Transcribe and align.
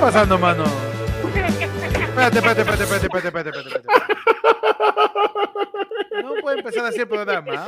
pasando, 0.00 0.38
mano? 0.38 0.64
Espérate, 1.24 2.38
espérate, 2.38 2.60
espérate, 2.62 2.82
espérate, 2.82 3.06
espérate, 3.06 3.28
espérate, 3.28 3.68
espérate. 3.68 3.88
No 6.22 6.34
puede 6.42 6.58
empezar 6.58 6.86
así 6.86 7.00
el 7.00 7.08
programa. 7.08 7.66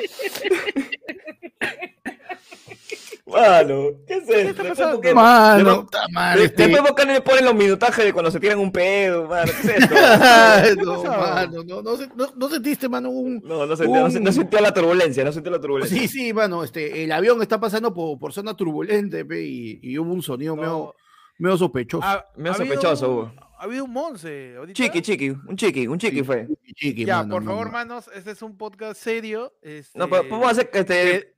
Mano, 3.26 3.84
¿qué 4.06 4.14
es 4.14 4.24
¿Qué 4.26 4.40
esto? 4.42 4.50
está 4.50 4.62
Después 4.62 4.68
pasando? 4.68 4.96
porque- 4.96 5.14
Mano, 5.14 5.56
después- 5.64 5.80
puta 5.84 6.08
madre, 6.12 6.44
este- 6.44 6.62
Después 6.68 6.82
Boca 6.90 7.04
le 7.06 7.20
ponen 7.22 7.44
los 7.46 7.54
minutajes 7.54 8.04
de 8.04 8.12
cuando 8.12 8.30
se 8.30 8.40
tiran 8.40 8.58
un 8.58 8.70
pedo, 8.70 9.26
mano. 9.26 9.50
¿Qué 9.62 9.68
es 9.68 9.78
esto? 9.78 9.94
No, 10.84 11.02
mano, 11.04 11.64
no, 11.64 11.82
no, 11.82 11.96
se- 11.96 12.08
no- 12.14 12.32
no 12.36 12.48
sentiste, 12.50 12.88
mano, 12.90 13.08
un... 13.10 13.40
No, 13.42 13.64
no, 13.64 13.74
sentí, 13.76 13.92
no, 13.92 14.10
se- 14.10 14.20
no 14.20 14.32
sintió 14.32 14.60
la 14.60 14.74
turbulencia, 14.74 15.24
no 15.24 15.32
sintió 15.32 15.50
la 15.50 15.60
turbulencia. 15.60 15.96
Sí, 15.98 16.08
sí, 16.08 16.32
mano, 16.34 16.62
este, 16.62 17.04
el 17.04 17.12
avión 17.12 17.40
está 17.40 17.58
pasando 17.58 17.94
por, 17.94 18.18
por 18.18 18.32
zona 18.34 18.54
turbulente, 18.54 19.24
pe, 19.24 19.40
y, 19.42 19.78
y 19.82 19.98
hubo 19.98 20.12
un 20.12 20.22
sonido 20.22 20.54
medio. 20.56 20.94
Medio 21.42 21.56
sospechoso. 21.56 22.04
Ha- 22.06 22.24
Medio 22.36 22.54
sospechoso, 22.54 23.10
Hugo. 23.10 23.32
Ha 23.58 23.64
habido 23.64 23.84
un 23.84 23.92
Monse. 23.92 24.56
ahorita. 24.56 24.74
Chiqui, 24.74 25.02
chiqui, 25.02 25.30
un 25.30 25.56
chiqui, 25.56 25.86
un 25.86 25.98
chiqui 25.98 26.22
fue. 26.24 26.48
Chiqui, 26.74 27.04
Ya, 27.04 27.18
mano, 27.18 27.34
por 27.36 27.44
favor, 27.44 27.66
no. 27.66 27.72
manos, 27.72 28.10
este 28.14 28.30
es 28.32 28.42
un 28.42 28.56
podcast 28.56 29.00
serio. 29.00 29.54
Este, 29.62 29.98
No, 29.98 30.08
pero 30.08 30.28
podemos 30.28 30.50
hacer 30.50 30.70
que 30.70 30.78
este. 30.80 31.16
eh, 31.16 31.36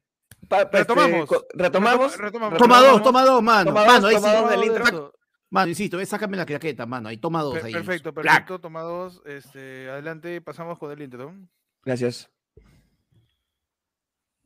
pa- 0.48 0.70
pa- 0.70 0.78
este, 0.80 0.94
retomamos. 0.94 1.28
retomamos. 1.54 2.12
Retoma- 2.18 2.50
retomamos. 2.50 2.58
Toma 2.58 2.80
dos, 2.80 3.02
toma 3.02 3.24
dos, 3.24 3.42
mano. 3.42 3.70
Toma 3.70 3.84
mano, 3.84 4.00
dos, 4.00 4.10
ahí 4.10 4.14
toma 4.16 4.28
sí, 4.30 4.36
dos 4.40 4.50
del 4.50 4.64
intro. 4.64 5.12
mano, 5.50 5.68
insisto, 5.68 6.06
sácame 6.06 6.36
la 6.38 6.46
claqueta, 6.46 6.86
mano, 6.86 7.08
ahí 7.10 7.18
toma 7.18 7.42
dos. 7.42 7.54
Per- 7.54 7.64
ahí. 7.66 7.72
Perfecto, 7.72 8.14
perfecto. 8.14 8.58
Toma 8.58 8.82
dos. 8.82 9.20
Este, 9.26 9.90
adelante, 9.90 10.40
pasamos 10.40 10.78
con 10.78 10.90
el 10.92 11.02
intro. 11.02 11.34
Gracias. 11.84 12.30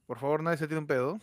Por 0.07 0.19
favor, 0.19 0.43
nadie 0.43 0.57
se 0.59 0.67
tire 0.67 0.79
un 0.81 0.87
pedo. 0.87 1.21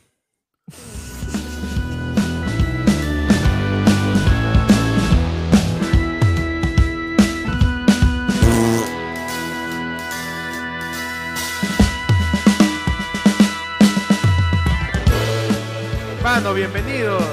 Bienvenidos. 16.44 17.24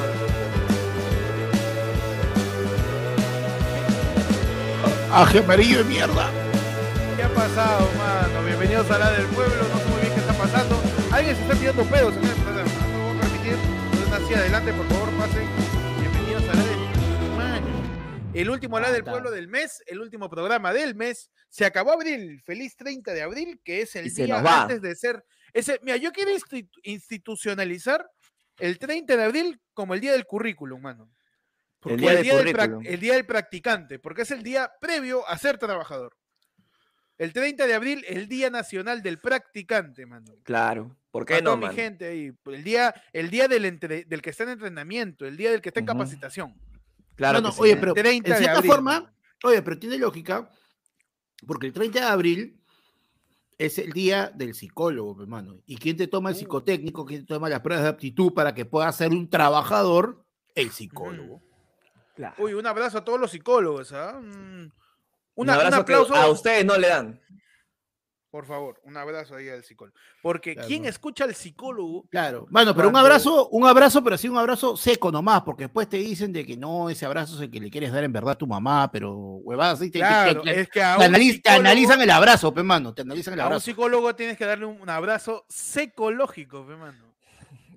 Aje 5.11 5.41
amarillo 5.41 5.79
de 5.79 5.85
mierda. 5.85 6.31
¿Qué 7.17 7.23
ha 7.25 7.29
pasado, 7.35 7.91
mano? 7.99 8.47
Bienvenidos 8.47 8.89
a 8.93 8.99
la 8.99 9.11
del 9.11 9.27
pueblo. 9.27 9.57
No 9.57 9.79
sé 9.79 9.85
muy 9.87 10.01
bien 10.03 10.15
qué 10.15 10.21
está 10.21 10.33
pasando. 10.35 10.81
Alguien 11.11 11.35
se 11.37 11.43
está 11.43 11.55
tirando 11.57 11.85
pedos 11.85 12.15
programa. 12.15 12.71
No 12.81 12.89
me 12.89 13.05
voy 13.05 13.17
a 13.17 13.21
permitir. 13.21 13.57
Entonces, 13.93 14.13
hacia 14.13 14.39
adelante, 14.39 14.73
por 14.73 14.87
favor, 14.89 15.11
pasen. 15.19 15.49
Bienvenidos 16.01 16.43
a 16.49 16.55
la 16.55 16.63
del 16.65 17.31
mano. 17.37 17.67
El 18.33 18.51
último 18.51 18.79
la 18.81 18.93
del 18.93 19.03
pueblo 19.05 19.31
del 19.33 19.49
mes, 19.49 19.83
el 19.87 20.01
último 20.01 20.31
programa 20.31 20.73
del 20.73 20.95
mes. 20.95 21.31
Se 21.51 21.65
acabó 21.67 21.93
abril. 21.93 22.41
Feliz 22.47 22.77
30 22.77 23.13
de 23.13 23.23
abril, 23.23 23.61
que 23.65 23.83
es 23.83 23.97
el 23.97 24.07
Y 24.07 24.11
día 24.11 24.63
antes 24.63 24.81
de 24.81 24.95
ser. 24.95 25.25
Ese, 25.53 25.79
mira, 25.83 25.97
yo 25.99 26.13
quiero 26.13 26.31
institu- 26.31 26.71
institucionalizar 26.85 28.09
el 28.59 28.79
30 28.79 29.17
de 29.17 29.25
abril 29.25 29.61
como 29.75 29.95
el 29.95 30.01
día 30.01 30.13
del 30.13 30.27
currículum, 30.27 30.81
mano. 30.81 31.11
El 31.85 31.97
día 31.99 32.15
del 32.15 32.25
del 32.25 32.55
prac- 32.55 32.71
currículum. 32.71 32.85
el 32.87 33.01
día 33.01 33.15
del 33.15 33.27
practicante, 33.27 33.99
porque 33.99 34.23
es 34.23 34.31
el 34.31 34.43
día 34.43 34.71
previo 34.81 35.27
a 35.29 35.37
ser 35.39 35.59
trabajador. 35.59 36.17
El 37.19 37.33
30 37.33 37.67
de 37.67 37.75
abril, 37.75 38.05
el 38.09 38.27
Día 38.27 38.51
Nacional 38.51 39.01
del 39.03 39.21
Practicante, 39.21 40.07
mano. 40.07 40.35
Claro. 40.43 40.97
¿Por 41.11 41.25
qué 41.25 41.41
no, 41.43 41.55
toda 41.57 41.69
mi 41.69 41.75
gente 41.75 42.07
ahí. 42.07 42.33
El 42.47 42.65
día, 42.65 42.95
el 43.13 43.31
día 43.31 43.47
del, 43.49 43.65
entre- 43.67 44.05
del 44.05 44.23
que 44.23 44.31
está 44.31 44.45
en 44.45 44.51
entrenamiento, 44.51 45.27
el 45.27 45.37
día 45.37 45.51
del 45.53 45.61
que 45.61 45.69
está 45.69 45.81
en 45.81 45.87
capacitación. 45.87 46.55
Claro. 47.15 47.39
No, 47.41 47.43
no, 47.43 47.51
que 47.51 47.57
sí. 47.57 47.63
oye, 47.63 47.77
pero 47.77 47.95
30 47.95 48.29
en 48.29 48.33
de 48.33 48.39
cierta 48.39 48.57
abril, 48.59 48.71
forma, 48.73 49.15
oye, 49.45 49.63
pero 49.63 49.79
tiene 49.79 49.99
lógica, 49.99 50.51
porque 51.47 51.67
el 51.67 51.73
30 51.73 52.01
de 52.01 52.07
abril 52.07 52.62
es 53.67 53.79
el 53.79 53.93
día 53.93 54.31
del 54.35 54.55
psicólogo, 54.55 55.21
hermano. 55.23 55.59
¿Y 55.67 55.77
quién 55.77 55.97
te 55.97 56.07
toma 56.07 56.31
el 56.31 56.37
Uh. 56.37 56.39
psicotécnico? 56.39 57.05
¿Quién 57.05 57.23
te 57.27 57.35
toma 57.35 57.49
las 57.49 57.61
pruebas 57.61 57.85
de 57.85 57.91
aptitud 57.91 58.33
para 58.33 58.55
que 58.55 58.65
pueda 58.65 58.91
ser 58.93 59.11
un 59.13 59.29
trabajador? 59.29 60.25
El 60.55 60.71
psicólogo. 60.71 61.41
Claro. 62.15 62.35
Uy, 62.39 62.55
un 62.55 62.67
abrazo 62.67 62.99
a 62.99 63.05
todos 63.05 63.19
los 63.21 63.31
psicólogos, 63.31 63.93
¿ah? 63.93 64.17
Un, 64.19 64.73
Un 65.35 65.49
una- 65.49 65.67
un 65.67 65.75
aplauso, 65.75 66.15
a 66.15 66.29
ustedes 66.31 66.65
no 66.65 66.77
le 66.77 66.89
dan. 66.89 67.21
Por 68.33 68.47
favor, 68.47 68.81
un 68.85 68.97
abrazo 68.97 69.37
ahí 69.37 69.51
al 69.51 69.63
psicólogo. 69.63 69.95
Porque 70.23 70.55
Claro. 70.55 70.67
¿quién 70.67 70.87
escucha 70.87 71.25
al 71.25 71.35
psicólogo? 71.35 72.07
Claro. 72.09 72.47
Bueno, 72.49 72.75
pero 72.75 72.89
un 72.89 72.97
abrazo, 72.97 73.49
un 73.51 73.67
abrazo, 73.67 74.03
pero 74.03 74.15
así 74.15 74.27
un 74.27 74.39
abrazo 74.39 74.75
seco 74.75 75.13
nomás, 75.13 75.43
porque 75.43 75.65
después 75.65 75.87
te 75.87 75.99
dicen 75.99 76.33
de 76.33 76.47
que 76.47 76.57
no, 76.57 76.89
ese 76.89 77.05
abrazo 77.05 77.35
es 77.37 77.43
el 77.43 77.51
que 77.51 77.61
le 77.61 77.71
quieres 77.71 77.93
dar 77.93 78.03
en 78.05 78.11
verdad 78.13 78.31
a 78.33 78.39
tu 78.39 78.47
mamá, 78.47 78.91
pero 78.91 79.13
huevadas 79.15 79.81
te- 79.81 79.91
te- 79.91 79.99
Claro, 79.99 80.41
te- 80.41 80.61
es 80.61 80.69
que 80.71 80.81
te 80.81 80.83
analiz- 80.83 81.43
te 81.43 81.51
analizan 81.51 82.01
el 82.01 82.11
abrazo, 82.11 82.55
pe 82.55 82.63
mano, 82.63 82.95
te 82.95 83.03
analizan 83.03 83.35
el 83.35 83.41
A 83.41 83.43
un 83.43 83.47
abrazo. 83.49 83.65
psicólogo 83.67 84.17
tienes 84.17 84.39
que 84.39 84.47
darle 84.47 84.65
un, 84.65 84.89
abrazo 84.89 85.45
psicológico, 85.51 86.67
pe 86.67 86.75
mano. 86.75 87.15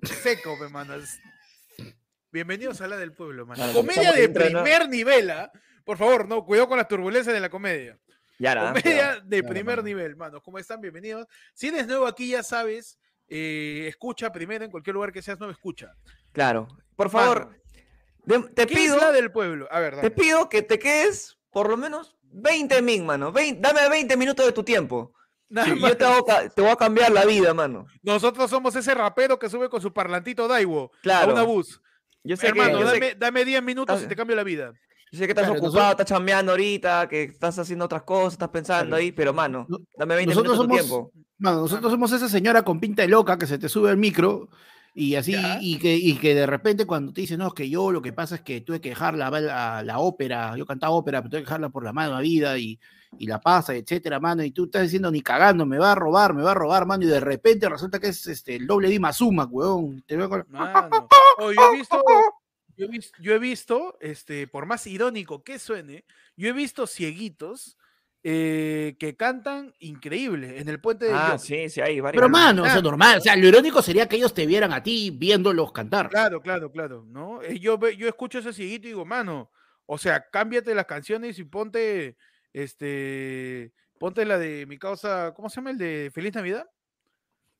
Seco, 0.04 0.56
pe 0.58 0.70
mano. 0.70 0.94
Bienvenidos 2.32 2.80
a 2.80 2.88
la 2.88 2.96
del 2.96 3.12
pueblo, 3.12 3.44
mano. 3.44 3.62
Claro, 3.62 3.74
Comedia 3.74 4.10
de 4.12 4.28
primer 4.30 4.88
nivel, 4.88 5.30
¿ah? 5.30 5.52
Por 5.84 5.98
favor, 5.98 6.26
no, 6.26 6.46
cuidado 6.46 6.66
con 6.68 6.78
las 6.78 6.88
turbulencias 6.88 7.34
de 7.34 7.40
la 7.40 7.50
comedia. 7.50 7.98
Ya. 8.38 8.72
Comedia 8.72 9.20
de 9.24 9.42
primer 9.42 9.82
nivel, 9.82 10.16
mano. 10.16 10.42
¿Cómo 10.42 10.58
están? 10.58 10.80
Bienvenidos. 10.80 11.26
Si 11.54 11.68
eres 11.68 11.86
nuevo 11.86 12.06
aquí, 12.06 12.28
ya 12.30 12.42
sabes, 12.42 12.98
eh, 13.28 13.86
escucha 13.88 14.30
primero 14.32 14.64
en 14.64 14.70
cualquier 14.70 14.94
lugar 14.94 15.12
que 15.12 15.22
seas 15.22 15.38
nuevo, 15.38 15.52
escucha. 15.52 15.92
Claro. 16.32 16.68
Por 16.96 17.08
favor, 17.10 17.50
de- 18.24 18.40
te 18.54 18.66
¿qué 18.66 18.74
pido. 18.74 18.96
es 18.96 19.02
la 19.02 19.12
del 19.12 19.30
pueblo? 19.32 19.68
A 19.70 19.80
ver, 19.80 20.00
Te 20.00 20.10
pido 20.10 20.48
que 20.48 20.62
te 20.62 20.78
quedes 20.78 21.38
por 21.50 21.68
lo 21.70 21.76
menos 21.76 22.16
20 22.22 22.82
min, 22.82 23.06
mano. 23.06 23.32
Vein- 23.32 23.60
dame 23.60 23.88
20 23.88 24.16
minutos 24.16 24.44
de 24.44 24.52
tu 24.52 24.62
tiempo. 24.62 25.14
Nada 25.48 25.68
yo 25.74 25.96
te 25.96 26.04
voy, 26.04 26.18
a, 26.18 26.22
ca- 26.24 26.48
te 26.48 26.60
voy 26.60 26.70
a 26.72 26.76
cambiar 26.76 27.12
la 27.12 27.24
vida, 27.24 27.54
mano. 27.54 27.86
Nosotros 28.02 28.50
somos 28.50 28.74
ese 28.74 28.92
rapero 28.94 29.38
que 29.38 29.48
sube 29.48 29.68
con 29.70 29.80
su 29.80 29.92
parlantito 29.92 30.48
Daiwo 30.48 30.90
Claro. 31.02 31.30
a 31.30 31.34
una 31.34 31.42
bus. 31.44 31.80
Yo 32.24 32.36
sé 32.36 32.48
Hermano, 32.48 32.78
que, 32.78 32.84
yo 32.84 32.90
sé, 32.90 32.94
dame, 33.00 33.14
dame 33.14 33.44
10 33.44 33.62
minutos 33.62 34.02
y 34.02 34.06
te 34.08 34.16
cambio 34.16 34.34
la 34.34 34.42
vida. 34.42 34.72
Yo 35.12 35.18
sé 35.18 35.24
que 35.26 35.32
estás 35.32 35.44
Claro, 35.46 35.52
ocupado, 35.60 35.72
nosotros- 35.74 35.90
estás 35.92 36.06
chambeando 36.06 36.52
ahorita, 36.52 37.08
que 37.08 37.22
estás 37.24 37.58
haciendo 37.58 37.84
otras 37.84 38.02
cosas, 38.02 38.34
estás 38.34 38.48
pensando 38.50 38.86
Claro. 38.88 38.96
ahí, 38.96 39.12
pero 39.12 39.32
mano, 39.32 39.66
No- 39.68 39.78
dame 39.96 40.16
20 40.16 40.34
nosotros 40.34 40.58
minutos 40.58 40.76
de 40.76 40.82
tiempo. 40.88 41.12
Mano, 41.38 41.60
nosotros 41.60 41.90
somos 41.92 42.12
esa 42.12 42.28
señora 42.28 42.62
con 42.62 42.80
pinta 42.80 43.02
de 43.02 43.08
loca 43.08 43.36
que 43.38 43.46
se 43.46 43.58
te 43.58 43.68
sube 43.68 43.90
al 43.90 43.96
micro 43.98 44.48
y 44.94 45.14
así, 45.14 45.32
Ya. 45.32 45.58
y 45.60 45.78
que, 45.78 45.94
y 45.94 46.16
que 46.16 46.34
de 46.34 46.46
repente 46.46 46.86
cuando 46.86 47.12
te 47.12 47.20
dicen, 47.20 47.38
no, 47.38 47.48
es 47.48 47.52
que 47.54 47.68
yo 47.68 47.92
lo 47.92 48.00
que 48.00 48.12
pasa 48.14 48.36
es 48.36 48.40
que 48.40 48.62
tuve 48.62 48.80
que 48.80 48.88
dejar 48.88 49.14
la, 49.16 49.30
la, 49.30 49.82
la 49.82 49.98
ópera, 49.98 50.56
yo 50.56 50.64
cantaba 50.64 50.94
ópera, 50.94 51.20
pero 51.20 51.30
tuve 51.30 51.40
que 51.40 51.44
dejarla 51.46 51.68
por 51.68 51.84
la 51.84 51.92
mala 51.92 52.20
vida 52.20 52.56
y, 52.58 52.80
y 53.18 53.26
la 53.26 53.38
pasa, 53.40 53.74
etcétera, 53.74 54.18
mano, 54.18 54.42
y 54.42 54.50
tú 54.50 54.64
estás 54.64 54.82
diciendo, 54.84 55.10
ni 55.10 55.20
cagando, 55.20 55.66
me 55.66 55.78
va 55.78 55.92
a 55.92 55.94
robar, 55.94 56.32
me 56.34 56.42
va 56.42 56.52
a 56.52 56.54
robar, 56.54 56.86
mano, 56.86 57.04
y 57.04 57.06
de 57.06 57.20
repente 57.20 57.68
resulta 57.68 57.98
que 58.00 58.08
es 58.08 58.26
este, 58.26 58.56
el 58.56 58.66
doble 58.66 58.88
de 58.88 58.98
Mazuma, 58.98 59.44
weón. 59.44 60.02
Te 60.06 60.16
veo 60.16 60.28
con 60.30 60.38
la- 60.38 60.44
Mano. 60.48 61.08
Oh, 61.38 61.52
yo 61.52 61.60
he 61.72 61.76
visto, 61.76 62.00
yo 62.76 62.86
he 62.86 62.88
visto, 62.88 63.16
yo 63.22 63.34
he 63.34 63.38
visto, 63.38 63.96
este, 64.00 64.46
por 64.46 64.66
más 64.66 64.86
irónico 64.86 65.42
que 65.42 65.58
suene, 65.58 66.04
yo 66.36 66.48
he 66.48 66.52
visto 66.52 66.86
cieguitos 66.86 67.78
eh, 68.22 68.96
que 68.98 69.16
cantan 69.16 69.72
increíble 69.78 70.58
en 70.58 70.68
el 70.68 70.80
puente 70.80 71.06
de 71.06 71.12
Ah, 71.14 71.38
sí, 71.38 71.68
sí, 71.68 71.80
hay 71.80 72.00
varios. 72.00 72.20
Pero, 72.20 72.28
mano, 72.28 72.64
o 72.64 72.66
sea, 72.66 72.82
normal, 72.82 73.18
o 73.18 73.20
sea, 73.20 73.36
lo 73.36 73.46
irónico 73.46 73.80
sería 73.82 74.08
que 74.08 74.16
ellos 74.16 74.34
te 74.34 74.46
vieran 74.46 74.72
a 74.72 74.82
ti 74.82 75.10
viéndolos 75.10 75.70
cantar. 75.72 76.08
Claro, 76.08 76.42
claro, 76.42 76.72
claro, 76.72 77.04
¿no? 77.06 77.40
Eh, 77.42 77.58
Yo, 77.60 77.78
yo 77.90 78.08
escucho 78.08 78.40
ese 78.40 78.52
cieguito 78.52 78.88
y 78.88 78.90
digo, 78.90 79.04
mano, 79.04 79.50
o 79.86 79.96
sea, 79.96 80.28
cámbiate 80.28 80.74
las 80.74 80.86
canciones 80.86 81.38
y 81.38 81.44
ponte, 81.44 82.16
este, 82.52 83.72
ponte 83.98 84.24
la 84.24 84.38
de 84.38 84.66
mi 84.66 84.76
causa, 84.78 85.32
¿cómo 85.34 85.48
se 85.48 85.56
llama 85.56 85.70
el 85.70 85.78
de 85.78 86.10
Feliz 86.12 86.34
Navidad? 86.34 86.68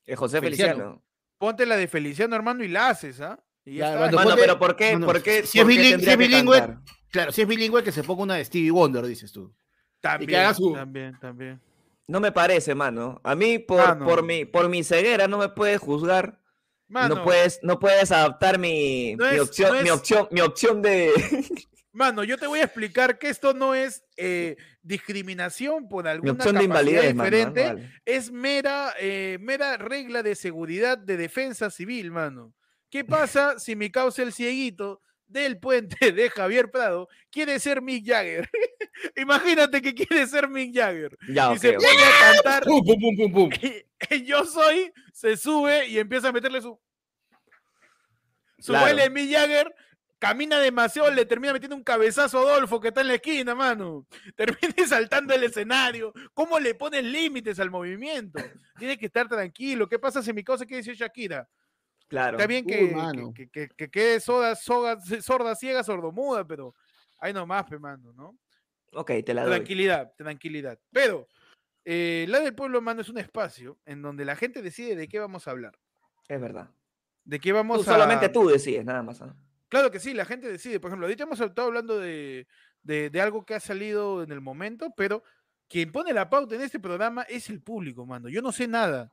Eh, 0.05 0.17
José 0.17 0.41
Feliciano. 0.41 0.73
Feliciano. 0.73 1.03
Ponte 1.39 1.65
la 1.65 1.77
de 1.77 1.87
Feliciano, 1.87 2.35
hermano, 2.35 2.65
y 2.65 2.69
la 2.69 2.89
haces, 2.89 3.21
¿ah? 3.21 3.39
Y 3.67 3.77
ya 3.77 4.09
mano, 4.11 4.35
pero 4.37 4.59
¿por 4.59 4.77
qué? 4.77 4.97
¿Por 4.99 5.23
qué? 5.23 5.45
si 5.45 5.59
es 5.61 5.67
si 5.67 6.17
bilingüe? 6.17 6.79
Claro, 7.11 7.33
si 7.33 7.43
es 7.43 7.49
bilingüe, 7.49 7.83
que 7.83 7.93
se 7.93 8.03
ponga 8.05 8.23
una 8.23 8.35
de 8.37 8.45
Stevie 8.45 8.71
Wonder, 8.71 9.05
dices 9.05 9.33
tú. 9.33 9.53
También, 10.01 10.41
haga 10.41 10.55
su- 10.55 10.73
también, 10.73 11.19
también. 11.21 11.61
No 12.07 12.21
me 12.21 12.31
parece, 12.31 12.75
mano. 12.75 13.21
A 13.25 13.35
mí, 13.35 13.59
por, 13.59 13.85
Mano. 13.85 14.05
por, 14.05 14.23
mi, 14.23 14.45
por 14.45 14.69
mi 14.69 14.85
ceguera, 14.85 15.27
no 15.27 15.39
me 15.39 15.49
puedes 15.49 15.81
juzgar. 15.81 16.41
Mano, 16.89 17.17
No 17.17 17.25
puedes, 17.25 17.59
no 17.63 17.81
puedes 17.81 18.13
adaptar 18.13 18.59
mi, 18.61 19.17
No 19.17 19.29
mi 19.29 19.35
es- 19.37 19.41
opción, 19.43 19.77
no 19.77 19.83
mi 19.83 19.91
opción, 19.91 20.29
mi 20.31 20.41
opción 20.41 20.81
de. 20.83 21.11
Mano, 21.93 22.23
yo 22.25 22.37
te 22.37 22.47
voy 22.47 22.61
a 22.61 22.65
explicar 22.65 23.19
que 23.19 23.29
esto 23.31 23.55
no 23.55 23.75
es 23.75 24.05
eh, 24.19 24.57
discriminación 24.83 25.89
por 25.89 26.05
mi 26.05 26.11
alguna 26.11 26.33
opción 26.35 26.55
de 26.57 26.65
invalidez, 26.65 27.15
mano. 27.15 27.25
diferente, 27.31 27.67
vale. 27.67 27.91
es 28.05 28.31
mera, 28.31 28.93
eh, 29.01 29.39
mera 29.41 29.77
regla 29.79 30.23
de 30.23 30.35
seguridad 30.35 30.99
de 30.99 31.17
defensa 31.17 31.71
civil, 31.71 32.11
mano. 32.11 32.53
¿Qué 32.97 33.05
pasa 33.05 33.59
si 33.59 33.77
mi 33.77 33.91
causa 33.91 34.23
el 34.23 34.33
cieguito 34.33 35.03
del 35.27 35.59
puente 35.59 36.13
de 36.13 36.31
Javier 36.31 36.71
Prado 36.71 37.09
quiere 37.31 37.61
ser 37.61 37.83
Mick 37.83 38.07
Jagger? 38.07 38.49
Imagínate 39.17 39.83
que 39.83 39.95
quiere 39.95 40.27
ser 40.27 40.49
Mick 40.49 40.75
Jagger 40.75 41.15
Ya, 41.29 41.53
y 41.53 41.59
se 41.59 41.75
pone 41.75 41.87
a 41.89 42.33
cantar 42.33 42.63
Pum, 42.65 42.83
pum, 42.83 42.99
pum, 42.99 43.17
pum, 43.19 43.33
pum. 43.33 43.51
y 44.11 44.25
yo 44.25 44.47
soy, 44.47 44.91
se 45.13 45.37
sube 45.37 45.87
y 45.89 45.99
empieza 45.99 46.29
a 46.29 46.33
meterle 46.33 46.63
su 46.63 46.81
su 48.61 48.73
Claro. 48.73 48.87
baile 48.87 49.03
de 49.03 49.11
Mick 49.11 49.31
Jagger. 49.31 49.75
camina 50.19 50.59
demasiado, 50.59 51.11
le 51.11 51.27
termina 51.27 51.53
metiendo 51.53 51.77
un 51.77 51.85
cabezazo 51.85 52.39
a 52.39 52.53
Adolfo 52.55 52.81
que 52.81 52.89
está 52.89 53.03
en 53.03 53.09
la 53.09 53.15
esquina, 53.17 53.55
mano. 53.55 54.07
Termina 54.37 54.59
saltando 54.89 55.35
el 55.35 55.45
escenario. 55.45 56.15
¿Cómo 56.33 56.59
le 56.59 56.75
pones 56.75 57.05
límites 57.05 57.61
al 57.61 57.71
movimiento? 57.71 58.43
Tiene 58.79 58.97
que 58.97 59.05
estar 59.05 59.29
tranquilo. 59.29 59.87
¿Qué 59.87 59.99
pasa 59.99 60.23
si 60.23 60.33
mi 60.33 60.43
cosa 60.43 60.65
que 60.65 60.79
dice 60.79 60.95
Shakira? 60.95 61.47
Claro. 62.09 62.37
Está 62.39 62.47
bien 62.47 62.65
Uy, 62.67 62.71
que, 63.35 63.49
que, 63.49 63.49
que, 63.49 63.69
que 63.77 63.91
quede 63.91 64.21
soda, 64.21 64.55
soga- 64.55 65.01
sorda, 65.23 65.55
ciega, 65.57 65.83
sordomuda, 65.83 66.47
pero 66.47 66.75
ahí 67.19 67.33
nomás, 67.33 67.65
pe, 67.65 67.79
mano, 67.79 68.13
¿no? 68.13 68.37
Ok, 68.93 69.11
te 69.25 69.35
la 69.35 69.45
doy. 69.45 69.55
Tranquilidad, 69.57 70.13
tranquilidad. 70.17 70.79
Pero 70.93 71.27
eh, 71.85 72.25
la 72.29 72.41
del 72.41 72.55
pueblo, 72.55 72.81
mano, 72.81 73.01
es 73.01 73.09
un 73.09 73.19
espacio 73.19 73.79
en 73.85 74.03
donde 74.03 74.25
la 74.25 74.37
gente 74.37 74.63
decide 74.63 74.95
de 74.97 75.09
qué 75.09 75.19
vamos 75.19 75.47
a 75.47 75.51
hablar. 75.51 75.79
Es 76.29 76.41
verdad. 76.41 76.71
De 77.25 77.41
qué 77.41 77.53
vamos 77.53 77.85
Tú, 77.85 77.91
a... 77.91 77.95
solamente 77.95 78.29
tú 78.29 78.49
decides, 78.49 78.85
nada 78.85 79.03
más. 79.03 79.21
¿ah? 79.23 79.35
Claro 79.69 79.91
que 79.91 79.99
sí, 79.99 80.15
la 80.15 80.25
gente 80.25 80.49
decide. 80.51 80.79
Por 80.79 80.91
ejemplo, 80.91 81.07
ahorita 81.07 81.25
hemos 81.25 81.41
estado 81.41 81.67
hablando 81.69 81.99
de, 81.99 82.47
de- 82.83 83.11
de 83.11 83.21
algo 83.21 83.45
que 83.45 83.55
ha 83.55 83.61
salido 83.61 84.23
en 84.23 84.31
el 84.31 84.41
momento, 84.41 84.95
pero 84.97 85.25
quien 85.69 85.91
pone 85.91 86.13
la 86.13 86.31
pauta 86.31 86.55
en 86.55 86.63
este 86.63 86.79
programa 86.79 87.23
es 87.23 87.51
el 87.51 87.61
público, 87.61 88.07
mano. 88.07 88.29
Yo 88.29 88.41
no 88.43 88.53
sé 88.53 88.69
nada. 88.69 89.11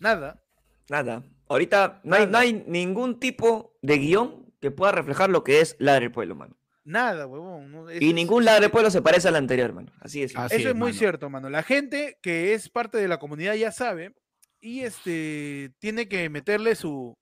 Nada. 0.00 0.42
Nada. 0.88 1.22
Ahorita 1.50 2.00
no 2.04 2.14
hay, 2.16 2.26
no 2.28 2.38
hay 2.38 2.64
ningún 2.66 3.18
tipo 3.18 3.76
de 3.82 3.98
guion 3.98 4.54
que 4.60 4.70
pueda 4.70 4.92
reflejar 4.92 5.30
lo 5.30 5.42
que 5.42 5.60
es 5.60 5.74
Ladre 5.80 6.02
del 6.06 6.12
Pueblo, 6.12 6.36
mano. 6.36 6.56
Nada, 6.84 7.26
huevón. 7.26 7.72
no, 7.72 7.90
Y 7.92 8.12
ningún 8.12 8.44
Ladre 8.44 8.62
del 8.62 8.70
Pueblo 8.70 8.90
se 8.90 9.02
parece 9.02 9.28
al 9.28 9.36
anterior, 9.36 9.72
mano. 9.72 9.90
Así 10.00 10.22
es. 10.22 10.34
Así 10.36 10.54
Eso 10.56 10.68
es, 10.68 10.70
es 10.70 10.74
muy 10.74 10.90
mano. 10.90 10.98
cierto, 10.98 11.28
mano. 11.28 11.50
La 11.50 11.62
gente 11.64 12.18
que 12.22 12.54
es 12.54 12.68
parte 12.68 12.98
de 12.98 13.08
la 13.08 13.18
comunidad 13.18 13.54
ya 13.54 13.72
sabe 13.72 14.14
y 14.60 14.80
este 14.80 15.72
tiene 15.80 16.08
que 16.08 16.28
meterle 16.30 16.74
su, 16.76 17.18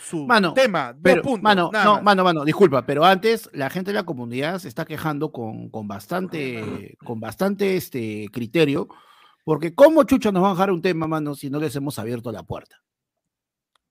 su 0.00 0.26
Mano, 0.26 0.54
tema. 0.54 0.92
dos 0.92 1.00
Pero, 1.02 1.22
puntos, 1.22 1.42
mano, 1.42 1.70
no, 1.72 1.94
más. 1.94 2.02
mano, 2.04 2.22
mano, 2.24 2.44
disculpa, 2.44 2.86
pero 2.86 3.04
antes 3.04 3.50
la 3.52 3.68
gente 3.70 3.90
de 3.90 3.94
la 3.96 4.04
comunidad 4.04 4.58
se 4.60 4.68
está 4.68 4.84
quejando 4.84 5.32
con, 5.32 5.70
con 5.70 5.88
bastante, 5.88 6.96
con 7.04 7.18
bastante 7.18 7.76
este 7.76 8.28
criterio, 8.32 8.88
porque 9.44 9.74
¿cómo 9.74 10.04
chucha 10.04 10.30
nos 10.30 10.42
van 10.42 10.52
a 10.52 10.54
dejar 10.54 10.70
un 10.70 10.82
tema, 10.82 11.06
mano, 11.08 11.34
si 11.34 11.50
no 11.50 11.58
les 11.58 11.74
hemos 11.76 11.98
abierto 11.98 12.30
la 12.30 12.42
puerta? 12.44 12.76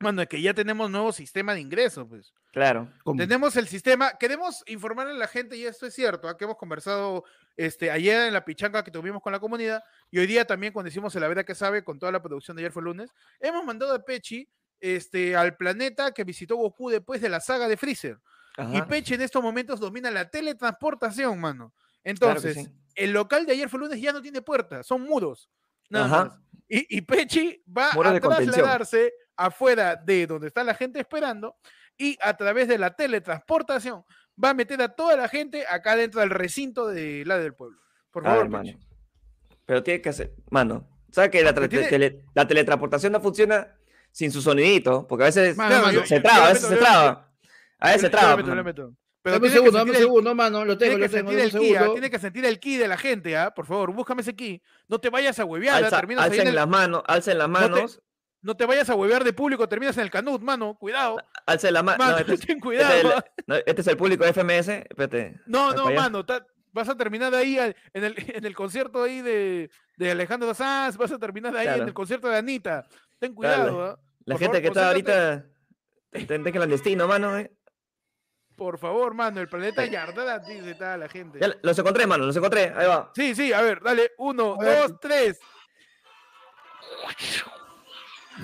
Mano, 0.05 0.21
es 0.21 0.27
que 0.27 0.39
ya 0.39 0.53
tenemos 0.53 0.89
nuevo 0.91 1.11
sistema 1.11 1.55
de 1.55 1.61
ingreso, 1.61 2.07
pues. 2.07 2.31
Claro. 2.51 2.87
¿Cómo? 3.03 3.17
Tenemos 3.17 3.55
el 3.55 3.67
sistema, 3.67 4.11
queremos 4.19 4.63
informarle 4.67 5.13
a 5.13 5.17
la 5.17 5.27
gente, 5.27 5.57
y 5.57 5.65
esto 5.65 5.87
es 5.87 5.95
cierto, 5.95 6.29
¿ah? 6.29 6.37
que 6.37 6.43
hemos 6.43 6.57
conversado 6.57 7.23
este, 7.57 7.89
ayer 7.89 8.27
en 8.27 8.33
la 8.33 8.45
pichanga 8.45 8.83
que 8.83 8.91
tuvimos 8.91 9.23
con 9.23 9.33
la 9.33 9.39
comunidad, 9.39 9.83
y 10.11 10.19
hoy 10.19 10.27
día 10.27 10.45
también 10.45 10.71
cuando 10.71 10.89
hicimos 10.89 11.15
el 11.15 11.21
La 11.21 11.27
Verdad 11.27 11.43
que 11.43 11.55
Sabe, 11.55 11.83
con 11.83 11.97
toda 11.97 12.11
la 12.11 12.21
producción 12.21 12.55
de 12.55 12.61
ayer 12.61 12.71
fue 12.71 12.83
lunes, 12.83 13.09
hemos 13.39 13.65
mandado 13.65 13.95
a 13.95 14.05
Pechi 14.05 14.47
este, 14.79 15.35
al 15.35 15.57
planeta 15.57 16.11
que 16.11 16.23
visitó 16.23 16.55
Goku 16.57 16.91
después 16.91 17.19
de 17.19 17.29
la 17.29 17.39
saga 17.39 17.67
de 17.67 17.77
Freezer. 17.77 18.19
Y. 18.71 18.81
Pechi 18.83 19.15
en 19.15 19.21
estos 19.21 19.41
momentos 19.41 19.79
domina 19.79 20.11
la 20.11 20.29
teletransportación, 20.29 21.39
mano. 21.39 21.73
Claro 21.73 22.37
Entonces, 22.37 22.55
sí. 22.55 22.71
el 22.93 23.11
local 23.11 23.45
de 23.45 23.53
ayer 23.53 23.69
fue 23.69 23.79
lunes 23.79 23.99
ya 23.99 24.13
no 24.13 24.21
tiene 24.21 24.41
puertas, 24.43 24.85
son 24.85 25.01
muros. 25.01 25.49
Nada 25.89 26.05
Ajá. 26.05 26.25
más. 26.25 26.39
Y, 26.67 26.97
y 26.97 27.01
Pechi 27.01 27.63
va 27.75 27.91
Muros 27.93 28.13
a 28.13 28.19
trasladarse 28.19 29.13
afuera 29.37 29.95
de 29.95 30.25
donde 30.27 30.47
está 30.47 30.63
la 30.63 30.73
gente 30.73 30.99
esperando 30.99 31.57
y 31.97 32.17
a 32.21 32.35
través 32.35 32.67
de 32.67 32.77
la 32.77 32.95
teletransportación 32.95 34.03
va 34.43 34.49
a 34.49 34.53
meter 34.53 34.81
a 34.81 34.89
toda 34.89 35.15
la 35.15 35.27
gente 35.27 35.65
acá 35.69 35.95
dentro 35.95 36.21
del 36.21 36.29
recinto 36.31 36.87
de 36.87 37.23
la 37.25 37.37
del 37.37 37.53
pueblo. 37.53 37.79
Por 38.11 38.23
favor, 38.23 38.39
ver, 38.43 38.49
mano. 38.49 38.63
Pechi. 38.63 38.79
Pero 39.65 39.83
tiene 39.83 40.01
que 40.01 40.09
hacer. 40.09 40.33
Mano, 40.49 40.87
¿sabes 41.11 41.29
que 41.31 41.43
la, 41.43 41.53
tiene- 41.53 41.87
tele- 41.87 42.21
la 42.33 42.47
teletransportación 42.47 43.13
no 43.13 43.19
funciona 43.21 43.75
sin 44.11 44.31
su 44.31 44.41
sonidito? 44.41 45.05
Porque 45.07 45.23
a 45.23 45.27
veces 45.27 45.55
Mano, 45.57 45.69
Claro, 45.69 45.85
mano, 45.87 46.05
se 46.05 46.15
yo- 46.15 46.21
traba, 46.21 46.37
yo 46.37 46.43
a 46.43 46.47
veces 46.49 46.61
se 46.61 46.67
yo 46.69 46.75
le 46.75 46.81
traba. 46.81 47.31
A 47.79 47.87
veces 47.87 48.01
se 48.01 48.09
traba. 48.09 48.35
Pero 49.25 49.37
Dame 49.37 49.47
un 49.47 49.53
segundo, 49.53 49.77
dame 49.79 49.89
un 49.89 49.95
el- 49.95 50.01
segundo, 50.03 50.35
mano, 50.35 50.63
lo 50.65 50.77
tengo, 50.77 50.91
Tiene 50.91 50.93
lo 50.97 50.99
que 50.99 51.17
tengo, 51.17 51.29
sentir 51.31 51.45
el 51.45 51.51
ki, 51.59 51.75
¿ah? 51.77 51.89
tiene 51.93 52.09
que 52.11 52.19
sentir 52.19 52.45
el 52.45 52.59
ki 52.59 52.77
de 52.77 52.87
la 52.87 52.95
gente, 52.95 53.35
¿ah? 53.35 53.51
Por 53.55 53.65
favor, 53.65 53.91
búscame 53.91 54.21
ese 54.21 54.35
ki. 54.35 54.61
No 54.87 54.99
te 54.99 55.09
vayas 55.09 55.39
a 55.39 55.45
huevear, 55.45 55.83
¿ah? 55.83 55.87
Alza- 55.87 55.95
terminas 55.99 56.25
ahí 56.25 56.27
en 56.27 56.33
alcen 56.33 56.47
el- 56.49 56.55
las 56.55 56.67
manos, 56.67 57.01
alcen 57.07 57.37
las 57.39 57.49
No 57.49 57.59
te- 57.59 57.69
manos. 57.69 58.01
no 58.43 58.55
te 58.55 58.65
vayas 58.67 58.87
a 58.91 58.93
huevear 58.93 59.23
de 59.23 59.33
público, 59.33 59.67
terminas 59.67 59.97
en 59.97 60.03
el 60.03 60.11
canut, 60.11 60.43
mano, 60.43 60.75
cuidado. 60.75 61.17
Alcen 61.47 61.73
las 61.73 61.83
manos. 61.83 61.97
Mano, 62.05 62.11
No, 62.11 62.17
este, 62.19 62.33
es, 62.35 62.39
ten 62.45 62.57
este 62.57 62.61
cuidado. 62.61 62.93
es 62.93 63.03
el- 63.03 63.11
¿ah? 63.13 63.25
no, 63.47 63.55
este 63.55 63.81
es 63.81 63.87
el 63.87 63.97
público 63.97 64.23
de 64.25 64.29
FMS. 64.33 64.69
Espérate. 64.87 65.41
No, 65.47 65.73
no, 65.73 65.89
mano, 65.91 66.23
ta- 66.23 66.45
vas 66.71 66.87
a 66.89 66.95
terminar 66.95 67.33
ahí 67.33 67.57
al- 67.57 67.75
en 67.93 68.03
el, 68.03 68.13
en 68.39 68.45
el 68.45 68.55
concierto 68.55 69.01
ahí 69.01 69.23
de, 69.23 69.71
de 69.97 70.11
Alejandro 70.11 70.53
Sanz, 70.53 70.97
vas 70.97 71.11
a 71.11 71.17
terminar 71.17 71.55
ahí 71.57 71.65
en 71.65 71.73
Claro. 71.73 71.87
el 71.87 71.93
concierto 71.95 72.27
de 72.29 72.37
Anita. 72.37 72.85
Ten 73.17 73.33
cuidado, 73.33 73.83
¿ah? 73.83 73.99
La 74.25 74.35
Por 74.35 74.39
gente 74.39 74.57
favor, 74.57 74.61
que 74.61 74.67
está 74.67 74.87
ahorita. 74.89 75.45
Ten 76.27 76.43
clandestino, 76.43 77.07
mano. 77.07 77.39
eh. 77.39 77.51
Por 78.55 78.77
favor, 78.77 79.13
mano, 79.13 79.41
el 79.41 79.49
planeta 79.49 79.85
Yardada 79.85 80.39
dice 80.39 80.71
está 80.71 80.97
la 80.97 81.09
gente. 81.09 81.39
Ya 81.39 81.53
los 81.61 81.77
encontré, 81.77 82.07
mano, 82.07 82.25
los 82.25 82.35
encontré. 82.35 82.73
Ahí 82.75 82.87
va. 82.87 83.11
Sí, 83.13 83.35
sí, 83.35 83.51
a 83.51 83.61
ver, 83.61 83.81
dale, 83.81 84.13
uno, 84.17 84.55
A 84.59 84.63
ver. 84.63 84.77
dos, 84.79 84.99
tres. 84.99 85.39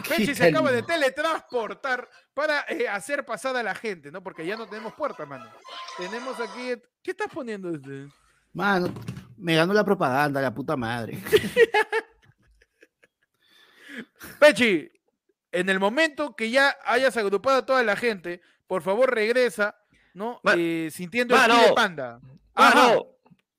Pechi 0.07 0.33
se 0.35 0.47
acaba 0.47 0.71
de 0.71 0.83
teletransportar 0.83 2.09
para 2.33 2.65
eh, 2.69 2.87
hacer 2.87 3.25
pasar 3.25 3.55
a 3.55 3.63
la 3.63 3.75
gente, 3.75 4.11
¿no? 4.11 4.23
Porque 4.23 4.45
ya 4.45 4.55
no 4.55 4.67
tenemos 4.67 4.93
puerta, 4.93 5.25
mano. 5.25 5.49
Tenemos 5.97 6.39
aquí. 6.39 6.73
¿Qué 7.01 7.11
estás 7.11 7.27
poniendo 7.33 7.69
este? 7.69 8.07
Mano, 8.53 8.93
me 9.37 9.55
ganó 9.55 9.73
la 9.73 9.83
propaganda, 9.83 10.41
la 10.41 10.53
puta 10.53 10.77
madre. 10.77 11.17
Pechi, 14.39 14.89
en 15.51 15.69
el 15.69 15.79
momento 15.79 16.35
que 16.35 16.49
ya 16.49 16.77
hayas 16.85 17.17
agrupado 17.17 17.57
a 17.57 17.65
toda 17.65 17.83
la 17.83 17.95
gente, 17.95 18.41
por 18.67 18.81
favor 18.81 19.13
regresa, 19.13 19.75
¿no? 20.13 20.39
Ma- 20.43 20.53
Eh, 20.57 20.89
sintiendo 20.91 21.35
el 21.35 21.41
de 21.41 21.73
panda. 21.73 22.19
Mano, 22.55 23.07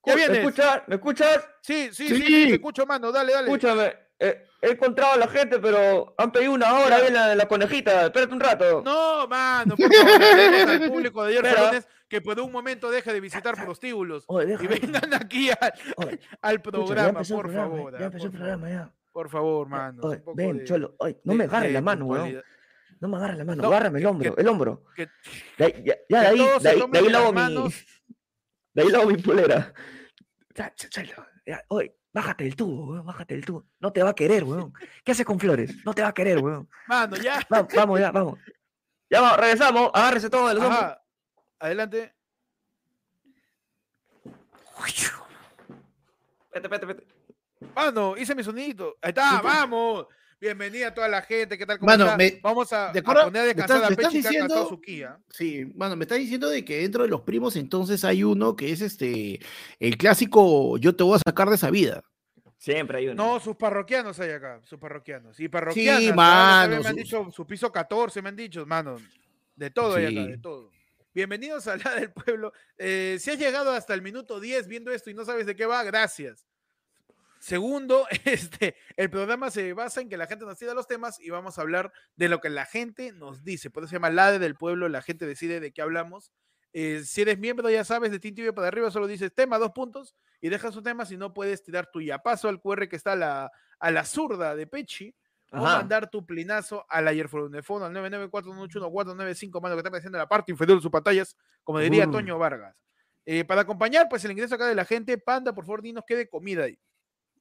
Ya 0.05 0.13
¿me 0.13 0.15
vienes. 0.15 0.37
escuchas? 0.39 0.81
¿Me 0.87 0.95
escuchas? 0.95 1.47
Sí, 1.61 1.89
sí, 1.91 2.07
sí, 2.07 2.15
Sí. 2.15 2.21
sí, 2.25 2.47
te 2.49 2.53
escucho, 2.55 2.85
mano. 2.85 3.11
Dale, 3.11 3.33
dale. 3.33 3.47
Escúchame. 3.47 3.93
eh, 4.19 4.45
he 4.61 4.71
encontrado 4.71 5.13
a 5.13 5.17
la 5.17 5.27
gente, 5.27 5.59
pero 5.59 6.13
han 6.17 6.31
pedido 6.31 6.53
una 6.53 6.73
hora 6.79 7.05
en 7.05 7.13
la, 7.13 7.35
la 7.35 7.45
conejita. 7.47 8.05
Espérate 8.05 8.33
un 8.33 8.39
rato. 8.39 8.81
No, 8.83 9.27
mano, 9.27 9.75
por 9.75 9.91
favor, 9.93 10.69
al 10.69 10.89
público 10.91 11.23
de 11.23 11.29
ayer 11.31 11.45
Espera. 11.45 11.67
lunes 11.67 11.87
que 12.07 12.21
por 12.21 12.39
un 12.39 12.51
momento 12.51 12.89
deje 12.91 13.11
de 13.11 13.19
visitar 13.19 13.55
prostíbulos 13.55 14.23
Oye, 14.27 14.55
y 14.61 14.67
vengan 14.67 15.13
aquí 15.15 15.49
al, 15.49 15.73
Oye, 15.97 16.19
programa, 16.59 17.21
por 17.23 17.41
programa, 17.41 17.69
favor. 17.75 17.93
Ya 17.93 17.99
ah, 17.99 18.05
empezó 18.05 18.25
el 18.25 18.31
por 18.31 18.39
programa, 18.39 18.67
favor. 18.69 18.85
ya. 18.87 18.93
Por 19.11 19.29
favor, 19.29 19.67
mano. 19.67 20.01
Oye, 20.03 20.23
ven, 20.35 20.57
de- 20.59 20.63
cholo. 20.63 20.95
No 21.23 21.33
de- 21.33 21.37
me 21.37 21.43
agarres 21.45 21.69
de 21.69 21.73
la 21.73 21.81
mano, 21.81 22.05
weón. 22.05 22.41
No 23.03 23.09
me 23.09 23.17
agarres 23.17 23.37
la 23.37 23.43
mano. 23.43 23.61
No, 23.63 23.67
agárrame 23.67 23.99
el 23.99 24.05
hombro, 24.05 24.33
que- 24.33 24.41
el 24.41 24.47
hombro. 24.47 24.85
que- 24.95 25.09
ya, 26.07 26.21
de 26.21 26.27
ahí, 26.27 26.37
de 26.37 26.69
ahí, 26.69 26.79
de 26.89 27.01
las 27.11 27.33
mi. 27.33 27.69
De 28.73 28.81
ahí 28.81 28.87
lo 28.89 28.97
hago 29.01 29.09
mi 29.11 29.17
polera. 29.17 29.73
Ya, 30.55 30.73
ya, 31.45 31.65
Oye, 31.67 31.97
bájate 32.13 32.45
del 32.45 32.55
tubo, 32.55 32.85
weón. 32.93 33.05
Bájate 33.05 33.33
del 33.33 33.43
tubo. 33.43 33.65
No 33.81 33.91
te 33.91 34.01
va 34.01 34.11
a 34.11 34.15
querer, 34.15 34.45
weón. 34.45 34.71
¿Qué 35.03 35.11
haces 35.11 35.25
con 35.25 35.37
flores? 35.37 35.75
No 35.83 35.93
te 35.93 36.01
va 36.01 36.07
a 36.07 36.13
querer, 36.13 36.39
weón. 36.39 36.69
Mano, 36.87 37.17
ya. 37.17 37.45
Va- 37.53 37.67
vamos, 37.75 37.99
ya, 37.99 38.09
vamos. 38.13 38.39
Ya 39.09 39.19
vamos, 39.19 39.37
regresamos. 39.37 39.91
Agárrese 39.93 40.29
todo 40.29 40.47
de 40.47 40.53
los 40.53 40.63
hombros. 40.63 40.81
Ajá. 40.81 41.03
Adelante. 41.59 42.15
Vete, 46.53 46.67
vete, 46.69 46.85
vete. 46.85 47.07
Mano, 47.75 48.15
hice 48.15 48.33
mi 48.33 48.45
sonidito. 48.45 48.95
Ahí 49.01 49.09
está, 49.09 49.41
vamos. 49.41 50.07
Bienvenida 50.47 50.87
a 50.89 50.93
toda 50.93 51.07
la 51.07 51.21
gente. 51.21 51.57
¿Qué 51.57 51.65
tal? 51.65 51.79
¿Cómo 51.79 51.89
Mano, 51.89 52.03
está? 52.03 52.17
me- 52.17 52.37
Vamos 52.43 52.73
a, 52.73 52.91
¿de 52.91 52.99
a 52.99 53.01
acuerdo? 53.01 53.23
poner 53.23 53.41
a 53.43 53.45
¿Me 53.45 53.53
descansar 53.53 53.77
estás- 53.77 53.85
a 53.85 53.89
me 53.89 53.93
estás 53.93 54.11
Pechi 54.11 54.21
que 54.21 54.27
ha 54.27 54.31
gastado 54.41 54.59
diciendo? 54.59 54.69
su 54.69 54.81
Kia. 54.81 55.19
Sí, 55.29 55.63
bueno, 55.73 55.95
me 55.95 56.03
está 56.03 56.15
diciendo 56.15 56.49
de 56.49 56.65
que 56.65 56.79
dentro 56.81 57.03
de 57.03 57.07
los 57.09 57.21
primos 57.21 57.55
entonces 57.55 58.03
hay 58.03 58.25
uno 58.25 58.53
que 58.53 58.69
es 58.73 58.81
este, 58.81 59.39
el 59.79 59.97
clásico 59.97 60.77
yo 60.79 60.93
te 60.97 61.03
voy 61.05 61.15
a 61.15 61.21
sacar 61.25 61.47
de 61.47 61.55
esa 61.55 61.71
vida. 61.71 62.03
Siempre 62.57 62.97
hay 62.97 63.07
uno. 63.07 63.23
No, 63.23 63.39
sus 63.39 63.55
parroquianos 63.55 64.19
hay 64.19 64.31
acá, 64.31 64.59
sus 64.65 64.77
parroquianos. 64.79 65.39
Y 65.39 65.47
parroquianas. 65.47 66.01
Sí, 66.03 66.11
mano, 66.11 66.81
Me 66.81 66.89
han 66.89 66.95
dicho 66.97 67.25
su 67.31 67.47
piso 67.47 67.71
14, 67.71 68.21
me 68.21 68.27
han 68.27 68.35
dicho, 68.35 68.65
mano. 68.65 68.97
De 69.55 69.69
todo 69.69 69.95
hay 69.95 70.07
acá, 70.07 70.25
Sí. 70.25 70.31
de 70.31 70.37
todo. 70.39 70.71
Bienvenidos 71.13 71.67
a 71.67 71.77
la 71.77 71.95
del 71.95 72.11
pueblo. 72.11 72.51
Eh, 72.77 73.15
si 73.17 73.31
has 73.31 73.39
llegado 73.39 73.71
hasta 73.71 73.93
el 73.93 74.01
minuto 74.01 74.41
10 74.41 74.67
viendo 74.67 74.91
esto 74.91 75.09
y 75.09 75.13
no 75.13 75.23
sabes 75.23 75.45
de 75.45 75.55
qué 75.55 75.65
va, 75.65 75.83
gracias. 75.83 76.45
Segundo, 77.43 78.07
este, 78.23 78.77
el 78.95 79.09
programa 79.09 79.51
se 79.51 79.73
basa 79.73 79.99
en 79.99 80.07
que 80.07 80.15
la 80.15 80.27
gente 80.27 80.45
nos 80.45 80.57
decida 80.57 80.73
los 80.73 80.87
temas 80.87 81.19
y 81.19 81.29
vamos 81.29 81.59
a 81.59 81.61
hablar 81.61 81.91
de 82.15 82.29
lo 82.29 82.39
que 82.39 82.49
la 82.49 82.65
gente 82.65 83.11
nos 83.11 83.43
dice. 83.43 83.69
Por 83.69 83.83
eso 83.83 83.89
se 83.89 83.97
llama 83.97 84.09
la 84.11 84.31
de 84.31 84.39
del 84.39 84.55
pueblo, 84.55 84.87
la 84.87 85.01
gente 85.01 85.25
decide 85.25 85.59
de 85.59 85.73
qué 85.73 85.81
hablamos. 85.81 86.31
Eh, 86.71 87.01
si 87.03 87.21
eres 87.21 87.37
miembro, 87.39 87.69
ya 87.69 87.83
sabes, 87.83 88.11
de 88.11 88.19
Team 88.21 88.33
TV 88.35 88.53
para 88.53 88.69
arriba, 88.69 88.89
solo 88.91 89.07
dices 89.07 89.35
tema, 89.35 89.57
dos 89.57 89.73
puntos, 89.73 90.15
y 90.39 90.47
dejas 90.47 90.73
su 90.73 90.81
tema, 90.81 91.05
si 91.05 91.17
no 91.17 91.33
puedes 91.33 91.61
tirar 91.63 91.89
tu 91.91 91.99
paso 92.23 92.47
al 92.47 92.61
QR 92.61 92.87
que 92.87 92.95
está 92.95 93.11
a 93.11 93.17
la, 93.17 93.51
a 93.77 93.91
la 93.91 94.05
zurda 94.05 94.55
de 94.55 94.65
Pechi, 94.65 95.13
o 95.51 95.57
Ajá. 95.57 95.79
mandar 95.79 96.09
tu 96.09 96.25
plinazo 96.25 96.85
al 96.87 97.09
ayer 97.09 97.29
de 97.29 97.61
fondo 97.61 97.85
al 97.87 97.93
994181495, 97.93 99.61
mano, 99.61 99.75
que 99.75 99.79
está 99.79 99.89
apareciendo 99.89 100.17
en 100.17 100.21
la 100.21 100.29
parte 100.29 100.53
inferior 100.53 100.77
de 100.77 100.81
sus 100.81 100.91
pantallas, 100.91 101.35
como 101.65 101.79
diría 101.79 102.07
Uh. 102.07 102.11
Toño 102.11 102.39
Vargas. 102.39 102.73
Eh, 103.25 103.43
para 103.43 103.61
acompañar, 103.61 104.07
pues 104.09 104.23
el 104.23 104.31
ingreso 104.31 104.55
acá 104.55 104.65
de 104.65 104.75
la 104.75 104.85
gente, 104.85 105.17
Panda, 105.17 105.53
por 105.53 105.65
favor, 105.65 105.81
dinos 105.81 106.05
qué 106.07 106.15
de 106.15 106.29
comida 106.29 106.63
ahí. 106.63 106.79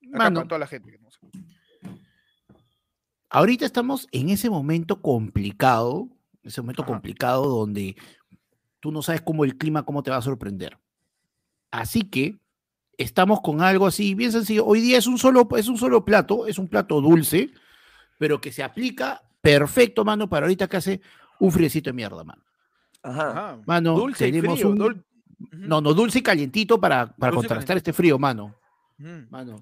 Acá 0.09 0.19
Mano, 0.19 0.41
para 0.41 0.49
toda 0.49 0.59
la 0.59 0.67
gente. 0.67 0.99
ahorita 3.31 3.65
estamos 3.65 4.09
en 4.13 4.29
ese 4.31 4.51
momento 4.51 5.01
complicado, 5.01 6.09
ese 6.43 6.61
momento 6.61 6.83
Ajá. 6.83 6.93
complicado 6.93 7.47
donde 7.47 7.97
tú 8.81 8.93
no 8.93 9.03
sabes 9.03 9.23
cómo 9.23 9.45
el 9.45 9.57
clima, 9.57 9.85
cómo 9.85 10.03
te 10.03 10.11
va 10.11 10.19
a 10.19 10.23
sorprender. 10.23 10.79
Así 11.71 12.03
que 12.03 12.39
estamos 12.99 13.41
con 13.41 13.63
algo 13.63 13.87
así, 13.87 14.15
bien 14.15 14.33
sencillo. 14.33 14.67
Hoy 14.67 14.81
día 14.81 14.99
es 14.99 15.07
un 15.07 15.19
solo, 15.19 15.49
es 15.57 15.69
un 15.69 15.79
solo 15.79 16.05
plato, 16.05 16.47
es 16.47 16.59
un 16.59 16.69
plato 16.69 17.01
dulce, 17.01 17.51
pero 18.19 18.41
que 18.41 18.53
se 18.53 18.63
aplica 18.63 19.23
perfecto, 19.41 20.05
mano, 20.05 20.29
para 20.29 20.47
ahorita 20.47 20.69
que 20.69 20.77
hace 20.77 21.01
un 21.41 21.51
friecito 21.51 21.91
de 21.91 21.95
mierda, 21.95 22.23
mano. 22.25 22.43
Ajá. 23.03 23.59
Mano, 23.67 23.95
Dulce 23.97 24.29
y 24.29 24.33
tenemos 24.33 24.59
frío. 24.61 24.71
un- 24.71 24.79
dul-. 24.79 25.05
No, 25.51 25.81
no, 25.81 25.93
dulce 25.93 26.21
y 26.21 26.23
calientito 26.23 26.81
para, 26.81 27.07
para 27.17 27.33
Dulce 27.33 27.47
y 27.47 27.49
contrastar 27.49 27.77
este 27.79 27.93
frío, 27.93 28.17
mano. 28.17 28.55
Mano, 29.29 29.57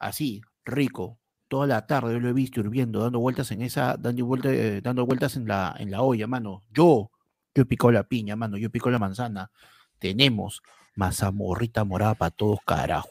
así, 0.00 0.40
rico. 0.64 1.18
Toda 1.48 1.66
la 1.66 1.86
tarde 1.86 2.12
yo 2.14 2.20
lo 2.20 2.28
he 2.28 2.32
visto 2.32 2.60
hirviendo, 2.60 3.00
dando 3.00 3.18
vueltas 3.20 3.50
en 3.52 3.62
esa, 3.62 3.96
dando, 3.96 4.24
vuelta- 4.26 4.52
eh, 4.52 4.80
dando 4.80 5.04
vueltas 5.06 5.36
en 5.36 5.46
la, 5.46 5.74
en 5.78 5.90
la 5.90 6.02
olla, 6.02 6.26
mano. 6.26 6.62
Yo, 6.72 7.10
yo 7.54 7.66
pico 7.66 7.90
la 7.92 8.02
piña, 8.04 8.36
mano, 8.36 8.56
yo 8.56 8.70
pico 8.70 8.90
la 8.90 8.98
manzana. 8.98 9.50
Tenemos 9.98 10.62
mazamorrita 10.96 11.84
morada 11.84 12.14
para 12.14 12.30
todos, 12.30 12.58
carajo. 12.64 13.08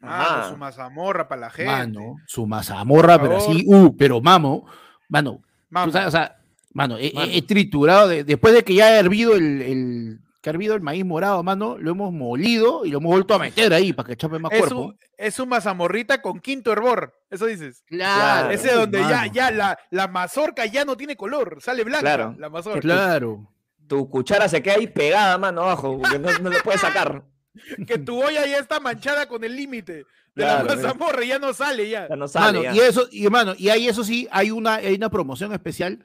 Ah, 0.00 0.40
Ajá. 0.40 0.50
su 0.50 0.56
mazamorra 0.56 1.26
para 1.28 1.40
la 1.42 1.50
gente. 1.50 1.72
Mano, 1.72 2.16
su 2.26 2.46
mazamorra, 2.46 3.20
pero 3.20 3.36
así, 3.38 3.64
uh, 3.66 3.96
pero 3.96 4.20
mamo, 4.20 4.66
mano, 5.08 5.38
tú 5.38 5.42
Vamos. 5.70 5.92
sabes, 5.92 6.08
o 6.08 6.10
sea, 6.12 6.36
mano, 6.72 6.96
he, 6.98 7.08
he- 7.08 7.14
Mano. 7.14 7.32
he 7.32 7.42
triturado, 7.42 8.06
de- 8.08 8.22
después 8.22 8.54
de 8.54 8.62
que 8.62 8.74
ya 8.74 8.86
ha 8.86 8.98
hervido 8.98 9.34
el, 9.34 9.62
el- 9.62 10.20
que 10.46 10.50
ha 10.50 10.52
hervido 10.52 10.76
el 10.76 10.80
maíz 10.80 11.04
morado, 11.04 11.42
mano, 11.42 11.76
lo 11.76 11.90
hemos 11.90 12.12
molido 12.12 12.84
y 12.86 12.90
lo 12.90 12.98
hemos 12.98 13.10
vuelto 13.10 13.34
a 13.34 13.40
meter 13.40 13.72
ahí 13.74 13.92
para 13.92 14.06
que 14.10 14.16
chape 14.16 14.38
más 14.38 14.52
es, 14.52 14.60
cuerpo. 14.60 14.80
un, 14.80 14.98
es 15.18 15.40
un 15.40 15.48
mazamorrita 15.48 16.22
con 16.22 16.38
quinto 16.38 16.70
hervor. 16.70 17.12
Eso 17.28 17.46
dices. 17.46 17.82
Claro. 17.84 18.50
Ese 18.52 18.72
donde 18.72 19.00
ya, 19.00 19.08
mano. 19.08 19.32
ya 19.32 19.50
la, 19.50 19.78
la 19.90 20.06
mazorca 20.06 20.64
ya 20.66 20.84
no 20.84 20.96
tiene 20.96 21.16
color, 21.16 21.58
sale 21.60 21.82
blanca 21.82 22.02
Claro. 22.02 22.36
la 22.38 22.48
mazorca. 22.48 22.78
Claro. 22.80 23.52
Tu 23.88 24.08
cuchara 24.08 24.48
se 24.48 24.62
queda 24.62 24.74
ahí 24.76 24.86
pegada, 24.86 25.36
mano, 25.36 25.62
abajo, 25.62 25.98
porque 26.00 26.16
no, 26.20 26.30
no 26.38 26.50
lo 26.50 26.62
puedes 26.62 26.80
sacar. 26.80 27.24
Que 27.88 27.98
tu 27.98 28.22
olla 28.22 28.46
ya 28.46 28.58
está 28.58 28.78
manchada 28.78 29.26
con 29.26 29.42
el 29.42 29.56
límite 29.56 29.92
de 29.94 30.04
Claro, 30.34 30.64
la 30.68 30.76
mazamorra, 30.76 31.24
ya 31.24 31.40
no 31.40 31.52
sale 31.54 31.88
ya. 31.88 32.06
Ya 32.08 32.14
no 32.14 32.28
sale. 32.28 32.60
Mano, 32.60 32.62
ya. 32.62 32.72
y 32.72 32.78
eso, 32.86 33.08
y 33.10 33.24
hermano, 33.24 33.54
y 33.58 33.68
ahí 33.70 33.88
eso 33.88 34.04
sí, 34.04 34.28
hay 34.30 34.52
una, 34.52 34.74
hay 34.74 34.94
una 34.94 35.10
promoción 35.10 35.52
especial. 35.52 36.04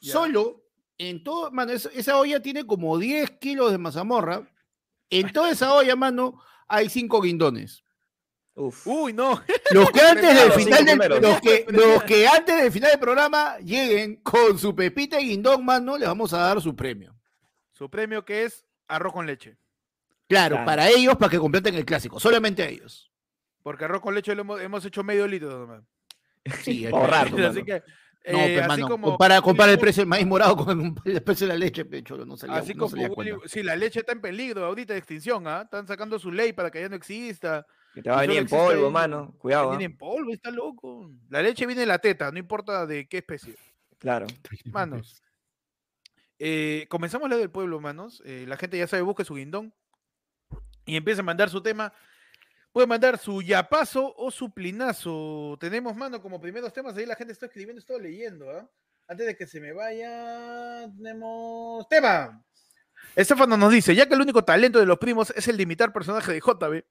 Ya. 0.00 0.12
Solo 0.12 0.59
en 1.08 1.24
todo, 1.24 1.50
mano, 1.50 1.72
esa, 1.72 1.88
esa 1.94 2.18
olla 2.18 2.40
tiene 2.42 2.66
como 2.66 2.98
10 2.98 3.30
kilos 3.40 3.72
de 3.72 3.78
mazamorra. 3.78 4.46
En 5.08 5.32
toda 5.32 5.50
esa 5.50 5.72
olla, 5.72 5.96
mano, 5.96 6.42
hay 6.68 6.90
5 6.90 7.22
guindones. 7.22 7.82
Uf. 8.54 8.86
Uy, 8.86 9.14
no. 9.14 9.40
Los 9.72 9.90
que 9.90 10.00
antes 10.02 10.34
del 10.34 10.52
final 10.52 10.84
del, 10.84 11.22
los 11.22 11.40
que, 11.40 11.64
los 11.70 12.04
que 12.04 12.28
antes 12.28 12.62
del 12.62 12.70
final 12.70 12.90
del 12.90 13.00
programa 13.00 13.56
lleguen 13.60 14.16
con 14.16 14.58
su 14.58 14.74
pepita 14.76 15.18
y 15.18 15.28
guindón, 15.28 15.64
mano, 15.64 15.96
les 15.96 16.06
vamos 16.06 16.34
a 16.34 16.38
dar 16.38 16.60
su 16.60 16.76
premio. 16.76 17.16
Su 17.72 17.88
premio 17.88 18.22
que 18.24 18.44
es 18.44 18.66
arroz 18.86 19.14
con 19.14 19.26
leche. 19.26 19.56
Claro, 20.28 20.56
Claro. 20.56 20.66
para 20.66 20.88
ellos, 20.90 21.16
para 21.16 21.30
que 21.30 21.38
completen 21.38 21.74
el 21.76 21.86
clásico, 21.86 22.20
solamente 22.20 22.62
a 22.62 22.68
ellos. 22.68 23.10
Porque 23.62 23.84
arroz 23.86 24.02
con 24.02 24.14
leche 24.14 24.34
lo 24.34 24.42
hemos, 24.42 24.60
hemos 24.60 24.84
hecho 24.84 25.02
medio 25.02 25.26
litro 25.26 25.60
nomás. 25.60 25.82
Sí, 26.62 26.84
es 26.86 26.92
Ahorrar. 26.92 27.28
Así 27.42 27.64
que. 27.64 27.82
No, 28.26 28.38
eh, 28.38 28.52
pero, 28.54 28.60
así 28.60 28.68
mano, 28.68 28.88
como 28.88 29.06
compara, 29.08 29.40
compara 29.40 29.72
el 29.72 29.78
precio 29.78 30.02
del 30.02 30.08
maíz 30.08 30.26
morado 30.26 30.54
con 30.56 30.94
el 31.04 31.22
precio 31.24 31.46
de 31.46 31.52
la 31.54 31.58
leche, 31.58 31.84
pecho, 31.86 32.18
no 32.26 32.36
salía, 32.36 32.56
Así 32.56 32.74
no 32.74 32.80
como 32.80 32.90
salía 32.90 33.08
Willy- 33.08 33.48
sí, 33.48 33.62
la 33.62 33.74
leche 33.76 34.00
está 34.00 34.12
en 34.12 34.20
peligro 34.20 34.64
ahorita 34.66 34.92
de 34.92 34.98
extinción, 34.98 35.46
¿ah? 35.48 35.62
Están 35.62 35.86
sacando 35.86 36.18
su 36.18 36.30
ley 36.30 36.52
para 36.52 36.70
que 36.70 36.80
ya 36.82 36.88
no 36.90 36.96
exista. 36.96 37.66
Que 37.94 38.02
te 38.02 38.10
va 38.10 38.18
a 38.18 38.20
venir 38.20 38.38
en 38.38 38.46
polvo, 38.46 38.86
ahí- 38.86 38.92
mano. 38.92 39.34
Cuidado. 39.38 39.70
Viene 39.70 39.84
¿ah? 39.84 39.86
en 39.86 39.96
polvo, 39.96 40.32
está 40.32 40.50
loco. 40.50 41.10
La 41.30 41.40
leche 41.42 41.64
viene 41.66 41.80
de 41.80 41.86
la 41.86 41.98
teta, 41.98 42.30
no 42.30 42.38
importa 42.38 42.84
de 42.86 43.08
qué 43.08 43.18
especie. 43.18 43.56
Claro. 43.98 44.26
Manos. 44.66 45.22
eh, 46.38 46.86
comenzamos 46.88 47.28
la 47.30 47.36
del 47.36 47.50
pueblo, 47.50 47.80
manos. 47.80 48.22
eh, 48.26 48.44
la 48.46 48.56
gente 48.56 48.76
ya 48.78 48.86
sabe, 48.86 49.02
busque 49.02 49.24
su 49.24 49.34
guindón 49.34 49.72
y 50.84 50.96
empieza 50.96 51.20
a 51.22 51.24
mandar 51.24 51.48
su 51.50 51.62
tema. 51.62 51.92
Puede 52.72 52.86
mandar 52.86 53.18
su 53.18 53.42
yapazo 53.42 54.14
o 54.16 54.30
su 54.30 54.52
plinazo. 54.52 55.56
Tenemos, 55.60 55.96
mano, 55.96 56.22
como 56.22 56.40
primeros 56.40 56.72
temas. 56.72 56.96
Ahí 56.96 57.04
la 57.04 57.16
gente 57.16 57.32
está 57.32 57.46
escribiendo, 57.46 57.80
estoy 57.80 58.00
leyendo. 58.00 58.48
¿ah? 58.50 58.68
Antes 59.08 59.26
de 59.26 59.36
que 59.36 59.46
se 59.46 59.60
me 59.60 59.72
vaya, 59.72 60.88
tenemos 60.96 61.88
tema. 61.88 62.44
Estefano 63.16 63.56
nos 63.56 63.72
dice, 63.72 63.94
ya 63.94 64.06
que 64.06 64.14
el 64.14 64.20
único 64.20 64.44
talento 64.44 64.78
de 64.78 64.86
los 64.86 64.98
primos 64.98 65.32
es 65.34 65.48
el 65.48 65.56
de 65.56 65.64
imitar 65.64 65.92
personajes 65.92 66.32
de 66.32 66.40
JB, 66.40 66.84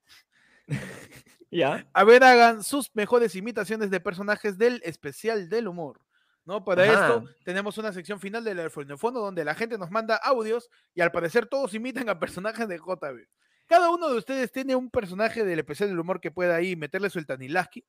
Ya. 1.52 1.88
a 1.94 2.04
ver, 2.04 2.24
hagan 2.24 2.64
sus 2.64 2.94
mejores 2.94 3.36
imitaciones 3.36 3.90
de 3.90 4.00
personajes 4.00 4.58
del 4.58 4.82
especial 4.84 5.50
del 5.50 5.68
humor. 5.68 6.02
¿no? 6.46 6.64
Para 6.66 6.84
Ajá. 6.84 6.94
esto 6.94 7.30
tenemos 7.44 7.78
una 7.78 7.94
sección 7.94 8.20
final 8.20 8.44
del 8.44 8.70
fondo 8.70 9.22
donde 9.22 9.46
la 9.46 9.56
gente 9.56 9.78
nos 9.78 9.92
manda 9.92 10.16
audios 10.16 10.70
y 10.94 11.02
al 11.02 11.12
parecer 11.12 11.46
todos 11.48 11.74
imitan 11.74 12.10
a 12.10 12.20
personajes 12.20 12.68
de 12.68 12.78
JB. 12.78 13.28
Cada 13.70 13.92
uno 13.92 14.10
de 14.10 14.18
ustedes 14.18 14.52
tiene 14.52 14.76
un 14.76 14.90
personaje 14.90 15.46
del 15.46 15.60
especial 15.60 15.90
del 15.90 16.00
humor 16.00 16.20
que 16.20 16.32
pueda 16.32 16.56
ahí 16.56 16.76
meterle 16.76 17.10
su 17.12 17.20
el 17.20 17.28
Tanilaski. 17.28 17.86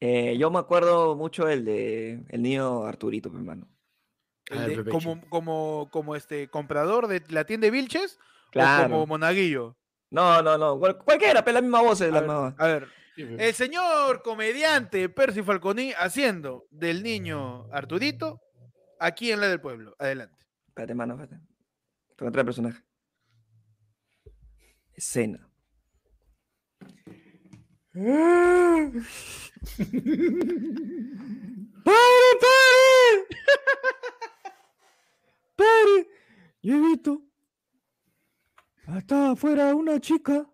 Eh, 0.00 0.36
yo 0.38 0.50
me 0.52 0.60
acuerdo 0.60 1.16
mucho 1.16 1.48
el 1.48 1.64
de 1.64 2.24
el 2.28 2.42
niño 2.42 2.84
Arturito, 2.84 3.28
mi 3.30 3.38
hermano. 3.38 3.66
el 4.48 4.58
Ah, 4.58 4.64
el 4.66 4.84
de- 4.84 4.90
como, 4.92 5.20
como, 5.28 5.88
como 5.90 6.14
este 6.14 6.48
comprador 6.48 7.08
de 7.08 7.20
la 7.30 7.44
tienda 7.44 7.64
de 7.64 7.72
Vilches 7.72 8.16
o 8.46 8.50
Claro. 8.52 8.90
como 8.90 9.06
monaguillo. 9.08 9.76
No, 10.10 10.40
no, 10.42 10.56
no. 10.56 10.78
cual- 10.78 10.98
cualquiera, 10.98 11.44
pero 11.44 11.54
la 11.56 11.62
misma 11.62 11.82
voz 11.82 12.00
es 12.00 12.12
A 12.12 12.12
la 12.12 12.20
ver, 12.20 12.30
misma. 12.30 12.54
a 12.56 12.66
ver, 12.68 12.88
el 13.16 13.54
señor 13.54 14.22
comediante 14.22 15.08
Percy 15.08 15.42
Falconi 15.42 15.92
haciendo 15.98 16.68
del 16.70 17.02
niño 17.02 17.66
Arturito 17.72 18.40
aquí 19.00 19.32
en 19.32 19.40
la 19.40 19.48
del 19.48 19.60
pueblo. 19.60 19.96
Adelante. 19.98 20.36
Espérate, 20.68 20.94
mano, 20.94 21.14
espérate. 21.14 21.44
Te 22.14 22.24
voy 22.24 22.28
a 22.28 22.30
traer 22.32 22.44
el 22.44 22.46
personaje. 22.46 22.82
Escena. 24.96 25.48
¡Padre, 31.84 32.30
padre! 32.40 33.24
¡Padre! 35.56 36.08
Yo 36.62 36.76
he 36.76 36.80
visto 36.80 37.22
hasta 38.86 39.32
afuera 39.32 39.74
una 39.74 40.00
chica 40.00 40.48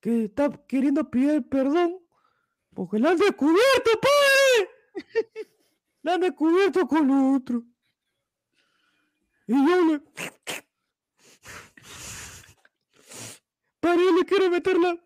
que 0.00 0.24
está 0.24 0.50
queriendo 0.66 1.10
pedir 1.10 1.46
perdón 1.48 1.98
porque 2.74 2.98
la 2.98 3.10
han 3.10 3.18
descubierto, 3.18 3.90
padre. 4.00 4.70
La 6.02 6.14
han 6.14 6.20
descubierto 6.20 6.86
con 6.86 7.10
otro. 7.10 7.64
Y 9.46 9.54
yo 9.54 9.84
le... 9.86 10.02
Le 13.94 14.24
quiero 14.24 14.50
meterla... 14.50 14.96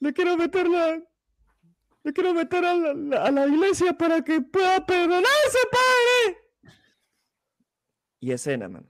Le 0.00 0.12
quiero 0.12 0.36
meterla... 0.36 1.02
Le 2.02 2.12
quiero 2.12 2.32
meter 2.34 2.64
a 2.64 2.74
la, 2.74 3.24
a 3.24 3.30
la 3.32 3.46
iglesia 3.48 3.92
para 3.92 4.22
que 4.22 4.40
pueda 4.40 4.86
perdonarse, 4.86 5.58
padre. 5.72 6.38
Y 8.20 8.30
escena, 8.30 8.68
man. 8.68 8.88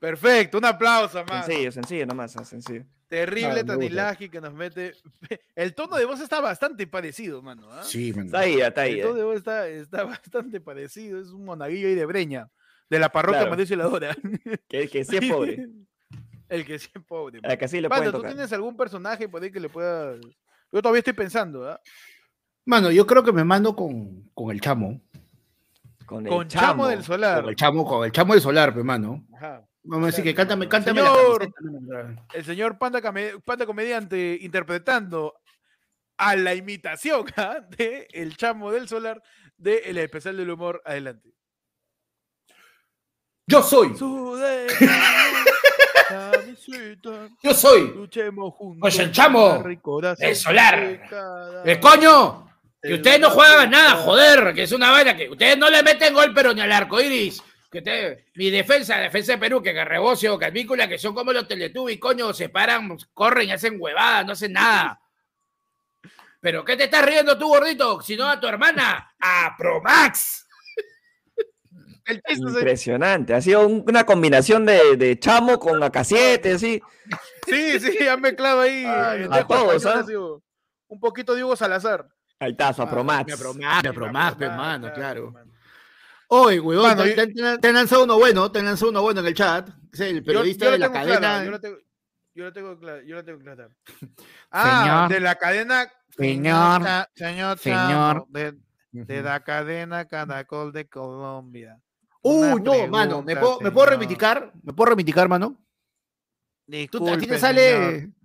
Perfecto, 0.00 0.58
un 0.58 0.64
aplauso 0.64 1.24
más. 1.24 1.46
Sencillo, 1.46 1.70
sencillo 1.70 2.06
nomás, 2.06 2.36
ah, 2.36 2.44
sencillo. 2.44 2.84
Terrible 3.06 3.60
Ah. 3.60 3.64
Tanilaski 3.64 4.28
que 4.28 4.40
nos 4.40 4.52
mete. 4.52 4.94
El 5.54 5.74
tono 5.76 5.96
de 5.96 6.04
voz 6.04 6.20
está 6.20 6.40
bastante 6.40 6.88
parecido, 6.88 7.40
mano. 7.40 7.68
¿ah? 7.70 7.82
Sí, 7.82 8.12
man. 8.12 8.26
Está 8.26 8.40
ahí, 8.40 8.60
está 8.60 8.80
ahí. 8.82 8.94
El 8.94 8.98
eh. 8.98 9.02
tono 9.02 9.14
de 9.14 9.24
voz 9.24 9.36
está, 9.36 9.68
está 9.68 10.04
bastante 10.04 10.60
parecido. 10.60 11.20
Es 11.20 11.28
un 11.28 11.44
monaguillo 11.44 11.88
ahí 11.88 11.94
de 11.94 12.04
Breña, 12.04 12.50
de 12.90 12.98
la 12.98 13.10
parroquia 13.10 13.48
Claro. 13.48 14.16
Que, 14.68 14.88
que 14.88 15.04
sí 15.04 15.16
es 15.16 15.24
pobre. 15.30 15.68
El 16.48 16.64
que 16.64 16.78
sí 16.78 16.88
es 16.94 17.02
pobre. 17.04 17.40
Que 17.40 17.64
así 17.64 17.80
le 17.80 17.88
Pando, 17.88 18.10
¿tú 18.10 18.18
tocar. 18.18 18.32
tienes 18.32 18.52
algún 18.52 18.76
personaje 18.76 19.28
por 19.28 19.42
ahí 19.42 19.50
que 19.50 19.60
le 19.60 19.68
pueda.? 19.68 20.14
Yo 20.72 20.82
todavía 20.82 20.98
estoy 20.98 21.14
pensando, 21.14 21.68
¿ah? 21.68 21.80
Mano, 22.66 22.90
yo 22.90 23.06
creo 23.06 23.24
que 23.24 23.32
me 23.32 23.44
mando 23.44 23.74
con, 23.74 24.30
con 24.34 24.50
el 24.50 24.60
chamo. 24.60 25.00
Con, 26.04 26.26
el 26.26 26.32
Con 26.32 26.48
Chamo 26.48 26.88
del 26.88 27.02
Solar. 27.02 27.42
Con 27.42 27.50
el 27.50 27.56
chamo, 27.56 27.84
con 27.84 28.04
el 28.04 28.12
chamo 28.12 28.32
del 28.32 28.42
solar, 28.42 28.72
pues, 28.72 28.84
mano. 28.84 29.26
Ajá. 29.34 29.68
Vamos 29.82 30.04
a 30.04 30.06
decir 30.08 30.24
que 30.24 30.34
cántame, 30.34 30.68
cántame 30.68 31.00
Señor. 31.00 31.50
El 32.34 32.44
señor 32.44 32.78
Panda, 32.78 33.00
Panda 33.44 33.64
Comediante 33.64 34.38
interpretando 34.42 35.34
a 36.18 36.36
la 36.36 36.54
imitación 36.54 37.24
¿ah? 37.36 37.60
de 37.76 38.06
El 38.10 38.36
Chamo 38.36 38.70
del 38.70 38.86
Solar 38.86 39.22
de 39.56 39.78
El 39.78 39.96
Especial 39.96 40.36
del 40.36 40.50
Humor. 40.50 40.82
Adelante. 40.84 41.32
Yo 43.46 43.62
soy, 43.62 43.94
yo 47.42 47.54
soy 47.54 47.92
luchemos 47.94 48.54
juntos. 48.54 48.80
Pues 48.80 48.98
el 48.98 49.12
chamo, 49.12 49.64
el 50.18 50.36
solar, 50.36 51.00
¡El 51.64 51.80
coño! 51.80 52.48
Que 52.80 52.94
ustedes 52.94 53.20
no 53.20 53.30
juegan 53.30 53.70
nada, 53.70 53.96
joder, 53.96 54.54
que 54.54 54.62
es 54.62 54.72
una 54.72 54.90
vaina 54.90 55.16
que 55.16 55.28
ustedes 55.28 55.58
no 55.58 55.68
le 55.68 55.82
meten 55.82 56.14
gol, 56.14 56.32
pero 56.32 56.54
ni 56.54 56.60
al 56.60 56.70
arco 56.70 57.00
iris. 57.00 57.42
Que 57.70 58.24
mi 58.36 58.50
defensa, 58.50 58.96
la 58.96 59.02
defensa 59.04 59.32
de 59.32 59.38
Perú, 59.38 59.62
que 59.62 59.72
Garrebocio, 59.72 60.38
Calvícula, 60.38 60.88
que 60.88 60.98
son 60.98 61.14
como 61.14 61.32
los 61.32 61.46
Teletubbies, 61.46 61.98
coño, 61.98 62.32
se 62.32 62.48
paran, 62.48 62.96
corren 63.12 63.48
y 63.48 63.52
hacen 63.52 63.76
huevadas, 63.78 64.24
no 64.24 64.32
hacen 64.32 64.52
nada. 64.52 65.00
¿Pero 66.40 66.64
qué 66.64 66.76
te 66.76 66.84
estás 66.84 67.04
riendo 67.04 67.36
tú, 67.36 67.48
gordito? 67.48 68.00
Si 68.00 68.16
no 68.16 68.28
a 68.28 68.38
tu 68.38 68.46
hermana, 68.46 69.12
a 69.20 69.54
Promax. 69.58 70.37
El 72.08 72.16
chiste, 72.16 72.34
señor. 72.34 72.50
Impresionante. 72.58 73.34
Ha 73.34 73.40
sido 73.40 73.66
un- 73.66 73.84
una 73.86 74.04
combinación 74.04 74.64
de, 74.66 74.96
de 74.96 75.18
chamo 75.18 75.58
con 75.58 75.80
AK7, 75.80 76.54
así. 76.54 76.80
Sí, 77.46 77.78
sí, 77.80 78.06
han 78.08 78.20
mezclado 78.20 78.60
ahí. 78.62 78.84
Ay, 78.84 79.26
a 79.30 79.46
todos, 79.46 79.76
español, 79.84 80.40
¿ah? 80.42 80.44
Un 80.88 81.00
poquito 81.00 81.34
de 81.34 81.44
Hugo 81.44 81.54
Salazar. 81.56 82.08
Ahí 82.40 82.52
está, 82.52 82.72
su 82.72 82.82
Ah, 82.82 82.84
Apromax. 82.86 83.32
Apromax, 83.34 84.36
pe, 84.36 84.46
Claro, 84.46 84.92
claro. 84.94 85.34
Oye, 86.28 86.60
huevón, 86.60 86.86
Mano, 86.88 87.02
te, 87.04 87.14
te- 87.14 87.26
te- 87.28 87.58
te 87.58 87.68
han 87.68 87.74
lanzado 87.74 88.04
uno 88.04 88.18
bueno, 88.18 88.50
te 88.52 88.58
han 88.58 88.66
lanzado 88.66 88.90
uno 88.90 89.00
bueno 89.02 89.20
en 89.20 89.26
el 89.26 89.34
chat. 89.34 89.68
Es 89.92 90.00
el 90.00 90.22
periodista 90.22 90.66
yo 90.66 90.70
de 90.72 90.78
la 90.78 90.92
cadena. 90.92 91.18
clara, 91.18 91.44
yo 91.44 91.50
lo 91.50 91.60
tengo, 91.60 91.76
yo 92.34 92.44
lo 92.44 92.52
tengo 92.52 92.78
clara, 92.78 93.02
yo 93.06 93.16
lo 93.16 93.24
tengo 93.24 93.38
clara. 93.40 93.68
Ah, 94.50 95.08
Señor. 95.08 95.08
de 95.12 95.20
la 95.20 95.34
cadena. 95.36 95.92
Señor. 96.16 96.82
Señor. 97.14 97.58
Señor. 97.58 98.26
De, 98.28 98.54
de 98.92 99.22
la 99.22 99.40
cadena 99.42 100.06
Caracol 100.06 100.72
de 100.72 100.86
Colombia. 100.88 101.78
Uy, 102.28 102.62
no, 102.62 102.86
mano, 102.88 103.22
¿me 103.22 103.36
puedo, 103.36 103.60
¿me 103.60 103.70
puedo 103.70 103.86
reivindicar? 103.86 104.52
¿Me 104.62 104.72
puedo 104.72 104.90
reivindicar, 104.90 105.28
mano? 105.28 105.50
Tú, 105.50 105.58
a 105.58 106.68
ti 106.68 106.76
Disculpe, 106.76 107.26
te 107.26 107.38
sale... 107.38 107.70
señor. 107.70 108.18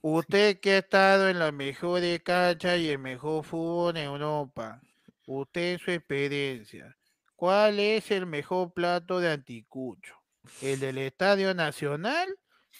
Usted 0.00 0.60
que 0.60 0.74
ha 0.74 0.78
estado 0.78 1.28
en 1.28 1.40
la 1.40 1.50
mejor 1.50 2.00
cancha 2.22 2.76
y 2.76 2.88
el 2.88 2.98
mejor 2.98 3.44
fútbol 3.44 3.96
en 3.96 4.04
Europa. 4.04 4.80
Usted 5.26 5.72
en 5.72 5.78
su 5.80 5.90
experiencia. 5.90 6.96
¿Cuál 7.34 7.80
es 7.80 8.10
el 8.12 8.26
mejor 8.26 8.72
plato 8.72 9.18
de 9.18 9.32
anticucho? 9.32 10.14
¿El 10.62 10.80
del 10.80 10.98
Estadio 10.98 11.52
Nacional 11.52 12.28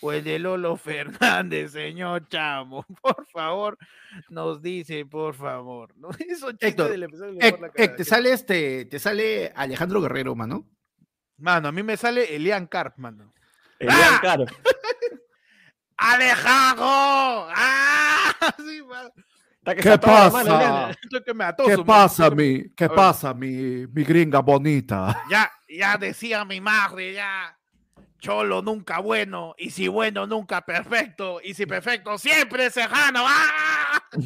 o 0.01 0.13
el 0.13 0.25
de 0.25 0.39
Lolo 0.39 0.77
Fernández, 0.77 1.73
señor 1.73 2.29
Chamo? 2.29 2.85
Por 3.03 3.27
favor, 3.27 3.79
nos 4.29 4.63
dice, 4.63 5.05
por 5.07 5.35
favor. 5.35 5.95
¿no? 5.97 6.09
Héctor, 6.61 6.91
del 6.91 7.03
episodio 7.05 7.39
la 7.61 7.71
Cara, 7.71 7.97
te 7.97 8.05
sale 8.05 8.33
este, 8.33 8.85
te 8.87 8.99
sale 8.99 9.53
Alejandro 9.55 10.01
Guerrero, 10.01 10.35
mano. 10.35 10.69
Mano, 11.37 11.69
a 11.69 11.73
mí 11.73 11.83
me 11.83 11.97
sale 11.97 12.35
Elian 12.35 12.67
Carp, 12.67 12.99
mano. 12.99 13.33
Elian 13.79 13.99
¡Ah! 14.01 14.19
Caro. 14.21 14.45
¡Alejandro! 15.97 17.49
¡Ah! 17.55 18.35
Sí, 18.57 18.83
mano. 18.83 19.11
¿Qué 19.65 19.99
pasa? 19.99 20.31
mano, 20.31 20.57
Elian. 20.57 20.91
Estoy 20.91 21.23
que 21.23 21.35
me 21.35 21.45
atoso, 21.45 21.69
¿Qué 21.69 21.85
pasa, 21.85 22.31
mi, 22.31 22.71
qué 22.71 22.89
pasa, 22.89 23.35
mi, 23.35 23.87
mi 23.87 24.05
gringa 24.05 24.41
bonita? 24.41 25.23
Ya, 25.31 25.51
ya 25.69 25.97
decía 25.97 26.45
mi 26.45 26.61
madre, 26.61 27.13
ya. 27.15 27.58
Cholo 28.21 28.63
nunca 28.63 28.99
bueno, 28.99 29.55
y 29.59 29.71
si 29.71 29.89
bueno 29.89 30.27
nunca 30.27 30.65
perfecto, 30.65 31.41
y 31.43 31.55
si 31.55 31.67
perfecto 31.67 32.19
siempre 32.19 32.71
cejano. 32.71 33.25
¡Ah! 33.27 34.03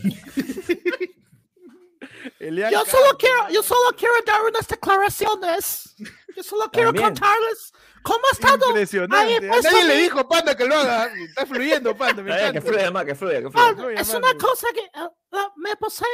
Yo 2.41 2.85
solo 2.87 3.17
quiero, 3.19 3.49
yo 3.51 3.63
solo 3.63 3.97
quiero 3.97 4.15
dar 4.27 4.43
unas 4.43 4.67
declaraciones. 4.67 5.95
Yo 6.37 6.43
solo 6.43 6.69
quiero 6.73 6.89
También. 6.93 7.15
contarles 7.15 7.73
cómo 8.03 8.19
ha 8.29 8.33
estado. 8.33 8.67
Impresionante. 8.69 9.47
Pues, 9.49 9.65
nadie 9.65 9.85
le 9.85 9.97
dijo, 9.99 10.29
Panda, 10.29 10.57
que 10.57 10.65
lo 10.65 10.75
haga. 10.75 11.13
Está 11.15 11.47
fluyendo, 11.47 11.97
Panda. 12.03 12.23
Me 12.23 12.53
que 12.53 12.61
fluya 12.61 12.91
más, 12.91 13.05
que 13.05 13.15
fluya, 13.15 13.41
que 13.41 13.49
Ah, 13.55 13.73
fluya. 13.77 14.01
es 14.01 14.13
una 14.15 14.35
cosa 14.35 14.67
que 14.75 14.91
ah, 14.95 15.11
me 15.57 15.77
posee. 15.77 16.07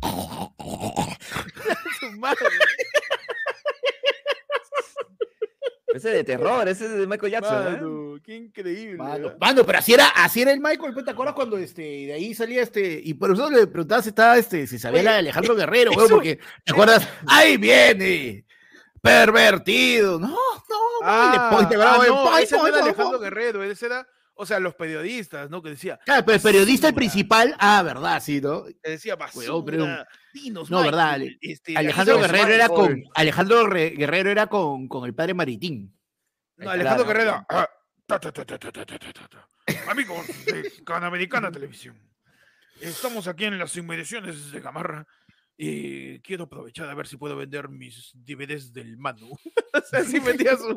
Su 2.00 2.10
madre. 2.18 2.46
Ese 5.94 6.08
es 6.10 6.14
de 6.14 6.24
terror, 6.24 6.68
ese 6.68 6.84
es 6.86 6.92
de 6.92 7.06
Michael 7.06 7.32
Jackson. 7.32 7.66
¿eh? 7.66 7.70
Mano, 7.80 8.18
qué 8.24 8.36
increíble. 8.36 8.96
Mano, 8.96 9.64
pero 9.66 9.78
así 9.78 9.92
era, 9.94 10.08
así 10.08 10.42
era 10.42 10.52
el 10.52 10.60
Michael, 10.60 10.94
¿te 11.04 11.10
acuerdas 11.10 11.34
cuando 11.34 11.58
este, 11.58 11.82
de 11.82 12.12
ahí 12.12 12.34
salía 12.34 12.62
este, 12.62 13.00
y 13.02 13.14
por 13.14 13.32
eso 13.32 13.50
le 13.50 13.66
preguntaba 13.66 14.00
si 14.02 14.10
estaba 14.10 14.38
este, 14.38 14.66
si 14.66 14.78
sabía 14.78 15.02
la 15.02 15.12
de 15.14 15.18
Alejandro 15.18 15.56
Guerrero, 15.56 15.90
eso- 15.92 16.08
porque 16.08 16.38
te 16.64 16.72
acuerdas, 16.72 17.08
ahí 17.26 17.56
viene, 17.56 18.44
pervertido, 19.02 20.18
no, 20.20 20.28
no, 20.28 20.36
no, 21.00 21.00
te 21.00 21.04
ah, 21.04 21.68
grababa 21.70 22.04
el 22.04 22.10
no, 22.10 22.38
ese 22.38 22.56
no 22.56 22.66
era 22.66 22.78
Alejandro. 22.82 23.18
Guerrero, 23.18 23.62
ese 23.64 23.86
era, 23.86 24.06
o 24.40 24.46
sea, 24.46 24.58
los 24.58 24.74
periodistas, 24.74 25.50
¿no? 25.50 25.62
Que 25.62 25.70
decía. 25.70 26.00
Claro, 26.04 26.24
pero 26.24 26.36
el 26.36 26.42
periodista 26.42 26.90
principal, 26.92 27.54
ah, 27.58 27.82
verdad, 27.82 28.22
sí, 28.22 28.40
¿no? 28.40 28.64
Que 28.64 28.92
decía 28.92 29.18
pues, 29.18 29.48
oh, 29.50 29.62
basura, 29.62 29.64
pero... 29.66 30.06
dinos, 30.32 30.70
No, 30.70 30.82
verdad. 30.82 31.20
Este, 31.42 31.76
Alejandro 31.76 32.18
Guerrero 32.18 32.48
era 32.48 32.68
con. 32.70 33.04
Alejandro 33.14 33.68
Guerrero 33.68 34.30
era 34.30 34.46
con, 34.46 34.88
con 34.88 35.04
el 35.04 35.14
padre 35.14 35.34
Maritín. 35.34 35.94
No, 36.56 36.70
Alejandro 36.70 37.06
Guerrero. 37.06 37.44
Ah, 37.50 37.68
Amigos 39.86 40.26
de 40.46 40.72
Canamericana 40.84 41.52
Televisión. 41.52 42.00
Estamos 42.80 43.28
aquí 43.28 43.44
en 43.44 43.58
las 43.58 43.76
inmediaciones 43.76 44.52
de 44.52 44.60
Gamarra. 44.60 45.06
Y 45.58 46.20
quiero 46.20 46.44
aprovechar 46.44 46.88
a 46.88 46.94
ver 46.94 47.06
si 47.06 47.18
puedo 47.18 47.36
vender 47.36 47.68
mis 47.68 48.12
DVDs 48.14 48.72
del 48.72 48.96
Manu. 48.96 49.28
o 49.74 49.80
sea, 49.82 50.00
así 50.00 50.18
vendía 50.18 50.56
su. 50.56 50.74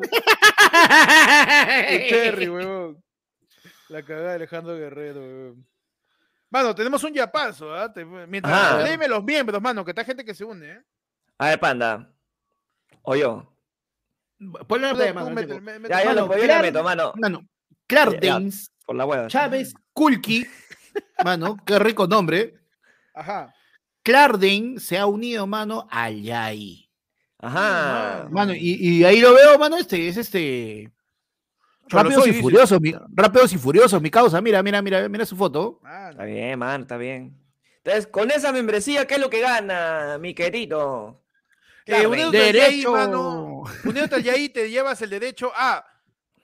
Qué 1.88 2.06
cherry, 2.10 2.50
huevón. 2.50 3.02
La 3.94 4.02
cagada 4.02 4.30
de 4.30 4.34
Alejandro 4.34 4.74
Guerrero, 4.76 5.20
weón. 5.20 5.66
Mano, 6.50 6.74
tenemos 6.74 7.04
un 7.04 7.12
yapazo, 7.14 7.72
¿ah? 7.72 7.92
Te- 7.92 8.04
Mientras, 8.04 8.52
Ajá. 8.52 8.82
léeme 8.82 9.06
los 9.06 9.22
miembros, 9.22 9.62
mano, 9.62 9.84
que 9.84 9.92
está 9.92 10.04
gente 10.04 10.24
que 10.24 10.34
se 10.34 10.42
une, 10.44 10.68
¿eh? 10.68 10.82
A 11.38 11.46
ver, 11.50 11.60
panda. 11.60 12.12
O 13.02 13.14
yo. 13.14 13.56
Ponle 14.66 14.88
la 14.88 14.90
Tú- 14.90 14.96
playa, 14.96 15.12
tú 15.12 15.18
mano, 15.20 15.30
mete- 15.30 15.46
chico. 15.46 15.60
me- 15.60 15.78
mete- 15.78 15.94
Ya, 15.94 16.00
ya 16.00 16.08
Mano, 16.08 16.20
lo 16.26 16.32
yo 16.32 16.38
le 16.38 16.44
claro. 16.44 16.62
meto, 16.62 16.82
mano. 16.82 17.12
Mano, 17.16 17.48
Por 18.84 18.96
la 18.96 19.06
hueva. 19.06 19.26
Chávez, 19.28 19.74
Kulki, 19.92 20.44
mano, 21.24 21.56
qué 21.64 21.78
rico 21.78 22.08
nombre. 22.08 22.54
Ajá. 23.14 23.54
Clarden 24.02 24.80
se 24.80 24.98
ha 24.98 25.06
unido, 25.06 25.46
mano, 25.46 25.86
al 25.88 26.20
Yai. 26.20 26.90
Ajá. 27.38 28.26
Mano, 28.28 28.54
y, 28.54 28.74
y 28.98 29.04
ahí 29.04 29.20
lo 29.20 29.34
veo, 29.34 29.56
mano, 29.56 29.76
este, 29.76 30.08
es 30.08 30.16
este. 30.16 30.90
Rápidos 31.88 32.26
y 32.26 32.32
furiosos, 32.34 32.80
mi, 32.80 32.94
rápidos 33.14 33.52
y 33.52 33.58
furiosos, 33.58 34.00
mi 34.00 34.10
causa. 34.10 34.40
Mira, 34.40 34.62
mira, 34.62 34.80
mira, 34.82 35.08
mira 35.08 35.26
su 35.26 35.36
foto. 35.36 35.80
Está 36.10 36.24
bien, 36.24 36.58
mano, 36.58 36.82
está 36.82 36.96
bien. 36.96 37.38
Entonces, 37.78 38.06
con 38.06 38.30
esa 38.30 38.52
membresía, 38.52 39.06
¿qué 39.06 39.14
es 39.14 39.20
lo 39.20 39.28
que 39.28 39.40
gana, 39.40 40.16
mi 40.18 40.34
querido? 40.34 41.22
Eh, 41.86 42.02
Yai, 42.02 42.30
Derecho. 42.30 42.92
mano, 42.92 43.64
uniéndote 43.84 44.14
al 44.14 44.22
Yai, 44.22 44.48
te 44.48 44.70
llevas 44.70 45.02
el 45.02 45.10
derecho 45.10 45.52
a, 45.54 45.84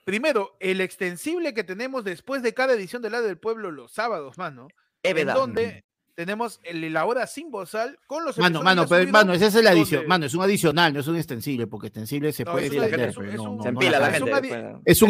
primero, 0.05 0.55
el 0.59 0.81
extensible 0.81 1.55
que 1.55 1.63
tenemos 1.63 2.03
después 2.03 2.43
de 2.43 2.53
cada 2.53 2.73
edición 2.73 3.01
del 3.01 3.13
lado 3.13 3.25
del 3.25 3.39
pueblo 3.39 3.71
los 3.71 3.91
sábados, 3.91 4.37
mano. 4.37 4.67
Es 5.01 5.09
En 5.11 5.15
verdad. 5.17 5.33
donde 5.33 5.83
tenemos 6.25 6.59
el, 6.63 6.93
la 6.93 7.05
hora 7.05 7.25
sin 7.25 7.49
bozal 7.49 7.97
con 8.07 8.23
los 8.23 8.37
Mano, 8.37 8.61
mano, 8.61 8.85
pero, 8.87 9.09
mano, 9.11 9.33
esa 9.33 9.47
es 9.47 9.55
la 9.55 9.71
adición. 9.71 10.01
donde- 10.01 10.07
Mano, 10.07 10.25
es 10.27 10.33
un 10.35 10.41
adicional, 10.43 10.93
no 10.93 10.99
es 10.99 11.07
un 11.07 11.15
extensible, 11.17 11.65
porque 11.67 11.87
extensible 11.87 12.31
se 12.31 12.43
No, 12.43 12.51
puede 12.51 12.65
es 12.67 12.71
un- 12.71 12.77
es 12.77 12.83
extender, 12.83 13.09
es 13.09 13.15
no- 13.15 13.23
un- 13.51 13.61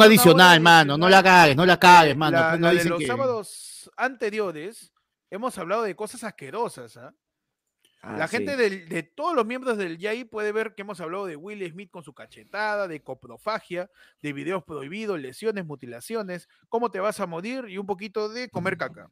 adicional, 0.02 0.60
mano, 0.62 0.98
no 0.98 1.10
la 1.10 1.18
adicional. 1.18 1.42
cagues, 1.42 1.56
no 1.58 1.66
la 1.66 1.78
cagues, 1.80 2.16
mano. 2.18 2.38
la, 2.38 2.44
después 2.44 2.60
no 2.62 2.68
la 2.68 2.72
de 2.72 2.76
dicen 2.78 2.90
los 2.90 3.00
que- 3.00 3.08
sábados 3.08 3.92
anteriores 3.98 4.94
hemos 5.30 5.58
hablado 5.58 5.84
de 5.84 5.96
cosas 5.96 6.24
asquerosas, 6.24 6.98
¿ah? 6.98 7.14
Ah, 8.04 8.18
La 8.18 8.28
sí. 8.28 8.38
gente 8.38 8.58
del- 8.58 8.90
de 8.90 9.04
todos 9.04 9.36
los 9.36 9.46
miembros 9.46 9.78
del 9.78 10.00
YAI 10.00 10.24
puede 10.24 10.52
ver 10.52 10.74
que 10.74 10.82
hemos 10.82 11.00
hablado 11.00 11.28
de 11.28 11.36
Will 11.36 11.64
Smith 11.72 11.92
con 11.92 12.04
su 12.04 12.14
cachetada, 12.16 12.88
de 12.88 13.04
coprofagia, 13.04 13.92
de 14.24 14.34
videos 14.34 14.64
prohibidos, 14.64 15.20
lesiones, 15.20 15.68
mutilaciones, 15.68 16.50
cómo 16.68 16.90
te 16.90 17.00
vas 17.00 17.20
a 17.20 17.28
morir 17.28 17.66
y 17.70 17.78
un 17.78 17.86
poquito 17.86 18.28
de 18.30 18.50
comer 18.50 18.76
caca. 18.78 19.12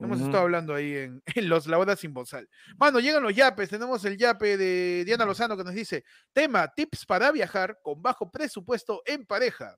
Hemos 0.00 0.20
estado 0.20 0.42
hablando 0.44 0.74
ahí 0.74 0.94
en, 0.96 1.22
en 1.34 1.48
los 1.48 1.66
La 1.66 1.78
Hora 1.78 1.94
sin 1.96 2.12
bozal. 2.14 2.48
Mano, 2.78 3.00
llegan 3.00 3.22
los 3.22 3.34
yapes. 3.34 3.68
Tenemos 3.68 4.04
el 4.04 4.16
yape 4.16 4.56
de 4.56 5.04
Diana 5.04 5.24
Lozano 5.26 5.56
que 5.56 5.64
nos 5.64 5.74
dice: 5.74 6.04
tema, 6.32 6.66
tips 6.68 7.04
para 7.06 7.30
viajar 7.32 7.78
con 7.82 8.00
bajo 8.00 8.30
presupuesto 8.30 9.02
en 9.04 9.26
pareja. 9.26 9.76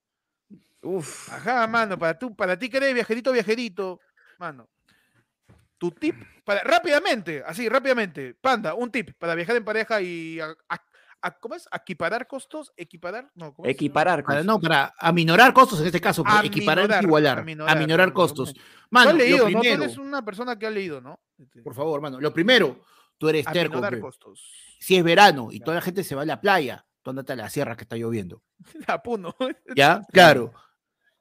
Uf. 0.82 1.32
Ajá, 1.32 1.66
mano, 1.66 1.98
para 1.98 2.18
tú, 2.18 2.34
para 2.34 2.58
ti 2.58 2.68
que 2.68 2.76
eres 2.78 2.94
viajerito, 2.94 3.32
viajerito, 3.32 4.00
mano. 4.38 4.68
Tu 5.78 5.90
tip 5.90 6.14
para 6.44 6.62
rápidamente, 6.62 7.42
así, 7.44 7.68
rápidamente, 7.68 8.34
panda, 8.40 8.74
un 8.74 8.90
tip 8.92 9.10
para 9.18 9.34
viajar 9.34 9.56
en 9.56 9.64
pareja 9.64 10.00
y 10.00 10.38
a- 10.38 10.54
a- 10.68 10.84
a- 11.22 11.38
¿cómo 11.38 11.54
es? 11.54 11.68
Equiparar 11.72 12.26
costos, 12.26 12.72
equiparar, 12.76 13.30
no, 13.34 13.54
¿cómo? 13.54 13.68
Equiparar. 13.68 14.22
Para, 14.24 14.38
cosas. 14.40 14.44
no, 14.44 14.60
para 14.60 14.92
aminorar 14.98 15.52
costos 15.52 15.80
en 15.80 15.86
este 15.86 16.00
caso, 16.00 16.22
Aminorar, 16.22 16.46
equiparar 16.46 16.90
es 16.90 17.02
igualar, 17.02 17.38
aminorar, 17.68 18.12
costos. 18.12 18.54
Mano, 18.90 19.10
has 19.10 19.16
leído, 19.16 19.48
lo 19.48 19.50
¿no? 19.50 19.60
Tú 19.62 19.66
eres 19.68 19.98
una 19.98 20.24
persona 20.24 20.58
que 20.58 20.66
ha 20.66 20.70
leído, 20.70 21.00
¿no? 21.00 21.20
Este, 21.38 21.62
por 21.62 21.74
favor, 21.74 22.00
mano, 22.00 22.20
lo 22.20 22.32
primero, 22.32 22.84
tú 23.18 23.28
eres 23.28 23.46
terco, 23.46 23.80
costos. 24.00 24.76
si 24.78 24.96
es 24.96 25.04
verano 25.04 25.48
y 25.50 25.60
toda 25.60 25.76
la 25.76 25.82
gente 25.82 26.04
se 26.04 26.14
va 26.14 26.22
a 26.22 26.26
la 26.26 26.40
playa, 26.40 26.86
tú 27.02 27.10
andate 27.10 27.32
a 27.32 27.36
la 27.36 27.50
sierra 27.50 27.76
que 27.76 27.84
está 27.84 27.96
lloviendo. 27.96 28.42
Apuno. 28.86 29.34
¿Ya? 29.76 30.02
Claro. 30.12 30.52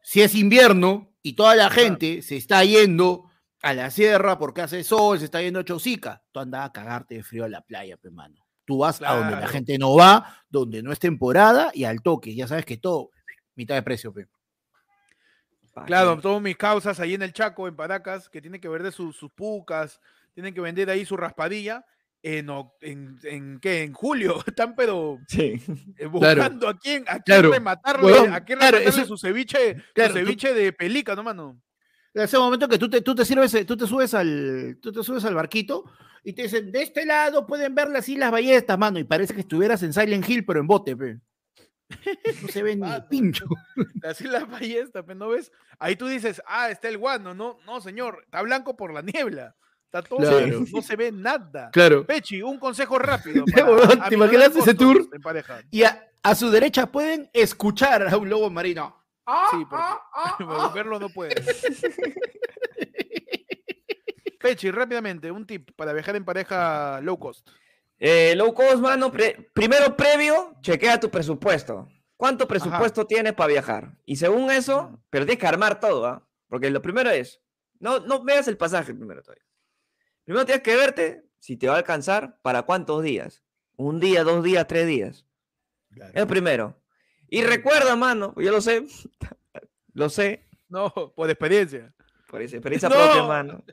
Si 0.01 0.21
es 0.21 0.35
invierno 0.35 1.13
y 1.21 1.33
toda 1.33 1.55
la 1.55 1.69
gente 1.69 2.21
se 2.21 2.35
está 2.37 2.63
yendo 2.63 3.29
a 3.61 3.73
la 3.73 3.91
sierra 3.91 4.37
porque 4.39 4.61
hace 4.61 4.83
sol, 4.83 5.19
se 5.19 5.25
está 5.25 5.41
yendo 5.41 5.59
a 5.59 5.63
Chosica, 5.63 6.23
tú 6.31 6.39
andas 6.39 6.65
a 6.65 6.71
cagarte 6.71 7.15
de 7.15 7.23
frío 7.23 7.45
a 7.45 7.49
la 7.49 7.61
playa, 7.61 7.97
pe 7.97 8.09
mano. 8.09 8.43
Tú 8.71 8.77
vas 8.77 9.01
a 9.01 9.15
donde 9.17 9.35
la 9.35 9.47
gente 9.49 9.77
no 9.77 9.95
va, 9.97 10.43
donde 10.49 10.81
no 10.81 10.93
es 10.93 10.99
temporada 10.99 11.71
y 11.73 11.83
al 11.83 12.01
toque. 12.01 12.33
Ya 12.33 12.47
sabes 12.47 12.63
que 12.65 12.77
todo, 12.77 13.09
mitad 13.55 13.75
de 13.75 13.83
precio, 13.83 14.13
pe. 14.13 14.27
¿Pa' 15.73 15.83
Claro, 15.85 16.15
qué? 16.15 16.21
todas 16.21 16.41
mis 16.41 16.55
causas 16.55 16.99
ahí 17.01 17.13
en 17.13 17.21
el 17.21 17.33
Chaco, 17.33 17.67
en 17.67 17.75
Paracas, 17.75 18.29
que 18.29 18.41
tienen 18.41 18.61
que 18.61 18.69
vender 18.69 18.93
sus, 18.93 19.15
sus 19.17 19.29
pucas, 19.31 19.99
tienen 20.33 20.53
que 20.53 20.61
vender 20.61 20.89
ahí 20.89 21.05
su 21.05 21.17
raspadilla. 21.17 21.85
en, 22.23 22.47
en, 22.81 23.17
en 23.23 23.59
qué, 23.59 23.81
en 23.83 23.93
julio, 23.93 24.41
están 24.47 24.75
pero 24.75 25.17
Sí. 25.27 25.59
eh, 25.97 26.05
buscando 26.05 26.69
a 26.69 26.77
quién, 26.77 27.03
a 27.07 27.13
quién 27.19 27.23
Claro. 27.25 27.51
rematarle, 27.51 28.11
a 28.29 28.43
quién 28.45 28.59
claro, 28.59 28.77
rematarle 28.77 29.01
eso- 29.01 29.05
su 29.05 29.17
ceviche, 29.17 29.75
su 29.75 29.81
tú- 29.93 30.13
ceviche 30.13 30.53
de 30.53 30.71
pelícano, 30.71 31.23
mano. 31.23 31.59
En 32.13 32.23
ese 32.23 32.37
momento 32.37 32.67
que 32.67 32.77
tú 32.77 32.89
te, 32.89 33.01
tú 33.01 33.15
te 33.15 33.23
sirves, 33.25 33.53
eh, 33.53 33.65
tú 33.65 33.77
te 33.77 33.87
subes 33.87 34.13
al, 34.13 34.77
tú 34.81 34.91
te 34.91 35.01
subes 35.03 35.23
al 35.25 35.35
barquito 35.35 35.85
y 36.23 36.33
te 36.33 36.43
dicen, 36.43 36.71
de 36.71 36.81
este 36.83 37.05
lado 37.05 37.47
pueden 37.47 37.73
ver 37.73 37.89
las 37.89 38.07
Islas 38.09 38.31
Ballestas, 38.31 38.77
mano, 38.77 38.99
y 38.99 39.03
parece 39.05 39.33
que 39.33 39.41
estuvieras 39.41 39.81
en 39.83 39.93
Silent 39.93 40.27
Hill, 40.29 40.45
pero 40.45 40.59
en 40.59 40.67
bote, 40.67 40.95
pe. 40.97 41.19
No 42.41 42.47
se 42.47 42.63
ve 42.63 42.75
ni 42.75 42.87
pincho. 43.09 43.45
Así 44.03 44.25
la 44.25 44.45
ballesta, 44.45 45.03
pero 45.03 45.19
no 45.19 45.29
ves. 45.29 45.51
Ahí 45.79 45.95
tú 45.95 46.07
dices, 46.07 46.41
ah, 46.47 46.69
está 46.69 46.87
el 46.89 46.97
guano. 46.97 47.33
No, 47.33 47.57
no, 47.65 47.81
señor, 47.81 48.21
está 48.23 48.41
blanco 48.41 48.75
por 48.77 48.93
la 48.93 49.01
niebla. 49.01 49.55
Está 49.85 50.01
todo, 50.01 50.19
Claro. 50.19 50.63
no 50.71 50.81
se 50.81 50.95
ve 50.95 51.11
nada. 51.11 51.69
Claro. 51.71 52.05
Pechi, 52.05 52.41
un 52.41 52.59
consejo 52.59 52.97
rápido. 52.97 53.43
Para 53.53 54.07
¿te 54.07 54.15
imaginas 54.15 54.55
ese 54.55 54.73
tour? 54.73 55.05
en 55.11 55.21
pareja. 55.21 55.61
Y 55.69 55.83
a, 55.83 56.07
a 56.23 56.33
su 56.35 56.49
derecha 56.49 56.89
pueden 56.89 57.29
escuchar 57.33 58.07
a 58.07 58.15
un 58.17 58.29
lobo 58.29 58.49
marino. 58.49 59.00
Sí, 59.51 59.65
porque 59.69 59.85
pero 60.39 60.71
verlo 60.71 60.99
no 60.99 61.09
puede. 61.09 61.35
Pechi, 64.39 64.71
rápidamente, 64.71 65.31
un 65.31 65.45
tip 65.45 65.71
para 65.75 65.93
viajar 65.93 66.15
en 66.15 66.25
pareja 66.25 66.99
low 67.01 67.17
cost. 67.19 67.47
Eh, 67.99 68.33
low 68.35 68.53
cost, 68.53 68.77
mano, 68.77 69.11
pre- 69.11 69.51
primero 69.53 69.95
previo, 69.95 70.55
chequea 70.61 70.99
tu 70.99 71.11
presupuesto. 71.11 71.87
¿Cuánto 72.17 72.47
presupuesto 72.47 73.05
tienes 73.05 73.33
para 73.33 73.47
viajar? 73.47 73.97
Y 74.05 74.15
según 74.15 74.49
eso, 74.51 74.99
pero 75.09 75.25
tienes 75.25 75.39
que 75.39 75.47
armar 75.47 75.79
todo, 75.79 76.05
¿ah? 76.07 76.27
Porque 76.47 76.69
lo 76.71 76.81
primero 76.81 77.09
es, 77.11 77.41
no, 77.79 77.99
no 77.99 78.23
veas 78.23 78.47
el 78.47 78.57
pasaje 78.57 78.93
primero 78.93 79.21
todavía. 79.21 79.45
Primero 80.23 80.45
tienes 80.45 80.63
que 80.63 80.75
verte 80.75 81.25
si 81.39 81.57
te 81.57 81.67
va 81.67 81.75
a 81.75 81.77
alcanzar 81.77 82.39
para 82.41 82.63
cuántos 82.63 83.03
días. 83.03 83.43
Un 83.75 83.99
día, 83.99 84.23
dos 84.23 84.43
días, 84.43 84.67
tres 84.67 84.87
días. 84.87 85.25
Es 85.95 86.15
lo 86.21 86.27
primero. 86.27 86.80
Y 87.33 87.43
recuerda, 87.43 87.95
mano, 87.95 88.33
yo 88.37 88.51
lo 88.51 88.59
sé, 88.61 88.85
lo 89.93 90.09
sé, 90.09 90.45
No, 90.69 90.89
por 91.15 91.29
experiencia. 91.29 91.93
por 92.27 92.41
esa 92.41 92.57
experiencia 92.57 92.89
No. 92.89 92.95
propia, 92.95 93.23
mano. 93.23 93.63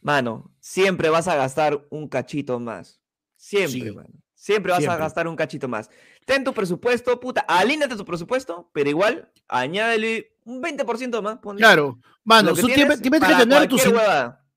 Mano, 0.00 0.52
siempre 0.60 1.08
vas 1.08 1.26
a 1.28 1.36
gastar 1.36 1.86
un 1.90 2.06
cachito 2.08 2.60
más. 2.60 3.00
Siempre, 3.36 3.80
Sí. 3.80 3.90
mano. 3.90 4.08
Siempre 4.34 4.72
vas 4.72 4.86
a 4.86 4.96
gastar 4.98 5.26
un 5.26 5.36
cachito 5.36 5.68
más. 5.68 5.88
Ten 6.26 6.44
tu 6.44 6.52
presupuesto, 6.52 7.18
puta, 7.18 7.40
alíneate 7.48 7.96
tu 7.96 8.04
presupuesto, 8.04 8.68
pero 8.74 8.90
igual 8.90 9.32
añádele 9.48 10.36
un 10.44 10.60
20% 10.60 11.22
más. 11.22 11.38
ponle. 11.38 11.60
Claro. 11.60 11.98
Mano, 12.24 12.54
que 12.54 12.60
tú 12.60 12.66
tienes 12.66 13.00
tienes, 13.00 13.20
que 13.22 13.34
tener 13.34 13.68
tus, 13.68 13.82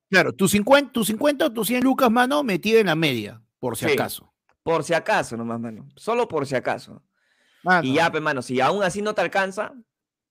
claro, 0.10 0.34
tus 0.34 0.52
50, 0.52 0.91
tus 0.91 1.08
50 1.08 1.45
o 1.45 1.54
tus 1.54 1.67
100 1.67 1.84
lucas, 1.84 2.12
mano, 2.12 2.43
metido 2.43 2.80
en 2.80 2.88
la 2.88 2.95
media, 2.95 3.41
por 3.60 3.78
si 3.78 3.86
Sí. 3.86 3.93
acaso. 3.93 4.34
por 4.63 4.84
si 4.84 4.93
acaso 4.93 5.38
nomás, 5.38 5.62
mano. 5.62 5.88
Solo 5.95 6.28
por 6.28 6.45
si 6.45 6.54
acaso. 6.56 7.02
Mano, 7.63 7.88
Y 7.88 7.93
ya, 7.93 8.12
pe, 8.12 8.20
mano, 8.22 8.41
si 8.41 8.60
aún 8.62 8.84
así 8.84 9.02
no 9.02 9.13
te 9.13 9.22
alcanza, 9.22 9.74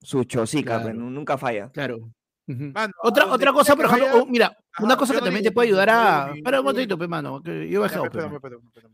su 0.01 0.25
chocica, 0.25 0.77
pe, 0.79 0.83
Claro. 0.85 0.99
nu- 0.99 1.11
nunca 1.11 1.37
falla. 1.39 1.71
Claro. 1.71 2.11
Mano, 2.49 2.93
Otra, 3.03 3.25
donde 3.25 3.35
otra 3.43 3.53
cosa, 3.53 3.75
por 3.75 3.87
ejemplo, 3.87 4.07
vaya- 4.07 4.23
oh, 4.23 4.27
mira, 4.27 4.57
una 4.79 4.91
Ajá, 4.95 4.97
cosa 4.99 5.13
yo 5.15 5.19
que 5.19 5.21
no 5.23 5.27
también 5.27 5.43
te 5.43 5.51
puede 5.51 5.67
no 5.69 5.71
ayudar 5.81 5.91
a. 5.91 6.33
Espera 6.33 6.61
un 6.61 6.65
no 6.65 6.71
momentito, 6.71 6.97
pe, 6.97 7.09
mano, 7.09 7.43
que 7.43 7.69
yo 7.69 7.79
he 7.79 7.83
bajado, 7.83 8.05
mano. 8.05 8.41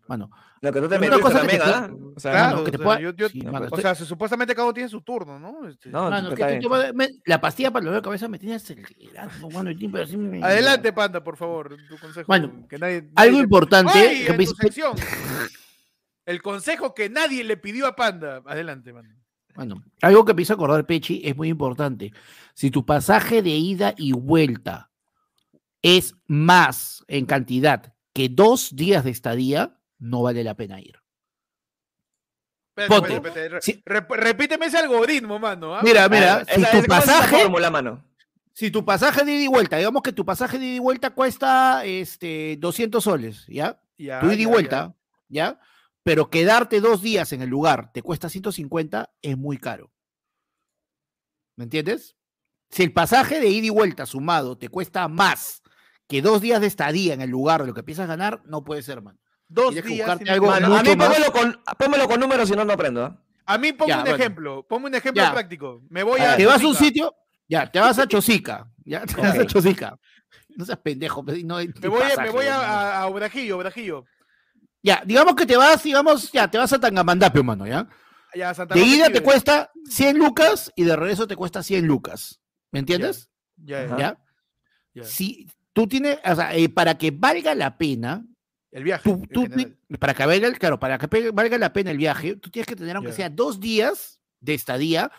Mano, 0.09 0.31
Lo 0.63 0.73
que 0.73 0.81
tú 0.81 0.89
te 0.89 0.97
Una 0.97 1.19
cosa 1.19 1.43
que 1.43 1.59
también, 1.59 1.61
¿ah? 1.63 1.91
O 2.17 2.21
sea, 2.21 2.33
Claro, 2.33 2.65
que 2.65 2.71
te 2.71 2.79
pueda- 2.79 3.01
yo- 3.01 3.13
yo- 3.15 3.29
sí, 3.29 3.41
no, 3.43 3.53
mano, 3.53 3.69
pues, 3.69 3.79
o 3.81 3.83
sea, 3.83 3.95
se- 3.95 4.07
supuestamente 4.07 4.55
cada 4.55 4.65
uno 4.69 4.73
tiene 4.73 4.89
su 4.89 5.03
turno, 5.03 5.39
¿no? 5.39 5.69
Este, 5.69 5.91
No, 5.91 6.09
Mano, 6.09 6.29
pues, 6.29 6.37
que 6.39 6.43
está 6.43 6.47
tú 6.47 6.51
bien. 6.51 6.63
te 6.63 6.69
vas- 6.69 6.95
me- 6.95 7.09
la 7.27 7.41
pastilla 7.43 7.71
para 7.71 7.81
el 7.81 7.85
dolor 7.87 8.01
de 8.01 8.05
cabeza 8.05 8.27
me 8.29 8.39
tiene 8.39 8.55
acelerado, 8.55 9.51
mano. 9.51 9.71
así 10.03 10.17
me- 10.17 10.43
Adelante, 10.43 10.91
Panda, 10.95 11.23
por 11.23 11.37
favor, 11.37 11.77
tu 11.91 11.99
consejo. 11.99 12.27
Bueno, 12.27 12.67
que 12.71 12.79
nadie, 12.79 13.03
nadie 13.03 13.13
Algo 13.17 13.39
importante 13.43 13.93
¡Ay! 13.99 14.25
que 14.25 14.31
en 14.31 14.39
me 14.39 14.45
tu 14.47 14.51
dice- 14.53 14.63
sección. 14.63 14.93
El 16.27 16.41
consejo 16.43 16.95
que 16.95 17.09
nadie 17.11 17.43
le 17.45 17.57
pidió 17.57 17.87
a 17.87 17.97
Panda. 17.97 18.43
Adelante, 18.47 18.93
mano. 18.93 19.09
Bueno, 19.55 19.83
algo 20.01 20.25
que 20.25 20.33
me 20.35 20.43
hizo 20.43 20.55
acordar 20.55 20.87
Pechi 20.87 21.21
es 21.25 21.37
muy 21.37 21.49
importante. 21.49 22.13
Si 22.55 22.71
tu 22.71 22.87
pasaje 22.87 23.43
de 23.43 23.51
ida 23.51 23.95
y 23.99 24.13
vuelta 24.13 24.91
es 25.83 26.15
más 26.27 27.05
en 27.09 27.27
cantidad 27.27 27.93
que 28.15 28.29
dos 28.29 28.75
días 28.75 29.05
de 29.05 29.11
estadía, 29.11 29.79
no 29.99 30.23
vale 30.23 30.43
la 30.45 30.55
pena 30.55 30.81
ir. 30.81 30.99
Espérate, 32.77 32.89
Ponte. 32.89 33.15
espérate, 33.15 33.29
espérate, 33.29 33.49
re- 33.49 33.61
Sí. 33.63 33.83
rep- 33.85 34.17
repíteme 34.17 34.67
ese 34.67 34.79
algoritmo, 34.79 35.39
mano. 35.39 35.75
¿ah? 35.77 35.81
Mira, 35.83 36.05
Ah, 36.05 36.09
mira, 36.09 36.41
esa- 36.43 36.55
si 36.55 36.61
tu 36.61 36.67
¿cómo 36.67 36.79
es 36.79 36.85
esa 36.85 36.87
pasaje, 36.89 37.43
fórmula, 37.43 37.71
mano? 37.71 38.05
si 38.55 38.71
tu 38.71 38.85
pasaje 38.85 39.25
de 39.25 39.33
ida 39.33 39.43
y 39.43 39.49
vuelta, 39.49 39.77
digamos 39.77 40.03
que 40.03 40.13
tu 40.13 40.25
pasaje 40.25 40.59
de 40.59 40.65
ida 40.67 40.75
y 40.77 40.79
vuelta 40.79 41.11
cuesta 41.11 41.85
este 41.85 42.57
200 42.59 43.05
soles, 43.05 43.45
¿ya? 43.49 43.79
Ya, 43.99 44.21
tu 44.21 44.27
ida 44.27 44.35
y 44.37 44.43
ya. 44.45 44.49
vuelta, 44.49 44.95
¿ya? 45.29 45.61
Pero 46.05 46.31
quedarte 46.31 46.81
dos 46.81 47.01
días 47.03 47.33
en 47.33 47.43
el 47.43 47.49
lugar 47.49 47.91
te 47.93 48.03
cuesta 48.03 48.29
150, 48.29 49.11
es 49.23 49.39
muy 49.39 49.57
caro. 49.59 49.91
¿Me 51.57 51.65
entiendes? 51.65 52.17
Si 52.71 52.83
el 52.83 52.93
pasaje 52.93 53.41
de 53.41 53.49
ida 53.49 53.67
y 53.67 53.71
vuelta 53.71 54.07
sumado 54.07 54.57
te 54.57 54.69
cuesta 54.69 55.07
más 55.09 55.63
que 56.09 56.23
dos 56.23 56.41
días 56.41 56.61
de 56.61 56.67
estadía 56.67 57.15
en 57.15 57.21
el 57.21 57.31
lugar 57.31 57.61
de 57.61 57.69
lo 57.69 57.75
que 57.75 57.83
piensas 57.83 58.09
ganar, 58.09 58.43
no 58.47 58.65
puede 58.65 58.83
ser, 58.83 59.03
man. 59.03 59.19
Dos 59.49 59.73
Tienes 59.75 59.85
días. 59.91 60.09
algo 60.09 60.51
a 60.51 60.61
mí 60.83 60.97
pónmelo 60.97 61.31
con, 61.33 61.61
pónmelo 61.79 62.09
con 62.09 62.19
números, 62.21 62.49
si 62.49 62.55
no, 62.57 62.65
no 62.65 62.73
aprendo. 62.73 63.05
¿ah? 63.05 63.23
A 63.45 63.59
mí 63.59 63.73
pongo 63.73 63.89
Ya, 63.91 63.97
un 63.99 64.03
bueno. 64.05 64.17
ejemplo. 64.17 64.67
Pongo 64.67 64.87
un 64.87 64.95
ejemplo 64.95 65.23
Ya. 65.23 65.33
práctico. 65.33 65.83
Me 65.91 66.03
voy 66.03 66.21
A. 66.21 66.37
Te 66.37 66.47
vas 66.47 66.63
a 66.63 66.67
un 66.67 66.75
sitio, 66.75 67.15
ya, 67.49 67.71
te 67.71 67.79
vas 67.79 67.99
a 67.99 68.07
Chosica, 68.09 68.71
ya, 68.85 69.05
te 69.05 69.21
vas 69.21 69.39
a. 69.39 69.47
Chosica. 69.47 69.99
No 70.57 70.65
seas 70.65 70.79
pendejo, 70.79 71.23
no 71.45 71.57
hay 71.57 71.69
Me 71.81 71.89
voy, 71.89 72.03
me 72.19 72.31
voy 72.31 72.47
a, 72.47 72.59
weón. 72.59 72.71
a, 72.71 72.99
a 73.01 73.07
Obrajillo, 73.09 73.57
Obrajillo. 73.59 74.05
Ya, 74.83 75.03
digamos 75.07 75.35
que 75.37 75.47
te 75.47 75.57
vas, 75.57 75.83
digamos, 75.83 76.33
ya, 76.33 76.51
te 76.51 76.59
vas 76.59 76.73
a 76.73 76.81
Tangamandapio, 76.81 77.45
mano, 77.45 77.67
¿ya? 77.67 77.89
De 78.75 78.81
ida 78.97 79.07
te 79.11 79.23
cuesta 79.23 79.71
100 79.89 80.19
lucas 80.19 80.73
y 80.75 80.85
de 80.85 80.97
regreso 80.97 81.27
te 81.27 81.37
cuesta 81.37 81.63
100 81.63 81.87
lucas. 81.87 82.41
¿Me 82.71 82.81
entiendes? 82.81 83.29
Ya, 83.57 83.83
Ajá. 83.85 83.99
¿Ya? 83.99 84.19
ya. 84.95 85.05
Si 85.05 85.47
tú 85.73 85.87
tienes, 85.87 86.19
o 86.25 86.35
sea, 86.35 86.55
eh, 86.57 86.69
para 86.69 86.97
que 86.99 87.11
valga 87.11 87.55
la 87.55 87.77
pena, 87.79 88.25
El 88.71 88.85
viaje. 88.85 89.09
tú, 89.33 89.43
para 90.01 90.15
que 90.15 90.27
valga, 90.27 90.53
claro, 90.55 90.81
para 90.81 90.99
que 90.99 91.09
pe- 91.09 91.31
valga 91.31 91.59
la 91.59 91.73
pena 91.73 91.91
el 91.91 91.99
viaje, 91.99 92.37
tú 92.37 92.51
tienes 92.51 92.67
que 92.67 92.75
tener, 92.77 92.97
aunque 92.97 93.13
sea 93.17 93.29
dos 93.31 93.61
días 93.61 94.21
de 94.41 94.55
estadía 94.55 95.13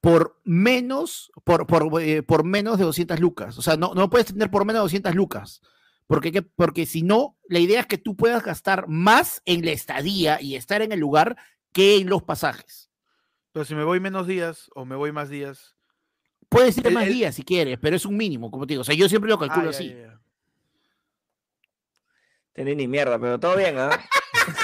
por 0.00 0.40
menos, 0.44 1.30
por, 1.44 1.66
por, 1.66 2.02
eh, 2.02 2.22
por 2.22 2.44
menos 2.44 2.78
de 2.78 2.84
200 2.84 3.18
lucas. 3.20 3.56
O 3.58 3.62
sea, 3.62 3.76
no, 3.76 3.94
no 3.94 4.10
puedes 4.10 4.26
tener 4.26 4.50
por 4.50 4.64
menos 4.64 4.80
de 4.80 4.84
200 4.84 5.14
lucas. 5.14 5.62
Porque, 6.06 6.30
¿qué? 6.32 6.42
porque 6.42 6.86
si 6.86 7.02
no, 7.02 7.36
la 7.48 7.58
idea 7.58 7.80
es 7.80 7.86
que 7.86 7.98
tú 7.98 8.14
puedas 8.16 8.44
gastar 8.44 8.86
más 8.88 9.42
en 9.44 9.64
la 9.64 9.72
estadía 9.72 10.40
y 10.40 10.54
estar 10.56 10.82
en 10.82 10.92
el 10.92 11.00
lugar 11.00 11.36
que 11.72 11.96
en 11.96 12.08
los 12.08 12.22
pasajes. 12.22 12.90
Pero 13.52 13.64
si 13.64 13.74
me 13.74 13.84
voy 13.84 13.98
menos 14.00 14.26
días 14.26 14.70
o 14.74 14.84
me 14.84 14.94
voy 14.96 15.10
más 15.12 15.28
días. 15.28 15.74
Puedes 16.48 16.78
ir 16.78 16.86
El- 16.86 16.94
más 16.94 17.04
el- 17.06 17.12
días 17.12 17.34
si 17.34 17.42
quieres, 17.42 17.78
pero 17.80 17.96
es 17.96 18.06
un 18.06 18.16
mínimo, 18.16 18.50
como 18.50 18.66
te 18.66 18.74
digo. 18.74 18.82
O 18.82 18.84
sea, 18.84 18.94
yo 18.94 19.08
siempre 19.08 19.28
lo 19.30 19.36
Ah, 19.36 19.40
calculo 19.40 19.64
ya, 19.70 19.76
así. 19.76 19.88
ya, 19.88 19.96
ya. 19.96 20.20
Tenés 22.52 22.76
ni 22.76 22.86
mierda, 22.86 23.18
pero 23.18 23.38
todo 23.40 23.56
bien, 23.56 23.76
¿ah? 23.78 23.90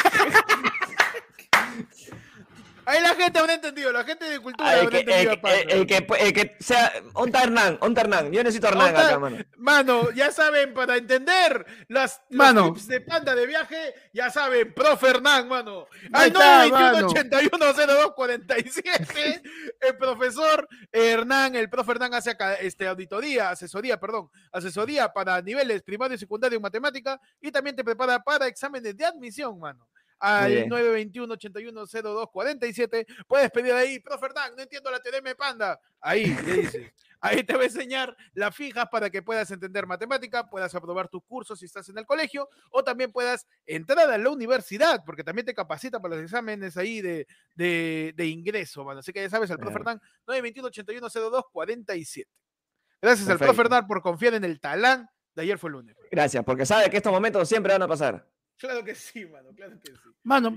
Ahí 2.92 3.00
la 3.00 3.14
gente 3.14 3.38
habrá 3.38 3.54
entendido, 3.54 3.90
la 3.90 4.04
gente 4.04 4.26
de 4.26 4.38
cultura 4.40 4.68
Ah, 4.68 4.74
el, 4.74 4.80
habrá 4.86 4.90
que, 4.90 4.98
entendido 5.00 5.32
el, 5.32 5.40
que- 5.40 5.62
el 5.74 5.86
que, 5.86 6.06
el 6.26 6.32
que 6.34 6.56
sea. 6.60 6.92
Onta 7.14 7.42
Hernán, 7.42 7.78
Onta 7.80 8.02
Hernán. 8.02 8.30
Yo 8.32 8.42
necesito 8.42 8.66
a 8.66 8.70
Hernán 8.70 8.88
Onta- 8.88 9.06
acá, 9.06 9.18
mano. 9.18 9.36
Mano, 9.56 10.10
ya 10.10 10.30
saben, 10.30 10.74
para 10.74 10.96
entender 10.96 11.64
las, 11.88 12.20
los 12.28 12.36
Mano. 12.38 12.72
tips 12.74 12.88
de 12.88 13.00
panda 13.00 13.34
de 13.34 13.46
viaje, 13.46 13.94
ya 14.12 14.28
saben, 14.30 14.74
profe 14.74 15.08
Hernán, 15.08 15.48
mano. 15.48 15.86
Está, 16.04 16.66
921-810247, 16.66 19.42
el 19.80 19.96
profesor 19.96 20.68
Hernán, 20.90 21.54
el 21.56 21.70
profe 21.70 21.92
Hernán 21.92 22.14
hace 22.14 22.30
acá, 22.30 22.54
este, 22.54 22.86
auditoría, 22.86 23.50
asesoría, 23.50 23.98
perdón, 23.98 24.30
asesoría 24.52 25.12
para 25.12 25.40
niveles 25.40 25.82
primario 25.82 26.16
y 26.16 26.18
secundario 26.18 26.56
en 26.56 26.62
matemática 26.62 27.18
y 27.40 27.50
también 27.50 27.76
te 27.76 27.84
prepara 27.84 28.18
para 28.22 28.46
exámenes 28.46 28.96
de 28.96 29.04
admisión, 29.06 29.58
mano. 29.58 29.88
Al 30.22 30.52
bien. 30.52 30.70
921-810247 30.70 33.24
puedes 33.26 33.50
pedir 33.50 33.72
ahí, 33.72 33.98
profe 33.98 34.26
Hernán, 34.26 34.54
no 34.54 34.62
entiendo 34.62 34.88
la 34.88 35.00
TDM 35.00 35.34
Panda. 35.36 35.80
Ahí, 36.00 36.26
le 36.46 36.58
dices. 36.58 36.92
Ahí 37.24 37.44
te 37.44 37.54
va 37.54 37.62
a 37.62 37.66
enseñar 37.66 38.16
las 38.34 38.52
fijas 38.54 38.86
para 38.90 39.08
que 39.08 39.22
puedas 39.22 39.48
entender 39.52 39.86
matemática, 39.86 40.50
puedas 40.50 40.74
aprobar 40.74 41.08
tus 41.08 41.22
cursos 41.24 41.56
si 41.58 41.66
estás 41.66 41.88
en 41.88 41.96
el 41.98 42.04
colegio 42.04 42.48
o 42.70 42.82
también 42.82 43.12
puedas 43.12 43.46
entrar 43.64 44.10
a 44.10 44.18
la 44.18 44.28
universidad, 44.28 45.04
porque 45.06 45.22
también 45.22 45.46
te 45.46 45.54
capacita 45.54 46.00
para 46.00 46.16
los 46.16 46.24
exámenes 46.24 46.76
ahí 46.76 47.00
de, 47.00 47.28
de, 47.54 48.12
de 48.16 48.26
ingreso, 48.26 48.84
mano. 48.84 48.98
Así 49.00 49.12
que 49.12 49.22
ya 49.22 49.30
sabes, 49.30 49.50
el 49.50 49.58
profe. 49.58 49.78
Hernán, 49.78 50.00
921-810247. 50.26 52.26
Gracias 53.00 53.28
al 53.28 53.38
profe. 53.38 53.60
Hernán 53.60 53.86
por 53.86 54.02
confiar 54.02 54.34
en 54.34 54.42
el 54.42 54.60
talán 54.60 55.08
de 55.34 55.42
ayer 55.42 55.58
fue 55.58 55.68
el 55.68 55.74
lunes. 55.74 55.96
Gracias, 56.10 56.44
porque 56.44 56.66
sabe 56.66 56.90
que 56.90 56.96
estos 56.96 57.12
momentos 57.12 57.48
siempre 57.48 57.72
van 57.72 57.82
a 57.82 57.88
pasar. 57.88 58.26
Claro 58.62 58.84
que 58.84 58.94
sí, 58.94 59.26
mano, 59.26 59.48
claro 59.56 59.76
que 59.80 59.90
sí. 59.90 59.98
Mano, 60.22 60.56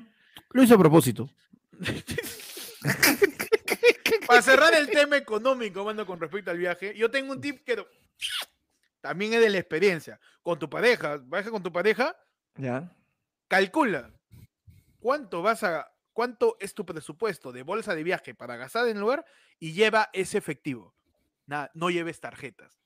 lo 0.51 0.61
hice 0.61 0.75
a 0.75 0.77
propósito. 0.77 1.27
Para 4.27 4.43
cerrar 4.43 4.75
el 4.75 4.91
tema 4.91 5.17
económico, 5.17 5.83
mano, 5.83 6.05
con 6.05 6.19
respecto 6.19 6.51
al 6.51 6.59
viaje, 6.59 6.93
yo 6.95 7.09
tengo 7.09 7.33
un 7.33 7.41
tip 7.41 7.65
que 7.65 7.83
también 9.01 9.33
es 9.33 9.41
de 9.41 9.49
la 9.49 9.57
experiencia. 9.57 10.19
Con 10.43 10.59
tu 10.59 10.69
pareja, 10.69 11.17
viaja 11.17 11.49
con 11.49 11.63
tu 11.63 11.71
pareja, 11.71 12.15
Ya. 12.57 12.95
Calcula 13.47 14.13
cuánto 14.99 15.41
vas 15.41 15.63
a 15.63 15.91
cuánto 16.13 16.57
es 16.59 16.75
tu 16.75 16.85
presupuesto 16.85 17.51
de 17.51 17.63
bolsa 17.63 17.95
de 17.95 18.03
viaje 18.03 18.35
para 18.35 18.55
gastar 18.55 18.87
en 18.87 18.97
el 18.97 19.01
lugar 19.01 19.25
y 19.57 19.73
lleva 19.73 20.11
ese 20.13 20.37
efectivo. 20.37 20.93
Nada, 21.47 21.71
no 21.73 21.89
lleves 21.89 22.19
tarjetas. 22.19 22.79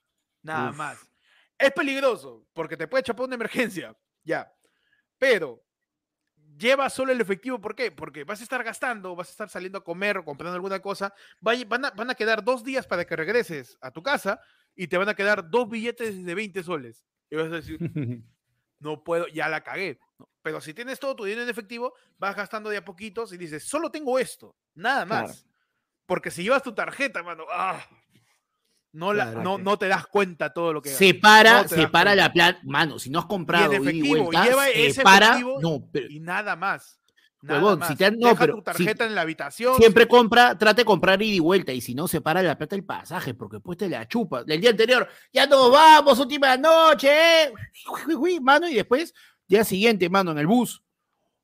Nada 0.43 0.69
Uf. 0.69 0.77
más. 0.77 1.10
Es 1.58 1.73
peligroso 1.73 2.47
porque 2.53 2.77
te 2.77 2.88
puede 2.88 3.03
chapar 3.03 3.25
una 3.25 3.36
emergencia. 3.36 3.93
Ya. 4.23 4.49
Pero 5.19 5.63
lleva 6.58 6.89
solo 6.89 7.12
el 7.12 7.21
efectivo. 7.21 7.62
¿Por 7.62 7.75
qué? 7.75 7.91
Porque 7.91 8.23
vas 8.23 8.39
a 8.39 8.43
estar 8.43 8.63
gastando, 8.63 9.15
vas 9.15 9.27
a 9.27 9.32
estar 9.32 9.49
saliendo 9.49 9.77
a 9.77 9.84
comer 9.84 10.17
o 10.17 10.25
comprando 10.25 10.55
alguna 10.55 10.79
cosa. 10.82 11.13
Van 11.39 11.86
a, 11.86 11.91
van 11.91 12.10
a 12.10 12.15
quedar 12.15 12.43
dos 12.43 12.63
días 12.63 12.88
para 12.88 13.05
que 13.05 13.15
regreses 13.15 13.77
a 13.82 13.91
tu 13.91 14.01
casa 14.01 14.41
y 14.75 14.88
te 14.88 14.97
van 14.97 15.10
a 15.10 15.13
quedar 15.13 15.49
dos 15.49 15.69
billetes 15.69 16.23
de 16.25 16.36
20 16.36 16.63
soles. 16.63 17.05
Y 17.29 17.36
vas 17.36 17.47
a 17.47 17.55
decir, 17.62 17.77
no 18.79 19.03
puedo, 19.03 19.27
ya 19.27 19.47
la 19.49 19.63
cagué. 19.63 19.99
Pero 20.41 20.62
si 20.62 20.73
tienes 20.73 20.99
todo 20.99 21.15
tu 21.15 21.25
dinero 21.25 21.43
en 21.43 21.49
efectivo, 21.49 21.93
vas 22.17 22.36
gastando 22.36 22.69
de 22.69 22.77
a 22.77 22.86
poquitos 22.86 23.32
y 23.34 23.38
dices, 23.38 23.63
solo 23.67 23.91
tengo 23.91 24.17
esto, 24.17 24.55
nada 24.73 25.05
Claro. 25.05 25.27
más. 25.27 25.45
Porque 26.05 26.32
si 26.32 26.41
llevas 26.43 26.63
tu 26.63 26.73
tarjeta, 26.73 27.21
mano, 27.21 27.43
ah, 27.51 27.86
no, 28.91 29.13
la, 29.13 29.25
Claro. 29.25 29.43
no, 29.43 29.58
no 29.58 29.78
te 29.78 29.88
das 29.88 30.08
cuenta 30.08 30.52
todo 30.54 30.73
lo 30.73 30.82
que 30.82 30.89
Separa, 30.89 31.63
No 31.63 31.67
separa 31.69 32.15
la 32.15 32.32
plata. 32.34 32.60
Mano, 32.63 32.97
si 32.99 33.10
no 33.10 33.19
has 33.19 33.25
comprado 33.25 33.73
ida 33.73 33.80
y 33.84 33.88
efectivo, 33.99 34.23
vuelta, 34.25 34.45
lleva 34.45 34.69
ese 34.69 34.93
separa. 34.93 35.28
efectivo 35.28 35.62
No, 35.62 35.88
pero 35.91 36.08
y 36.10 36.19
nada 36.19 36.56
más. 36.56 36.95
Nada 37.41 37.62
Huevón, 37.62 37.80
más. 37.80 37.88
si 37.88 37.95
te 37.95 38.04
han- 38.06 38.17
no, 38.19 38.28
Deja 38.28 38.39
pero 38.39 38.54
tu 38.56 38.60
si- 38.60 38.63
tarjeta 38.65 39.06
en 39.06 39.15
la 39.15 39.21
habitación. 39.21 39.75
siempre 39.78 40.08
compra, 40.10 40.58
trate 40.58 40.82
de 40.82 40.86
comprar 40.86 41.21
ida 41.21 41.36
y 41.36 41.39
vuelta. 41.39 41.71
Y 41.71 41.80
si 41.80 41.95
no, 41.95 42.06
separa 42.08 42.43
la 42.43 42.58
plata 42.58 42.75
del 42.75 42.84
pasaje, 42.84 43.34
porque 43.34 43.58
después 43.58 43.78
te 43.78 43.88
la 43.88 44.06
chupa. 44.10 44.43
El 44.45 44.60
día 44.60 44.71
anterior, 44.71 45.08
ya 45.32 45.45
nos 45.45 45.71
vamos, 45.71 46.19
última 46.19 46.58
noche, 46.58 47.10
¿eh? 47.43 47.54
Mano, 48.41 48.67
y 48.67 48.73
después, 48.73 49.13
día 49.47 49.63
siguiente, 49.63 50.10
mano, 50.10 50.32
en 50.32 50.39
el 50.39 50.47
bus. 50.47 50.84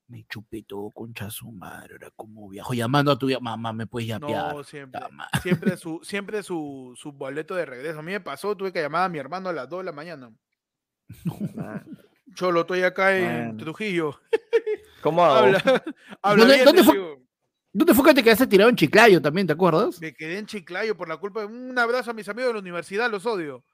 Me 0.07 0.23
chupé 0.29 0.61
todo, 0.61 0.91
concha 0.91 1.29
su 1.31 1.51
madre. 1.51 1.93
Ahora, 1.93 2.11
como 2.15 2.47
viajo 2.49 2.73
llamando 2.75 3.11
a 3.11 3.17
tu 3.17 3.25
vieja, 3.25 3.41
mamá, 3.41 3.73
me 3.73 3.87
puedes 3.87 4.07
yapear. 4.07 4.53
No, 4.55 4.63
siempre. 4.63 5.01
Siempre 5.41 5.77
su, 5.77 5.99
siempre 6.03 6.43
su, 6.43 6.93
su 6.95 7.11
boleto 7.11 7.55
de 7.55 7.65
regreso. 7.65 7.99
A 7.99 8.03
mí 8.03 8.11
me 8.11 8.19
pasó, 8.21 8.55
tuve 8.55 8.71
que 8.71 8.81
llamar 8.81 9.05
a 9.05 9.09
mi 9.09 9.17
hermano 9.17 9.49
a 9.49 9.53
las 9.53 9.67
2 9.67 9.79
de 9.79 9.83
la 9.85 9.91
mañana. 9.91 10.31
Ah, 11.57 11.83
Cholo, 12.35 12.61
estoy 12.61 12.83
acá 12.83 13.17
en. 13.17 13.57
Trujillo. 13.57 14.19
¿Cómo 15.01 15.23
hago? 15.25 15.37
Habla, 15.45 15.59
habla 16.21 16.43
¿Dónde- 16.43 16.53
bien, 16.53 16.65
dónde 16.65 16.81
le 16.83 16.87
fue? 16.87 17.19
¿Dónde 17.73 17.93
fue 17.93 18.05
que 18.05 18.13
te 18.13 18.23
quedaste 18.23 18.47
tirado 18.47 18.69
en 18.69 18.75
Chiclayo 18.77 19.21
también, 19.21 19.47
te 19.47 19.53
acuerdas? 19.53 19.99
Me 19.99 20.13
quedé 20.13 20.37
en 20.37 20.45
Chiclayo 20.45 20.95
por 20.95 21.09
la 21.09 21.17
culpa 21.17 21.41
de 21.41 21.47
un 21.47 21.77
abrazo 21.77 22.11
a 22.11 22.13
mis 22.13 22.29
amigos 22.29 22.49
de 22.49 22.53
la 22.53 22.59
universidad, 22.61 23.11
los 23.11 23.25
odio. 23.25 23.65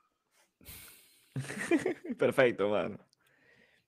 Perfecto, 2.18 2.70
mano. 2.70 2.98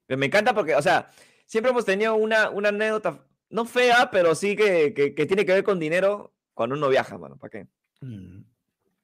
Pero 0.06 0.18
me 0.18 0.28
encanta 0.28 0.54
porque, 0.54 0.76
o 0.76 0.82
sea, 0.82 1.10
siempre 1.46 1.72
hemos 1.72 1.86
tenido 1.86 2.16
una, 2.16 2.50
una 2.50 2.70
anécdota, 2.70 3.26
no 3.50 3.66
fea, 3.66 4.10
pero 4.12 4.36
sí 4.36 4.56
que, 4.56 4.94
que, 4.94 5.14
que 5.14 5.26
tiene 5.26 5.46
que 5.46 5.54
ver 5.54 5.64
con 5.64 5.80
dinero 5.80 6.34
cuando 6.54 6.76
uno 6.76 6.90
viaja, 6.90 7.18
mano. 7.18 7.38
¿Para 7.38 7.52
qué? 7.52 7.68
Mm, 8.02 8.44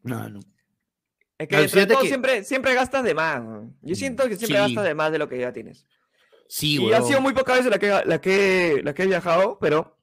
No, 0.03 0.29
no. 0.29 0.39
Es 1.37 1.47
que 1.47 1.55
No, 1.81 1.87
todo 1.87 2.01
que- 2.01 2.07
siempre, 2.07 2.43
siempre 2.43 2.73
gastas 2.73 3.03
de 3.03 3.13
más. 3.13 3.41
Yo 3.81 3.95
siento 3.95 4.23
que 4.27 4.35
siempre 4.35 4.57
Sí. 4.57 4.63
gastas 4.63 4.83
de 4.83 4.93
más 4.95 5.11
de 5.11 5.19
lo 5.19 5.29
que 5.29 5.39
ya 5.39 5.53
tienes. 5.53 5.85
Sí, 6.47 6.81
Y 6.83 6.91
ha 6.93 7.01
sido 7.01 7.21
muy 7.21 7.33
pocas 7.33 7.57
veces 7.57 7.71
la 7.71 7.79
que, 7.79 7.87
la 8.05 8.19
que, 8.19 8.81
la 8.83 8.93
que 8.93 9.03
he 9.03 9.07
viajado, 9.07 9.57
pero 9.61 9.97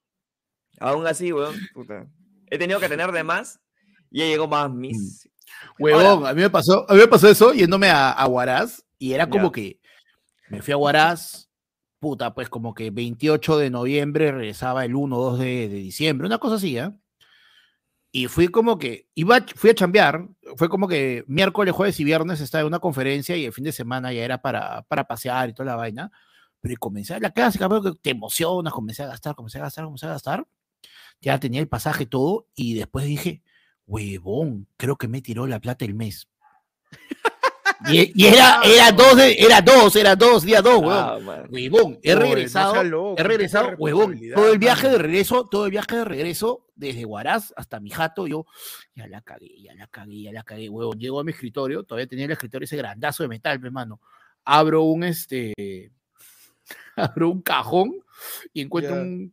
aún 0.79 1.07
así, 1.07 1.33
weón, 1.33 1.55
puta, 1.75 2.07
he 2.49 2.57
tenido 2.57 2.79
que 2.81 2.88
tener 2.88 3.11
de 3.12 3.25
más 3.25 3.59
y 4.11 4.20
ya 4.20 4.27
llegó 4.27 4.46
más 4.46 4.70
mis... 4.72 5.29
Huevón, 5.79 6.27
a 6.27 6.33
mí 6.35 6.40
me 6.42 6.51
pasó, 6.51 6.88
a 6.88 6.94
mí 6.94 7.01
me 7.01 7.09
pasó 7.09 7.29
eso 7.29 7.53
yéndome 7.53 7.88
a, 7.88 8.12
a 8.12 8.27
Huaraz 8.29 8.85
y 8.99 9.12
era 9.12 9.29
como 9.29 9.46
Ya. 9.49 9.53
que 9.53 9.81
me 10.49 10.62
fui 10.62 10.72
a 10.72 10.77
Huaraz, 10.77 11.45
puta, 11.98 12.35
pues 12.35 12.48
como 12.48 12.74
que 12.74 12.90
28 12.90 13.59
de 13.59 13.70
noviembre 13.70 14.32
regresaba 14.32 14.85
el 14.85 14.94
1 14.94 15.16
2 15.16 15.38
de, 15.38 15.68
de 15.68 15.76
diciembre, 15.76 16.26
una 16.26 16.38
cosa 16.38 16.56
así, 16.56 16.78
¿ah? 16.78 16.96
Y 18.16 18.28
fui 18.28 18.48
como 18.48 18.78
que, 18.78 19.11
iba, 19.14 19.44
fui 19.56 19.68
a 19.68 19.74
chambear, 19.74 20.26
fue 20.56 20.70
como 20.70 20.88
que 20.88 21.22
miércoles, 21.26 21.74
jueves 21.74 22.00
y 22.00 22.04
viernes 22.04 22.40
estaba 22.40 22.62
en 22.62 22.68
una 22.68 22.78
conferencia 22.78 23.37
y 23.37 23.44
el 23.44 23.52
fin 23.52 23.64
de 23.64 23.72
semana 23.72 24.11
ya 24.11 24.24
era 24.24 24.40
para, 24.40 24.85
para 24.85 25.04
pasear 25.04 25.50
y 25.50 25.52
toda 25.52 25.66
la 25.66 25.76
vaina. 25.76 26.11
Pero 26.62 26.76
comencé 26.78 27.20
la 27.20 27.30
clásica, 27.30 27.68
que 27.68 27.92
te 28.00 28.11
emocionas, 28.11 28.72
comencé 28.72 29.02
a 29.02 29.09
gastar, 29.09 29.35
comencé 29.35 29.59
a 29.59 29.62
gastar, 29.62 29.85
comencé 29.85 30.06
a 30.06 30.11
gastar. 30.11 30.48
Ya 31.20 31.38
tenía 31.38 31.61
el 31.61 31.68
pasaje 31.68 32.06
todo 32.06 32.48
y 32.54 32.74
después 32.74 33.04
dije, 33.04 33.42
huevón, 33.87 34.66
creo 34.78 34.96
que 34.96 35.09
me 35.09 35.20
tiró 35.20 35.46
la 35.46 35.61
plata 35.61 35.85
el 35.85 35.94
mes. 35.94 36.26
Y, 37.90 38.12
y 38.22 38.26
era, 38.26 38.60
era 38.64 38.92
dos, 38.92 39.16
de- 39.16 39.34
era 39.38 39.60
dos, 39.60 39.96
era 39.96 40.16
dos, 40.16 40.42
día 40.44 40.62
dos, 40.62 40.78
huevón. 40.78 41.28
Ah. 41.28 41.46
Huevón, 41.50 41.98
he 42.02 42.14
no 42.14 42.20
regresado, 42.20 42.82
loco, 42.82 43.14
he 43.18 43.22
regresado, 43.22 43.70
huevón, 43.76 44.18
todo 44.34 44.52
el 44.52 44.58
viaje 44.58 44.88
de 44.88 44.98
regreso, 44.98 45.46
todo 45.50 45.66
el 45.66 45.70
viaje 45.70 45.96
de 45.96 46.04
regreso, 46.04 46.66
desde 46.74 47.04
Huaraz 47.04 47.52
hasta 47.56 47.78
mi 47.80 47.90
jato, 47.90 48.26
yo, 48.26 48.46
ya 48.94 49.06
la 49.06 49.20
cagué, 49.20 49.60
ya 49.60 49.74
la 49.74 49.86
cagué, 49.86 50.22
ya 50.22 50.32
la 50.32 50.42
cagué, 50.42 50.68
huevón, 50.68 50.98
llego 50.98 51.20
a 51.20 51.24
mi 51.24 51.32
escritorio, 51.32 51.82
todavía 51.84 52.06
tenía 52.06 52.24
el 52.24 52.32
escritorio 52.32 52.64
ese 52.64 52.76
grandazo 52.76 53.22
de 53.22 53.28
metal, 53.28 53.60
mi 53.60 53.66
hermano, 53.66 54.00
abro 54.44 54.82
un, 54.82 55.04
este, 55.04 55.90
abro 56.96 57.30
un 57.30 57.42
cajón 57.42 57.94
y 58.52 58.62
encuentro 58.62 58.94
un, 58.94 59.32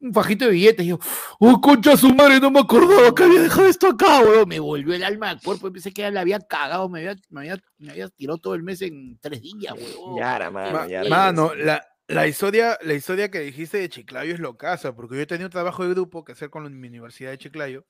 un 0.00 0.14
fajito 0.14 0.46
de 0.46 0.52
billetes, 0.52 0.84
y 0.84 0.88
yo, 0.88 0.98
oh, 1.38 1.60
concha 1.60 1.96
su 1.96 2.14
madre, 2.14 2.40
no 2.40 2.50
me 2.50 2.60
acordaba 2.60 3.14
que 3.14 3.22
había 3.22 3.42
dejado 3.42 3.68
esto 3.68 3.88
acá, 3.88 4.20
huevón, 4.20 4.48
me 4.48 4.58
volvió 4.58 4.94
el 4.94 5.04
alma 5.04 5.30
al 5.30 5.40
cuerpo, 5.40 5.70
pensé 5.70 5.92
que 5.92 6.02
ya 6.02 6.10
la 6.10 6.22
había 6.22 6.40
cagado, 6.40 6.88
me 6.88 7.00
había, 7.00 7.16
me 7.28 7.40
había, 7.40 7.62
me 7.78 7.90
había 7.92 8.08
tirado 8.08 8.38
todo 8.38 8.54
el 8.54 8.62
mes 8.62 8.80
en 8.82 9.18
tres 9.20 9.42
días, 9.42 9.74
huevón. 9.74 10.16
Ya 10.18 10.36
era, 10.36 10.50
mano, 10.50 10.78
Ma- 10.78 10.86
ya 10.88 11.00
era. 11.00 11.10
Mano, 11.10 11.54
la, 11.54 11.84
la 12.08 12.26
historia, 12.26 12.78
la 12.82 12.94
historia 12.94 13.30
que 13.30 13.40
dijiste 13.40 13.78
de 13.78 13.88
Chiclayo 13.88 14.32
es 14.34 14.40
locaza, 14.40 14.94
porque 14.96 15.18
yo 15.18 15.26
tenía 15.26 15.46
un 15.46 15.52
trabajo 15.52 15.84
de 15.84 15.90
grupo 15.90 16.24
que 16.24 16.32
hacer 16.32 16.50
con 16.50 16.80
mi 16.80 16.88
universidad 16.88 17.30
de 17.30 17.38
Chiclayo, 17.38 17.84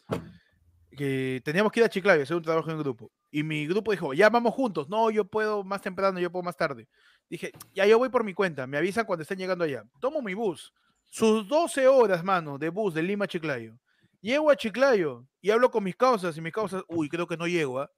que 0.97 1.41
teníamos 1.45 1.71
que 1.71 1.81
ir 1.81 1.87
a 1.87 1.89
Chiclayo 1.89 2.21
a 2.21 2.25
hacer 2.25 2.37
un 2.37 2.43
trabajo 2.43 2.71
en 2.71 2.79
grupo. 2.79 3.13
Y 3.31 3.45
mi 3.45 3.67
grupo 3.67 3.93
dijo, 3.93 4.13
ya 4.13 4.29
vamos 4.29 4.53
juntos. 4.55 4.89
No, 4.89 5.09
yo 5.11 5.25
puedo 5.25 5.63
más 5.63 5.81
temprano, 5.81 6.19
yo 6.19 6.33
puedo 6.33 6.43
más 6.43 6.57
tarde. 6.57 6.89
Dije, 7.29 7.53
ya 7.73 7.87
yo 7.87 7.97
voy 7.97 8.09
por 8.09 8.25
mi 8.25 8.35
cuenta, 8.35 8.67
me 8.67 8.77
avisan 8.77 9.05
cuando 9.07 9.23
estén 9.23 9.39
llegando 9.39 9.65
allá. 9.65 9.85
Tomo 10.01 10.21
mi 10.21 10.35
bus. 10.35 10.75
Sus 11.11 11.47
12 11.49 11.89
horas, 11.89 12.23
mano, 12.23 12.57
de 12.57 12.69
bus 12.69 12.95
de 12.95 13.03
Lima 13.03 13.25
a 13.25 13.29
Chiclayo. 13.29 13.77
Llego 14.21 14.49
a 14.49 14.57
Chiclayo 14.57 15.27
y 15.41 15.51
hablo 15.51 15.71
con 15.71 15.83
mis 15.83 15.97
causas 15.97 16.37
y 16.37 16.41
mis 16.41 16.53
causas, 16.53 16.85
uy, 16.89 17.09
creo 17.09 17.27
que 17.27 17.37
no 17.37 17.49
llego, 17.49 17.81
¿ah? 17.81 17.91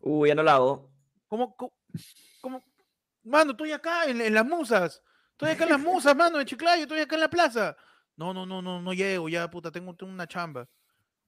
Uy, 0.00 0.28
ya 0.28 0.34
no 0.34 0.42
lo 0.42 0.50
hago. 0.50 0.90
¿Cómo, 1.28 1.56
cómo, 1.56 1.72
cómo? 2.40 2.64
Mano, 3.22 3.52
estoy 3.52 3.70
acá 3.70 4.06
en, 4.06 4.20
en 4.20 4.34
las 4.34 4.44
musas. 4.44 5.00
Estoy 5.30 5.50
acá 5.50 5.64
en 5.64 5.70
las 5.70 5.80
musas, 5.80 6.16
mano, 6.16 6.40
en 6.40 6.46
Chiclayo, 6.46 6.82
estoy 6.82 7.00
acá 7.00 7.14
en 7.14 7.20
la 7.20 7.30
plaza. 7.30 7.76
No, 8.16 8.34
no, 8.34 8.44
no, 8.44 8.60
no, 8.60 8.82
no 8.82 8.92
llego, 8.92 9.28
ya, 9.28 9.48
puta, 9.48 9.70
tengo, 9.70 9.94
tengo 9.94 10.12
una 10.12 10.26
chamba. 10.26 10.68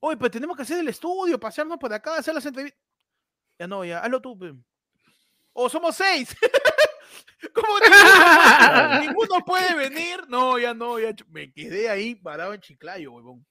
Oye, 0.01 0.17
pues 0.17 0.33
tenemos 0.33 0.57
que 0.57 0.63
hacer 0.63 0.81
el 0.81 0.89
estudio, 0.89 1.39
pasearnos 1.39 1.79
por 1.79 1.93
acá, 1.93 2.17
hacer 2.17 2.35
las 2.35 2.47
entrevistas. 2.47 2.83
Ya 3.59 3.67
no, 3.69 3.85
ya, 3.85 4.01
hazlo 4.01 4.21
tú. 4.21 4.37
pe. 4.37 4.55
O 5.53 5.69
somos 5.69 5.95
seis. 5.95 6.35
¿Cómo 7.55 7.69
ninguno, 7.79 9.01
ninguno 9.01 9.45
puede 9.45 9.75
venir? 9.75 10.21
No, 10.29 10.59
ya 10.59 10.75
no, 10.75 10.99
ya. 10.99 11.15
Me 11.29 11.53
quedé 11.53 11.89
ahí 11.89 12.15
parado 12.15 12.55
en 12.55 12.61
Chiclayo, 12.61 13.13
huevón. 13.13 13.47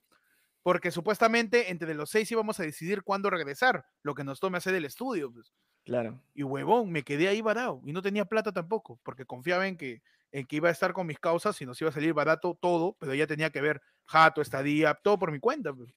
Porque 0.64 0.92
supuestamente 0.92 1.72
entre 1.72 1.94
los 1.94 2.10
seis 2.10 2.30
íbamos 2.32 2.60
a 2.60 2.64
decidir 2.64 3.02
cuándo 3.04 3.30
regresar, 3.30 3.86
lo 4.04 4.14
que 4.16 4.24
nos 4.26 4.40
tome 4.40 4.58
hacer 4.58 4.76
el 4.76 4.84
estudio. 4.86 5.32
Pues. 5.32 5.54
Claro. 5.86 6.20
Y 6.34 6.44
huevón, 6.44 6.92
me 6.92 7.04
quedé 7.04 7.30
ahí 7.30 7.42
varado 7.42 7.82
y 7.86 7.94
no 7.94 8.02
tenía 8.02 8.26
plata 8.26 8.52
tampoco, 8.52 9.00
porque 9.04 9.26
confiaba 9.26 9.68
en 9.68 9.78
que, 9.78 10.02
en 10.34 10.46
que 10.46 10.58
iba 10.58 10.68
a 10.68 10.74
estar 10.74 10.92
con 10.92 11.08
mis 11.08 11.20
causas 11.20 11.62
y 11.62 11.66
nos 11.66 11.80
iba 11.80 11.90
a 11.90 11.94
salir 11.94 12.14
barato 12.14 12.58
todo, 12.60 12.98
pero 13.00 13.14
ya 13.14 13.26
tenía 13.28 13.50
que 13.50 13.62
ver 13.62 13.82
jato, 14.06 14.42
estadía, 14.42 14.94
todo 14.96 15.18
por 15.18 15.32
mi 15.32 15.40
cuenta. 15.40 15.72
pues. 15.74 15.90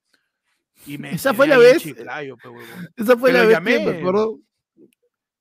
Y 0.87 0.99
me 0.99 1.11
Esa 1.11 1.35
fue 1.35 1.49
la 1.49 1.59
vez- 1.59 1.83
Chiclayo, 1.83 2.37
pues, 2.37 2.55
huevón. 2.55 2.89
Esa 2.97 3.17
fue 3.17 3.33
la 3.33 3.41
vez 3.41 3.49
que 3.49 3.55
llamé. 3.55 3.79
me 3.85 3.99
acuerdo. 3.99 4.39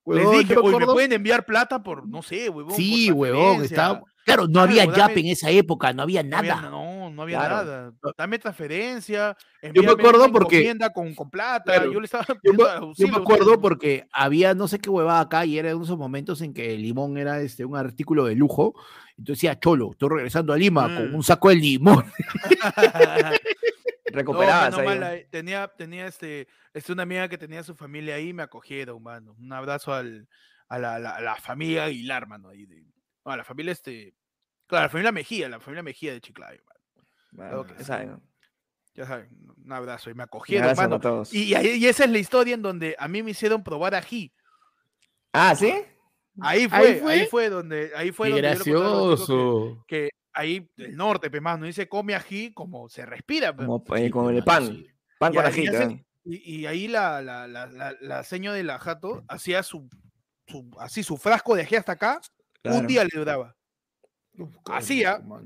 Les 0.06 0.32
dije, 0.32 0.54
yo 0.56 0.64
me 0.64 0.70
"Oye, 0.70 0.80
¿me 0.80 0.86
pueden 0.88 1.14
enviar 1.14 1.46
plata 1.46 1.84
por, 1.84 2.08
no 2.08 2.22
sé, 2.24 2.50
huevón? 2.50 2.74
Sí, 2.76 3.12
huevón, 3.12 3.64
estaba. 3.64 4.02
Claro, 4.26 4.48
no 4.48 4.60
había 4.60 4.84
Algo, 4.84 4.96
Yap 4.96 5.18
en 5.18 5.26
esa 5.28 5.50
época, 5.50 5.92
no 5.92 6.04
había 6.04 6.22
No 6.22 6.38
había, 6.38 6.56
nada. 6.56 6.70
no, 6.70 7.10
no 7.10 7.22
había 7.24 7.40
Claro. 7.40 7.56
nada. 7.56 7.94
Dame 8.16 8.38
transferencia. 8.38 9.36
me 9.62 9.70
envíame 9.70 9.92
acuerdo 9.92 10.32
porque- 10.32 10.76
Con, 10.94 11.16
con 11.16 11.30
plata. 11.32 11.64
Claro, 11.74 11.92
Yo 11.92 12.00
le 12.00 12.06
estaba 12.06 12.26
Yo 12.28 12.36
me, 12.36 12.40
pidiendo 12.42 12.64
yo 12.66 12.70
auxilio 12.88 13.12
me 13.14 13.18
acuerdo 13.22 13.52
¿no? 13.54 13.62
porque 13.62 14.06
había 14.12 14.54
no 14.54 14.68
sé 14.68 14.78
qué 14.80 14.90
huevada 14.92 15.22
acá 15.22 15.46
y 15.46 15.58
era 15.58 15.70
uno 15.70 15.80
de 15.80 15.86
esos 15.86 15.98
momentos 15.98 16.42
en 16.42 16.54
que 16.54 16.76
el 16.76 16.82
limón 16.84 17.18
era 17.18 17.40
este, 17.42 17.66
un 17.66 17.76
artículo 17.76 18.26
de 18.26 18.36
lujo. 18.36 18.74
Entonces 19.18 19.42
decía, 19.42 19.60
Cholo, 19.60 19.92
estoy 19.94 20.10
regresando 20.10 20.54
a 20.54 20.58
Lima 20.58 20.84
con 20.96 21.12
Mm. 21.12 21.16
un 21.16 21.24
saco 21.24 21.50
de 21.50 21.56
limón. 21.56 22.06
Recuperabas 24.12 24.72
No, 24.78 24.80
ahí, 24.90 25.26
tenía, 25.30 25.68
tenía 25.78 26.08
este, 26.08 26.48
este, 26.74 26.92
una 26.94 27.04
amiga 27.04 27.28
que 27.28 27.38
tenía 27.38 27.64
su 27.64 27.76
familia 27.76 28.16
ahí, 28.16 28.34
me 28.34 28.44
acogieron, 28.44 29.02
mano. 29.02 29.34
Un 29.40 29.52
abrazo 29.54 29.94
al, 29.94 30.28
a, 30.68 30.80
la, 30.80 31.00
la- 31.00 31.16
a 31.16 31.22
la 31.22 31.36
familia 31.36 31.86
Aguilar, 31.86 32.28
mano. 32.28 32.50
Ahí 32.50 32.66
de, 32.66 32.84
no, 33.26 33.32
a 33.32 33.38
la 33.38 33.44
familia, 33.44 33.72
este, 33.72 34.16
claro, 34.68 34.84
la 34.86 34.90
familia 34.90 35.12
Mejía, 35.12 35.50
la 35.50 35.60
familia 35.60 35.84
Mejía 35.84 36.14
de 36.14 36.22
Chiclayo, 36.22 36.62
mano. 37.32 37.66
Que 37.66 37.74
ya 37.80 37.84
saben, 37.86 38.10
¿no? 38.12 38.22
Ya 38.96 39.06
saben, 39.06 39.30
un 39.64 39.72
abrazo 39.72 40.10
y 40.10 40.14
me 40.14 40.24
acogieron, 40.24 40.64
abrazo 40.66 40.82
mano. 40.82 40.96
a 40.96 41.00
todos. 41.00 41.34
Y, 41.34 41.44
y 41.46 41.56
ahí- 41.56 41.78
y 41.78 41.88
esa 41.88 42.04
es 42.06 42.10
la 42.10 42.18
historia 42.18 42.54
en 42.56 42.62
donde 42.62 42.96
a 43.00 43.08
mí 43.08 43.24
me 43.24 43.32
hicieron 43.32 43.64
probar 43.64 43.96
ají. 43.96 44.34
Ah, 45.32 45.56
¿sí? 45.56 45.74
Ahí 46.42 46.68
fue, 46.70 46.78
Ahí 46.78 47.02
ahí 47.06 47.26
fue. 47.28 47.50
donde, 47.50 47.92
ahí 47.96 48.12
fue 48.12 48.28
Qué 48.30 48.34
donde 48.42 48.48
yo 48.50 48.56
gracioso. 48.56 49.86
Que, 49.88 50.06
que 50.06 50.10
ahí 50.34 50.70
el 50.78 50.96
norte, 50.96 51.30
mano, 51.42 51.68
y 51.68 51.74
se 51.74 51.88
come 51.90 52.16
ají 52.16 52.54
como 52.54 52.88
se 52.90 53.06
respira, 53.06 53.56
pe. 53.56 53.66
Como, 53.66 53.84
eh, 53.96 54.06
Sí, 54.06 54.10
con 54.10 54.36
el 54.36 54.44
pan. 54.44 54.68
sí. 54.68 54.88
Pan 55.20 55.34
con 55.34 55.44
Ya, 55.44 55.50
ají. 55.50 55.66
también. 55.66 56.06
Y, 56.26 56.60
y 56.62 56.66
ahí 56.66 56.88
la, 56.88 57.22
la, 57.22 57.48
la, 57.48 57.66
la, 57.68 57.94
la 58.02 58.24
seño 58.24 58.54
de 58.54 58.64
la 58.64 58.78
jato 58.80 59.24
hacía 59.28 59.64
su, 59.64 59.90
su- 60.48 60.70
así 60.80 61.02
su 61.04 61.18
frasco 61.18 61.56
de 61.56 61.64
ají 61.64 61.76
hasta 61.76 61.94
acá, 61.94 62.22
Claro. 62.62 62.80
un 62.80 62.88
día 62.88 63.04
le 63.04 63.10
duraba. 63.18 63.56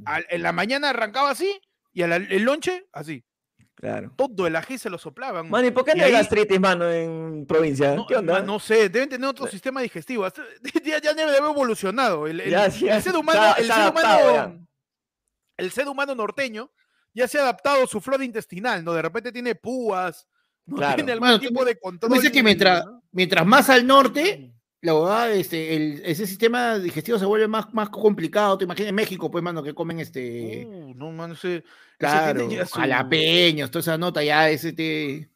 Al- 0.05 0.25
en 0.29 0.41
la 0.43 0.51
mañana 0.51 0.89
arrancaba 0.89 1.31
así 1.31 1.59
y 1.93 2.01
al 2.01 2.11
el 2.13 2.43
lonche 2.43 2.85
así. 2.91 3.23
Claro. 3.75 4.13
Todo 4.15 4.47
el 4.47 4.55
ají 4.55 4.77
se 4.77 4.89
lo 4.89 4.97
soplaban. 4.97 5.49
Mano, 5.49 5.67
¿y 5.67 5.71
por 5.71 5.83
qué 5.83 5.91
Y 5.95 5.97
no 5.99 6.03
hay 6.05 6.11
ahí- 6.11 6.17
gastritis, 6.17 6.59
mano, 6.59 6.89
en 6.91 7.45
provincia? 7.45 7.95
No, 7.95 8.05
¿Qué 8.05 8.15
onda? 8.15 8.41
no 8.41 8.59
sé, 8.59 8.87
deben 8.89 9.09
tener 9.09 9.27
otro 9.29 9.47
sistema 9.47 9.81
digestivo. 9.81 10.25
Ya, 10.85 10.99
ya 11.01 11.13
debe 11.13 11.31
haber 11.37 11.49
evolucionado. 11.51 12.27
El, 12.27 12.39
el- 12.39 12.51
Ya, 12.51 12.65
el 12.65 12.71
ser 12.71 13.01
se 13.01 13.17
humano, 13.17 13.41
ha- 13.41 13.53
el 13.53 13.63
ser 13.65 13.71
adaptado 13.73 14.31
humano, 14.33 14.67
el 15.57 15.71
ser 15.71 15.87
humano 15.87 16.15
norteño 16.15 16.71
ya 17.13 17.27
se 17.27 17.37
ha 17.39 17.43
adaptado 17.43 17.83
a 17.83 17.87
su 17.87 18.01
flora 18.01 18.23
intestinal, 18.25 18.83
¿no? 18.83 18.93
De 18.93 19.01
repente 19.01 19.31
tiene 19.31 19.55
púas, 19.55 20.27
no 20.65 20.77
Claro. 20.77 20.95
tiene 20.95 21.11
algún 21.11 21.27
Bueno, 21.27 21.39
tú- 21.39 21.47
tipo 21.47 21.65
de 21.65 21.77
control. 21.79 22.11
me 22.11 22.17
dices 22.17 22.31
que 22.31 22.41
mientras, 22.43 22.85
¿no? 22.85 23.03
mientras 23.11 23.45
más 23.45 23.69
al 23.69 23.85
norte, 23.85 24.51
la 24.81 24.93
verdad, 24.93 25.31
este, 25.31 25.75
el, 25.75 26.01
ese 26.05 26.25
sistema 26.27 26.77
digestivo 26.79 27.17
se 27.19 27.25
vuelve 27.25 27.47
más, 27.47 27.73
más 27.73 27.89
complicado. 27.89 28.57
Te 28.57 28.65
imaginas 28.65 28.89
en 28.89 28.95
México, 28.95 29.29
pues, 29.31 29.43
mano, 29.43 29.63
que 29.63 29.73
comen 29.73 29.99
este. 29.99 30.65
Uh, 30.65 30.93
no, 30.95 31.11
mano, 31.11 31.35
ese, 31.35 31.63
claro, 31.97 32.49
su, 32.49 32.73
jalapeños, 32.79 33.71
toda 33.71 33.79
esa 33.81 33.97
nota 33.97 34.21
ya, 34.23 34.49
ese 34.49 34.73
te. 34.73 35.29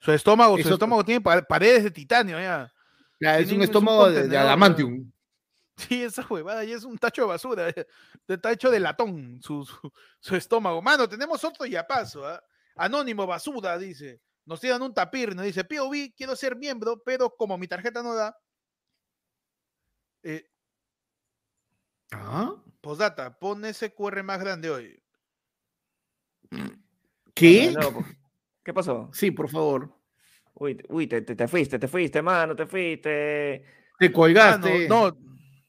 su 0.00 0.10
estómago, 0.12 0.56
su 0.58 0.72
estómago 0.72 1.04
tiene 1.04 1.20
pa- 1.20 1.42
paredes 1.42 1.84
de 1.84 1.90
titanio 1.90 2.40
ya. 2.40 2.72
claro, 3.18 3.38
es 3.42 3.48
un 3.48 3.48
un- 3.48 3.52
es 3.52 3.56
un 3.58 3.62
estómago 3.62 4.10
de, 4.10 4.26
de 4.26 4.38
adamantium. 4.38 5.10
Sí, 5.88 6.02
esa 6.02 6.26
huevada 6.28 6.62
ya 6.64 6.76
es 6.76 6.84
un 6.84 6.98
tacho 6.98 7.22
de 7.22 7.28
basura. 7.28 7.72
Está 8.28 8.52
hecho 8.52 8.70
de 8.70 8.80
latón 8.80 9.40
su, 9.42 9.64
su, 9.64 9.92
su 10.20 10.36
estómago. 10.36 10.82
Mano, 10.82 11.08
tenemos 11.08 11.42
otro 11.44 11.64
ya 11.66 11.86
paso. 11.86 12.26
¿ah? 12.26 12.42
Anónimo 12.76 13.26
basura, 13.26 13.78
dice. 13.78 14.20
Nos 14.44 14.60
tiran 14.60 14.82
un 14.82 14.92
tapir, 14.92 15.34
nos 15.34 15.44
dice, 15.44 15.64
POV, 15.64 16.12
quiero 16.16 16.34
ser 16.36 16.56
miembro, 16.56 17.02
pero 17.04 17.34
como 17.36 17.56
mi 17.56 17.68
tarjeta 17.68 18.02
no 18.02 18.14
da. 18.14 18.36
Eh, 20.22 20.44
¿Ah? 22.12 22.54
postdata, 22.80 23.38
pon 23.38 23.64
ese 23.64 23.94
QR 23.94 24.22
más 24.22 24.40
grande 24.40 24.70
hoy. 24.70 25.02
¿Qué? 27.34 27.74
¿Qué 28.64 28.74
pasó? 28.74 29.10
Sí, 29.12 29.30
por 29.30 29.48
favor. 29.48 29.94
Uy, 30.54 30.74
te- 30.74 30.84
uy 30.88 31.06
te, 31.06 31.22
te, 31.22 31.36
te 31.36 31.48
fuiste, 31.48 31.78
te 31.78 31.88
fuiste, 31.88 32.20
mano, 32.22 32.54
te 32.56 32.66
fuiste. 32.66 33.64
Te 33.98 34.08
no, 34.08 34.14
colgaste. 34.14 34.88
no, 34.88 35.16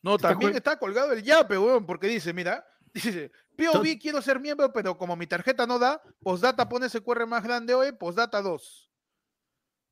no, 0.02 0.16
Está 0.16 0.30
también 0.30 0.56
está 0.56 0.78
colgado 0.78 1.12
el 1.14 1.22
yape, 1.24 1.58
weón, 1.58 1.86
porque 1.86 2.08
dice, 2.08 2.34
mira, 2.34 2.66
dice, 2.94 3.32
POV, 3.58 3.98
quiero 4.00 4.22
ser 4.22 4.40
miembro, 4.40 4.72
pero 4.74 4.98
como 4.98 5.16
mi 5.16 5.28
tarjeta 5.28 5.66
no 5.68 5.78
da, 5.80 6.02
postdata, 6.24 6.68
pone 6.68 6.88
ese 6.88 7.02
QR 7.02 7.26
más 7.28 7.44
grande 7.44 7.74
hoy, 7.74 7.92
postdata 7.92 8.42
2. 8.42 8.90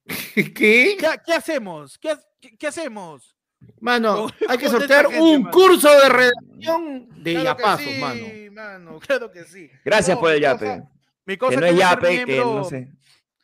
¿Qué? 0.36 0.54
¿Qué, 0.54 0.98
qué 1.26 1.34
hacemos? 1.34 1.98
¿Qué, 1.98 2.15
qué- 2.39 2.58
qué 2.58 2.67
hacemos? 2.67 3.36
Mano, 3.82 4.28
hay 4.48 4.58
que 4.58 4.69
sortear 4.69 5.06
gente, 5.08 5.22
un 5.22 5.43
mano. 5.43 5.52
curso 5.54 5.89
de 5.89 6.10
redacción 6.10 7.24
de 7.24 7.34
Claro 7.34 7.58
que 7.58 7.62
yapazo, 7.63 7.84
sí, 7.84 7.98
mano. 8.00 8.26
mano, 8.54 9.00
Claro 9.06 9.32
que 9.32 9.43
sí. 9.43 9.69
Gracias 9.84 10.15
No, 10.15 10.22
por 10.22 10.32
el 10.32 10.41
yape. 10.41 10.82
Mi 11.26 11.34
Que 11.36 11.39
causa 11.39 11.60
no 11.60 11.65
es 11.67 11.78
yape, 11.78 12.26
que 12.26 12.38
no 12.38 12.63
sé. 12.63 12.88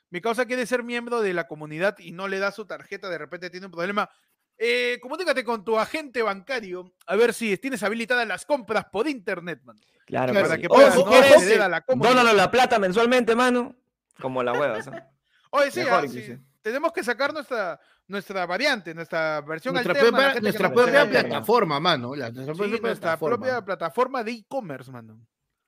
Mi 0.09 0.21
causa 0.21 0.45
quiere 0.45 0.65
ser 0.65 0.81
miembro 0.83 1.21
de 1.21 1.33
la 1.33 1.47
comunidad 1.47 1.97
y 1.99 2.11
no 2.13 2.27
le 2.29 2.39
da 2.39 2.51
su 2.51 2.65
tarjeta, 2.65 3.09
de 3.09 3.17
repente 3.17 3.49
tiene 3.49 3.65
un 3.65 3.71
problema. 3.73 4.09
Eh, 4.57 4.99
comunícate 5.01 5.43
con 5.43 5.65
tu 5.65 5.77
agente 5.77 6.21
bancario 6.21 6.93
a 7.07 7.15
ver 7.15 7.33
si 7.33 7.57
tienes 7.57 7.83
habilitadas 7.83 8.25
las 8.27 8.45
compras 8.45 8.85
por 8.91 9.07
internet, 9.07 9.61
mano. 9.63 9.79
Claro, 10.05 10.31
Claro, 10.31 10.47
Para 10.47 10.55
sí. 10.55 10.61
que 10.61 10.69
puedas 10.69 10.95
no 10.95 11.05
acceder 11.13 11.61
a 11.61 11.67
la 11.69 11.81
comunidad. 11.81 12.09
Dónalo 12.15 12.33
la 12.37 12.49
plata 12.51 12.79
mensualmente, 12.79 13.35
mano. 13.35 13.75
Como 14.21 14.41
la 14.43 14.53
hueva. 14.53 14.81
¿sabes? 14.81 15.03
Oye, 15.49 15.71
sí, 15.71 15.79
Mejor 15.79 15.93
ah, 15.93 16.01
sí, 16.01 16.07
inclusive. 16.07 16.39
tenemos 16.61 16.93
que 16.93 17.03
sacar 17.03 17.33
nuestra, 17.33 17.79
nuestra 18.07 18.45
variante, 18.45 18.93
nuestra 18.93 19.41
versión 19.41 19.73
Nuestra 19.73 19.93
alterna. 19.93 20.17
propia, 20.17 20.41
nuestra 20.41 20.73
propia 20.73 21.09
plataforma, 21.09 21.79
mano. 21.79 22.15
la- 22.15 22.29
nuestra 22.31 22.53
Sí, 22.53 22.57
propia 22.59 22.79
nuestra 22.81 23.01
plataforma. 23.17 23.37
propia 23.37 23.65
plataforma 23.65 24.23
de 24.23 24.31
e-commerce, 24.31 24.91
mano. 24.91 25.19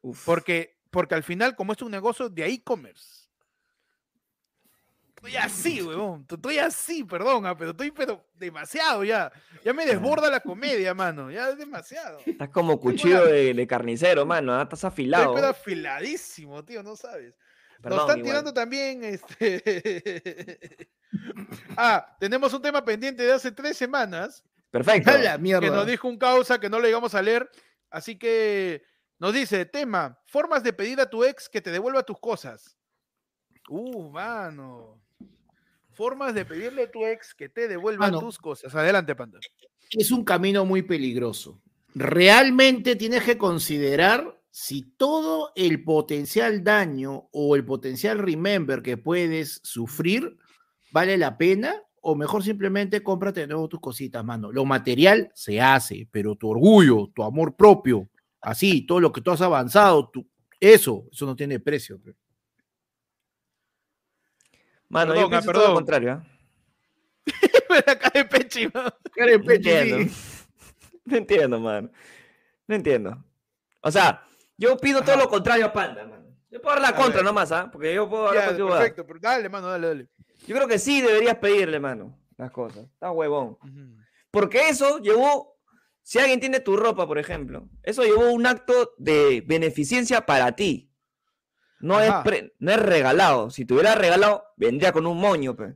Uf. 0.02 0.24
Porque, 0.26 0.78
porque 0.92 1.16
al 1.16 1.24
final, 1.24 1.56
como 1.56 1.74
es 1.74 1.82
un 1.82 1.92
negocio 1.92 2.30
de 2.30 2.46
e-commerce. 2.48 3.27
Estoy 5.18 5.36
así, 5.36 5.82
weón. 5.82 6.26
Estoy 6.30 6.60
así, 6.60 7.04
perdón, 7.04 7.46
ah, 7.46 7.58
pero 7.58 7.72
estoy 7.72 7.92
pero 7.92 8.26
demasiado 8.36 9.04
ya. 9.04 9.32
Ya 9.66 9.74
me 9.74 9.86
desborda 9.86 10.30
la 10.30 10.40
comedia, 10.40 10.94
mano. 10.94 11.30
Ya 11.32 11.50
es 11.50 11.58
demasiado. 11.58 12.20
Estoy 12.20 12.34
Estás 12.34 12.50
como 12.50 12.80
cuchillo 12.80 13.26
de, 13.26 13.54
de 13.54 13.68
carnicero, 13.68 14.26
mano. 14.26 14.54
¿ah? 14.54 14.64
Estás 14.64 14.84
afilado. 14.84 15.34
pero 15.34 15.48
afiladísimo, 15.48 16.64
tío, 16.64 16.84
no 16.84 16.96
sabes. 16.96 17.34
Nos 17.34 17.82
Perdón, 17.82 18.00
están 18.00 18.18
igual. 18.20 18.32
tirando 18.32 18.54
también 18.54 19.04
este. 19.04 20.90
ah, 21.78 22.16
tenemos 22.20 22.54
un 22.54 22.62
tema 22.62 22.84
pendiente 22.84 23.24
de 23.24 23.34
hace 23.34 23.52
tres 23.52 23.76
semanas 23.78 24.44
Perfecto. 24.72 25.12
Que 25.12 25.72
nos 25.72 25.88
dijo 25.88 26.08
un 26.08 26.18
causa 26.18 26.60
que 26.60 26.70
no 26.70 26.80
le 26.80 26.88
llegamos 26.88 27.16
a 27.16 27.22
leer. 27.22 27.50
Así 27.90 28.18
que 28.18 28.84
nos 29.18 29.34
dice, 29.34 29.66
tema, 29.66 30.20
formas 30.26 30.64
de 30.64 30.74
pedir 30.74 31.00
a 31.00 31.10
tu 31.10 31.24
ex 31.24 31.50
que 31.50 31.62
te 31.62 31.72
devuelva 31.72 32.04
tus 32.04 32.20
cosas. 32.20 32.78
Uh, 33.70 34.10
mano. 34.10 35.02
Formas 35.98 36.34
de 36.36 36.46
pedirle 36.46 36.84
a 36.84 36.92
tu 36.92 37.06
ex 37.06 37.34
que 37.34 37.50
te 37.50 37.68
devuelva 37.68 38.06
Mano. 38.06 38.20
tus 38.20 38.38
cosas. 38.38 38.74
Adelante, 38.76 39.16
Panda. 39.16 39.40
es 39.92 40.12
un 40.12 40.24
camino 40.24 40.64
muy 40.64 40.84
peligroso. 40.84 41.60
Realmente 41.96 42.96
tienes 42.96 43.24
que 43.24 43.38
considerar 43.38 44.40
si 44.52 44.84
todo 44.98 45.52
el 45.56 45.84
potencial 45.84 46.64
daño 46.64 47.28
o 47.32 47.56
el 47.56 47.66
potencial 47.66 48.20
remember 48.20 48.82
que 48.82 48.98
puedes 48.98 49.60
sufrir 49.64 50.38
vale 50.92 51.18
la 51.18 51.38
pena 51.38 51.76
o 52.02 52.16
mejor 52.16 52.44
simplemente 52.44 53.02
cómprate 53.04 53.42
de 53.42 53.48
nuevo 53.48 53.68
tus 53.68 53.80
cositas, 53.80 54.24
mano. 54.24 54.52
Lo 54.52 54.64
material 54.66 55.32
se 55.34 55.60
hace, 55.60 56.08
pero 56.12 56.36
tu 56.36 56.50
orgullo, 56.50 57.12
tu 57.14 57.24
amor 57.24 57.56
propio, 57.56 58.08
así, 58.42 58.86
todo 58.86 59.00
lo 59.02 59.12
que 59.12 59.22
tú 59.22 59.32
has 59.32 59.42
avanzado, 59.42 60.10
tu- 60.10 60.26
eso, 60.60 61.06
eso 61.12 61.26
no 61.26 61.36
tiene 61.36 61.60
precio. 61.60 62.00
pe. 62.02 62.14
Mano, 64.90 65.14
Perdón, 65.14 65.32
yo 65.32 65.38
ah, 65.38 65.42
todo 65.42 65.68
lo 65.68 65.74
contrario. 65.74 66.12
¿ah? 66.14 66.24
Acá 67.88 68.10
de 68.14 68.26
pechi, 68.26 68.68
mano. 68.74 68.92
Cara 69.14 69.32
de 69.32 69.40
No 69.40 69.52
entiendo. 69.52 70.14
No 71.06 71.16
entiendo, 71.16 71.60
mano. 71.62 71.90
No 72.68 72.76
entiendo. 72.76 73.24
O 73.80 73.90
sea, 73.90 74.26
yo 74.58 74.76
pido 74.78 75.02
todo 75.02 75.16
lo 75.16 75.30
contrario 75.30 75.66
a 75.66 75.72
Panda, 75.72 76.06
mano. 76.06 76.26
Yo 76.52 76.62
puedo 76.62 76.76
dar 76.76 76.82
la 76.82 76.90
A 76.90 76.96
contra 76.96 77.18
ver. 77.18 77.26
nomás, 77.26 77.50
¿ah? 77.54 77.70
Porque 77.72 77.94
yo 77.94 78.10
puedo 78.10 78.28
hablar 78.28 78.44
Ya, 78.44 78.48
contigo, 78.50 78.70
perfecto, 78.70 79.06
pero 79.08 79.20
dale, 79.22 79.48
mano, 79.48 79.68
dale, 79.68 79.88
dale. 79.88 80.08
Yo 80.46 80.56
creo 80.56 80.68
que 80.68 80.78
sí 80.78 81.02
deberías 81.02 81.36
pedirle, 81.38 81.80
mano, 81.80 82.18
las 82.38 82.52
cosas. 82.52 82.84
Está 82.86 83.12
huevón. 83.12 83.58
Porque 84.32 84.68
eso 84.68 85.00
llevó, 85.00 85.58
si 86.02 86.20
alguien 86.20 86.42
tiene 86.42 86.60
tu 86.60 86.76
ropa, 86.76 87.08
por 87.08 87.18
ejemplo, 87.20 87.70
eso 87.84 88.04
llevó 88.04 88.30
un 88.32 88.46
acto 88.46 88.94
de 88.98 89.42
beneficencia 89.48 90.26
para 90.26 90.52
ti. 90.58 90.87
No 91.80 92.00
es, 92.02 92.12
pre- 92.24 92.54
no 92.60 92.72
es 92.72 92.80
regalado. 92.80 93.50
Si 93.50 93.66
te 93.66 93.74
hubiera 93.74 93.96
regalado, 93.96 94.44
vendría 94.56 94.92
con 94.92 95.06
un 95.08 95.20
moño, 95.20 95.56
pe. 95.56 95.76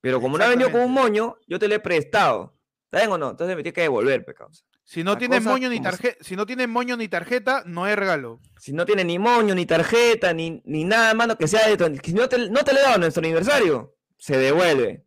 Pero 0.00 0.20
como 0.20 0.38
no 0.38 0.44
ha 0.44 0.48
venido 0.48 0.70
con 0.72 0.80
un 0.82 0.92
moño, 0.92 1.36
yo 1.46 1.58
te 1.58 1.68
lo 1.68 1.74
he 1.74 1.80
prestado. 1.80 2.56
¿Está 2.84 2.98
bien 2.98 3.12
o 3.12 3.18
no? 3.18 3.30
Entonces 3.30 3.56
me 3.56 3.62
tienes 3.62 3.74
que 3.74 3.82
devolver, 3.82 4.24
pe, 4.24 4.34
causa. 4.34 4.64
Si 4.82 5.04
no 5.04 5.16
tienes 5.18 5.38
moño 5.52 5.68
ni 5.68 5.80
tarjeta, 5.80 6.24
si 6.24 6.34
no 6.34 6.46
tienes 6.46 6.68
moño 6.68 6.96
ni 6.96 7.06
tarjeta, 7.06 7.62
no 7.64 7.86
es 7.86 7.94
regalo. 7.96 8.40
Si 8.58 8.72
no 8.72 8.84
tiene 8.84 9.04
ni 9.04 9.18
moño, 9.20 9.54
ni 9.54 9.64
tarjeta, 9.66 10.32
ni, 10.32 10.60
ni 10.64 10.84
nada, 10.84 11.14
mano, 11.14 11.36
que 11.38 11.46
sea 11.46 11.68
de 11.68 11.76
tu... 11.76 11.84
Si 12.02 12.12
no 12.12 12.28
te, 12.28 12.48
no 12.50 12.64
te 12.64 12.72
le 12.72 12.80
he 12.80 12.82
dado 12.82 12.98
nuestro 12.98 13.20
aniversario, 13.20 13.94
se 14.18 14.36
devuelve. 14.36 15.04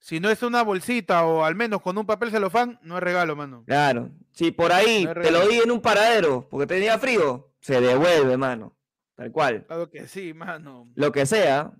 Si 0.00 0.18
no 0.18 0.30
es 0.30 0.42
una 0.42 0.62
bolsita 0.62 1.24
o 1.26 1.44
al 1.44 1.54
menos 1.54 1.80
con 1.82 1.96
un 1.98 2.06
papel 2.06 2.30
celofán, 2.30 2.80
no 2.82 2.96
es 2.96 3.02
regalo, 3.04 3.36
mano. 3.36 3.62
Claro. 3.66 4.10
Si 4.32 4.50
por 4.50 4.72
ahí 4.72 5.04
No 5.04 5.12
te 5.14 5.30
lo 5.30 5.46
di 5.46 5.58
en 5.58 5.70
un 5.70 5.80
paradero 5.80 6.48
porque 6.50 6.66
tenía 6.66 6.98
frío, 6.98 7.52
se 7.60 7.80
devuelve, 7.80 8.36
mano. 8.36 8.74
Tal 9.20 9.32
cual. 9.32 9.66
Claro 9.66 9.90
que 9.90 10.08
sí, 10.08 10.32
mano. 10.32 10.88
Lo 10.94 11.12
que 11.12 11.26
sea. 11.26 11.72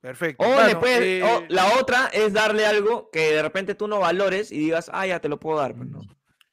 Perfecto. 0.00 0.42
O, 0.42 0.86
eh, 0.86 1.46
la 1.50 1.78
otra 1.78 2.06
es 2.06 2.32
darle 2.32 2.64
algo 2.64 3.10
que 3.10 3.32
de 3.32 3.42
repente 3.42 3.74
tú 3.74 3.88
no 3.88 3.98
valores 3.98 4.50
y 4.50 4.56
digas, 4.58 4.90
ah, 4.94 5.06
ya 5.06 5.20
te 5.20 5.28
lo 5.28 5.38
puedo 5.38 5.58
dar. 5.58 5.74
pues, 5.74 5.86
¿no? 5.86 6.00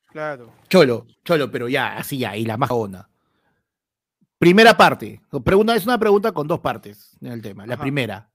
Claro. 0.09 0.53
Cholo, 0.67 1.07
cholo, 1.23 1.49
pero 1.49 1.69
ya, 1.69 1.95
así 1.95 2.17
ya, 2.17 2.35
y 2.35 2.43
la 2.43 2.57
más 2.57 2.69
onda. 2.69 3.09
Primera 4.37 4.75
parte. 4.75 5.21
Pregunta, 5.45 5.73
es 5.73 5.85
una 5.85 5.97
pregunta 5.97 6.33
con 6.33 6.49
dos 6.49 6.59
partes 6.59 7.17
en 7.21 7.31
el 7.31 7.41
tema. 7.41 7.65
La 7.65 7.75
Ajá. 7.75 7.83
primera, 7.83 8.29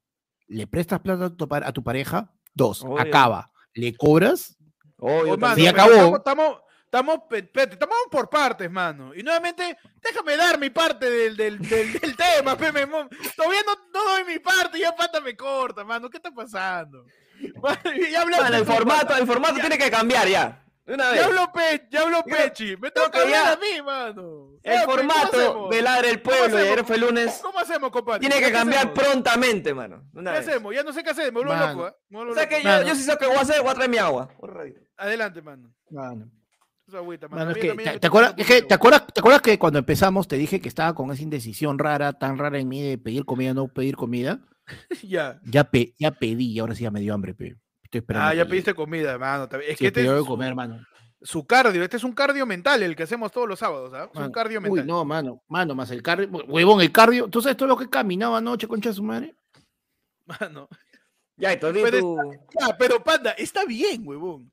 ¿le 0.46 0.66
prestas 0.66 1.00
plata 1.00 1.26
a 1.26 1.36
tu, 1.36 1.46
a 1.50 1.72
tu 1.72 1.82
pareja? 1.82 2.32
Dos, 2.54 2.82
Obvio. 2.82 2.98
acaba. 2.98 3.52
¿Le 3.74 3.94
cobras? 3.94 4.56
Oh, 4.96 5.22
mano, 5.22 5.38
también. 5.38 5.54
Sí, 5.56 5.66
acabó. 5.66 6.16
Estamos, 6.16 6.56
estamos, 6.90 7.20
por 8.10 8.28
partes, 8.28 8.70
mano. 8.70 9.14
Y 9.14 9.22
nuevamente, 9.22 9.76
déjame 10.02 10.36
dar 10.36 10.58
mi 10.58 10.70
parte 10.70 11.08
del, 11.08 11.36
del, 11.36 11.58
del, 11.60 11.92
del 12.00 12.16
tema, 12.16 12.56
pe, 12.56 12.72
me 12.72 12.86
mo- 12.86 13.08
Todavía 13.36 13.60
no, 13.66 13.74
no 13.92 14.04
doy 14.10 14.24
mi 14.24 14.38
parte 14.38 14.78
y 14.78 14.80
ya 14.82 14.94
pata 14.94 15.20
me 15.20 15.36
corta, 15.36 15.84
mano. 15.84 16.10
¿Qué 16.10 16.16
está 16.16 16.30
pasando? 16.32 17.04
ya 18.10 18.24
Mano, 18.26 18.56
el 18.56 18.66
formato, 18.66 19.16
el 19.16 19.26
formato 19.26 19.54
Ya- 19.56 19.60
tiene 19.62 19.78
que 19.78 19.90
cambiar 19.90 20.28
ya. 20.28 20.64
De 20.84 20.94
una 20.94 21.10
vez. 21.10 21.20
Ya 21.20 21.26
habló, 21.26 21.52
Pe- 21.52 21.88
ya 21.90 22.00
habló 22.02 22.18
Yo- 22.26 22.36
Pechi. 22.36 22.76
Me 22.78 22.90
toca 22.90 23.10
que 23.12 23.18
hablar 23.20 23.44
ya- 23.44 23.52
a 23.52 23.56
mí, 23.56 23.82
mano. 23.82 24.48
El 24.62 24.72
Ya, 24.74 24.80
Pe, 24.80 24.86
¿cómo 24.86 24.96
formato 24.96 25.68
de 25.70 25.82
Ladre 25.82 26.10
el 26.10 26.22
¿Cómo 26.22 26.36
Pueblo 26.36 26.56
y 26.56 26.60
hacemos? 26.60 26.72
ayer 26.72 26.84
fue 26.84 26.98
lunes 26.98 27.38
¿Cómo 27.42 27.58
hacemos, 27.60 27.90
compadre? 27.92 28.20
tiene 28.20 28.40
¿Ya 28.40 28.46
que 28.48 28.52
cambiar 28.52 28.86
hacemos? 28.88 28.98
prontamente, 29.04 29.72
mano. 29.74 30.02
De 30.12 30.20
una 30.20 30.32
¿Qué 30.32 30.38
vez. 30.40 30.48
hacemos? 30.48 30.74
Ya 30.74 30.82
no 30.82 30.92
sé 30.92 31.04
qué 31.04 31.10
hacer, 31.10 31.26
me 31.32 31.40
vuelvo 31.42 31.54
loco, 31.54 31.88
¿eh? 31.88 31.94
Me 32.08 32.16
vuelvo 32.18 32.32
O 32.32 32.34
sea 32.34 32.44
loco. 32.44 32.56
que 32.56 32.62
yo, 32.62 32.82
yo 32.82 32.94
sí 32.96 33.02
sé 33.04 33.16
que 33.16 33.26
voy 33.26 33.36
a 33.36 33.40
hacer, 33.40 33.60
voy 33.62 33.70
a 33.70 33.74
traer 33.74 33.90
mi 33.90 33.98
agua. 33.98 34.28
Adelante, 34.96 35.40
mano. 35.42 35.70
Mano. 35.90 36.26
Esa 36.90 36.98
agüita, 36.98 37.28
mano. 37.28 37.38
Mano, 37.38 37.48
A 37.50 37.52
es 37.52 37.56
mí 37.56 37.62
que, 37.62 37.68
también 37.68 37.92
¿te, 37.92 37.98
te 38.00 38.06
acuerdas, 38.08 38.34
es 38.36 38.46
que, 38.46 38.52
poquito. 38.54 38.66
¿te, 38.68 38.74
acuerdas, 38.74 39.06
¿Te 39.14 39.20
acuerdas 39.20 39.42
que 39.42 39.58
cuando 39.58 39.78
empezamos 39.78 40.26
te 40.28 40.36
dije 40.36 40.60
que 40.60 40.68
estaba 40.68 40.92
con 40.94 41.10
esa 41.12 41.22
indecisión 41.22 41.78
rara, 41.78 42.12
tan 42.12 42.36
rara 42.36 42.58
en 42.58 42.68
mí 42.68 42.82
de 42.82 42.98
pedir 42.98 43.24
comida, 43.24 43.54
no 43.54 43.68
pedir 43.68 43.96
comida? 43.96 44.40
Ya. 45.02 45.40
Ya, 45.44 45.64
pe- 45.64 45.94
ya 45.98 46.10
pedí 46.12 46.52
y 46.52 46.58
ahora 46.58 46.74
sí 46.74 46.82
ya 46.84 46.90
me 46.90 47.00
dio 47.00 47.14
hambre, 47.14 47.34
pe. 47.34 47.56
Estoy 47.82 48.00
esperando. 48.00 48.28
Ah, 48.28 48.34
ya 48.34 48.44
pediste 48.46 48.74
comida, 48.74 49.18
mano. 49.18 49.44
está 49.44 49.56
bien. 49.56 49.70
Es. 49.72 49.78
Sí, 49.78 49.84
que 49.84 49.88
este 49.88 50.00
pero 50.00 50.12
es 50.12 50.18
de 50.18 50.22
su, 50.22 50.28
comer, 50.28 50.48
hermano. 50.48 50.86
su 51.22 51.44
cardio. 51.46 51.82
Este 51.82 51.96
es 51.96 52.04
un 52.04 52.12
cardio 52.12 52.46
mental, 52.46 52.82
el 52.82 52.94
que 52.94 53.02
hacemos 53.04 53.32
todos 53.32 53.48
los 53.48 53.58
sábados, 53.58 53.92
¿ah? 53.94 54.08
Es 54.14 54.20
un 54.20 54.30
cardio 54.32 54.58
Uy, 54.60 54.64
mental. 54.70 54.86
no, 54.86 55.04
mano, 55.04 55.42
mano, 55.48 55.74
más 55.74 55.90
el 55.90 56.02
cardio. 56.02 56.28
Huevón, 56.28 56.80
el 56.80 56.92
cardio. 56.92 57.28
¿Tú 57.28 57.40
sabes 57.42 57.56
todo 57.56 57.68
lo 57.68 57.76
que 57.76 57.84
he 57.84 57.90
caminado 57.90 58.36
anoche, 58.36 58.68
concha 58.68 58.90
de 58.90 58.94
su 58.94 59.02
madre? 59.02 59.34
Mano. 60.26 60.68
Ya, 61.36 61.52
entonces 61.54 61.82
Pero 61.82 61.98
tú. 61.98 62.18
Ah, 62.60 62.76
pero 62.78 63.02
panda, 63.02 63.30
está 63.32 63.64
bien, 63.64 64.02
huevón. 64.06 64.52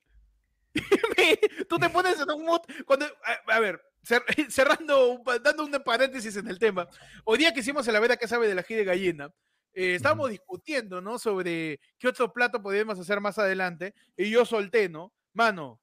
Tú 1.70 1.78
te 1.78 1.90
pones 1.90 2.20
en 2.20 2.30
un 2.32 2.46
mood 2.46 2.62
cuando 2.86 3.06
a, 3.06 3.56
a 3.56 3.60
ver, 3.60 3.82
cer- 4.04 4.24
cerrando 4.50 5.22
dando 5.44 5.64
un 5.66 5.72
paréntesis 5.84 6.36
en 6.38 6.48
el 6.48 6.60
tema. 6.60 6.88
Hoy 7.26 7.38
día 7.40 7.54
que 7.54 7.60
hicimos 7.62 7.88
la 7.88 8.00
vera 8.00 8.18
que 8.18 8.28
sabe 8.28 8.48
del 8.48 8.60
ají 8.60 8.76
de 8.76 8.86
gallina, 8.86 9.34
eh, 9.74 9.96
estábamos 9.96 10.30
discutiendo, 10.30 11.02
¿no? 11.02 11.20
Sobre 11.20 11.80
qué 12.00 12.08
otro 12.08 12.32
plato 12.34 12.62
podríamos 12.62 13.00
hacer 13.00 13.20
más 13.22 13.38
adelante 13.38 13.94
y 14.16 14.30
yo 14.30 14.46
solté, 14.46 14.90
¿no? 14.90 15.14
Mano, 15.34 15.80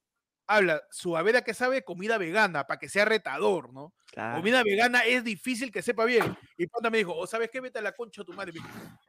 habla, 0.47 0.83
su 0.91 1.17
avera 1.17 1.43
que 1.43 1.55
sabe 1.55 1.85
comida 1.85 2.19
vegana 2.19 2.67
para 2.67 2.79
que 2.79 2.89
sea 2.89 3.05
retador, 3.05 3.73
¿no? 3.73 3.95
Claro. 4.07 4.37
Comida 4.39 4.63
vegana 4.63 5.01
es 5.01 5.25
difícil 5.25 5.71
que 5.73 5.81
sepa 5.81 6.05
bien. 6.05 6.37
Y 6.59 6.67
Panda 6.67 6.91
me 6.91 6.99
dijo, 6.99 7.15
¿o 7.17 7.27
sabes 7.27 7.51
qué? 7.51 7.61
Vete 7.61 7.79
a 7.79 7.83
la 7.83 7.93
concha 7.93 8.23
de 8.23 8.27
tu 8.27 8.33
madre. 8.33 8.53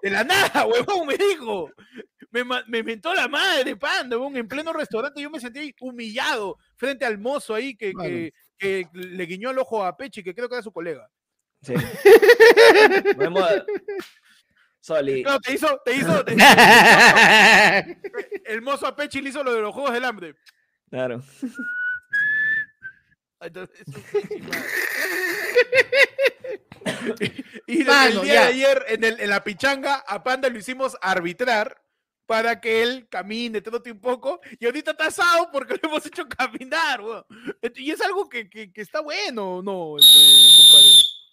De 0.01 0.09
la 0.09 0.23
nada, 0.23 0.65
huevón, 0.67 1.07
me 1.07 1.17
dijo. 1.17 1.71
Me, 2.43 2.63
me 2.67 2.83
mentó 2.83 3.13
la 3.13 3.27
madre, 3.27 3.75
Panda, 3.77 4.17
en 4.33 4.47
pleno 4.47 4.73
restaurante. 4.73 5.21
Yo 5.21 5.29
me 5.29 5.39
sentí 5.39 5.73
humillado 5.79 6.57
frente 6.75 7.05
al 7.05 7.17
mozo 7.17 7.53
ahí 7.53 7.75
que, 7.77 7.93
Claro. 7.93 8.09
que, 8.09 8.33
que 8.57 8.88
le 8.93 9.25
guiñó 9.25 9.51
el 9.51 9.59
ojo 9.59 9.86
a 9.86 9.95
Pechi, 9.95 10.23
que 10.23 10.33
creo 10.36 10.49
que 10.49 10.55
era 10.55 10.63
su 10.63 10.73
colega. 10.73 11.09
Sí. 11.61 11.73
Vemos. 13.17 13.49
Soli. 14.81 15.23
Claro, 15.23 15.39
te 15.39 15.53
hizo, 15.53 15.81
te 15.86 15.95
hizo, 15.95 16.25
te- 16.25 16.36
el 18.45 18.61
mozo 18.61 18.88
a 18.88 18.95
Pechi 18.95 19.21
le 19.21 19.29
hizo 19.29 19.43
lo 19.43 19.53
de 19.53 19.61
los 19.61 19.73
juegos 19.73 19.93
del 19.93 20.05
hambre. 20.05 20.36
Claro. 20.89 21.23
Entonces, 23.39 23.86
y 27.67 27.77
desde 27.77 27.91
Mano, 27.91 28.19
el 28.21 28.25
día 28.25 28.33
ya. 28.33 28.41
de 28.41 28.47
ayer 28.47 28.86
en, 28.89 29.03
el- 29.03 29.19
en 29.19 29.29
la 29.29 29.43
pichanga 29.43 29.95
a 30.07 30.23
Panda 30.23 30.49
lo 30.49 30.57
hicimos 30.57 30.97
arbitrar 31.01 31.81
para 32.26 32.59
que 32.59 32.82
él 32.84 33.07
camine, 33.09 33.61
trote 33.61 33.91
un 33.91 33.99
poco, 33.99 34.39
y 34.59 34.65
ahorita 34.65 34.91
está 34.91 35.07
asado 35.07 35.49
porque 35.51 35.80
lo 35.82 35.89
hemos 35.89 36.05
hecho 36.05 36.28
caminar, 36.28 37.01
weón. 37.01 37.23
Y 37.76 37.91
es 37.91 38.01
algo 38.01 38.28
que, 38.28 38.49
que- 38.49 38.71
que 38.71 38.82
está 38.82 39.01
bueno, 39.01 39.61
¿no? 39.61 39.97
Este, 39.97 40.19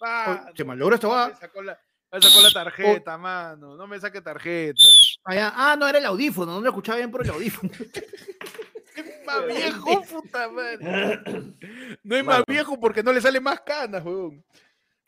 compadre? 0.00 0.42
Oye, 0.46 0.52
se 0.56 0.64
malogró 0.64 0.94
esta 0.96 1.28
me 1.28 1.36
sacó 1.36 1.62
la, 1.62 1.78
sacó 2.20 2.42
la 2.42 2.50
tarjeta, 2.52 3.16
mano. 3.16 3.76
No 3.76 3.86
me 3.86 3.98
saque 4.00 4.20
tarjeta. 4.20 4.82
Ah. 5.24 5.52
Ah, 5.72 5.76
no, 5.78 5.86
era 5.88 5.98
el 5.98 6.06
audífono, 6.06 6.52
no 6.52 6.60
lo 6.60 6.68
escuchaba 6.68 6.98
bien 6.98 7.10
por 7.10 7.22
el 7.24 7.30
audífono. 7.30 7.72
Más 9.26 9.46
viejo, 9.46 10.02
puta 10.02 10.48
madre. 10.50 11.20
No 12.02 12.16
es 12.16 12.24
más 12.24 12.42
viejo 12.46 12.78
porque 12.80 13.02
no 13.02 13.12
le 13.12 13.20
sale 13.20 13.40
más 13.40 13.60
canas, 13.60 14.04
weón. 14.04 14.44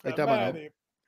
Ahí 0.02 0.10
está, 0.10 0.24
mano. 0.26 0.58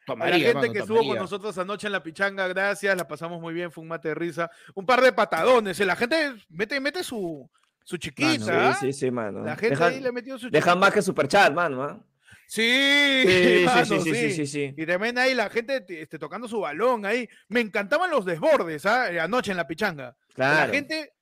A 0.09 0.17
la 0.17 0.39
gente 0.39 0.55
mano, 0.55 0.73
que 0.73 0.79
estuvo 0.79 1.05
con 1.07 1.17
nosotros 1.19 1.59
anoche 1.59 1.87
en 1.89 1.93
la 1.93 2.03
pichanga, 2.03 2.47
gracias, 2.47 2.97
la 2.97 3.09
pasamos 3.09 3.41
muy 3.41 3.53
bien, 3.53 3.73
fue 3.73 3.83
un 3.83 3.89
mate 3.89 4.09
de 4.09 4.15
risa. 4.15 4.51
Un 4.75 4.87
par 4.87 5.01
de 5.01 5.13
patadones, 5.13 5.79
eh, 5.81 5.85
la 5.85 5.97
gente 5.97 6.35
mete, 6.49 6.79
mete 6.81 7.03
su, 7.03 7.49
su 7.83 7.97
chiquita. 7.97 8.45
Sí, 8.45 8.51
¿ah? 8.53 8.77
sí, 8.79 8.93
sí, 8.93 9.11
mano. 9.11 9.43
La 9.45 9.57
gente 9.57 9.71
Dejan, 9.71 9.93
ahí 9.93 10.01
le 10.01 10.13
metió 10.13 10.39
su 10.39 10.49
dejan 10.49 10.79
más 10.79 10.93
que 10.93 11.03
superchat, 11.03 11.53
mano. 11.53 11.83
¿ah? 11.83 11.99
Sí, 12.47 12.63
Sí, 13.27 13.59
sí, 13.59 13.65
mano, 13.65 13.85
sí, 13.85 14.01
sí, 14.01 14.15
sí, 14.15 14.31
sí, 14.33 14.47
sí. 14.47 14.75
Y 14.77 14.87
también 14.87 15.19
ahí 15.19 15.35
la 15.35 15.51
gente 15.51 15.81
te- 15.81 16.03
este, 16.03 16.19
tocando 16.19 16.47
su 16.47 16.61
balón 16.61 17.05
ahí. 17.05 17.29
Me 17.49 17.61
encantaban 17.61 18.11
los 18.11 18.25
desbordes, 18.25 18.87
¿ah? 18.87 19.11
Eh, 19.11 19.19
Anoche 19.19 19.51
en 19.51 19.57
la 19.57 19.67
pichanga. 19.67 20.17
Claro. 20.35 20.67
La 20.69 20.73
gente 20.73 21.13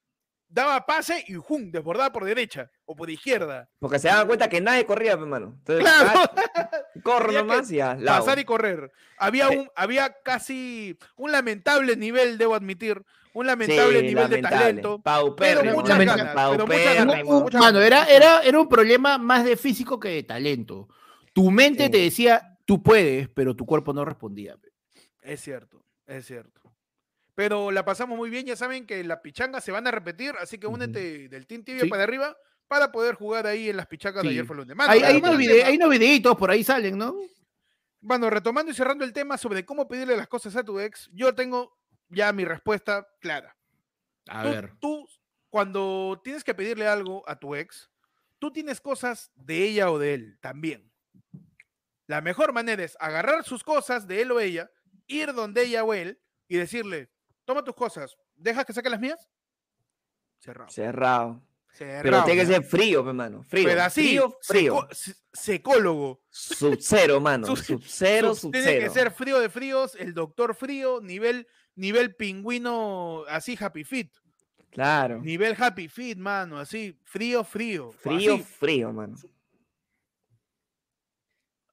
daba 0.48 0.84
pase 0.84 1.24
y 1.26 1.34
¡jum! 1.34 1.70
desbordaba 1.70 2.12
por 2.12 2.24
derecha 2.24 2.70
o 2.86 2.94
por 2.96 3.08
izquierda. 3.10 3.68
Porque 3.78 3.98
se 3.98 4.08
daban 4.08 4.26
cuenta 4.26 4.48
que 4.48 4.60
nadie 4.60 4.84
corría, 4.86 5.16
pues, 5.16 5.28
mano. 5.28 5.54
Entonces, 5.58 5.84
Claro. 5.84 6.20
ah, 6.54 6.70
corro 7.02 7.32
nomás 7.32 7.70
y 7.70 7.78
pasar 8.04 8.38
y 8.38 8.44
correr. 8.44 8.90
Había 9.18 9.48
Sí. 9.48 9.56
un, 9.56 9.70
había 9.74 10.16
casi 10.22 10.98
un 11.16 11.32
lamentable 11.32 11.96
nivel, 11.96 12.36
debo 12.38 12.54
admitir, 12.54 13.02
un 13.32 13.46
lamentable 13.46 14.00
Sí, 14.00 14.06
nivel 14.06 14.28
de 14.30 14.42
talento. 14.42 15.00
Paupérrimo, 15.02 15.60
pero 15.62 15.74
muchas 15.80 15.98
ganas, 15.98 16.34
pero 16.52 16.66
muchas 16.66 16.94
ganas, 16.94 17.22
Un- 17.24 17.42
muchas 17.42 17.60
Mano, 17.60 17.78
ganas. 17.80 17.86
era, 17.86 18.04
era, 18.04 18.42
era 18.42 18.60
un 18.60 18.68
problema 18.68 19.18
más 19.18 19.44
de 19.44 19.56
físico 19.56 19.98
que 19.98 20.08
de 20.10 20.22
talento. 20.22 20.88
Tu 21.32 21.50
mente 21.50 21.86
Sí. 21.86 21.90
te 21.90 21.98
decía, 21.98 22.56
tú 22.64 22.82
puedes, 22.82 23.28
pero 23.28 23.56
tu 23.56 23.66
cuerpo 23.66 23.92
no 23.92 24.04
respondía. 24.04 24.56
Es 25.22 25.40
cierto, 25.40 25.84
es 26.06 26.26
cierto. 26.26 26.60
Pero 27.34 27.72
la 27.72 27.84
pasamos 27.84 28.16
muy 28.16 28.30
bien, 28.30 28.46
ya 28.46 28.54
saben 28.54 28.86
que 28.86 29.02
las 29.02 29.18
pichangas 29.18 29.64
se 29.64 29.72
van 29.72 29.86
a 29.88 29.90
repetir, 29.90 30.34
así 30.40 30.58
que 30.58 30.68
únete 30.68 31.28
del 31.28 31.46
Team 31.48 31.64
Tibia 31.64 31.80
Sí. 31.82 31.88
para 31.88 32.04
arriba 32.04 32.36
para 32.68 32.90
poder 32.90 33.14
jugar 33.14 33.46
ahí 33.46 33.68
en 33.68 33.76
las 33.76 33.86
pichangas 33.86 34.22
de 34.22 34.30
ayer 34.30 34.46
fue 34.46 34.56
lunes. 34.56 34.76
Mano, 34.76 34.92
Hay, 34.92 35.02
hay 35.02 35.16
unos 35.16 35.36
hay 35.36 35.76
unos 35.76 35.90
videitos 35.90 36.36
por 36.36 36.50
ahí 36.50 36.64
salen, 36.64 36.98
¿no? 36.98 37.14
Bueno, 38.00 38.28
retomando 38.28 38.70
y 38.70 38.74
cerrando 38.74 39.04
el 39.04 39.12
tema 39.12 39.38
sobre 39.38 39.64
cómo 39.64 39.88
pedirle 39.88 40.16
las 40.16 40.28
cosas 40.28 40.54
a 40.56 40.64
tu 40.64 40.78
ex, 40.78 41.08
yo 41.12 41.34
tengo 41.34 41.76
ya 42.08 42.32
mi 42.32 42.44
respuesta 42.44 43.06
clara. 43.20 43.56
A 44.28 44.42
tú, 44.42 44.48
ver. 44.48 44.72
tú, 44.78 45.08
cuando 45.48 46.20
tienes 46.22 46.44
que 46.44 46.54
pedirle 46.54 46.86
algo 46.86 47.22
a 47.28 47.38
tu 47.38 47.54
ex, 47.54 47.90
tú 48.38 48.50
tienes 48.50 48.80
cosas 48.80 49.30
de 49.34 49.64
ella 49.64 49.90
o 49.90 49.98
de 49.98 50.14
él 50.14 50.38
también. 50.40 50.92
La 52.06 52.20
mejor 52.20 52.52
manera 52.52 52.82
es 52.82 52.96
agarrar 53.00 53.44
sus 53.44 53.64
cosas 53.64 54.06
de 54.06 54.20
él 54.20 54.32
o 54.32 54.40
ella, 54.40 54.70
ir 55.06 55.32
donde 55.32 55.62
ella 55.62 55.84
o 55.84 55.94
él 55.94 56.20
y 56.48 56.56
decirle, 56.56 57.10
toma 57.44 57.64
tus 57.64 57.74
cosas, 57.74 58.16
¿dejas 58.34 58.66
que 58.66 58.72
saque 58.74 58.90
las 58.90 59.00
mías? 59.00 59.28
Cerrado. 60.38 60.70
Cerrado. 60.70 61.42
Pero 61.78 62.24
tiene 62.24 62.40
que 62.40 62.46
ser 62.46 62.62
frío, 62.64 63.02
pues, 63.02 63.14
mano. 63.14 63.42
Frío. 63.42 63.64
Pero 63.68 63.82
así, 63.82 64.08
Frío, 64.08 64.38
frío. 64.42 64.88
secólogo. 65.32 66.22
Sub-cero, 66.30 67.20
mano. 67.20 67.46
Sub- 67.46 67.56
Sub-cero, 67.58 68.34
Sub- 68.34 68.52
Tiene 68.52 68.66
que 68.78 68.86
sub-cero. 68.86 68.92
ser 68.92 69.10
frío 69.12 69.40
de 69.40 69.48
fríos, 69.48 69.94
el 69.96 70.14
doctor 70.14 70.54
frío, 70.54 71.00
nivel, 71.00 71.46
nivel 71.74 72.14
pingüino, 72.14 73.24
así 73.28 73.56
happy 73.58 73.84
fit. 73.84 74.12
Claro. 74.70 75.20
Nivel 75.20 75.54
happy 75.58 75.88
fit, 75.88 76.18
mano, 76.18 76.58
así, 76.58 76.98
frío, 77.04 77.44
frío. 77.44 77.92
Frío, 77.92 78.34
así, 78.34 78.42
frío, 78.42 78.92
mano. 78.92 79.16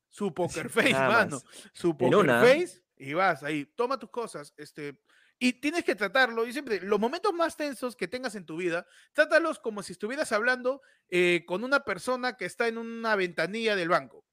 su 0.09 0.33
poker 0.33 0.69
face, 0.69 0.91
Nada 0.91 1.07
mano. 1.09 1.31
más. 1.37 1.45
Su 1.73 1.97
poker 1.97 2.25
face 2.27 2.81
y 2.97 3.13
vas 3.13 3.43
ahí, 3.43 3.65
toma 3.75 3.97
tus 3.97 4.09
cosas, 4.09 4.53
este, 4.57 4.99
y 5.43 5.53
tienes 5.53 5.83
que 5.83 5.95
tratarlo, 5.95 6.45
y 6.45 6.53
siempre, 6.53 6.79
los 6.81 6.99
momentos 6.99 7.33
más 7.33 7.57
tensos 7.57 7.95
que 7.95 8.07
tengas 8.07 8.35
en 8.35 8.45
tu 8.45 8.57
vida, 8.57 8.85
trátalos 9.11 9.57
como 9.57 9.81
si 9.81 9.93
estuvieras 9.93 10.31
hablando 10.31 10.83
eh, 11.09 11.43
con 11.47 11.63
una 11.63 11.79
persona 11.83 12.37
que 12.37 12.45
está 12.45 12.67
en 12.67 12.77
una 12.77 13.15
ventanilla 13.15 13.75
del 13.75 13.89
banco. 13.89 14.23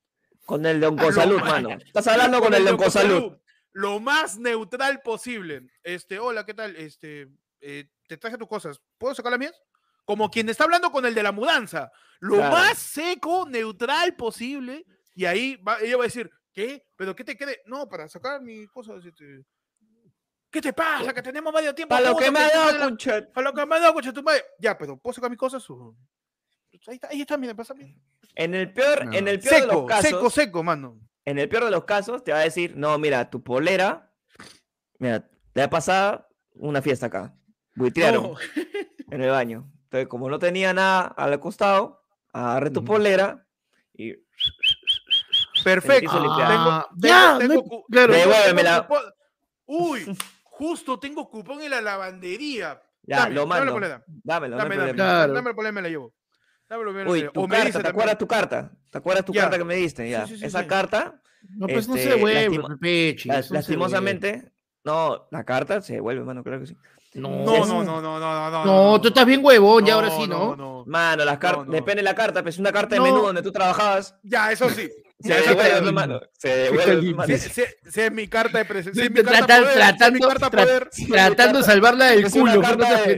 Con 0.44 0.66
el 0.66 0.80
de 0.80 0.86
Oncosalud, 0.88 1.40
mano. 1.40 1.70
Estás 1.84 2.06
hablando 2.08 2.40
con 2.42 2.52
el 2.52 2.62
de 2.62 2.72
Oncosalud. 2.72 3.38
Lo 3.72 4.00
más 4.00 4.38
neutral 4.38 5.00
posible. 5.00 5.62
Este, 5.82 6.18
hola, 6.18 6.44
¿qué 6.44 6.52
tal? 6.52 6.76
Este, 6.76 7.28
eh, 7.62 7.88
te 8.06 8.18
traje 8.18 8.36
tus 8.36 8.48
cosas. 8.48 8.78
¿Puedo 8.98 9.14
sacar 9.14 9.30
las 9.32 9.38
mías? 9.38 9.58
Como 10.04 10.30
quien 10.30 10.48
está 10.50 10.64
hablando 10.64 10.92
con 10.92 11.06
el 11.06 11.14
de 11.14 11.22
la 11.22 11.32
mudanza. 11.32 11.90
Lo 12.20 12.36
Claro. 12.36 12.52
más 12.54 12.78
seco, 12.78 13.46
neutral 13.48 14.14
posible. 14.14 14.84
Y 15.14 15.24
ahí 15.24 15.56
va- 15.56 15.80
ella 15.80 15.96
va 15.96 16.04
a 16.04 16.06
decir, 16.06 16.30
¿qué? 16.52 16.84
¿Pero 16.96 17.16
qué 17.16 17.24
te 17.24 17.34
quede? 17.36 17.62
No, 17.64 17.88
para 17.88 18.08
sacar 18.08 18.42
mis 18.42 18.68
cosas. 18.70 19.02
este, 19.06 19.44
¿Qué 20.50 20.60
te 20.62 20.72
pasa? 20.72 21.12
Que 21.12 21.22
tenemos 21.22 21.52
medio 21.52 21.74
tiempo. 21.74 21.94
Para 21.94 22.10
lo 22.10 22.16
que 22.16 22.30
me 22.30 22.38
ha 22.40 22.48
dado, 22.48 22.72
la- 22.78 22.84
concha. 22.84 23.26
Para 23.32 23.50
lo 23.50 23.54
que 23.54 23.66
me 23.66 23.76
ha 23.76 23.80
dado, 23.80 23.92
concha 23.94 24.12
tu 24.12 24.22
madre. 24.22 24.42
Ya, 24.58 24.76
pero 24.78 24.96
¿puedo 24.96 25.14
sacar 25.14 25.30
mis 25.30 25.38
cosas? 25.38 25.68
o- 25.70 25.94
Ahí 26.86 26.94
está, 26.94 27.08
ahí 27.08 27.20
está, 27.22 27.36
mira, 27.36 27.54
pásame. 27.54 27.98
En 28.34 28.54
el 28.54 28.72
peor, 28.72 29.06
No. 29.06 29.12
en 29.12 29.26
el 29.28 29.40
peor 29.40 29.54
de 29.54 29.60
los 29.66 29.68
Seco, 29.76 29.86
casos, 29.86 30.04
seco, 30.10 30.30
seco, 30.30 30.62
mano. 30.62 30.98
en 31.24 31.38
el 31.38 31.48
peor 31.48 31.64
de 31.64 31.70
los 31.70 31.84
casos, 31.84 32.22
te 32.24 32.32
va 32.32 32.38
a 32.38 32.42
decir, 32.42 32.76
no, 32.76 32.96
mira, 32.98 33.28
tu 33.30 33.42
polera, 33.42 34.10
mira, 34.98 35.28
le 35.54 35.62
ha 35.62 35.68
pasado 35.70 36.26
una 36.54 36.80
fiesta 36.80 37.06
acá. 37.06 37.34
Buitrearon 37.74 38.22
No. 38.22 38.34
en 39.10 39.22
el 39.22 39.30
baño. 39.30 39.70
Entonces, 39.84 40.08
como 40.08 40.28
no 40.30 40.38
tenía 40.38 40.72
nada 40.72 41.02
al 41.16 41.38
costado, 41.40 42.02
agarré 42.32 42.70
tu 42.70 42.84
polera 42.84 43.46
y 43.94 44.14
Perfecto. 45.64 46.10
Tengo- 46.12 46.32
Ah, 46.32 46.86
tengo- 47.00 47.08
ya, 47.08 47.38
tengo 47.38 47.54
no 47.54 47.84
claro. 47.90 48.12
Devuélvemela. 48.14 48.88
Uy, 49.66 50.04
justo 50.58 50.98
tengo 50.98 51.30
cupón 51.30 51.62
en 51.62 51.70
la 51.70 51.80
lavandería. 51.80 52.82
Ya, 53.02 53.20
Dame, 53.20 53.34
lo 53.36 53.46
dame 53.46 53.64
mando. 53.70 54.02
Dámelo, 54.24 54.56
no 54.56 54.62
hay 54.62 54.68
Dame, 54.68 54.76
dame, 54.76 54.76
problema. 54.76 54.94
Claro. 54.94 55.32
dame 55.32 55.48
el 55.50 55.54
problema 55.54 55.68
y 55.68 55.74
me 55.74 55.82
la 55.82 55.88
llevo. 55.88 56.14
Dámelo, 56.68 57.10
Uy, 57.10 57.30
tu 57.32 57.40
O 57.42 57.48
me 57.48 57.56
carta, 57.56 57.66
¿te 57.66 57.72
también. 57.72 57.86
acuerdas 57.92 58.18
tu 58.18 58.26
carta? 58.26 58.72
¿Te 58.90 58.98
acuerdas 58.98 59.24
tu 59.24 59.32
Ya. 59.32 59.42
carta 59.42 59.58
que 59.58 59.64
me 59.64 59.76
diste? 59.76 60.10
Ya. 60.10 60.26
sí, 60.26 60.36
sí, 60.36 60.44
Esa 60.44 60.60
sí. 60.62 60.66
carta, 60.66 61.22
No, 61.56 61.66
pues 61.68 61.88
no 61.88 61.94
Este, 61.94 62.08
se 62.08 62.14
devuelve, 62.16 62.58
la- 62.58 63.36
no 63.36 63.42
se 63.42 63.54
lastimosamente, 63.54 64.52
no, 64.84 65.28
la 65.30 65.44
carta 65.44 65.80
se 65.80 65.94
devuelve, 65.94 66.24
mano, 66.24 66.42
creo 66.42 66.58
que 66.60 66.66
sí. 66.66 66.76
No, 67.14 67.28
No, 67.44 67.64
no, 67.64 67.84
no, 67.84 68.02
no, 68.02 68.18
no, 68.20 68.50
no. 68.50 68.64
No, 68.64 69.00
tú 69.00 69.08
estás 69.08 69.24
bien 69.24 69.40
huevón, 69.42 69.86
ya 69.86 69.94
ahora 69.94 70.10
sí, 70.10 70.26
¿no? 70.26 70.56
no. 70.56 70.84
Mano, 70.86 71.24
las 71.24 71.38
cartas, 71.38 71.66
no. 71.66 71.72
depende 71.72 72.00
de 72.00 72.02
la 72.02 72.14
carta, 72.14 72.42
pues 72.42 72.58
una 72.58 72.72
carta 72.72 72.96
de 72.96 72.98
No. 72.98 73.04
menú 73.04 73.20
donde 73.22 73.40
tú 73.42 73.50
trabajabas, 73.52 74.14
Ya, 74.22 74.50
eso 74.52 74.68
sí. 74.68 74.90
Se 75.20 75.34
devuelve, 75.34 75.80
bien. 75.80 75.94
mano. 75.94 76.20
Se 76.38 76.48
devuelve, 76.48 77.14
mano. 77.14 77.34
Si 77.36 78.00
es 78.00 78.12
mi 78.12 78.28
carta 78.28 78.58
de 78.58 78.64
presencia, 78.64 79.10
tratando, 81.08 81.58
de 81.58 81.64
salvarla 81.64 82.06
del 82.06 82.30
culo. 82.30 82.62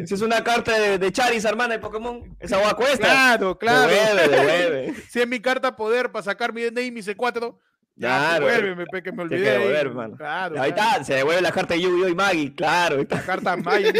si 0.06 0.14
es 0.14 0.20
una 0.22 0.42
carta 0.42 0.78
de, 0.98 1.12
Charizard, 1.12 1.52
hermana, 1.52 1.74
de 1.74 1.80
Pokémon, 1.80 2.36
esa 2.40 2.56
agua 2.56 2.74
cuesta. 2.74 2.98
Claro, 2.98 3.58
claro. 3.58 3.92
Si 5.10 5.20
es 5.20 5.28
mi 5.28 5.40
carta 5.40 5.76
poder 5.76 6.10
para 6.10 6.22
sacar 6.22 6.52
mi 6.52 6.62
DNA 6.62 6.80
y 6.82 6.90
mi 6.90 7.00
C4, 7.02 7.58
ya, 7.96 8.08
Claro. 8.30 8.46
devuélveme, 8.46 8.86
pe, 8.86 9.02
que 9.02 9.12
me 9.12 9.16
Tiene 9.28 9.34
olvidé. 9.34 9.44
que 9.44 9.50
devolver, 9.58 9.86
hermano. 9.86 10.16
Claro, 10.16 10.62
Ahí 10.62 10.72
claro. 10.72 10.90
está, 10.92 11.04
se 11.04 11.14
devuelve 11.16 11.42
la 11.42 11.52
carta 11.52 11.74
de 11.74 11.82
Yu-Gi-Oh! 11.82 12.08
y 12.08 12.14
Maggie, 12.14 12.54
claro. 12.54 12.96
ahí 12.96 13.02
está. 13.02 13.16
La 13.16 13.22
carta 13.26 13.56
Magic. 13.58 13.94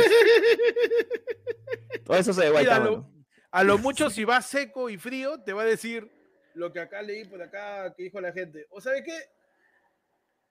Todo 2.05 2.17
eso 2.17 2.33
se 2.33 2.43
devuelve, 2.45 2.71
a 2.71 3.05
a 3.53 3.65
lo 3.65 3.79
mucho, 3.79 4.11
si 4.11 4.25
va 4.25 4.41
seco 4.43 4.89
y 4.91 4.97
frío, 4.97 5.41
te 5.43 5.53
va 5.53 5.63
a 5.63 5.67
decir 5.67 6.09
lo 6.55 6.73
que 6.73 6.81
acá 6.81 7.03
leí 7.03 7.25
por 7.25 7.41
acá 7.43 7.93
que 7.95 8.05
dijo 8.05 8.21
la 8.21 8.33
gente. 8.33 8.67
¿O 8.71 8.81
sabe 8.81 9.03
qué? 9.03 9.19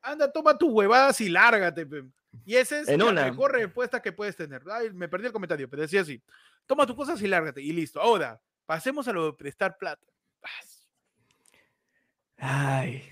Anda, 0.01 0.31
toma 0.31 0.57
tus 0.57 0.71
huevadas 0.71 1.19
y 1.21 1.29
lárgate. 1.29 1.85
pe. 1.85 2.03
Y 2.45 2.55
esa 2.55 2.79
es 2.79 2.87
En 2.87 2.99
la 2.99 3.05
una. 3.05 3.25
mejor 3.25 3.51
respuesta 3.53 4.01
que 4.01 4.11
puedes 4.11 4.35
tener. 4.35 4.61
Ay, 4.71 4.91
me 4.91 5.07
perdí 5.09 5.25
el 5.27 5.33
comentario, 5.33 5.69
pero 5.69 5.81
decía 5.81 6.01
así. 6.01 6.21
Toma 6.65 6.85
tus 6.85 6.95
cosas 6.95 7.21
y 7.21 7.27
lárgate. 7.27 7.61
Y 7.61 7.71
listo. 7.73 7.99
Ahora, 7.99 8.39
pasemos 8.65 9.07
a 9.07 9.13
lo 9.13 9.25
de 9.27 9.33
prestar 9.33 9.77
plata. 9.77 10.05
Ay. 12.37 13.11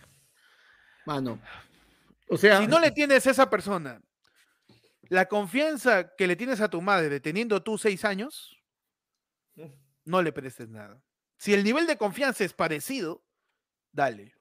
Mano. 1.06 1.40
O 2.30 2.38
sea, 2.38 2.60
Si 2.60 2.68
no 2.68 2.80
le 2.80 2.92
tienes 2.92 3.26
a 3.28 3.32
esa 3.32 3.50
persona 3.50 4.02
la 5.10 5.26
confianza 5.28 6.14
que 6.16 6.28
le 6.28 6.36
tienes 6.36 6.60
a 6.60 6.70
tu 6.70 6.82
madre 6.82 7.20
teniendo 7.20 7.64
tú 7.64 7.78
seis 7.78 8.04
años, 8.04 8.58
no 10.04 10.22
le 10.22 10.32
prestes 10.34 10.68
nada. 10.70 11.02
Si 11.38 11.54
el 11.54 11.64
nivel 11.64 11.86
de 11.88 11.98
confianza 11.98 12.44
es 12.44 12.54
parecido, 12.54 13.24
dale. 13.92 14.34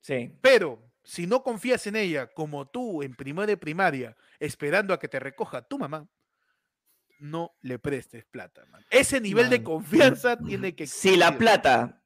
Sí. 0.00 0.32
Pero 0.40 0.82
si 1.04 1.26
no 1.26 1.42
confías 1.42 1.86
en 1.86 1.96
ella 1.96 2.26
como 2.28 2.68
tú 2.68 3.02
en 3.02 3.14
primero 3.14 3.46
de 3.46 3.56
primaria, 3.56 4.16
esperando 4.38 4.92
a 4.94 4.98
que 4.98 5.08
te 5.08 5.18
recoja 5.20 5.62
tu 5.62 5.78
mamá, 5.78 6.08
no 7.20 7.52
le 7.62 7.78
prestes 7.78 8.24
plata. 8.26 8.64
man. 8.66 8.84
Ese 8.90 9.20
nivel 9.20 9.50
de 9.50 9.62
confianza 9.62 10.36
tiene 10.36 10.74
que 10.74 10.86
Si 10.86 11.16
la 11.16 11.26
existir. 11.28 11.38
plata 11.38 12.02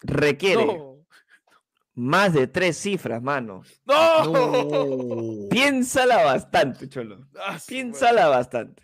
requiere 0.00 0.64
No. 0.66 1.04
más 1.94 2.32
de 2.32 2.46
tres 2.46 2.76
cifras, 2.78 3.20
mano, 3.22 3.62
No. 3.84 4.24
no. 4.32 5.48
piénsala 5.48 6.24
bastante, 6.24 6.88
cholo. 6.88 7.26
Ah, 7.40 7.58
Piénsala 7.66 8.28
bastante. 8.28 8.82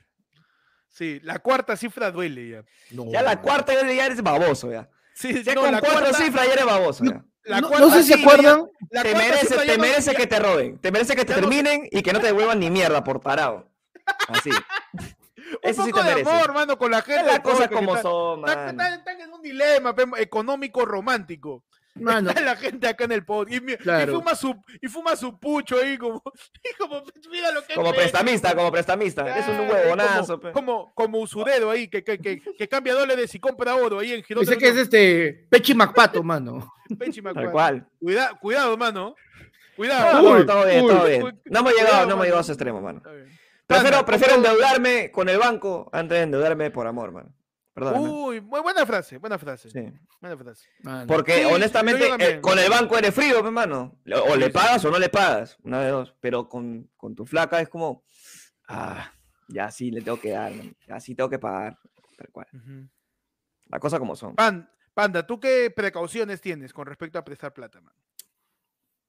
Sí, 0.98 1.20
la 1.22 1.38
cuarta 1.38 1.76
cifra 1.76 2.10
duele 2.10 2.48
ya. 2.48 2.64
No. 2.90 3.04
Ya 3.12 3.22
la 3.22 3.40
cuarta 3.40 3.72
ya 3.72 3.86
ya 3.92 4.06
eres 4.06 4.20
baboso, 4.20 4.72
ya. 4.72 4.88
Sí, 5.14 5.44
Ya 5.44 5.54
no, 5.54 5.60
con 5.60 5.70
la 5.70 5.78
cuatro 5.80 6.00
cuarta- 6.00 6.18
cifras 6.18 6.46
ya 6.48 6.52
eres 6.54 6.64
baboso, 6.66 7.04
ya. 7.04 7.24
la 7.44 7.60
no, 7.60 7.68
cuarta 7.68 7.86
no 7.86 7.92
sé 7.92 8.02
si 8.02 8.12
se 8.12 8.18
ya- 8.18 8.24
acuerdan. 8.24 8.66
Te 8.90 9.14
merece, 9.14 9.56
te 9.58 9.76
no- 9.76 9.82
merece 9.82 10.10
ya- 10.12 10.16
que 10.18 10.26
te 10.26 10.38
roben. 10.40 10.78
Te 10.78 10.90
merece 10.90 11.14
que 11.14 11.24
te 11.24 11.34
terminen 11.34 11.88
y 11.92 12.02
que 12.02 12.12
no 12.12 12.18
te 12.18 12.26
devuelvan 12.26 12.58
ni 12.58 12.68
mierda 12.68 13.04
por 13.04 13.20
parado. 13.20 13.70
Así. 14.28 14.50
Un 15.36 15.58
Eso 15.62 15.84
sí 15.84 15.90
poco 15.92 16.02
te 16.02 16.08
de 16.08 16.14
merece. 16.16 16.30
amor, 16.30 16.52
mano, 16.52 16.76
con 16.76 16.90
la 16.90 17.00
gente. 17.00 17.22
Las 17.24 17.40
cosas 17.40 17.68
como 17.68 17.92
está- 17.96 18.02
son, 18.02 18.40
Están, 18.48 19.20
en 19.20 19.32
un 19.32 19.40
dilema 19.40 19.94
pe, 19.94 20.04
económico 20.18 20.84
romántico. 20.84 21.64
Mano, 21.94 22.30
Está 22.30 22.42
la 22.42 22.54
gente 22.56 22.86
acá 22.86 23.04
en 23.04 23.12
el 23.12 23.24
pod 23.24 23.48
y, 23.48 23.58
fuma 24.06 24.34
su 24.36 24.54
y 24.80 24.86
fuma 24.86 25.16
su 25.16 25.36
pucho 25.38 25.78
ahí 25.78 25.98
como, 25.98 26.22
y 26.64 26.76
como 26.78 27.02
mira 27.30 27.50
lo 27.50 27.64
que 27.64 27.74
Como 27.74 27.92
prestamista, 27.92 28.54
como 28.54 28.70
prestamista. 28.70 29.26
Eres 29.28 29.48
un 29.48 29.68
huevonazo, 29.68 30.40
como, 30.40 30.52
como, 30.52 30.92
como 30.94 31.18
usurero 31.18 31.70
ahí 31.70 31.88
que, 31.88 32.04
que, 32.04 32.18
que, 32.18 32.40
que 32.56 32.68
cambia 32.68 32.94
dólares 32.94 33.34
y 33.34 33.40
compra 33.40 33.74
oro 33.74 33.98
ahí 33.98 34.12
en 34.12 34.22
Girón. 34.22 34.44
dice 34.44 34.56
que 34.58 34.68
es 34.68 34.76
este 34.76 35.46
Pechi 35.50 35.74
Macpato, 35.74 36.22
mano. 36.22 36.72
Pechi 36.98 37.20
Tal 37.20 37.50
cual. 37.50 37.86
Cuida- 38.00 38.38
cuidado, 38.40 38.76
mano. 38.76 39.00
No, 39.10 39.14
Cuidado. 39.76 40.22
no, 40.22 40.30
Uy, 40.38 40.46
todo 40.46 40.66
bien, 40.66 40.84
uy, 40.84 40.90
todo 40.92 41.06
bien. 41.06 41.22
uy, 41.22 41.32
No 41.46 41.60
hemos 41.60 41.72
llegado, 41.74 42.06
no 42.06 42.12
hemos 42.14 42.24
llegado 42.24 42.38
a 42.38 42.42
ese 42.42 42.52
extremo, 42.52 42.80
mano. 42.80 43.00
Prefiero, 43.66 44.04
prefiero 44.04 44.34
¿cómo- 44.34 44.46
endeudarme 44.46 45.10
con 45.12 45.28
el 45.28 45.38
banco 45.38 45.88
antes 45.92 46.16
de 46.18 46.22
endeudarme 46.22 46.70
por 46.70 46.86
amor, 46.86 47.12
mano. 47.12 47.32
Perdóname. 47.78 48.08
Uy, 48.08 48.40
muy 48.40 48.60
buena 48.60 48.84
frase, 48.86 49.18
buena 49.18 49.38
frase. 49.38 49.70
Sí. 49.70 49.80
Buena 50.20 50.36
frase. 50.36 50.68
Mano. 50.82 51.06
Porque 51.06 51.38
Sí, 51.38 51.44
honestamente, 51.44 52.08
eh, 52.18 52.40
con 52.40 52.58
el 52.58 52.68
banco 52.70 52.96
eres 52.98 53.14
frío, 53.14 53.42
pe, 53.42 53.50
mano. 53.50 53.98
O 54.28 54.36
le 54.36 54.50
pagas 54.50 54.84
o 54.84 54.90
no 54.90 54.98
le 54.98 55.08
pagas, 55.08 55.56
una 55.62 55.80
de 55.82 55.90
dos. 55.90 56.14
Pero 56.20 56.48
con, 56.48 56.90
con 56.96 57.14
tu 57.14 57.24
flaca 57.26 57.60
es 57.60 57.68
como, 57.68 58.04
ah, 58.68 59.12
ya 59.48 59.70
sí 59.70 59.90
le 59.90 60.00
tengo 60.02 60.20
que 60.20 60.30
dar, 60.30 60.52
man, 60.52 60.74
ya 60.86 60.98
sí 61.00 61.14
tengo 61.14 61.30
que 61.30 61.38
pagar. 61.38 61.78
Tal 62.16 62.28
cual. 62.32 62.46
Ujú. 62.52 62.88
La 63.68 63.78
cosa 63.78 63.98
como 63.98 64.16
son. 64.16 64.34
Pan- 64.34 64.68
Panda, 64.94 65.24
¿tú 65.24 65.38
qué 65.38 65.70
precauciones 65.70 66.40
tienes 66.40 66.72
con 66.72 66.84
respecto 66.86 67.18
a 67.18 67.24
prestar 67.24 67.54
plata, 67.54 67.80
man? 67.80 67.94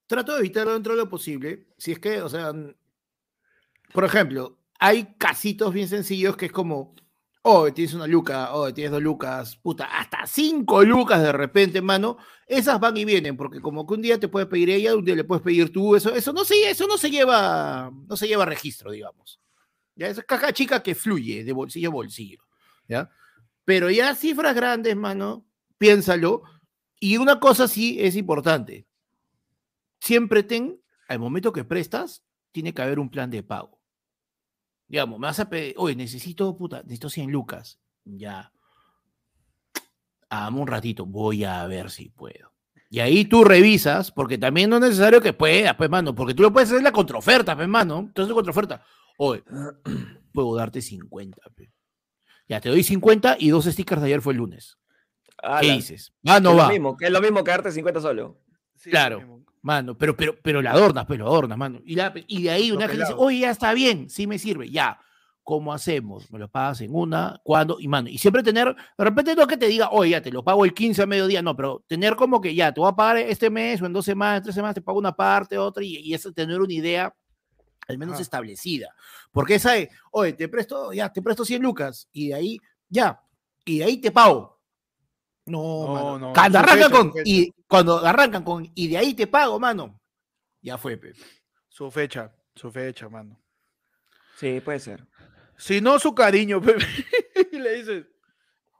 trato 0.05 0.33
de 0.33 0.39
evitarlo 0.39 0.73
dentro 0.73 0.93
de 0.93 0.97
lo 0.99 1.09
posible. 1.09 1.67
Si 1.77 1.91
es 1.91 1.99
que, 1.99 2.21
o 2.21 2.29
sea, 2.29 2.51
por 3.93 4.03
ejemplo, 4.03 4.57
hay 4.79 5.15
casitos 5.19 5.71
bien 5.73 5.87
sencillos 5.87 6.35
que 6.35 6.47
es 6.47 6.51
como, 6.51 6.95
oh, 7.41 7.71
tienes 7.73 7.93
una 7.93 8.07
luca, 8.07 8.53
oh, 8.53 8.73
tienes 8.73 8.91
dos 8.91 9.01
lucas, 9.01 9.55
puta, 9.57 9.85
hasta 9.85 10.25
cinco 10.27 10.83
lucas 10.83 11.21
de 11.21 11.31
repente, 11.31 11.81
mano. 11.81 12.17
Esas 12.47 12.79
van 12.79 12.97
y 12.97 13.05
vienen, 13.05 13.37
porque 13.37 13.61
como 13.61 13.85
que 13.85 13.93
un 13.93 14.01
día 14.01 14.19
te 14.19 14.27
puede 14.27 14.45
pedir 14.45 14.69
ella, 14.71 14.95
un 14.95 15.05
día 15.05 15.15
le 15.15 15.23
puedes 15.23 15.43
pedir 15.43 15.71
tú, 15.71 15.95
eso, 15.95 16.13
eso 16.13 16.33
no 16.33 16.43
se, 16.43 16.69
eso 16.69 16.87
no 16.87 16.97
se 16.97 17.11
lleva, 17.11 17.91
no 18.07 18.17
se 18.17 18.27
lleva 18.27 18.45
registro, 18.45 18.91
digamos. 18.91 19.39
Ya 19.95 20.07
es 20.07 20.23
caja 20.23 20.53
chica 20.53 20.81
que 20.81 20.95
fluye 20.95 21.43
de 21.43 21.53
bolsillo 21.53 21.89
a 21.89 21.93
bolsillo, 21.93 22.43
¿ya? 22.87 23.09
Pero 23.65 23.89
ya 23.89 24.15
cifras 24.15 24.55
grandes, 24.55 24.95
mano, 24.95 25.45
piénsalo. 25.77 26.43
Y 26.99 27.17
una 27.17 27.39
cosa 27.39 27.67
sí 27.67 27.97
es 27.99 28.15
importante 28.15 28.89
siempre 29.99 30.43
ten, 30.43 30.81
al 31.07 31.19
momento 31.19 31.53
que 31.53 31.63
prestas, 31.63 32.23
tiene 32.51 32.73
que 32.73 32.81
haber 32.81 32.99
un 32.99 33.09
plan 33.09 33.29
de 33.29 33.43
pago. 33.43 33.78
Digamos, 34.89 35.19
me 35.19 35.27
vas 35.27 35.39
a 35.39 35.47
pedir, 35.47 35.75
oye, 35.77 35.95
necesito, 35.95 36.57
puta, 36.57 36.81
necesito 36.81 37.09
100 37.09 37.31
lucas. 37.31 37.79
Ya. 38.03 38.51
Dame 40.29 40.59
un 40.59 40.67
ratito, 40.67 41.05
voy 41.05 41.43
a 41.43 41.65
ver 41.67 41.91
si 41.91 42.09
puedo. 42.09 42.51
Y 42.89 42.99
ahí 42.99 43.25
tú 43.25 43.43
revisas, 43.43 44.11
porque 44.11 44.39
también 44.39 44.67
no 44.69 44.77
es 44.77 44.81
necesario 44.81 45.21
que 45.21 45.31
puedas, 45.31 45.75
pues, 45.75 45.91
mano, 45.91 46.15
porque 46.15 46.33
tú 46.33 46.41
lo 46.41 46.51
puedes 46.51 46.69
hacer 46.69 46.79
en 46.79 46.85
la 46.85 46.91
contraoferta, 46.91 47.55
pues, 47.55 47.67
mano. 47.67 47.99
Entonces, 47.99 48.33
contraoferta. 48.33 48.83
Oye, 49.19 49.43
puedo 50.33 50.55
darte 50.55 50.81
50, 50.81 51.39
pe. 51.55 51.71
Ya, 52.47 52.59
te 52.59 52.69
doy 52.69 52.81
50 52.81 53.37
y 53.39 53.49
dos 53.49 53.65
stickers 53.65 54.01
de 54.01 54.07
ayer 54.07 54.21
fue 54.21 54.33
el 54.33 54.39
lunes. 54.39 54.79
¿Qué 55.61 55.71
dices? 55.71 56.13
Va, 56.27 56.39
no 56.39 56.51
es 56.51 56.57
va. 56.57 56.63
Lo 56.63 56.69
mismo, 56.69 56.97
que 56.97 57.05
es 57.05 57.11
lo 57.11 57.21
mismo 57.21 57.43
que 57.43 57.51
darte 57.51 57.71
50 57.71 58.01
solo. 58.01 58.41
Sí, 58.75 58.89
Claro. 58.89 59.43
Mano, 59.61 59.97
pero, 59.97 60.15
pero, 60.15 60.35
pero 60.41 60.61
la 60.61 60.71
adornas, 60.71 61.05
pues 61.05 61.19
lo 61.19 61.27
adornas, 61.27 61.57
mano. 61.57 61.81
Y, 61.85 61.95
la- 61.95 62.13
y 62.27 62.43
de 62.43 62.49
ahí 62.51 62.71
una 62.71 62.87
vez 62.87 62.97
dice, 62.97 63.13
oye, 63.17 63.39
ya 63.39 63.49
está 63.51 63.73
bien, 63.73 64.09
sí 64.09 64.25
me 64.27 64.39
sirve, 64.39 64.69
ya. 64.69 64.99
¿Cómo 65.43 65.73
hacemos? 65.73 66.31
Me 66.31 66.37
lo 66.37 66.47
pagas 66.47 66.79
en 66.81 66.93
una, 66.93 67.41
cuando, 67.43 67.79
y 67.79 67.87
mano, 67.87 68.07
y 68.07 68.19
siempre 68.19 68.43
tener, 68.43 68.67
de 68.97 69.03
repente 69.03 69.35
no 69.35 69.47
que 69.47 69.57
te 69.57 69.67
diga, 69.67 69.89
oye, 69.89 70.11
ya 70.11 70.21
te 70.21 70.31
lo 70.31 70.43
pago 70.43 70.63
el 70.63 70.73
15 70.75 71.01
a 71.01 71.05
mediodía, 71.07 71.41
no, 71.41 71.55
pero 71.55 71.83
tener 71.87 72.15
como 72.15 72.39
que 72.39 72.53
ya, 72.53 72.71
te 72.71 72.79
voy 72.79 72.89
a 72.91 72.95
pagar 72.95 73.17
este 73.17 73.49
mes 73.49 73.81
o 73.81 73.87
en 73.87 73.93
dos 73.93 74.05
semanas, 74.05 74.37
en 74.37 74.43
tres 74.43 74.55
semanas, 74.55 74.75
te 74.75 74.81
pago 74.81 74.99
una 74.99 75.15
parte, 75.15 75.57
otra, 75.57 75.83
y, 75.83 75.97
y 75.97 76.13
eso 76.13 76.31
tener 76.31 76.61
una 76.61 76.71
idea 76.73 77.13
al 77.87 77.97
menos 77.97 78.13
Ajá. 78.13 78.21
establecida. 78.21 78.93
Porque 79.31 79.55
esa 79.55 79.75
es, 79.75 79.89
oye, 80.11 80.33
te 80.33 80.47
presto, 80.47 80.93
ya, 80.93 81.11
te 81.11 81.21
presto 81.23 81.43
100 81.43 81.63
lucas, 81.63 82.07
y 82.11 82.27
de 82.27 82.33
ahí, 82.35 82.59
ya, 82.87 83.19
y 83.65 83.79
de 83.79 83.85
ahí 83.85 83.97
te 83.97 84.11
pago. 84.11 84.58
No, 85.49 85.85
No, 85.87 85.93
mano. 85.93 86.19
no, 86.19 86.33
Cuando 86.33 86.59
arrancan 86.59 86.89
fecha, 86.91 86.97
con, 86.97 87.13
y 87.25 87.51
cuando 87.67 88.05
arrancan 88.05 88.43
con, 88.43 88.71
y 88.75 88.87
de 88.87 88.97
ahí 88.97 89.13
te 89.13 89.27
pago, 89.27 89.59
mano. 89.59 89.99
Ya 90.61 90.77
fue, 90.77 90.97
pe. 90.97 91.13
Su 91.67 91.89
fecha, 91.89 92.33
su 92.55 92.71
fecha, 92.71 93.09
mano. 93.09 93.39
Sí, 94.37 94.61
puede 94.61 94.79
ser. 94.79 95.05
Si 95.57 95.81
no, 95.81 95.99
su 95.99 96.13
cariño, 96.15 96.61
pe. 96.61 96.75
y 97.51 97.57
le 97.59 97.75
dices, 97.75 98.05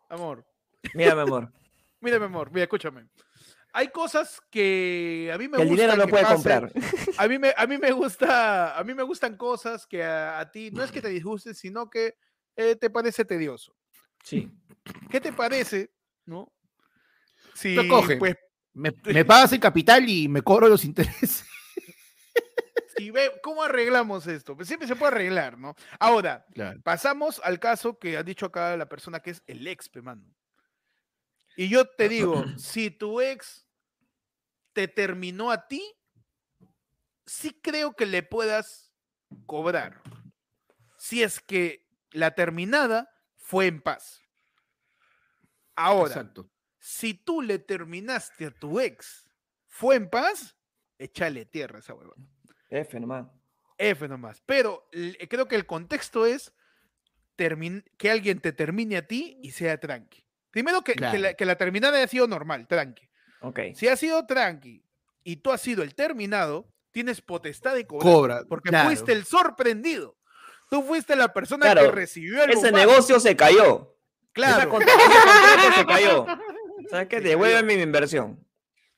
amor, 0.10 0.46
Mira, 0.94 1.16
mi 1.16 1.22
amor. 1.22 1.52
mira, 2.02 2.20
mi 2.20 2.26
amor, 2.26 2.50
mira, 2.52 2.64
escúchame. 2.64 3.08
Hay 3.72 3.90
cosas 3.90 4.42
que 4.50 5.30
a 5.34 5.38
mí 5.38 5.48
me 5.48 5.58
que 5.58 5.64
el 5.64 5.70
gusta 5.70 5.84
dinero 5.84 5.98
no 5.98 6.06
que 6.06 6.10
puede 6.10 6.24
pasen. 6.24 6.36
comprar. 6.38 6.72
A 7.18 7.28
mí 7.28 7.38
me, 7.38 7.54
a 7.56 7.68
mí 7.68 7.78
me 7.78 7.92
gusta, 7.92 8.78
a 8.80 8.84
mí 8.84 8.94
me 8.96 9.04
gustan 9.04 9.38
cosas 9.38 9.86
que 9.86 10.04
a, 10.04 10.40
a 10.40 10.50
ti 10.52 10.72
no 10.72 10.84
es 10.84 10.92
que 10.92 11.02
te 11.02 11.10
disgusten, 11.10 11.54
sino 11.54 11.88
que 11.90 12.16
eh, 12.56 12.76
te 12.76 12.90
parece 12.90 13.26
tedioso. 13.26 13.76
Sí. 14.24 14.52
¿Qué 15.12 15.22
te 15.22 15.32
parece, 15.32 15.92
no? 16.26 16.52
Coge. 17.90 18.18
pues, 18.18 18.36
Me, 18.74 18.92
me 19.14 19.26
pagas 19.26 19.52
el 19.54 19.60
capital 19.60 20.08
y 20.10 20.28
me 20.28 20.42
cobro 20.42 20.68
los 20.68 20.86
intereses. 20.86 21.46
y 22.98 23.12
ve 23.12 23.32
cómo 23.42 23.64
arreglamos 23.64 24.28
esto. 24.28 24.56
Pues 24.56 24.68
siempre 24.68 24.88
se 24.88 24.96
puede 24.96 25.14
arreglar, 25.14 25.58
¿no? 25.58 25.76
Ahora, 26.00 26.46
Claro. 26.54 26.80
pasamos 26.84 27.42
al 27.44 27.60
caso 27.60 27.98
que 27.98 28.18
ha 28.18 28.24
dicho 28.24 28.46
acá 28.46 28.76
la 28.78 28.88
persona 28.90 29.20
que 29.22 29.32
es 29.32 29.44
el 29.48 29.66
ex, 29.68 29.90
mano. 30.04 30.24
Y 31.56 31.68
yo 31.70 31.86
te 31.90 32.08
digo, 32.10 32.44
si 32.58 32.92
tu 32.92 33.22
ex 33.22 33.66
te 34.74 34.88
terminó 34.88 35.52
a 35.52 35.68
ti, 35.68 35.84
sí 37.26 37.60
creo 37.62 37.94
que 37.96 38.06
le 38.06 38.24
puedas 38.24 38.94
cobrar. 39.46 40.02
Si 40.98 41.24
es 41.24 41.40
que 41.40 41.88
la 42.12 42.36
terminada 42.36 43.10
fue 43.36 43.68
en 43.68 43.82
paz. 43.82 44.22
Ahora, 45.76 46.14
Exacto. 46.14 46.50
Si 46.80 47.14
tú 47.14 47.42
le 47.42 47.60
terminaste 47.60 48.46
a 48.48 48.52
tu 48.52 48.80
ex, 48.80 49.30
fue 49.68 49.96
en 49.96 50.10
paz, 50.10 50.56
échale 50.98 51.46
tierra 51.46 51.78
a 51.78 51.80
esa 51.80 51.94
hueva. 51.94 52.14
F 52.70 53.00
nomás. 53.00 53.28
F 53.78 54.08
nomás. 54.08 54.42
Pero 54.46 54.88
l- 54.92 55.18
creo 55.30 55.48
que 55.48 55.56
el 55.56 55.66
contexto 55.66 56.26
es 56.26 56.54
termin- 57.38 57.84
que 57.98 58.12
alguien 58.12 58.40
te 58.40 58.52
termine 58.52 58.98
a 58.98 59.08
ti 59.08 59.38
y 59.42 59.52
sea 59.52 59.80
tranqui. 59.80 60.26
Primero 60.52 60.82
que, 60.84 60.94
que 60.94 61.02
la, 61.02 61.12
Claro. 61.12 61.36
que 61.38 61.46
la 61.46 61.56
terminada 61.58 61.98
haya 61.98 62.08
sido 62.08 62.28
normal, 62.28 62.68
tranqui. 62.68 63.08
Ok. 63.42 63.60
Si 63.76 63.88
ha 63.88 63.96
sido 63.96 64.26
tranqui 64.26 64.84
y 65.24 65.38
tú 65.38 65.52
has 65.52 65.62
sido 65.62 65.84
el 65.84 65.96
terminado, 65.96 66.74
tienes 66.92 67.22
potestad 67.22 67.76
de 67.76 67.86
cobrar. 67.88 68.14
Cobra. 68.14 68.44
Porque 68.50 68.70
claro. 68.70 68.88
fuiste 68.88 69.12
el 69.14 69.26
sorprendido. 69.26 70.18
Tú 70.70 70.84
fuiste 70.84 71.16
la 71.16 71.34
persona 71.34 71.74
que 71.74 71.92
recibió 71.92 72.44
el 72.44 72.52
Ese 72.52 72.72
negocio 72.72 73.20
se 73.20 73.36
cayó. 73.36 73.96
Esa 73.96 74.32
Claro, 74.34 74.70
contra- 74.70 74.94
ese 74.94 75.04
contrato 75.06 75.76
se 75.76 75.86
cayó. 75.86 76.26
¿Sabes 76.90 77.08
qué? 77.08 77.22
Devuélveme 77.22 77.76
mi 77.78 77.82
inversión. 77.84 78.46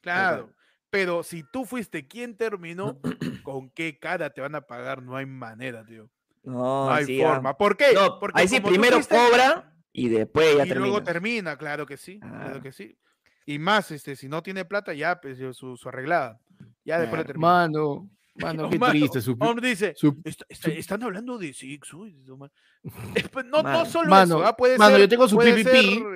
claro. 0.02 0.52
Pero 0.90 1.24
si 1.24 1.44
tú 1.54 1.64
fuiste 1.64 2.06
quien 2.06 2.36
terminó, 2.36 3.00
¿con 3.44 3.70
qué 3.70 3.98
cara 3.98 4.30
te 4.30 4.42
van 4.42 4.56
a 4.56 4.62
pagar? 4.62 5.02
No 5.02 5.16
hay 5.16 5.26
manera, 5.26 5.86
tío. 5.86 6.10
No, 6.44 6.88
No 6.88 6.92
hay 6.92 7.06
sí, 7.06 7.22
ah. 7.24 7.30
forma. 7.36 7.58
¿Por 7.58 7.78
qué? 7.78 7.94
No, 7.94 8.20
Porque 8.20 8.42
ahí 8.42 8.48
sí, 8.50 8.60
primero 8.60 8.98
fuiste- 8.98 9.16
cobra 9.16 9.74
y 9.94 10.10
después 10.10 10.48
ya 10.58 10.66
y 10.66 10.68
termina. 10.68 10.80
luego 10.88 11.02
termina, 11.04 11.56
claro 11.58 11.86
que 11.86 11.96
sí, 11.96 12.20
Ah. 12.22 12.42
claro 12.44 12.62
que 12.62 12.74
sí. 12.74 12.98
Y 13.46 13.58
más, 13.58 13.90
este, 13.92 14.18
si 14.18 14.28
no 14.28 14.44
tiene 14.44 14.66
plata, 14.66 14.94
ya, 14.94 15.22
pues, 15.22 15.38
su, 15.56 15.78
su 15.78 15.88
arreglada. 15.88 16.42
Ya 16.84 17.00
después 17.00 17.20
le 17.20 17.24
Claro. 17.24 17.28
termina. 17.28 17.48
Mano, 17.48 18.10
mano, 18.36 18.70
qué 18.70 18.80
triste. 18.80 19.22
Su, 19.22 19.38
dice, 19.62 19.94
su- 19.96 20.20
"Está- 20.24 20.46
está- 20.50 20.70
su- 20.72 20.78
están 20.78 21.04
hablando 21.04 21.38
de 21.38 21.54
Six. 21.54 21.94
uy, 21.94 22.14
no 22.26 22.38
Eh, 23.16 23.26
pues, 23.32 23.46
no, 23.46 23.86
solo 23.86 24.10
mano, 24.10 24.38
eso, 24.40 24.46
¿ah? 24.48 24.56
puede 24.58 24.78
mano, 24.78 24.92
ser, 24.92 25.02
yo 25.02 25.10
tengo 25.10 25.28
su 25.28 25.36
puede 25.36 25.54
PPP. 25.64 25.76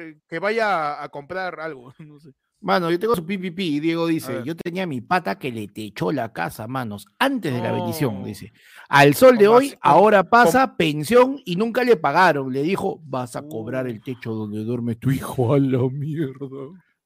eh, 0.09 0.17
que 0.27 0.39
vaya 0.39 1.01
a 1.03 1.09
comprar 1.09 1.59
algo. 1.59 1.93
No 1.99 2.19
sé. 2.19 2.31
Mano, 2.61 2.89
yo 2.89 2.97
tengo 2.97 3.15
su 3.15 3.23
PPP 3.23 3.59
y 3.59 3.79
Diego 3.79 4.07
dice, 4.07 4.41
yo 4.43 4.55
tenía 4.55 4.83
a 4.83 4.87
mi 4.87 4.99
pata 4.99 5.37
que 5.37 5.51
le 5.51 5.67
techó 5.67 6.11
la 6.11 6.33
casa, 6.33 6.65
manos, 6.67 7.05
antes 7.19 7.53
de 7.53 7.59
la 7.61 7.71
bendición, 7.71 8.21
No. 8.21 8.25
dice. 8.25 8.53
Al 8.89 9.13
sol 9.13 9.37
de 9.37 9.47
hoy, 9.47 9.75
ahora 9.81 10.23
pasa 10.23 10.75
pensión 10.75 11.39
y 11.45 11.57
nunca 11.57 11.83
le 11.83 11.95
pagaron. 11.95 12.51
Le 12.51 12.63
dijo, 12.63 13.01
vas 13.03 13.35
a 13.35 13.43
cobrar 13.43 13.85
Uh. 13.85 13.89
el 13.89 14.01
techo 14.01 14.33
donde 14.33 14.63
duerme 14.63 14.95
tu 14.95 15.11
hijo 15.11 15.53
a 15.53 15.59
la 15.59 15.87
mierda. 15.89 16.47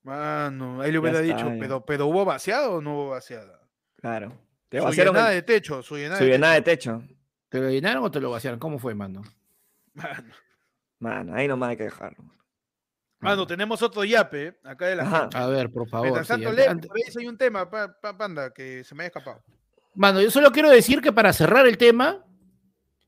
Mano, 0.03 0.79
ahí 0.81 0.93
le 0.93 0.99
hubiera 0.99 1.19
está, 1.19 1.35
dicho, 1.35 1.49
ya. 1.51 1.59
pero, 1.59 1.83
pero 1.83 2.07
¿hubo 2.07 2.23
vaciado 2.23 2.75
o 2.75 2.81
no 2.81 2.93
hubo 2.93 3.09
vaciada? 3.09 3.59
Claro. 3.97 4.31
Te 4.69 4.77
Su 4.79 4.83
vaciaron 4.85 5.13
llenada 5.15 5.31
el- 5.33 5.35
de 5.37 5.41
techo, 5.43 5.81
su 5.81 5.95
llenada 5.97 6.17
su 6.19 6.23
de 6.25 6.29
llenada 6.31 6.53
de 6.53 6.61
techo. 6.61 7.03
¿Te 7.49 7.59
lo 7.59 7.69
llenaron 7.69 8.03
o 8.03 8.11
te 8.11 8.19
lo 8.19 8.29
vaciaron? 8.29 8.59
¿Cómo 8.59 8.77
fue, 8.79 8.93
mano? 8.93 9.21
Mano. 9.93 10.33
Mano, 10.99 11.35
ahí 11.35 11.47
nomás 11.47 11.69
hay 11.71 11.77
que 11.77 11.83
dejarlo. 11.83 12.23
Mano, 13.19 13.45
tenemos 13.47 13.81
otro 13.81 14.03
yape 14.05 14.47
eh, 14.47 14.59
acá 14.63 14.85
de 14.87 14.95
la 14.95 15.03
Ajá. 15.03 15.29
A 15.33 15.47
ver, 15.47 15.69
por 15.71 15.89
favor. 15.89 16.05
Mientras 16.11 16.27
sí, 16.27 16.43
tanto, 16.43 16.61
antes- 16.69 16.91
ahí 16.95 17.01
hay 17.23 17.27
un 17.27 17.37
tema, 17.37 17.69
pa- 17.69 17.99
pa- 17.99 18.17
panda, 18.17 18.53
que 18.53 18.83
se 18.83 18.95
me 18.95 19.03
haya 19.03 19.07
escapado. 19.07 19.43
Mano, 19.95 20.21
yo 20.21 20.29
solo 20.31 20.51
quiero 20.51 20.69
decir 20.69 21.01
que 21.01 21.11
para 21.11 21.33
cerrar 21.33 21.67
el 21.67 21.77
tema, 21.77 22.23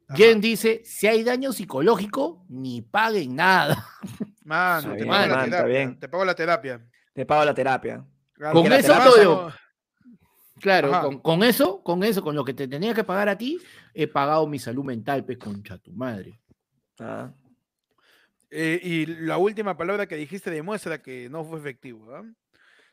Ajá. 0.10 0.18
Jen 0.18 0.42
dice, 0.42 0.82
si 0.84 1.08
hay 1.08 1.24
daño 1.24 1.54
psicológico, 1.54 2.44
ni 2.50 2.82
paguen 2.82 3.36
nada. 3.36 3.86
Mano, 4.44 4.90
te 4.90 4.96
bien, 4.96 5.08
pago 5.08 5.36
man, 5.36 5.46
terapia. 5.50 5.64
bien. 5.66 6.00
Te 6.00 6.10
pago 6.10 6.26
la 6.26 6.36
terapia. 6.36 6.82
Te 7.14 7.26
pago 7.26 7.46
la 7.46 7.54
terapia. 7.54 8.06
Claro, 8.34 8.54
Con 8.62 8.74
eso 8.74 8.94
todo- 9.04 9.24
no- 9.48 9.54
Claro, 10.62 11.02
con, 11.02 11.20
con 11.20 11.44
eso, 11.44 11.82
con 11.84 12.04
eso, 12.04 12.22
con 12.22 12.36
lo 12.36 12.46
que 12.46 12.54
te 12.54 12.68
tenía 12.68 12.94
que 12.94 13.04
pagar 13.04 13.28
a 13.30 13.38
ti, 13.38 13.60
he 13.94 14.08
pagado 14.08 14.46
mi 14.48 14.60
salud 14.60 14.84
mental, 14.86 15.26
pues, 15.26 15.38
concha 15.38 15.78
tu 15.78 15.92
madre. 15.92 16.40
Ah, 17.00 17.32
Eh, 18.54 18.80
y 18.84 19.06
la 19.06 19.38
última 19.38 19.78
palabra 19.78 20.08
que 20.08 20.18
dijiste 20.18 20.52
demuestra 20.52 21.02
que 21.02 21.30
no 21.30 21.44
fue 21.46 21.58
efectivo. 21.58 22.14
¿ah? 22.14 22.24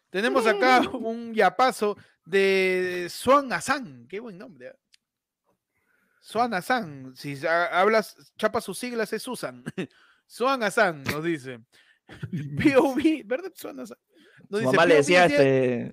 Tenemos 0.09 0.47
acá 0.47 0.81
un 0.93 1.35
yapazo 1.35 1.97
de 2.25 3.09
Swan 3.11 3.53
Hassan. 3.53 4.07
Qué 4.09 4.21
buen 4.21 4.39
nombre. 4.39 4.69
¿ah? 4.69 4.77
Swan 6.21 6.55
Hassan. 6.55 7.13
Si 7.17 7.45
ha- 7.47 7.81
hablas, 7.81 8.17
chapa 8.39 8.61
sus 8.61 8.79
siglas, 8.79 9.13
es 9.13 9.23
Susan. 9.23 9.65
Swan 10.27 10.63
Hassan 10.63 11.03
nos 11.05 11.25
dice. 11.25 11.59
POV, 12.33 13.23
¿verdad? 13.25 13.53
Swan 13.55 13.81
Hassan. 13.81 13.99
Nos 14.49 14.61
Su 14.61 14.67
dice, 14.67 14.77
mamá 14.77 14.87
le 14.87 14.95
decía- 14.95 15.27
este. 15.27 15.93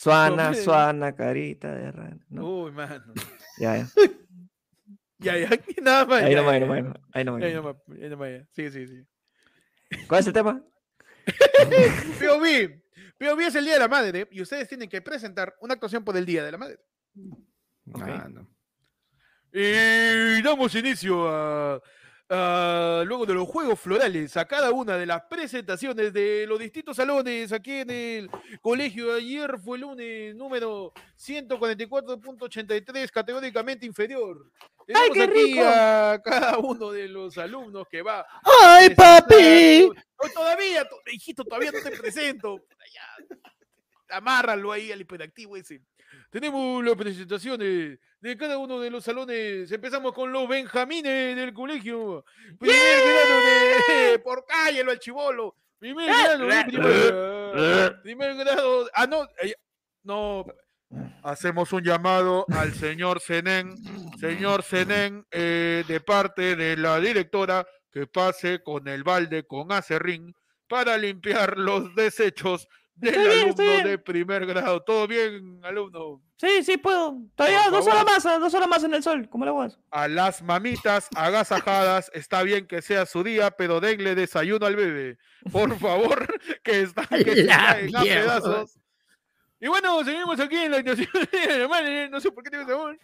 Suana, 0.00 0.54
suana, 0.54 1.14
carita 1.14 1.74
de 1.74 1.92
rana. 1.92 2.24
¿no? 2.30 2.62
Uy, 2.62 2.72
mano. 2.72 3.12
Ya, 3.58 3.76
ya. 3.76 3.88
Ya, 5.22 5.36
ya, 5.36 5.50
nada 5.82 6.06
más. 6.06 6.22
Ahí 6.22 6.34
nomás, 6.34 6.54
ahí 6.54 6.60
nomás, 6.60 6.78
ahí 7.12 7.24
nomás, 7.24 7.42
ahí 7.42 7.52
nomás. 7.52 7.76
Ahí 7.90 8.08
nomás, 8.08 8.30
ya. 8.30 8.46
Sí, 8.52 8.70
sí, 8.70 8.86
sí. 8.86 9.06
¿Cuál 10.08 10.20
es 10.20 10.26
el 10.28 10.32
tema? 10.32 10.64
POV. 12.18 12.80
POV 13.18 13.40
es 13.40 13.54
el 13.54 13.66
Día 13.66 13.74
de 13.74 13.80
la 13.80 13.88
Madre 13.88 14.26
y 14.30 14.40
ustedes 14.40 14.66
tienen 14.66 14.88
que 14.88 15.02
presentar 15.02 15.54
una 15.60 15.74
actuación 15.74 16.02
por 16.06 16.16
el 16.16 16.24
Día 16.24 16.42
de 16.42 16.52
la 16.52 16.56
Madre. 16.56 16.78
Ok. 17.92 18.00
Mano. 18.00 18.48
Y 19.52 20.40
damos 20.40 20.74
inicio 20.74 21.28
a, 21.28 21.82
a- 22.30 23.02
luego 23.04 23.26
de 23.26 23.34
los 23.34 23.48
juegos 23.48 23.78
florales 23.80 24.36
a 24.36 24.44
cada 24.46 24.70
una 24.70 24.96
de 24.96 25.04
las 25.06 25.22
presentaciones 25.22 26.12
de 26.12 26.46
los 26.46 26.58
distintos 26.60 26.96
salones 26.96 27.52
aquí 27.52 27.72
en 27.80 27.90
el 27.90 28.30
colegio. 28.62 29.12
Ayer 29.14 29.58
fue 29.58 29.76
el 29.76 29.82
lunes 29.82 30.34
número 30.36 30.92
144.83, 31.18 33.10
categóricamente 33.10 33.84
inferior. 33.86 34.50
Tenemos 34.86 35.10
qué 35.12 35.22
aquí 35.22 35.32
rico! 35.32 35.60
a 35.64 36.20
cada 36.24 36.58
uno 36.58 36.90
de 36.92 37.08
los 37.08 37.36
alumnos 37.38 37.86
que 37.88 38.02
va. 38.02 38.24
¡Ay, 38.62 38.90
papi! 38.94 39.88
No, 39.88 40.30
todavía, 40.32 40.88
to- 40.88 41.00
hijito, 41.12 41.44
todavía 41.44 41.72
no 41.72 41.80
te 41.80 41.90
presento. 41.96 42.64
Amárralo 44.08 44.72
ahí 44.72 44.90
al 44.90 45.00
hiperactivo 45.00 45.56
ese. 45.56 45.80
Tenemos 46.30 46.84
las 46.84 46.94
presentaciones 46.94 47.98
de 48.20 48.36
cada 48.36 48.58
uno 48.58 48.78
de 48.80 48.90
los 48.90 49.04
salones. 49.04 49.70
Empezamos 49.72 50.12
con 50.12 50.32
los 50.32 50.48
benjamines 50.48 51.36
del 51.36 51.52
colegio. 51.52 52.24
Primer 52.58 52.78
grado 52.78 54.12
de. 54.12 54.18
Por 54.18 54.44
cállalo 54.46 54.90
al 54.90 54.98
chivolo. 54.98 55.56
Primer 55.78 56.06
grado 56.06 56.46
de 56.46 56.64
primaria. 56.64 58.00
Primer 58.02 58.36
grado. 58.36 58.88
Ah, 58.94 59.06
no. 59.06 59.24
eh, 59.42 59.54
No. 60.02 60.44
Hacemos 61.22 61.72
un 61.72 61.82
llamado 61.84 62.44
al 62.50 62.74
señor 62.74 63.20
Zenén. 63.20 63.74
Señor 64.18 64.62
Zenén, 64.62 65.24
eh, 65.30 65.84
de 65.86 66.00
parte 66.00 66.56
de 66.56 66.76
la 66.76 66.98
directora, 66.98 67.66
que 67.92 68.06
pase 68.06 68.62
con 68.62 68.88
el 68.88 69.02
balde 69.04 69.44
con 69.46 69.70
acerrín 69.72 70.34
para 70.68 70.96
limpiar 70.98 71.56
los 71.58 71.94
desechos 71.94 72.68
del 73.00 73.14
Estoy 73.14 73.40
alumno 73.40 73.54
bien. 73.62 73.84
de 73.84 73.98
primer 73.98 74.46
grado. 74.46 74.82
¿Todo 74.82 75.06
bien, 75.06 75.60
alumno? 75.62 76.22
Sí, 76.36 76.62
sí, 76.62 76.76
puedo. 76.76 77.16
Todavía 77.34 77.64
Por 77.64 77.72
dos 77.72 77.86
horas 77.86 78.04
más, 78.04 78.26
ah, 78.26 78.38
dos 78.38 78.54
horas 78.54 78.68
más 78.68 78.84
en 78.84 78.94
el 78.94 79.02
sol. 79.02 79.28
¿Cómo 79.28 79.44
lo 79.44 79.60
hago? 79.60 79.74
A 79.90 80.08
las 80.08 80.42
mamitas 80.42 81.08
agasajadas, 81.14 82.10
está 82.14 82.42
bien 82.42 82.66
que 82.66 82.82
sea 82.82 83.06
su 83.06 83.22
día, 83.22 83.50
pero 83.50 83.80
denle 83.80 84.14
desayuno 84.14 84.66
al 84.66 84.76
bebé. 84.76 85.18
Por 85.50 85.78
favor, 85.78 86.26
que 86.62 86.80
están 86.82 87.06
que 87.08 87.46
caen 87.46 87.96
a 87.96 88.02
pedazos. 88.02 88.78
Y 89.62 89.68
bueno, 89.68 90.02
seguimos 90.04 90.40
aquí 90.40 90.56
en 90.56 90.70
la 90.70 90.78
actuación 90.78 91.08
de 91.30 92.08
no 92.10 92.20
sé 92.20 92.30
por 92.30 92.42
qué 92.42 92.50
tengo 92.50 92.66
sabor. 92.66 92.98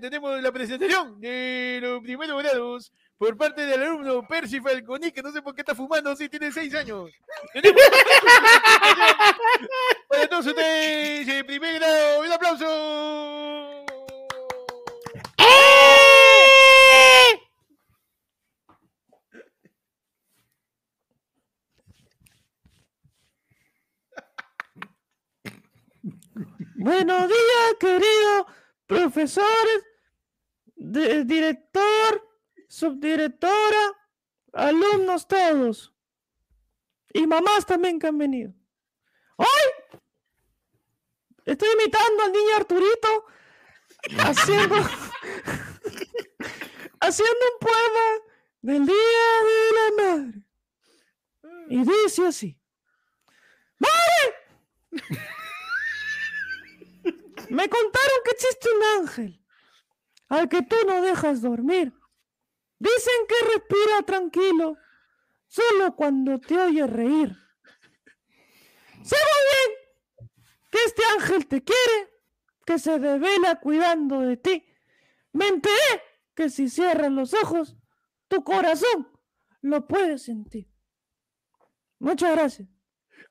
Tenemos 0.00 0.42
la 0.42 0.52
presentación 0.52 1.20
de 1.20 1.78
los 1.82 2.02
primeros 2.02 2.42
grados 2.42 2.92
por 3.22 3.36
parte 3.36 3.64
del 3.64 3.80
alumno 3.80 4.26
Percy 4.26 4.60
Falconi, 4.60 5.12
que 5.12 5.22
no 5.22 5.30
sé 5.30 5.40
por 5.42 5.54
qué 5.54 5.60
está 5.60 5.76
fumando 5.76 6.16
si 6.16 6.28
tiene 6.28 6.50
seis 6.50 6.74
años. 6.74 7.08
Para 10.08 10.26
todos 10.26 10.46
ustedes, 10.46 11.28
en 11.28 11.46
primer 11.46 11.78
grado, 11.78 12.20
un 12.20 12.32
aplauso. 12.32 12.66
Buenos 26.76 27.28
días, 27.28 27.74
querido 27.78 28.46
profesores, 28.86 29.84
de- 30.76 31.24
director, 31.24 32.22
subdirectora, 32.72 34.00
alumnos 34.54 35.28
todos. 35.28 35.92
Y 37.12 37.26
mamás 37.26 37.66
también 37.66 37.98
que 37.98 38.06
han 38.06 38.16
venido. 38.16 38.54
Hoy 39.36 39.46
Estoy 41.44 41.68
imitando 41.72 42.22
al 42.22 42.32
niño 42.32 42.56
Arturito 42.56 43.26
haciendo, 44.20 44.76
haciendo 47.00 47.44
un 47.52 47.58
poema 47.60 48.20
del 48.60 48.86
Día 48.86 49.42
de 49.44 49.72
la 49.74 49.90
Madre. 50.02 50.42
Y 51.68 51.82
dice 51.82 52.26
así. 52.26 52.58
¡Madre! 53.78 54.34
Me 57.50 57.68
contaron 57.68 58.22
que 58.24 58.30
existe 58.30 58.68
un 58.70 58.82
ángel 59.00 59.44
al 60.28 60.48
que 60.48 60.62
tú 60.62 60.76
no 60.86 61.02
dejas 61.02 61.42
dormir. 61.42 61.92
Dicen 62.82 63.26
que 63.28 63.54
respira 63.54 64.02
tranquilo 64.02 64.76
solo 65.46 65.94
cuando 65.94 66.40
te 66.40 66.58
oye 66.58 66.84
reír. 66.84 67.32
Sé 69.04 69.16
muy 69.30 69.42
bien 69.52 70.28
que 70.68 70.78
este 70.86 71.02
ángel 71.14 71.46
te 71.46 71.62
quiere, 71.62 72.10
que 72.66 72.80
se 72.80 72.98
devela 72.98 73.60
cuidando 73.60 74.18
de 74.22 74.36
ti. 74.36 74.66
Me 75.32 75.46
enteré 75.46 76.02
que 76.34 76.50
si 76.50 76.68
cierras 76.68 77.12
los 77.12 77.34
ojos, 77.34 77.76
tu 78.26 78.42
corazón 78.42 79.08
lo 79.60 79.86
puede 79.86 80.18
sentir. 80.18 80.68
Muchas 82.00 82.32
gracias. 82.32 82.68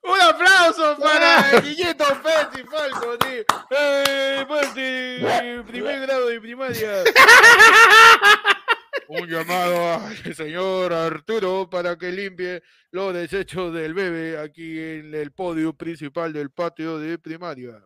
Un 0.02 0.22
aplauso 0.22 0.98
para 0.98 1.60
Guilleto 1.60 2.06
Pérez 2.24 2.70
Falco 2.70 3.18
de 3.18 3.46
eh, 3.70 5.64
primer 5.68 6.00
grado 6.00 6.28
de 6.28 6.40
primaria. 6.40 7.04
Un 9.14 9.28
llamado 9.28 9.96
al 9.96 10.16
señor 10.36 10.94
Arturo 10.94 11.70
para 11.70 11.98
que 11.98 12.14
limpie 12.14 12.64
los 12.92 13.14
desechos 13.14 13.74
del 13.74 13.94
bebé 13.94 14.40
aquí 14.40 14.80
en 14.80 15.14
el 15.14 15.34
podio 15.34 15.74
principal 15.74 16.32
del 16.32 16.50
patio 16.50 16.98
de 16.98 17.20
primaria. 17.20 17.86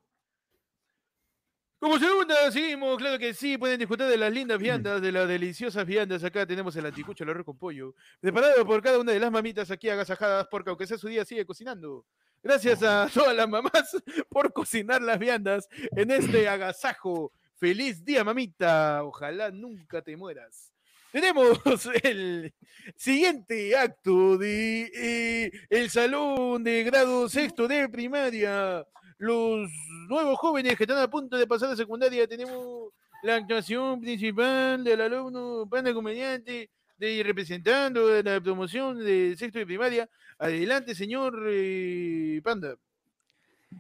Como 1.80 1.97
segunda, 1.97 2.51
seguimos, 2.51 2.95
claro 2.97 3.17
que 3.17 3.34
sí, 3.34 3.57
pueden 3.57 3.80
disfrutar 3.80 4.07
de 4.07 4.17
las 4.17 4.32
lindas 4.32 4.59
viandas, 4.59 5.01
de 5.01 5.11
las 5.11 5.28
deliciosas 5.28 5.84
viandas. 5.84 6.23
Acá 6.23 6.45
tenemos 6.45 6.76
el 6.76 6.86
anticucho, 6.86 7.23
el 7.23 7.32
arroz 7.32 7.45
con 7.45 7.57
pollo, 7.57 7.95
preparado 8.19 8.63
por 8.63 8.84
cada 8.84 8.99
una 8.99 9.11
de 9.11 9.19
las 9.19 9.32
mamitas 9.32 9.71
aquí 9.71 9.89
agasajadas, 9.89 10.45
porque 10.51 10.69
aunque 10.69 10.86
sea 10.86 10.99
su 10.99 11.07
día, 11.07 11.26
sigue 11.26 11.43
cocinando. 11.43 12.05
Gracias 12.43 12.84
a 12.84 13.09
todas 13.11 13.36
las 13.36 13.49
mamás 13.49 13.97
por 14.30 14.53
cocinar 14.53 15.01
las 15.01 15.17
viandas 15.17 15.67
en 15.95 16.11
este 16.11 16.47
agasajo. 16.47 17.34
Feliz 17.55 18.05
día, 18.05 18.23
mamita. 18.23 19.03
Ojalá 19.03 19.49
nunca 19.49 20.03
te 20.03 20.15
mueras. 20.15 20.74
Tenemos 21.16 21.57
el 22.03 22.53
siguiente 22.97 23.74
acto 23.78 24.38
de 24.38 24.91
eh, 24.93 25.51
el 25.70 25.89
salón 25.89 26.61
de 26.61 26.84
grado 26.84 27.30
sexto 27.30 27.70
de 27.70 27.88
primaria 27.88 28.86
los 29.20 29.72
nuevos 30.09 30.38
jóvenes 30.38 30.76
que 30.76 30.84
están 30.84 30.97
a 30.97 31.09
punto 31.09 31.38
de 31.38 31.47
pasar 31.47 31.70
a 31.72 31.78
secundaria. 31.78 32.28
Tenemos 32.28 32.91
la 33.24 33.38
actuación 33.38 34.01
principal 34.01 34.84
del 34.84 34.99
alumno 34.99 35.66
Panda 35.72 35.93
Comediante, 35.93 36.70
de 36.97 37.24
representando 37.24 38.22
la 38.22 38.41
promoción 38.41 38.99
de 38.99 39.38
sexto 39.38 39.59
de 39.59 39.66
primaria. 39.66 40.09
Adelante, 40.38 40.93
señor 40.93 41.45
eh, 41.47 42.41
Panda. 42.43 42.76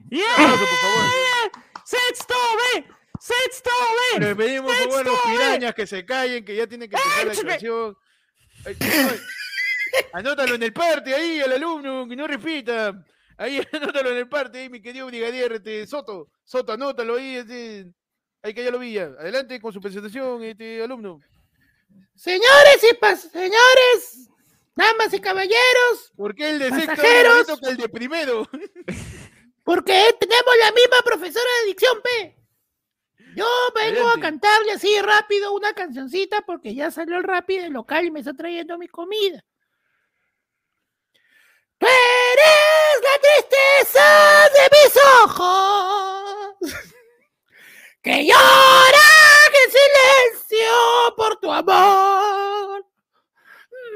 ¡Yeah! 0.09 0.23
por 0.37 0.57
favor. 0.57 1.65
¡Sexto 1.83 2.33
B! 2.75 3.04
¡Sexto 3.19 3.69
B! 4.13 4.19
Le 4.25 4.35
pedimos 4.35 4.71
por 4.71 4.91
favor 4.91 4.99
a 4.99 5.03
los 5.03 5.19
pirañas 5.21 5.75
que 5.75 5.87
se 5.87 6.05
callen, 6.05 6.43
que 6.45 6.55
ya 6.55 6.67
tienen 6.67 6.89
que 6.89 6.95
empezar 6.95 7.45
la 7.45 7.51
canción. 7.51 7.97
Anótalo 10.13 10.55
en 10.55 10.63
el 10.63 10.73
parte 10.73 11.13
ahí, 11.13 11.39
al 11.39 11.53
alumno, 11.53 12.07
que 12.07 12.15
no 12.15 12.27
repita. 12.27 13.05
Ahí, 13.37 13.61
anótalo 13.71 14.11
en 14.11 14.17
el 14.17 14.29
parte, 14.29 14.59
ahí, 14.59 14.69
mi 14.69 14.81
querido 14.81 15.07
brigadier 15.07 15.53
este, 15.53 15.85
Soto. 15.87 16.29
Soto, 16.43 16.73
anótalo 16.73 17.15
ahí, 17.15 17.37
este, 17.37 17.87
ahí 18.41 18.53
que 18.53 18.63
ya 18.63 18.71
lo 18.71 18.79
vi 18.79 18.93
ya. 18.93 19.05
Adelante 19.19 19.59
con 19.59 19.73
su 19.73 19.81
presentación, 19.81 20.43
este 20.43 20.81
alumno. 20.83 21.19
Señores 22.15 22.79
y 22.83 22.95
pas- 22.95 23.29
señores, 23.29 24.29
damas 24.75 25.13
y 25.13 25.19
caballeros, 25.19 26.13
¿Por 26.15 26.33
qué 26.33 26.49
el 26.49 26.59
de 26.59 26.69
sexto 26.69 26.93
es 26.93 27.59
que 27.59 27.69
el 27.69 27.77
de 27.77 27.89
primero? 27.89 28.47
porque 29.63 30.15
tenemos 30.19 30.57
la 30.59 30.71
misma 30.71 31.01
profesora 31.03 31.49
de 31.61 31.67
dicción, 31.67 32.01
P. 32.01 32.37
Yo 33.35 33.45
vengo 33.75 34.07
a 34.07 34.19
cantarle 34.19 34.71
así 34.71 34.97
rápido 35.01 35.53
una 35.53 35.73
cancioncita 35.73 36.41
porque 36.41 36.73
ya 36.73 36.89
salió 36.89 37.17
el 37.17 37.23
rápido 37.23 37.63
del 37.63 37.73
local 37.73 38.05
y 38.05 38.11
me 38.11 38.19
está 38.19 38.33
trayendo 38.33 38.77
mi 38.77 38.87
comida. 38.87 39.43
Tú 41.77 41.85
eres 41.85 43.01
la 43.03 43.19
tristeza 43.21 44.49
de 44.53 44.69
mis 44.71 44.97
ojos 45.23 46.55
que 48.01 48.25
lloran 48.25 49.51
en 49.65 49.71
silencio 49.71 51.15
por 51.17 51.37
tu 51.41 51.51
amor. 51.51 52.85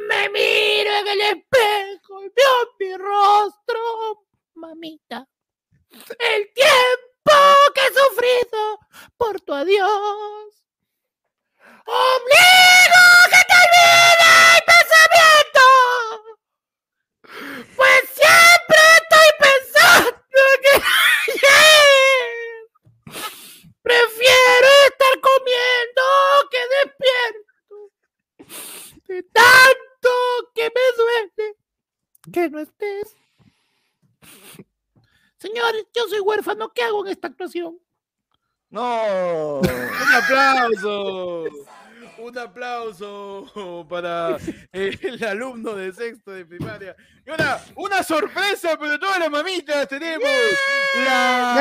Me 0.10 0.28
miro 0.30 0.92
en 0.92 1.08
el 1.08 1.22
espejo 1.22 2.24
y 2.24 2.30
veo 2.36 2.76
mi 2.78 2.98
rostro, 2.98 4.26
mamita. 4.56 5.26
El 6.20 6.52
tiempo 6.54 7.09
que 7.74 7.82
he 7.82 7.94
sufrido 7.94 8.80
por 9.18 9.42
tu 9.42 9.54
adiós. 9.54 10.54
Obligo 11.86 13.04
que 13.32 13.42
te 13.50 13.56
olvide 13.64 14.30
el 14.56 14.64
pensamiento. 14.72 15.66
Pues 17.76 18.02
siempre 18.20 18.80
estoy 19.02 19.30
pensando 19.40 20.40
que. 20.64 20.74
Prefiero 23.84 24.70
estar 24.88 25.16
comiendo 25.22 26.04
que 26.52 26.62
despierto. 26.76 27.76
De 29.08 29.24
tanto 29.24 30.12
que 30.54 30.66
me 30.76 30.86
duele 30.98 31.56
que 32.34 32.50
no 32.50 32.60
estés. 32.60 33.16
Señores, 35.40 35.86
yo 35.96 36.04
soy 36.10 36.20
huérfano. 36.20 36.72
¿Qué 36.74 36.84
hago 36.84 37.06
en 37.06 37.12
esta 37.12 37.28
actuación? 37.28 37.80
No. 38.70 39.60
Un 39.62 40.14
aplauso. 40.14 41.46
Un 42.22 42.38
aplauso 42.38 43.86
para 43.90 44.38
el 44.72 45.24
alumno 45.24 45.74
de 45.76 45.92
sexto 45.94 46.32
de 46.32 46.46
primaria. 46.46 46.96
Y 47.26 47.30
ahora, 47.30 47.64
una 47.76 48.04
sorpresa, 48.04 48.78
pero 48.80 49.00
todas 49.00 49.20
las 49.20 49.30
mamitas 49.30 49.88
tenemos 49.88 50.30
la, 51.06 51.56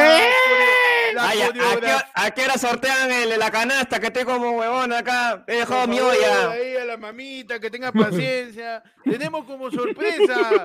la 1.15 1.29
Ay, 1.29 1.43
¿a, 1.43 1.53
qué, 1.53 1.97
a 2.15 2.31
qué 2.31 2.45
hora 2.45 2.59
sortean 2.59 3.11
el, 3.11 3.39
la 3.39 3.51
canasta? 3.51 4.01
Que 4.01 4.07
estoy 4.09 4.25
como 4.25 4.51
huevón 4.53 4.93
acá. 4.93 5.45
He 5.47 5.57
dejado 5.57 5.87
mi 5.87 6.01
olla. 6.01 6.51
Ahí 6.51 6.77
a 6.77 6.85
la 6.85 6.97
mamita, 6.97 7.61
que 7.61 7.71
tenga 7.71 7.93
paciencia. 7.93 8.83
Tenemos 9.05 9.45
como 9.45 9.71
sorpresa. 9.71 10.65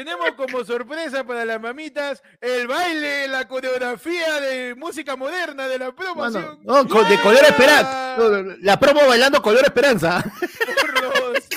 Tenemos 0.00 0.32
como 0.32 0.64
sorpresa 0.64 1.24
para 1.24 1.44
las 1.44 1.60
mamitas 1.60 2.22
el 2.40 2.66
baile, 2.66 3.28
la 3.28 3.46
coreografía 3.46 4.40
de 4.40 4.74
música 4.74 5.14
moderna 5.14 5.68
de 5.68 5.78
la 5.78 5.94
promoción. 5.94 6.58
no, 6.62 6.84
de 6.84 7.20
color 7.20 7.44
esperanza. 7.46 8.16
La 8.62 8.80
promo 8.80 9.06
bailando 9.06 9.42
color 9.42 9.62
esperanza. 9.62 10.24
por 10.80 11.02
los, 11.02 11.48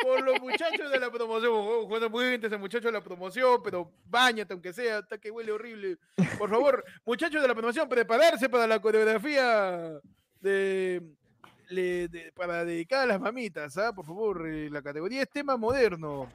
por 0.00 0.22
los 0.22 0.40
muchachos 0.40 0.90
de 0.90 0.98
la 0.98 1.10
promoción. 1.10 1.52
Oh, 1.54 1.86
Juega 1.86 2.08
muy 2.08 2.26
bien 2.30 2.42
ese 2.42 2.56
muchacho 2.56 2.88
de 2.88 2.92
la 2.92 3.04
promoción, 3.04 3.62
pero 3.62 3.92
bañate 4.06 4.54
aunque 4.54 4.72
sea, 4.72 5.00
hasta 5.00 5.18
que 5.18 5.30
huele 5.30 5.52
horrible. 5.52 5.98
Por 6.38 6.48
favor, 6.48 6.82
muchachos 7.04 7.42
de 7.42 7.48
la 7.48 7.54
promoción, 7.54 7.86
prepararse 7.90 8.48
para 8.48 8.66
la 8.66 8.80
coreografía 8.80 10.00
de, 10.40 11.02
para 12.34 12.64
dedicar 12.64 13.02
a 13.02 13.06
las 13.06 13.20
mamitas, 13.20 13.76
¿ah? 13.76 13.92
Por 13.94 14.04
favor, 14.06 14.46
eh, 14.48 14.70
la 14.70 14.82
categoría 14.82 15.22
es 15.22 15.30
tema 15.30 15.56
moderno. 15.56 16.28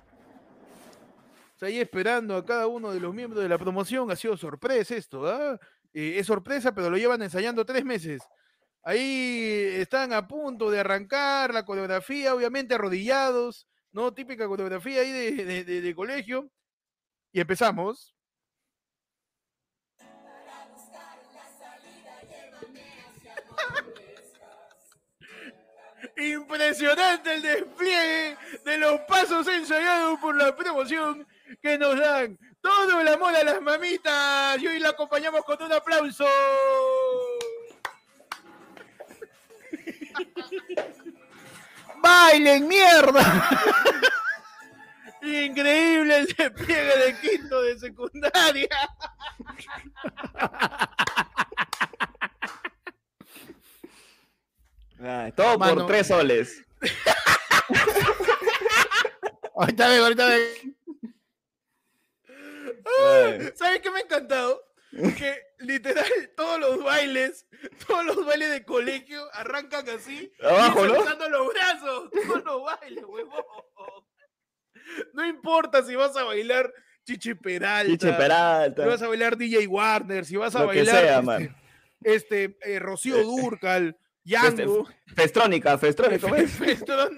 Está 1.54 1.68
ahí 1.68 1.80
esperando 1.80 2.36
a 2.36 2.46
cada 2.46 2.68
uno 2.68 2.92
de 2.92 3.00
los 3.00 3.14
miembros 3.14 3.42
de 3.42 3.50
la 3.50 3.58
promoción. 3.58 4.10
Ha 4.12 4.16
sido 4.16 4.38
sorpresa 4.38 4.96
esto, 4.96 5.28
¿ah? 5.28 5.60
Eh, 5.94 6.16
es 6.18 6.28
sorpresa, 6.28 6.74
pero 6.74 6.90
lo 6.90 6.98
llevan 6.98 7.22
ensayando 7.22 7.66
tres 7.66 7.84
meses. 7.86 8.22
Ahí 8.84 9.70
están 9.76 10.12
a 10.14 10.28
punto 10.28 10.70
de 10.70 10.80
arrancar 10.80 11.54
la 11.54 11.64
coreografía, 11.66 12.36
obviamente 12.36 12.76
arrodillados, 12.76 13.68
¿no? 13.92 14.14
Típica 14.14 14.48
coreografía 14.48 15.02
ahí 15.02 15.12
de- 15.12 15.82
de 15.82 15.96
colegio. 15.96 16.50
Y 17.32 17.40
empezamos. 17.40 18.14
Impresionante 26.18 27.34
el 27.34 27.42
despliegue 27.42 28.38
de 28.64 28.78
los 28.78 29.02
pasos 29.02 29.48
ensayados 29.48 30.20
por 30.20 30.36
la 30.36 30.56
promoción 30.56 31.28
que 31.62 31.78
nos 31.78 32.00
dan 32.00 32.38
todo 32.62 33.02
el 33.02 33.08
amor 33.08 33.36
a 33.36 33.44
las 33.44 33.62
mamitas. 33.62 34.62
Y 34.62 34.68
hoy 34.68 34.80
la 34.80 34.90
acompañamos 34.90 35.44
con 35.44 35.62
un 35.62 35.74
aplauso. 35.74 36.26
¡Bailen, 41.98 42.68
mierda! 42.68 43.50
increíble 45.24 46.18
el 46.20 46.26
despliegue 46.28 46.98
de 46.98 47.20
quinto 47.22 47.62
de 47.62 47.80
secundaria. 47.80 48.68
Ay, 55.04 55.32
todo 55.34 55.58
Mano. 55.58 55.76
por 55.76 55.88
tres 55.88 56.08
soles. 56.08 56.64
Ahorita 59.56 59.88
vengo, 59.88 60.04
ahorita 60.04 60.28
vengo. 60.28 60.74
¿Sabes 63.56 63.80
qué 63.82 63.92
me 63.92 64.00
ha 64.00 64.02
encantado? 64.02 64.62
Que 65.18 65.40
literal 65.60 66.06
todos 66.36 66.60
los 66.60 66.84
bailes, 66.84 67.48
todos 67.88 68.06
los 68.06 68.26
bailes 68.26 68.52
de 68.52 68.64
colegio 68.66 69.24
arrancan 69.34 69.88
así, 69.90 70.32
Abajo, 70.42 70.86
¿no? 70.86 70.96
soltando 70.96 71.30
los 71.30 71.48
brazos, 71.54 72.10
todos 72.12 72.44
los 72.44 72.64
bailes, 72.64 73.04
huevón. 73.06 73.44
No 75.14 75.26
importa 75.26 75.84
si 75.84 75.96
vas 75.96 76.16
a 76.18 76.24
bailar 76.24 76.72
Chichi 77.06 77.36
Peralta, 77.36 77.92
Chiche 77.92 78.14
Peralta. 78.14 78.84
si 78.84 78.90
vas 78.90 79.02
a 79.02 79.08
bailar 79.08 79.38
DJ 79.38 79.68
Warner, 79.68 80.26
si 80.26 80.36
vas 80.36 80.56
a 80.56 80.60
Lo 80.62 80.68
bailar 80.68 80.96
sea, 80.96 81.20
este, 81.20 81.54
este, 82.04 82.58
eh, 82.62 82.80
Rocío 82.80 83.18
Durcal, 83.24 83.98
Yango, 84.24 84.88
Festrónica, 85.16 85.78
Festrónica. 85.78 86.28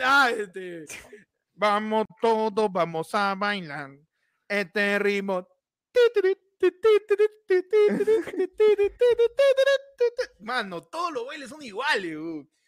ah, 0.04 0.30
este, 0.32 0.86
vamos 1.54 2.06
todos, 2.22 2.72
vamos 2.72 3.14
a 3.14 3.36
bailar 3.36 3.92
este 4.48 5.00
ritmo. 5.00 5.48
Mano, 10.40 10.82
todos 10.82 11.14
los 11.14 11.28
bailes 11.28 11.50
son 11.50 11.62
iguales. 11.62 12.18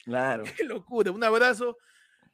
Claro. 0.04 0.44
Qué 0.56 0.64
locura. 0.64 1.12
Un 1.12 1.24
abrazo 1.24 1.78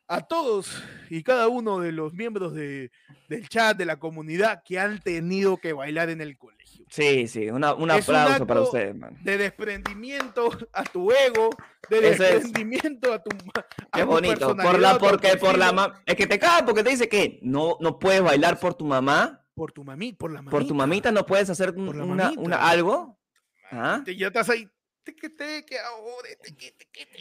a 0.08 0.22
todos 0.22 0.84
y 1.10 1.24
cada 1.24 1.48
uno 1.48 1.80
de 1.80 1.92
los 1.92 2.14
miembros 2.14 2.54
de, 2.54 2.92
del 3.30 3.48
chat, 3.50 3.78
de 3.78 3.86
la 3.86 3.98
comunidad 3.98 4.62
que 4.64 4.80
han 4.80 5.00
tenido 5.02 5.58
que 5.58 5.74
bailar 5.74 6.10
en 6.10 6.22
el 6.22 6.38
colegio. 6.38 6.63
Sí, 6.94 7.28
sí, 7.28 7.50
una- 7.50 7.74
un 7.74 7.90
Es 7.90 8.08
un 8.08 8.16
aplauso 8.16 8.46
para 8.46 8.62
ustedes, 8.62 8.96
man. 8.96 9.18
De 9.24 9.36
desprendimiento 9.40 10.50
a 10.72 10.84
tu 10.84 11.12
ego, 11.12 11.50
de 11.90 11.98
Eso 11.98 12.08
es. 12.10 12.20
desprendimiento 12.20 13.12
a 13.12 13.24
tu, 13.24 13.32
a 13.92 13.98
Qué 13.98 14.04
bonito. 14.04 14.56
Por 14.56 14.80
la, 14.80 15.00
porque 15.00 15.36
por 15.38 15.58
la 15.58 15.70
autoestima. 15.70 15.88
ma- 15.88 16.04
Es 16.06 16.16
que 16.16 16.28
te 16.28 16.38
caga 16.38 16.64
porque 16.66 16.84
te 16.84 16.92
dice 16.92 17.10
que 17.10 17.40
no, 17.42 17.78
no 17.80 17.98
puedes 17.98 18.22
bailar 18.22 18.60
por 18.60 18.76
tu 18.76 18.86
mamá, 18.86 19.44
Por 19.56 19.72
tu 19.72 19.84
mami, 19.84 20.14
por 20.14 20.32
la 20.32 20.44
mamita. 20.44 20.52
por 20.52 20.68
tu 20.68 20.76
mamita 20.76 21.12
no 21.12 21.26
puedes 21.26 21.50
hacer 21.50 21.72
una, 21.72 22.06
mamita. 22.06 22.40
una- 22.40 22.58
algo. 22.70 23.20
¿Ah? 23.72 24.02
Te- 24.06 24.16
Ya 24.16 24.28
estás 24.28 24.50
ahí. 24.52 24.70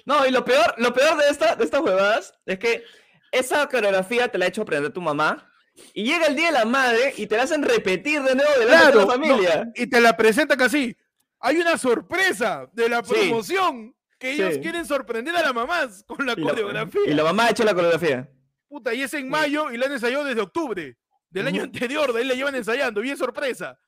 No, 0.04 0.26
y 0.26 0.30
lo 0.30 0.44
peor, 0.44 0.74
lo 0.76 0.92
peor 0.92 1.16
de, 1.16 1.28
esta, 1.30 1.56
de 1.56 1.64
estas 1.64 1.80
huevadas 1.80 2.34
es 2.46 2.58
que 2.58 2.84
esa 3.30 3.66
coreografía 3.68 4.28
te 4.28 4.38
la 4.38 4.44
ha 4.44 4.48
hecho 4.48 4.62
aprender 4.62 4.92
tu 4.92 5.00
mamá 5.00 5.48
y 5.94 6.04
llega 6.04 6.26
el 6.26 6.36
día 6.36 6.46
de 6.46 6.52
la 6.52 6.64
madre 6.64 7.14
y 7.16 7.26
te 7.26 7.36
la 7.36 7.44
hacen 7.44 7.62
repetir 7.62 8.22
de 8.22 8.34
nuevo 8.34 8.50
delante 8.58 8.66
Claro, 8.82 9.00
de 9.00 9.06
la 9.06 9.12
familia. 9.12 9.64
no, 9.64 9.72
y 9.74 9.86
te 9.86 10.00
la 10.00 10.16
presentan 10.16 10.60
así. 10.60 10.96
Hay 11.40 11.56
una 11.56 11.76
sorpresa 11.78 12.68
de 12.72 12.88
la 12.88 13.02
Sí. 13.04 13.12
promoción 13.14 13.94
que 14.18 14.32
ellos 14.32 14.54
Sí. 14.54 14.60
quieren 14.60 14.84
sorprender 14.86 15.34
a 15.34 15.42
la 15.42 15.52
mamá 15.52 15.88
con 16.06 16.24
la 16.26 16.34
Y 16.36 16.40
la, 16.40 16.48
coreografía. 16.50 17.00
y 17.06 17.14
la 17.14 17.24
mamá 17.24 17.46
ha 17.46 17.50
hecho 17.50 17.64
la 17.64 17.74
coreografía. 17.74 18.28
Puta, 18.68 18.94
y 18.94 19.02
es 19.02 19.12
en 19.14 19.28
mayo 19.28 19.70
y 19.70 19.76
la 19.76 19.86
han 19.86 19.92
ensayado 19.92 20.24
desde 20.24 20.40
octubre 20.40 20.96
del 21.30 21.46
año 21.46 21.62
anterior. 21.64 22.12
De 22.12 22.20
ahí 22.20 22.26
la 22.26 22.34
llevan 22.34 22.54
ensayando. 22.54 23.00
Bien 23.00 23.16
sorpresa. 23.16 23.78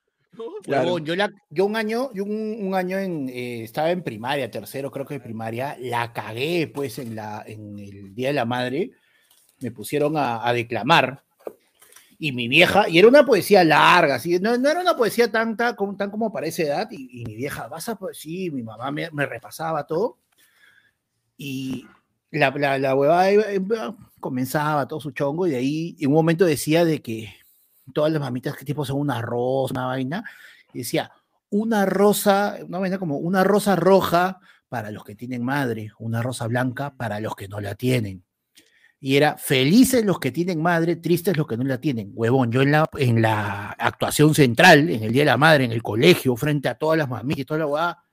Claro. 0.64 0.98
Yo, 0.98 1.14
la, 1.14 1.30
yo 1.48 1.64
un 1.64 1.76
año, 1.76 2.10
yo 2.12 2.24
un, 2.24 2.56
un 2.60 2.74
año 2.74 2.98
en, 2.98 3.28
eh, 3.28 3.62
estaba 3.62 3.90
en 3.92 4.02
primaria, 4.02 4.50
tercero 4.50 4.90
creo 4.90 5.06
que 5.06 5.14
de 5.14 5.20
primaria, 5.20 5.76
la 5.78 6.12
cagué 6.12 6.66
pues 6.74 6.98
en, 6.98 7.14
la, 7.14 7.44
en 7.46 7.78
el 7.78 8.14
Día 8.16 8.28
de 8.28 8.34
la 8.34 8.44
Madre, 8.44 8.90
me 9.60 9.70
pusieron 9.70 10.16
a, 10.16 10.44
a 10.46 10.52
declamar 10.52 11.22
y 12.18 12.32
mi 12.32 12.48
vieja, 12.48 12.88
y 12.88 12.98
era 12.98 13.08
una 13.08 13.24
poesía 13.26 13.64
larga, 13.64 14.16
así, 14.16 14.38
no, 14.38 14.56
no 14.58 14.68
era 14.70 14.80
una 14.80 14.96
poesía 14.96 15.30
tan, 15.30 15.56
tan, 15.56 15.74
como- 15.74 16.32
para 16.32 16.46
esa 16.46 16.62
edad, 16.62 16.88
y, 16.90 17.24
mi 17.24 17.34
vieja, 17.36 17.68
vas 17.68 17.88
a, 17.88 17.96
pues 17.96 18.18
sí, 18.18 18.50
mi 18.50 18.62
mamá 18.62 18.90
me, 18.90 19.10
me 19.10 19.26
repasaba 19.26 19.86
todo, 19.86 20.18
y 21.36 21.86
la, 22.30 22.50
la, 22.50 22.78
la 22.78 22.94
huevada 22.94 23.96
comenzaba 24.20 24.86
todo 24.88 25.00
su 25.00 25.10
chongo, 25.10 25.46
y 25.46 25.54
ahí 25.54 25.96
en 26.00 26.08
un 26.08 26.14
momento 26.14 26.44
decía 26.44 26.84
de 26.84 27.02
que 27.02 27.34
todas 27.92 28.12
las 28.12 28.20
mamitas 28.20 28.56
que 28.56 28.64
tipo 28.64 28.84
son 28.84 28.98
una 28.98 29.20
rosa, 29.20 29.72
una 29.74 29.86
vaina, 29.86 30.24
y 30.72 30.78
decía, 30.78 31.12
una 31.50 31.86
rosa, 31.86 32.58
una 32.66 32.78
vaina 32.78 32.98
como 32.98 33.18
una 33.18 33.44
rosa 33.44 33.76
roja 33.76 34.40
para 34.68 34.90
los 34.90 35.04
que 35.04 35.14
tienen 35.14 35.44
madre, 35.44 35.92
una 35.98 36.22
rosa 36.22 36.46
blanca 36.48 36.94
para 36.96 37.20
los 37.20 37.36
que 37.36 37.46
no 37.48 37.60
la 37.60 37.74
tienen. 37.74 38.24
Y 39.06 39.18
era 39.18 39.36
felices 39.36 40.02
los 40.02 40.18
que 40.18 40.32
tienen 40.32 40.62
madre, 40.62 40.96
tristes 40.96 41.36
los 41.36 41.46
que 41.46 41.58
no 41.58 41.64
la 41.64 41.78
tienen. 41.78 42.12
Huevón, 42.14 42.50
yo 42.50 42.62
en 42.62 42.72
la, 42.72 42.88
en 42.96 43.20
la 43.20 43.76
actuación 43.78 44.34
central, 44.34 44.88
en 44.88 45.02
el 45.02 45.12
Día 45.12 45.24
de 45.24 45.26
la 45.26 45.36
Madre, 45.36 45.64
en 45.64 45.72
el 45.72 45.82
colegio, 45.82 46.34
frente 46.36 46.70
a 46.70 46.78
todas 46.78 46.96
las 46.96 47.06
mamitas 47.06 47.40
y 47.40 47.44
toda 47.44 47.60
la 47.60 47.66
huevada, 47.66 48.04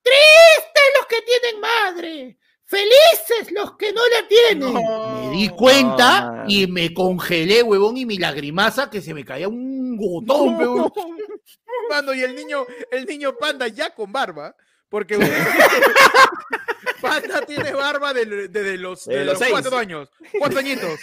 tristes 0.00 0.82
los 0.96 1.06
que 1.08 1.16
tienen 1.22 1.60
madre, 1.60 2.38
felices 2.62 3.50
los 3.50 3.76
que 3.76 3.92
no 3.92 4.02
la 4.06 4.28
tienen. 4.28 4.72
me 4.72 5.36
di 5.36 5.48
No, 5.48 5.56
cuenta 5.56 6.44
y 6.46 6.68
me 6.68 6.94
congelé, 6.94 7.64
huevón, 7.64 7.96
y 7.96 8.06
mi 8.06 8.16
lagrimaza 8.16 8.88
que 8.88 9.00
se 9.00 9.12
me 9.12 9.24
caía 9.24 9.48
un 9.48 9.96
gotón, 9.96 10.54
huevón. 10.54 10.92
Mano, 11.90 12.14
y 12.14 12.20
el 12.20 12.36
niño, 12.36 12.66
el 12.92 13.04
niño 13.04 13.36
panda 13.36 13.66
ya 13.66 13.92
con 13.92 14.12
barba, 14.12 14.54
porque 14.90 15.16
panda 17.00 17.40
tiene 17.46 17.72
barba 17.72 18.12
de, 18.12 18.26
de- 18.26 18.48
de 18.48 18.76
los, 18.76 19.06
De 19.06 19.14
de 19.18 19.24
los 19.24 19.32
los 19.34 19.38
seis. 19.38 19.50
cuatro 19.52 19.76
años. 19.78 20.10
Cuatro 20.38 20.58
añitos. 20.58 21.00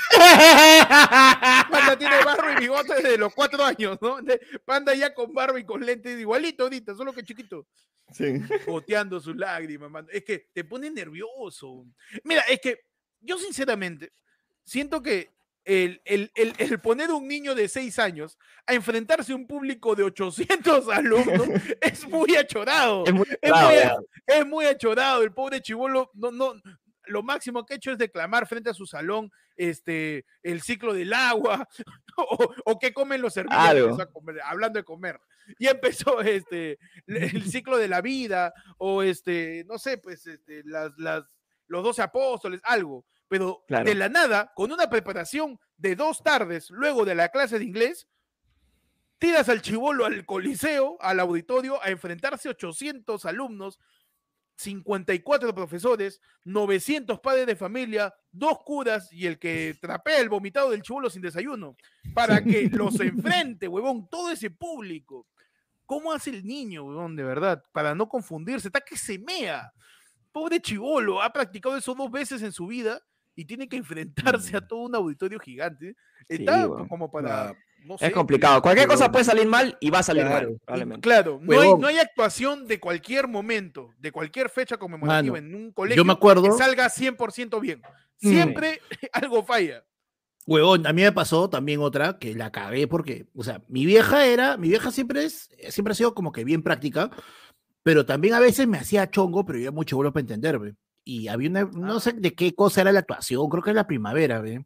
Panda 1.70 1.98
tiene 1.98 2.24
barba 2.24 2.54
y 2.54 2.60
bigote 2.62 2.96
desde 2.96 3.18
los 3.18 3.34
cuatro 3.34 3.64
años, 3.64 3.98
¿no? 4.02 4.18
Panda 4.66 4.94
ya 4.94 5.14
con 5.14 5.34
barba 5.34 5.60
y 5.60 5.66
con 5.66 5.84
lentes 5.86 6.20
igualito 6.20 6.64
ahorita, 6.64 6.96
solo 6.96 7.14
que 7.14 7.24
chiquito. 7.24 7.66
Sí. 8.14 8.40
Goteando 8.66 9.20
sus 9.20 9.36
lágrimas, 9.36 9.90
mano. 9.90 10.08
Es 10.12 10.24
que 10.24 10.50
te 10.54 10.64
pone 10.64 10.90
nervioso. 10.90 11.86
Mira, 12.24 12.42
es 12.48 12.60
que 12.62 12.80
yo 13.20 13.38
sinceramente 13.38 14.14
siento 14.64 15.02
que 15.02 15.36
el, 15.68 16.02
el- 16.06 16.32
el- 16.36 16.54
el 16.58 16.80
poner 16.80 17.12
un 17.12 17.28
niño 17.28 17.54
de 17.54 17.68
seis 17.68 18.00
años 18.00 18.38
a 18.66 18.74
enfrentarse 18.74 19.34
a 19.34 19.36
un 19.36 19.46
público 19.46 19.96
de 19.96 20.04
800 20.04 20.88
alumnos 20.90 21.48
es 21.82 22.08
muy 22.08 22.36
achorado. 22.36 23.04
Es 23.06 23.14
muy 23.14 23.26
Es 23.42 23.52
bravo, 23.52 23.70
muy, 23.70 24.06
es 24.28 24.46
muy 24.48 24.66
achorado. 24.66 25.22
El 25.24 25.34
pobre 25.34 25.62
chivolo 25.62 26.10
no, 26.14 26.32
no, 26.32 26.54
lo 27.08 27.22
máximo 27.24 27.66
que 27.66 27.74
ha 27.74 27.78
hecho 27.78 27.92
es 27.92 27.98
declamar 27.98 28.48
frente 28.48 28.70
a 28.70 28.74
su 28.74 28.86
salón 28.86 29.30
este, 29.56 30.26
el 30.44 30.62
ciclo 30.62 30.94
del 30.94 31.12
agua 31.14 31.68
o, 32.18 32.54
o 32.66 32.80
qué 32.80 32.94
comen 32.94 33.22
los 33.22 33.36
Algo. 33.38 33.98
hablando 34.44 34.80
de 34.80 34.84
comer. 34.86 35.20
Y 35.60 35.68
empezó 35.68 36.22
este, 36.22 36.78
el 37.08 37.50
ciclo 37.50 37.78
de 37.78 37.88
la 37.88 38.02
vida 38.02 38.54
o 38.78 39.02
este, 39.04 39.64
no 39.68 39.78
sé, 39.80 39.98
pues 39.98 40.28
este, 40.28 40.62
las, 40.66 40.92
las, 40.98 41.24
los 41.68 41.84
doce 41.84 42.02
apóstoles, 42.02 42.62
algo. 42.64 43.06
Pero 43.28 43.64
Claro. 43.68 43.86
de 43.86 43.96
la 43.96 44.10
nada, 44.10 44.54
con 44.56 44.72
una 44.72 44.90
preparación 44.90 45.60
de 45.78 45.96
dos 45.96 46.24
tardes 46.24 46.70
luego 46.70 47.06
de 47.06 47.16
la 47.16 47.30
clase 47.30 47.60
de 47.60 47.66
inglés, 47.66 48.08
tiras 49.20 49.50
al 49.50 49.62
chivolo 49.62 50.06
al 50.06 50.26
coliseo, 50.26 50.98
al 51.02 51.20
auditorio, 51.20 51.82
a 51.84 51.90
enfrentarse 51.90 52.48
a 52.48 52.52
800 52.52 53.26
alumnos, 53.26 53.80
54 54.58 55.54
profesores, 55.54 56.20
900 56.44 57.20
padres 57.20 57.46
de 57.46 57.56
familia, 57.56 58.14
dos 58.32 58.60
curas 58.66 59.12
y 59.12 59.28
el 59.28 59.38
que 59.38 59.78
trapea 59.80 60.20
el 60.20 60.30
vomitado 60.30 60.72
del 60.72 60.82
chivolo 60.82 61.10
sin 61.10 61.22
desayuno, 61.22 61.76
para 62.14 62.44
que 62.44 62.68
los 62.72 63.00
enfrente, 63.00 63.68
huevón, 63.68 64.08
todo 64.10 64.32
ese 64.32 64.50
público. 64.50 65.28
¿Cómo 65.86 66.12
hace 66.12 66.32
el 66.32 66.46
niño, 66.46 66.84
huevón, 66.84 67.16
de 67.16 67.24
verdad? 67.24 67.64
Para 67.72 67.94
no 67.94 68.10
confundirse, 68.10 68.68
está 68.68 68.82
que 68.82 68.98
se 68.98 69.20
mea. 69.20 69.72
Pobre 70.32 70.60
chivolo, 70.60 71.22
ha 71.22 71.32
practicado 71.32 71.78
eso 71.78 71.96
dos 71.96 72.12
veces 72.12 72.42
en 72.42 72.52
su 72.52 72.68
vida 72.68 73.02
y 73.38 73.46
tiene 73.46 73.70
que 73.70 73.78
enfrentarse 73.78 74.58
a 74.58 74.68
todo 74.68 74.80
un 74.80 74.96
auditorio 74.96 75.40
gigante. 75.40 75.96
Está 76.28 76.58
Mm. 76.58 76.72
huevón. 76.72 76.88
como 76.90 77.10
para... 77.10 77.56
no 77.86 77.98
sé, 77.98 78.08
Es 78.08 78.12
complicado. 78.12 78.62
Cualquier 78.62 78.88
cosa 78.88 79.04
Huevón. 79.06 79.12
puede 79.14 79.26
salir 79.26 79.48
mal 79.48 79.78
y 79.80 79.90
va 79.92 80.00
a 80.00 80.04
salir 80.04 80.24
Claro. 80.26 80.50
mal, 80.50 80.60
probablemente. 80.66 81.02
Claro, 81.02 81.40
no 81.42 81.62
hay, 81.62 81.70
no 81.78 81.88
hay 81.88 82.00
actuación 82.00 82.68
de 82.68 82.80
cualquier 82.82 83.28
momento, 83.30 83.92
de 84.00 84.12
cualquier 84.12 84.50
fecha 84.50 84.76
conmemorativa 84.78 85.36
Mano, 85.40 85.48
en 85.48 85.56
un 85.56 85.72
colegio 85.72 86.02
Yo 86.02 86.06
me 86.06 86.12
acuerdo, 86.14 86.44
que 86.44 86.52
salga 86.54 86.90
100% 86.90 87.62
bien. 87.62 87.82
Mm. 88.22 88.30
Siempre 88.30 88.82
algo 89.14 89.44
falla. 89.46 89.86
huevón, 90.48 90.88
a 90.88 90.92
mí 90.94 91.04
me 91.04 91.12
pasó 91.12 91.50
también 91.50 91.80
otra 91.80 92.18
que 92.18 92.34
la 92.34 92.52
cagué 92.52 92.88
porque, 92.88 93.28
o 93.36 93.44
sea, 93.44 93.62
mi 93.68 93.86
vieja 93.86 94.26
era, 94.26 94.58
mi 94.58 94.70
vieja 94.70 94.90
siempre 94.92 95.24
es, 95.26 95.50
siempre 95.70 95.92
ha 95.92 95.96
sido 95.96 96.14
como 96.16 96.32
que 96.32 96.44
bien 96.44 96.64
práctica, 96.64 97.12
pero 97.84 98.06
también 98.06 98.34
a 98.34 98.40
veces 98.40 98.68
me 98.68 98.78
hacía 98.80 99.10
chongo, 99.10 99.46
pero 99.46 99.60
yo 99.60 99.72
mucho 99.72 99.96
vuelo 99.96 100.12
para 100.12 100.22
entenderme. 100.22 100.74
Y 101.10 101.30
había 101.30 101.50
una, 101.50 101.64
no 101.64 102.02
sé 102.02 102.12
de 102.12 102.36
qué 102.36 102.54
cosa 102.54 102.82
era 102.82 102.92
la 102.92 103.00
actuación, 103.00 103.48
creo 103.48 103.64
que 103.64 103.70
es 103.70 103.76
la 103.78 103.88
primavera, 103.88 104.42
¿ve? 104.42 104.66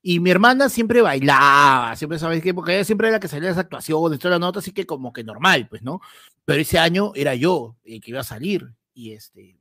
Y 0.00 0.20
mi 0.20 0.30
hermana 0.30 0.68
siempre 0.68 1.02
bailaba, 1.02 1.96
siempre, 1.96 2.20
¿sabes 2.20 2.40
qué? 2.40 2.54
Porque 2.54 2.76
ella 2.76 2.84
siempre 2.84 3.08
era 3.08 3.16
la 3.16 3.20
que 3.20 3.26
salía 3.26 3.48
de 3.48 3.56
las 3.56 3.64
actuaciones, 3.64 4.20
toda 4.20 4.34
la 4.34 4.38
nota, 4.38 4.60
así 4.60 4.70
que 4.70 4.86
como 4.86 5.12
que 5.12 5.24
normal, 5.24 5.66
pues, 5.68 5.82
¿no? 5.82 6.00
Pero 6.44 6.60
ese 6.60 6.78
año 6.78 7.10
era 7.16 7.34
yo 7.34 7.76
el 7.82 8.00
que 8.00 8.12
iba 8.12 8.20
a 8.20 8.24
salir. 8.24 8.72
Y 8.94 9.10
este, 9.10 9.58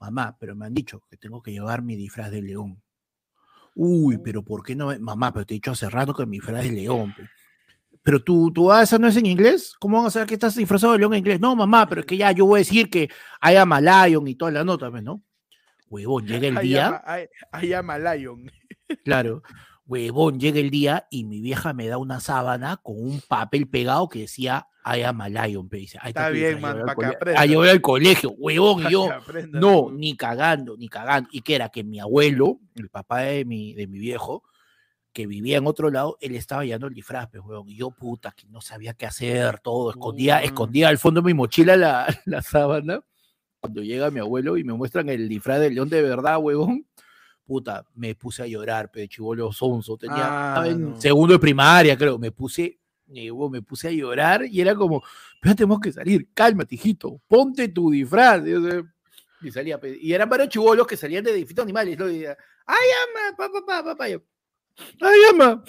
mamá, 0.00 0.36
pero 0.40 0.56
me 0.56 0.66
han 0.66 0.74
dicho 0.74 1.04
que 1.08 1.16
tengo 1.16 1.40
que 1.40 1.52
llevar 1.52 1.82
mi 1.82 1.94
disfraz 1.94 2.32
de 2.32 2.42
león. 2.42 2.82
Uy, 3.76 4.18
pero 4.18 4.42
¿por 4.42 4.64
qué 4.64 4.74
no? 4.74 4.92
Mamá, 4.98 5.32
pero 5.32 5.46
te 5.46 5.54
he 5.54 5.58
dicho 5.58 5.70
hace 5.70 5.88
rato 5.88 6.14
que 6.14 6.26
mi 6.26 6.40
frase 6.40 6.66
es 6.66 6.74
león. 6.74 7.14
pe". 7.16 7.28
Pero 8.02 8.24
tú, 8.24 8.50
tú, 8.52 8.72
ah, 8.72 8.82
esa 8.82 8.98
no 8.98 9.06
es 9.06 9.16
en 9.16 9.26
inglés. 9.26 9.76
¿Cómo 9.78 9.98
van 9.98 10.06
a 10.06 10.10
saber 10.10 10.26
que 10.26 10.34
estás 10.34 10.56
disfrazado 10.56 10.94
de 10.94 10.98
león 10.98 11.14
en 11.14 11.20
inglés? 11.20 11.38
No, 11.38 11.54
mamá, 11.54 11.88
pero 11.88 12.00
es 12.00 12.06
que 12.08 12.16
ya 12.16 12.32
yo 12.32 12.44
voy 12.44 12.58
a 12.58 12.64
decir 12.64 12.90
que 12.90 13.08
am 13.40 13.72
a 13.72 13.80
lion 13.80 14.26
y 14.26 14.34
toda 14.34 14.50
la 14.50 14.64
nota, 14.64 14.90
pues, 14.90 15.04
¿no? 15.04 15.22
Huevón, 15.90 16.26
llega 16.26 16.48
el 16.48 16.58
día. 16.58 16.86
am 16.88 17.00
a- 17.04 17.20
I- 17.62 17.66
I 17.66 17.72
am 17.74 17.90
a 17.90 17.98
lion. 17.98 18.50
Claro. 19.04 19.42
Huevón, 19.86 20.38
llega 20.38 20.60
el 20.60 20.70
día 20.70 21.06
y 21.10 21.24
mi 21.24 21.40
vieja 21.40 21.72
me 21.72 21.88
da 21.88 21.96
una 21.98 22.20
sábana 22.20 22.76
con 22.82 22.96
un 22.98 23.20
papel 23.26 23.68
pegado 23.68 24.08
que 24.08 24.20
decía 24.20 24.66
I 24.84 25.02
am 25.02 25.20
a 25.22 25.28
lion. 25.28 25.68
pe". 25.68 25.78
Dice, 25.78 25.98
"Ahí 26.00 26.10
Está 26.10 26.28
bien, 26.30 26.60
man, 26.60 26.76
llevar 26.76 26.86
pa' 26.96 27.02
al 27.04 27.10
que 27.10 27.16
aprenda. 27.16 27.40
a 27.40 27.46
llevar 27.46 27.68
al 27.70 27.80
colegio, 27.80 28.30
huevón. 28.32 28.86
Y 28.86 28.90
yo, 28.92 29.08
no, 29.50 29.90
ni 29.90 30.14
cagando, 30.16 30.76
ni 30.76 30.88
cagando. 30.88 31.28
Y 31.32 31.40
que 31.42 31.54
era 31.54 31.68
que 31.70 31.84
mi 31.84 32.00
abuelo, 32.00 32.60
el 32.74 32.88
papá 32.90 33.20
de 33.20 33.44
mi, 33.46 33.72
de 33.74 33.86
mi 33.86 33.98
viejo, 33.98 34.42
que 35.12 35.26
vivía 35.26 35.56
en 35.58 35.66
otro 35.66 35.90
lado, 35.90 36.16
él 36.20 36.34
estaba 36.36 36.64
llevando 36.64 36.86
el 36.86 36.94
disfraz, 36.94 37.28
pues, 37.30 37.42
huevón. 37.44 37.68
Y 37.68 37.76
yo, 37.76 37.90
puta, 37.90 38.32
que 38.32 38.46
no 38.48 38.60
sabía 38.60 38.92
qué 38.94 39.06
hacer, 39.06 39.58
todo. 39.60 39.90
Escondía, 39.90 40.40
Mm. 40.40 40.44
escondía 40.44 40.88
al 40.88 40.98
fondo 40.98 41.20
de 41.22 41.26
mi 41.26 41.34
mochila 41.34 41.76
la, 41.76 42.06
la 42.26 42.42
sábana. 42.42 43.00
Cuando 43.60 43.82
llega 43.82 44.10
mi 44.10 44.20
abuelo 44.20 44.56
y 44.56 44.64
me 44.64 44.72
muestran 44.72 45.08
el 45.08 45.28
disfraz 45.28 45.60
del 45.60 45.74
león 45.74 45.88
de 45.88 46.02
verdad, 46.02 46.38
huevón. 46.38 46.86
Puta, 47.44 47.84
me 47.94 48.14
puse 48.14 48.42
a 48.42 48.46
llorar, 48.46 48.90
pe, 48.90 49.08
chivolo 49.08 49.50
sonso. 49.52 49.96
Tenía, 49.96 50.54
Ah, 50.54 50.66
no. 50.68 51.00
segundo 51.00 51.32
de 51.32 51.38
primaria, 51.38 51.96
creo. 51.96 52.18
Me 52.18 52.30
puse, 52.30 52.78
eh, 53.14 53.30
me 53.50 53.62
puse 53.62 53.88
a 53.88 53.90
llorar 53.90 54.44
y 54.44 54.60
era 54.60 54.74
como, 54.74 55.02
pero 55.40 55.54
tenemos 55.56 55.80
que 55.80 55.90
salir, 55.92 56.28
cálmate, 56.34 56.74
hijito, 56.74 57.20
ponte 57.26 57.68
tu 57.68 57.90
disfraz. 57.90 58.46
Y, 58.46 58.50
yo, 58.50 58.60
sé, 58.70 58.84
y 59.40 59.50
salía, 59.50 59.80
y 60.00 60.12
eran 60.12 60.28
varios 60.28 60.50
chivolos 60.50 60.86
que 60.86 60.96
salían 60.96 61.24
de 61.24 61.32
distintos 61.32 61.62
animales. 61.64 61.94
Y 61.98 62.04
decía, 62.04 62.36
ay, 62.66 62.88
ama, 63.08 63.36
papá, 63.36 63.60
papá, 63.66 63.84
papá. 63.84 64.08
Yo, 64.08 64.20
ay, 65.00 65.20
ama, 65.32 65.64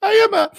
ay, 0.00 0.16
ama, 0.28 0.50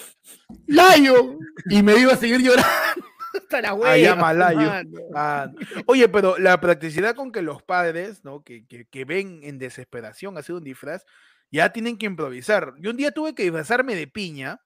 Lion. 0.66 1.38
Y 1.70 1.82
me 1.82 1.96
iba 1.96 2.12
a 2.12 2.16
seguir 2.16 2.40
llorando 2.42 3.06
hasta 3.34 3.60
la 3.60 3.74
hueva. 3.74 3.98
I 3.98 4.04
am 4.06 4.22
a 4.24 4.32
lion. 4.34 4.64
mano. 4.66 5.00
Ah, 5.14 5.50
oye, 5.86 6.08
pero 6.08 6.38
la 6.38 6.60
practicidad 6.60 7.14
con 7.14 7.32
que 7.32 7.42
los 7.42 7.62
padres, 7.62 8.24
¿no? 8.24 8.42
Que, 8.42 8.66
que, 8.66 8.86
que 8.86 9.04
ven 9.04 9.40
en 9.42 9.58
desesperación 9.58 10.36
hacer 10.38 10.54
un 10.54 10.64
disfraz, 10.64 11.04
ya 11.50 11.72
tienen 11.72 11.96
que 11.98 12.06
improvisar. 12.06 12.74
Yo 12.78 12.90
un 12.90 12.96
día 12.96 13.10
tuve 13.12 13.34
que 13.34 13.42
disfrazarme 13.44 13.94
de 13.94 14.06
piña, 14.06 14.60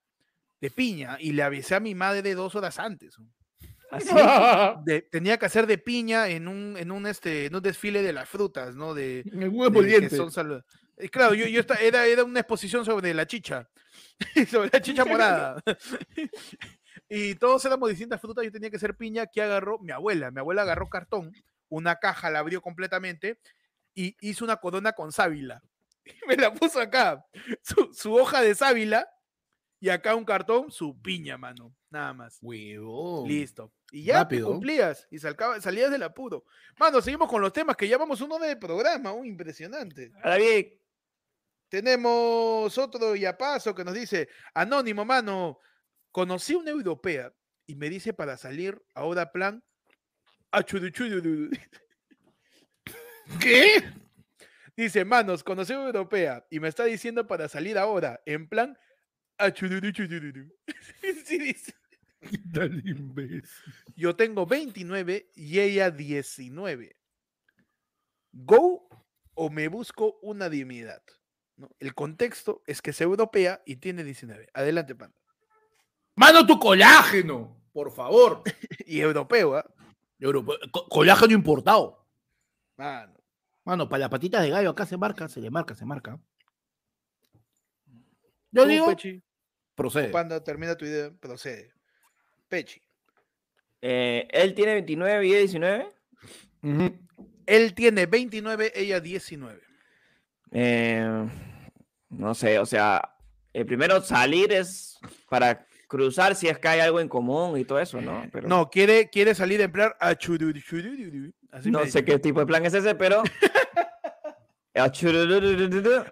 de 0.60 0.70
piña, 0.70 1.16
y 1.20 1.32
le 1.32 1.42
avisé 1.42 1.74
a 1.74 1.80
mi 1.80 1.94
madre 1.94 2.34
dos 2.34 2.54
horas 2.54 2.78
antes. 2.78 3.16
Así. 3.90 4.08
De- 4.84 5.02
tenía 5.02 5.38
que 5.38 5.46
hacer 5.46 5.66
de 5.66 5.78
piña 5.78 6.28
en 6.28 6.46
un, 6.48 6.76
en 6.76 6.90
un, 6.90 7.06
este, 7.06 7.46
en 7.46 7.54
un 7.56 7.62
desfile 7.62 8.02
de 8.02 8.12
las 8.12 8.28
frutas, 8.28 8.74
¿no? 8.74 8.92
De, 8.94 9.20
En 9.32 9.42
el 9.42 9.48
huevo 9.48 9.82
de 9.82 10.10
son 10.10 10.30
salu- 10.30 10.62
Eh, 10.96 11.08
Claro, 11.08 11.32
yo, 11.34 11.46
yo 11.46 11.60
esta- 11.60 11.76
era, 11.76 12.04
era 12.06 12.24
una 12.24 12.40
exposición 12.40 12.84
sobre 12.84 13.14
la 13.14 13.26
chicha, 13.26 13.68
sobre 14.50 14.68
la 14.72 14.80
chicha 14.82 15.04
morada. 15.04 15.62
y 17.08 17.34
todos 17.36 17.64
éramos 17.64 17.88
distintas 17.90 18.20
frutas, 18.20 18.44
yo 18.44 18.52
tenía 18.52 18.70
que 18.70 18.78
ser 18.78 18.96
piña, 18.96 19.26
que 19.26 19.42
agarró 19.42 19.78
mi 19.78 19.92
abuela. 19.92 20.30
Mi 20.30 20.40
abuela 20.40 20.62
agarró 20.62 20.88
cartón, 20.88 21.32
una 21.68 21.96
caja 21.96 22.30
la 22.30 22.40
abrió 22.40 22.60
completamente 22.62 23.38
y 23.94 24.16
hizo 24.20 24.44
una 24.44 24.56
corona 24.56 24.92
con 24.92 25.12
sábila. 25.12 25.62
Me 26.28 26.36
la 26.36 26.52
puso 26.52 26.80
acá, 26.80 27.24
su, 27.62 27.92
su 27.94 28.14
hoja 28.14 28.40
de 28.42 28.54
sábila 28.54 29.08
y 29.80 29.88
acá 29.90 30.14
un 30.16 30.24
cartón, 30.24 30.70
su 30.72 31.00
piña, 31.00 31.38
mano, 31.38 31.74
nada 31.90 32.12
más. 32.12 32.38
Huevón. 32.42 33.28
Listo. 33.28 33.72
Y 33.90 34.04
ya 34.04 34.18
rápido. 34.24 34.48
cumplías 34.48 35.06
y 35.10 35.18
salcaba- 35.18 35.60
salías 35.60 35.90
del 35.90 36.02
apuro. 36.02 36.44
Mano, 36.78 37.00
seguimos 37.00 37.28
con 37.30 37.40
los 37.40 37.52
temas 37.52 37.76
que 37.76 37.88
ya 37.88 37.96
vamos 37.96 38.20
uno 38.20 38.38
de 38.38 38.56
programa, 38.56 39.12
un 39.12 39.24
impresionante. 39.26 40.12
Ahora 40.22 40.36
bien, 40.36 40.74
Tenemos 41.70 42.78
otro 42.78 43.14
yapazo 43.14 43.74
que 43.74 43.84
nos 43.84 43.92
dice, 43.94 44.28
anónimo, 44.54 45.04
mano, 45.04 45.58
conocí 46.12 46.54
una 46.54 46.70
europea 46.70 47.34
y 47.66 47.76
me 47.76 47.90
dice 47.90 48.12
para 48.12 48.36
salir 48.36 48.80
ahora 48.94 49.32
plan 49.32 49.62
achuruchururu". 50.52 51.50
¿Qué? 53.40 53.84
Dice, 54.76 55.04
manos, 55.04 55.44
conocí 55.44 55.72
una 55.72 55.86
europea 55.86 56.46
y 56.50 56.60
me 56.60 56.68
está 56.68 56.84
diciendo 56.84 57.26
para 57.26 57.48
salir 57.48 57.78
ahora 57.78 58.20
en 58.26 58.48
plan 58.48 58.78
achuruchururu". 59.38 60.52
Sí, 61.26 61.38
dice. 61.38 61.74
¿Qué 62.30 62.38
tal 62.52 62.86
imbécil? 62.86 63.44
Yo 63.96 64.16
tengo 64.16 64.46
29 64.46 65.30
y 65.34 65.60
ella 65.60 65.90
19. 65.90 66.96
¿Go 68.32 68.88
o 69.34 69.50
me 69.50 69.68
busco 69.68 70.18
una 70.22 70.48
dignidad? 70.48 71.02
¿No? 71.56 71.70
El 71.78 71.94
contexto 71.94 72.62
es 72.66 72.82
que 72.82 72.90
es 72.90 73.00
europea 73.00 73.62
y 73.66 73.76
tiene 73.76 74.04
19. 74.04 74.48
Adelante, 74.54 74.94
pan. 74.94 75.12
Mano, 76.18 76.44
tu 76.46 76.58
colágeno, 76.58 77.62
por 77.72 77.92
favor. 77.92 78.42
Y 78.86 79.00
europeo, 79.00 79.54
¿ah? 79.56 79.64
Europa- 80.18 80.58
co- 80.72 80.88
colágeno 80.88 81.32
importado. 81.34 82.06
Mano. 82.76 83.14
Mano, 83.64 83.88
para 83.88 84.00
las 84.00 84.08
patitas 84.10 84.42
de 84.42 84.50
gallo 84.50 84.70
acá 84.70 84.86
se 84.86 84.96
marca, 84.96 85.28
se 85.28 85.40
le 85.40 85.50
marca, 85.50 85.74
se 85.74 85.84
marca. 85.84 86.18
Yo 88.50 88.62
Tú, 88.62 88.68
digo, 88.68 88.86
Pechi, 88.86 89.22
procede. 89.74 90.08
Panda, 90.08 90.42
termina 90.42 90.74
tu 90.76 90.84
idea, 90.86 91.10
procede. 91.20 91.72
Pechi. 92.48 92.80
eh, 93.82 94.26
él 94.32 94.54
tiene 94.54 94.72
29 94.74 95.26
y 95.26 95.30
ella 95.34 95.38
19. 95.40 95.88
Ujú. 96.62 96.98
Él 97.46 97.74
tiene 97.74 98.06
29, 98.06 98.72
ella 98.74 99.00
19. 99.00 99.60
Eh, 100.52 101.28
no 102.08 102.34
sé, 102.34 102.58
o 102.58 102.64
sea, 102.66 103.14
el 103.52 103.66
primero 103.66 104.00
salir 104.02 104.50
es 104.52 104.98
para 105.28 105.66
cruzar 105.88 106.34
si 106.36 106.46
es 106.48 106.58
que 106.58 106.68
hay 106.68 106.80
algo 106.80 107.00
en 107.00 107.08
común 107.08 107.58
y 107.58 107.64
todo 107.64 107.80
eso, 107.80 108.00
¿no? 108.00 108.24
Pero 108.30 108.46
No, 108.46 108.70
quiere, 108.70 109.08
quiere 109.10 109.34
salir 109.34 109.60
achuruchururu. 109.98 111.32
Así 111.50 111.70
no 111.70 111.80
sé 111.80 111.84
dice. 111.86 112.04
qué 112.04 112.18
tipo 112.18 112.38
de 112.40 112.46
plan 112.46 112.64
es 112.64 112.74
ese, 112.74 112.94
pero. 112.94 113.22
este, 114.74 114.80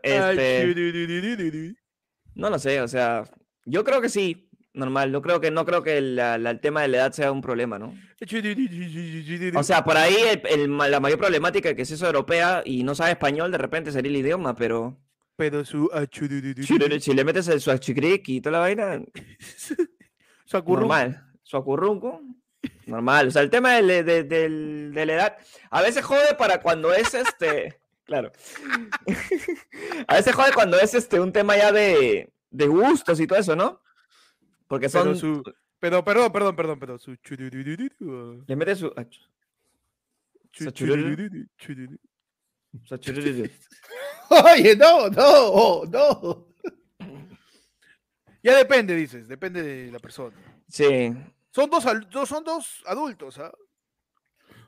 Achurururururu. 0.06 1.74
no 2.34 2.50
lo 2.50 2.58
sé, 2.58 2.80
o 2.80 2.88
sea, 2.88 3.24
yo 3.64 3.84
creo 3.84 4.00
que 4.00 4.08
sí, 4.08 4.48
normal. 4.72 5.12
Yo 5.12 5.22
creo 5.22 5.40
que 5.40 5.50
no 5.50 5.64
creo 5.64 5.82
que 5.82 6.00
la- 6.00 6.38
la- 6.38 6.50
el 6.50 6.60
tema 6.60 6.82
de 6.82 6.88
la 6.88 6.96
edad 6.98 7.12
sea 7.12 7.32
un 7.32 7.40
problema, 7.42 7.78
¿no? 7.78 7.94
O 9.54 9.62
sea, 9.62 9.84
por 9.84 9.96
ahí 9.96 10.16
el- 10.50 10.76
la 10.76 11.00
mayor 11.00 11.18
problemática 11.18 11.74
que 11.74 11.82
es 11.82 11.90
eso 11.90 12.06
europea 12.06 12.62
y 12.64 12.82
no 12.82 12.94
sabe 12.94 13.12
español, 13.12 13.50
de 13.52 13.58
repente 13.58 13.92
sería 13.92 14.10
el 14.10 14.16
idioma, 14.16 14.54
pero 14.54 14.98
pero 15.36 15.64
su 15.64 15.90
achururururu. 15.92 17.00
si 17.00 17.12
le 17.14 17.24
metes 17.24 17.46
el 17.48 17.60
suachicric 17.60 18.28
y 18.28 18.40
toda 18.40 18.52
la 18.52 18.58
vaina, 18.60 19.02
Su 20.46 20.56
acurrunco. 20.56 20.80
normal. 20.94 21.22
Su 21.42 21.56
acurrunco, 21.56 22.22
normal. 22.86 23.28
O 23.28 23.30
sea, 23.30 23.42
el 23.42 23.50
tema 23.50 23.74
de, 23.74 24.02
de- 24.02 24.24
del- 24.24 24.92
de 24.94 25.06
la 25.06 25.12
edad, 25.14 25.36
a 25.70 25.82
veces 25.82 26.04
jode 26.04 26.34
para 26.38 26.60
cuando 26.62 26.92
es 26.94 27.14
este, 27.14 27.78
claro. 28.04 28.32
a 30.08 30.14
veces 30.16 30.34
jode 30.34 30.52
cuando 30.54 30.78
es 30.78 30.94
este 30.94 31.20
un 31.20 31.32
tema 31.32 31.56
ya 31.56 31.70
de, 31.72 32.32
de 32.50 32.66
gustos 32.66 33.20
y 33.20 33.26
todo 33.26 33.38
eso, 33.38 33.54
¿no? 33.56 33.80
Porque 34.68 34.88
Pero 34.88 35.04
son, 35.04 35.16
su- 35.16 35.42
Pero, 35.78 36.04
perdón, 36.04 36.32
perdón, 36.32 36.56
perdón, 36.56 36.78
perdón. 36.80 36.98
Su 36.98 37.16
le 38.46 38.56
metes 38.56 38.78
su... 38.78 38.92
ah, 38.96 39.04
Chu- 39.04 39.28
Su 40.64 40.70
chururu. 40.70 41.14
Oye, 44.54 44.76
no, 44.76 45.08
no, 45.08 45.84
no. 45.84 46.46
Ya 48.42 48.56
depende, 48.56 48.94
dices, 48.94 49.26
depende 49.26 49.62
de 49.62 49.90
la 49.90 49.98
persona. 49.98 50.36
Sí, 50.68 51.12
Son 51.50 51.68
dos, 51.70 51.84
son 52.28 52.44
dos 52.44 52.82
adultos, 52.86 53.38
¿ah? 53.38 53.52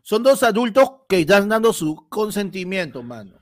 Son 0.03 0.23
dos 0.23 0.43
adultos 0.43 1.03
que 1.09 1.21
están 1.21 1.49
dando 1.49 1.73
su 1.73 2.09
consentimiento, 2.09 3.03
mano. 3.03 3.39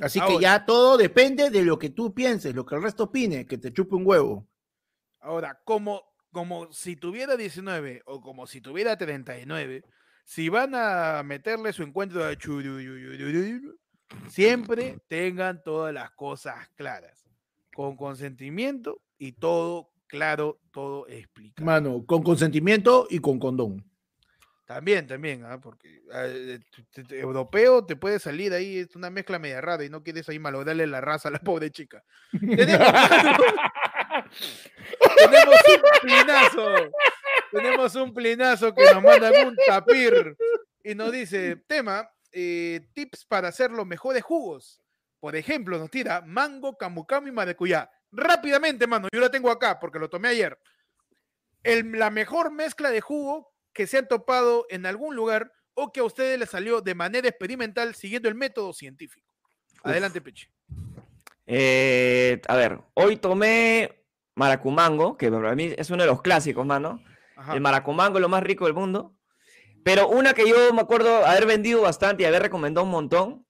Así 0.00 0.18
que 0.18 0.24
Ahora. 0.24 0.40
ya 0.40 0.64
todo 0.64 0.96
depende 0.96 1.50
de 1.50 1.62
lo 1.64 1.78
que 1.78 1.90
tú 1.90 2.12
pienses, 2.14 2.54
lo 2.54 2.66
que 2.66 2.74
el 2.74 2.82
resto 2.82 3.04
opine, 3.04 3.46
que 3.46 3.58
te 3.58 3.72
chupe 3.72 3.94
un 3.94 4.06
huevo. 4.06 4.46
Ahora, 5.20 5.60
como, 5.64 6.02
como 6.32 6.70
si 6.72 6.96
tuviera 6.96 7.36
19 7.36 8.02
o 8.06 8.20
como 8.20 8.46
si 8.46 8.60
tuviera 8.60 8.96
39, 8.96 9.82
si 10.24 10.48
van 10.48 10.74
a 10.74 11.22
meterle 11.24 11.72
su 11.72 11.82
encuentro 11.82 12.24
a 12.24 12.36
churururururu, 12.36 13.78
siempre 14.28 14.98
tengan 15.08 15.62
todas 15.62 15.92
las 15.92 16.10
cosas 16.12 16.68
claras, 16.74 17.24
con 17.74 17.96
consentimiento 17.96 19.00
y 19.18 19.32
todo 19.32 19.90
claro, 20.06 20.60
todo 20.70 21.06
explicado. 21.08 21.64
Mano, 21.64 22.04
con 22.06 22.22
consentimiento 22.22 23.06
y 23.10 23.18
con 23.18 23.38
condón. 23.38 23.84
También, 24.66 25.06
también, 25.06 25.44
¿ah? 25.44 25.60
porque 25.60 26.00
ah, 26.10 26.24
eh, 26.26 26.58
europeo 27.10 27.84
te 27.84 27.96
puede 27.96 28.18
salir 28.18 28.54
ahí, 28.54 28.78
es 28.78 28.96
una 28.96 29.10
mezcla 29.10 29.38
media 29.38 29.60
rara 29.60 29.84
y 29.84 29.90
no 29.90 30.02
quieres 30.02 30.26
ahí 30.28 30.38
malograrle 30.38 30.86
la 30.86 31.02
raza 31.02 31.28
a 31.28 31.32
la 31.32 31.38
pobre 31.40 31.70
chica. 31.70 32.02
Tenemos, 32.30 32.88
tenemos 35.16 35.60
un 35.68 35.82
plinazo, 36.00 36.74
tenemos 37.52 37.94
un 37.96 38.14
plinazo 38.14 38.74
que 38.74 38.84
nos 38.84 39.02
manda 39.02 39.30
un 39.46 39.54
tapir 39.66 40.34
y 40.82 40.94
nos 40.94 41.12
dice, 41.12 41.56
tema, 41.66 42.08
eh, 42.34 42.90
tips 42.92 43.24
para 43.24 43.48
hacer 43.48 43.70
los 43.70 43.86
mejores 43.86 44.22
jugos. 44.22 44.80
por 45.20 45.36
ejemplo, 45.36 45.78
nos 45.78 45.90
tira 45.90 46.20
mango, 46.20 46.76
camu 46.76 47.06
camu 47.06 47.28
y 47.28 47.32
maracuyá. 47.32 47.90
Rápidamente, 48.12 48.86
mano, 48.86 49.08
yo 49.10 49.20
la 49.20 49.30
tengo 49.30 49.50
acá 49.50 49.80
porque 49.80 49.98
lo 49.98 50.10
tomé 50.10 50.28
ayer. 50.28 50.58
El- 51.62 51.92
la 51.98 52.10
mejor 52.10 52.52
mezcla 52.52 52.90
de 52.90 53.00
jugo 53.00 53.50
que 53.72 53.86
se 53.86 53.96
han 53.96 54.06
topado 54.06 54.66
en 54.68 54.84
algún 54.84 55.16
lugar 55.16 55.50
o 55.72 55.92
que 55.92 56.00
a 56.00 56.04
ustedes 56.04 56.38
les 56.38 56.50
salió 56.50 56.82
de 56.82 56.94
manera 56.94 57.26
experimental 57.26 57.94
siguiendo 57.94 58.28
el 58.28 58.34
método 58.34 58.74
científico. 58.74 59.26
Adelante, 59.82 60.20
Peche. 60.20 60.50
Eh, 61.46 62.40
a 62.46 62.56
ver, 62.56 62.80
hoy 62.94 63.16
tomé 63.16 64.04
maracumango, 64.34 65.16
que 65.16 65.30
para 65.30 65.54
mí 65.54 65.72
es 65.76 65.90
uno 65.90 66.02
de 66.02 66.08
los 66.08 66.22
clásicos, 66.22 66.66
mano. 66.66 67.02
Ajá. 67.36 67.54
El 67.54 67.60
maracumango 67.60 68.18
es 68.18 68.22
lo 68.22 68.28
más 68.28 68.42
rico 68.42 68.66
del 68.66 68.74
mundo. 68.74 69.13
Pero 69.84 70.08
una 70.08 70.34
que 70.34 70.48
yo 70.48 70.72
me 70.72 70.80
acuerdo 70.80 71.24
haber 71.26 71.46
vendido 71.46 71.82
bastante 71.82 72.22
y 72.22 72.26
haber 72.26 72.42
recomendado 72.42 72.84
un 72.84 72.90
montón, 72.90 73.46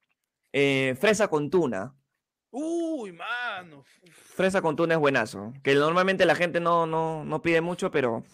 eh, 0.53 0.95
fresa 1.01 1.29
con 1.29 1.49
tuna. 1.49 1.95
Uy, 2.51 3.13
mano. 3.13 3.85
Fresa 4.13 4.61
con 4.61 4.77
tuna 4.77 4.95
es 4.95 5.01
buenazo. 5.01 5.53
Que 5.63 5.75
normalmente 5.75 6.25
la 6.27 6.35
gente 6.35 6.61
no, 6.61 6.87
no, 6.87 7.25
no 7.25 7.41
pide 7.43 7.61
mucho, 7.61 7.91
pero 7.91 8.25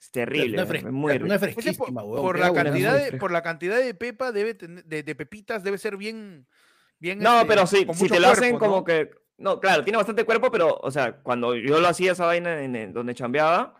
es 0.00 0.10
terrible. 0.10 0.56
No 0.56 0.62
es 0.62 0.70
es, 0.70 0.82
fres- 0.84 0.90
muy 0.90 1.18
no 1.18 1.34
es 1.34 1.40
rico. 1.40 1.60
Es 1.60 1.64
que 1.66 1.72
por, 1.74 1.86
fresquísima, 1.86 2.02
por 2.02 2.38
la 2.38 2.52
cantidad 2.52 2.96
de, 2.98 3.12
por 3.18 3.30
la 3.32 3.42
cantidad 3.42 3.76
de 3.78 3.94
pepa 3.94 4.32
debe 4.32 4.54
tener- 4.54 4.84
de, 4.84 5.02
de 5.02 5.14
pepitas 5.14 5.62
debe 5.62 5.78
ser 5.78 5.96
bien, 5.96 6.46
bien 6.98 7.18
No, 7.18 7.36
este, 7.40 7.46
pero 7.46 7.60
con 7.86 7.94
si 7.96 8.08
te 8.08 8.18
lo 8.20 8.28
hacen 8.28 8.50
cuerpo, 8.58 8.58
como 8.66 8.76
¿no? 8.78 8.84
que. 8.84 9.10
No, 9.38 9.58
claro, 9.58 9.82
tiene 9.84 9.96
bastante 9.96 10.24
cuerpo, 10.24 10.50
pero, 10.50 10.78
o 10.82 10.90
sea, 10.90 11.16
cuando 11.22 11.54
yo 11.56 11.80
lo 11.80 11.88
hacía 11.88 12.12
esa 12.12 12.26
vaina 12.26 12.62
en, 12.62 12.76
en 12.76 12.92
donde 12.92 13.14
chambeaba, 13.14 13.74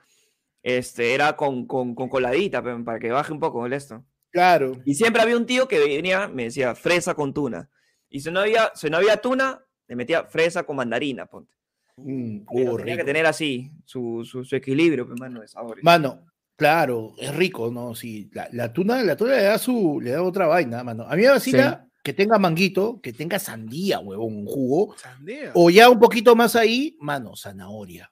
este, 0.63 1.15
era 1.15 1.37
con, 1.37 1.67
con, 1.67 1.95
con 1.95 2.09
coladita, 2.09 2.63
para 2.63 2.99
que 2.99 3.11
baje 3.11 3.33
un 3.33 3.41
poco 3.41 3.67
el 3.67 3.73
esto. 3.73 4.05
Claro. 4.31 4.73
Y 4.85 4.95
siempre 4.95 5.23
había 5.23 5.37
un 5.37 5.47
tío 5.47 5.67
que 5.67 5.79
venía, 5.79 6.29
me 6.29 6.45
decía 6.45 6.75
fresa 6.75 7.15
con 7.15 7.35
tuna. 7.35 7.69
Y 8.09 8.21
si 8.21 8.31
no 8.31 8.41
había, 8.41 8.71
si 8.75 8.89
no 8.91 8.97
había 8.97 9.17
tuna, 9.17 9.65
le 9.89 9.97
metía 9.97 10.25
fresa 10.25 10.63
con 10.63 10.77
mandarina, 10.77 11.27
ponte. 11.27 11.55
Mm, 11.97 12.47
uh, 12.51 12.77
tenía 12.79 12.97
que 12.97 13.05
tener 13.05 13.27
así 13.27 13.71
su, 13.85 14.25
su, 14.25 14.45
su 14.45 14.57
equilibrio, 14.57 15.07
pe, 15.09 15.15
mano, 15.19 15.41
de 15.41 15.49
sabores. 15.49 15.85
Mano, 15.85 16.27
claro, 16.57 17.15
es 17.19 17.35
rico, 17.35 17.71
¿no? 17.71 17.95
Sí, 17.95 18.31
la, 18.33 18.49
la 18.53 18.73
tuna, 18.73 19.03
la 19.03 19.17
tuna 19.17 19.37
le 19.37 19.43
da 19.43 19.59
su, 19.59 20.01
le 20.01 20.13
da 20.13 20.23
otra 20.23 20.47
vaina, 20.47 20.83
mano. 20.85 21.05
A 21.09 21.17
mí 21.17 21.23
me 21.23 21.31
vacila 21.31 21.89
que 22.03 22.13
tenga 22.15 22.39
manguito, 22.39 23.01
que 23.03 23.13
tenga 23.13 23.39
sandía, 23.39 23.99
huevón, 23.99 24.35
un 24.39 24.47
jugo. 24.47 24.97
Sandía. 24.97 25.51
O 25.55 25.69
ya 25.71 25.91
un 25.91 25.99
poquito 25.99 26.35
más 26.35 26.57
ahí, 26.57 26.97
mano, 27.01 27.37
zanahoria. 27.37 28.11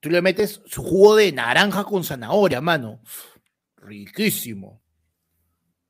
Tú 0.00 0.08
le 0.10 0.22
metes 0.22 0.62
su 0.66 0.82
jugo 0.82 1.16
de 1.16 1.30
naranja 1.32 1.84
con 1.84 2.02
zanahoria, 2.04 2.60
mano. 2.60 3.02
Riquísimo. 3.76 4.82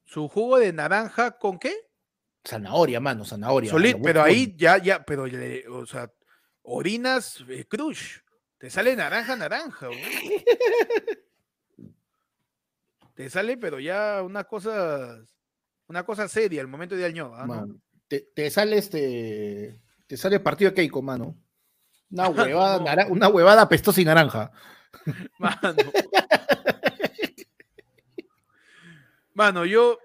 Su 0.05 0.29
jugo 0.29 0.59
de 0.59 0.73
naranja 0.73 1.39
con 1.39 1.59
qué? 1.59 1.73
Zanahoria, 2.45 2.99
mano, 3.01 3.25
zanahoria. 3.25 3.71
Solid, 3.71 3.93
mano, 3.93 4.05
pero 4.05 4.23
ahí 4.23 4.55
ya, 4.57 4.79
ya, 4.79 5.05
pero, 5.05 5.27
le- 5.27 5.69
o 5.69 5.87
sea, 5.87 6.11
orinas 6.63 7.45
eh, 7.49 7.67
crush. 7.69 8.19
Te 8.59 8.69
sale 8.71 8.97
naranja, 8.97 9.37
naranja. 9.37 9.87
güey. 9.87 10.01
Te 13.15 13.29
sale, 13.29 13.59
pero 13.59 13.79
ya 13.81 14.23
una 14.23 14.45
cosa, 14.45 15.23
una 15.89 16.05
cosa 16.05 16.27
seria 16.29 16.61
al 16.63 16.69
momento 16.69 16.97
de 16.97 17.05
año. 17.05 17.33
¿ah, 17.35 17.47
no? 17.47 17.81
Te, 18.09 18.31
te 18.35 18.51
sale 18.51 18.79
este. 18.79 19.81
Te 20.07 20.17
sale 20.17 20.41
partido 20.41 20.71
de 20.71 20.75
Keiko, 20.77 21.03
mano. 21.03 21.37
Una 22.11 22.29
huevada, 22.29 22.79
No. 22.79 22.85
nara- 22.85 23.07
una 23.09 23.29
huevada 23.29 23.69
pestosa 23.69 24.01
y 24.01 24.05
naranja. 24.05 24.51
Mano. 25.39 25.75
Mano, 29.35 29.65
yo 29.65 29.99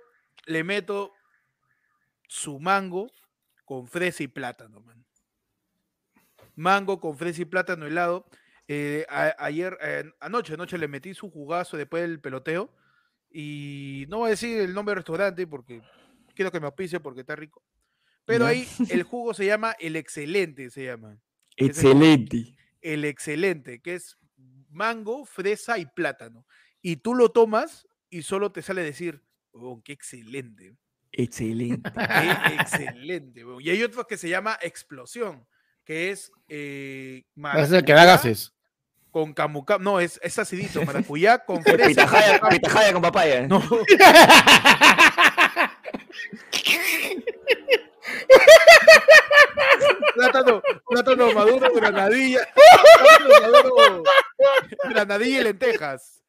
le 0.45 0.63
meto 0.63 1.11
su 2.27 2.59
mango 2.59 3.11
con 3.65 3.87
fresa 3.87 4.23
y 4.23 4.27
plátano, 4.27 4.79
mano. 4.81 5.03
Mango 6.55 6.99
con 6.99 7.17
fresa 7.17 7.41
y 7.41 7.45
plátano 7.45 7.85
helado. 7.85 8.25
Eh, 8.67 9.05
a- 9.09 9.35
ayer, 9.39 9.77
eh, 9.81 10.11
anoche, 10.19 10.53
anoche 10.53 10.77
le 10.77 10.87
metí 10.87 11.13
su 11.13 11.29
jugazo 11.29 11.75
después 11.77 12.03
del 12.03 12.19
peloteo. 12.21 12.71
Y 13.31 14.05
no 14.07 14.19
voy 14.19 14.27
a 14.27 14.29
decir 14.31 14.59
el 14.61 14.73
nombre 14.73 14.91
del 14.91 14.97
restaurante 14.97 15.45
porque 15.47 15.81
quiero 16.35 16.51
que 16.51 16.59
me 16.59 16.67
auspice 16.67 16.99
porque 16.99 17.21
está 17.21 17.35
rico. 17.35 17.61
Pero 18.25 18.45
ahí 18.45 18.67
el 18.89 19.03
jugo 19.03 19.33
se 19.33 19.45
llama 19.45 19.75
El 19.79 19.95
Excelente, 19.97 20.69
se 20.69 20.85
llama. 20.85 21.17
Excelente. 21.57 22.55
el 22.81 23.05
excelente, 23.05 23.81
que 23.81 23.95
es 23.95 24.17
mango, 24.69 25.25
fresa 25.25 25.77
y 25.77 25.85
plátano. 25.85 26.45
Y 26.81 26.97
tú 26.97 27.15
lo 27.15 27.29
tomas 27.31 27.87
y 28.09 28.21
solo 28.23 28.51
te 28.51 28.61
sale 28.61 28.83
decir, 28.83 29.23
oh, 29.51 29.81
qué 29.83 29.93
excelente, 29.93 30.75
Excelente. 31.11 31.89
qué 31.93 32.55
excelente. 32.61 33.45
weón". 33.45 33.61
Y 33.61 33.69
hay 33.69 33.81
otro 33.83 34.05
que 34.05 34.17
se 34.17 34.27
llama 34.29 34.57
explosión, 34.61 35.47
que 35.85 36.11
es 36.11 36.31
eh, 36.49 37.23
Es 37.57 37.71
el 37.71 37.85
que 37.85 37.93
gases. 37.93 38.53
con 39.11 39.33
camuca, 39.33 39.77
no, 39.77 39.99
es, 40.01 40.19
es 40.21 40.37
acidito, 40.37 40.83
maracuyá 40.85 41.39
con 41.39 41.63
fresa. 41.63 41.87
pitahaya 42.49 42.91
con 42.93 43.01
papaya. 43.01 43.47
No. 43.47 43.63
plátano, 50.15 50.61
plátano 50.87 51.31
maduro, 51.33 51.73
granadilla, 51.73 52.39
plátano 52.53 53.51
maduro, 53.51 54.03
granadilla 54.89 55.41
y 55.41 55.43
lentejas. 55.43 56.21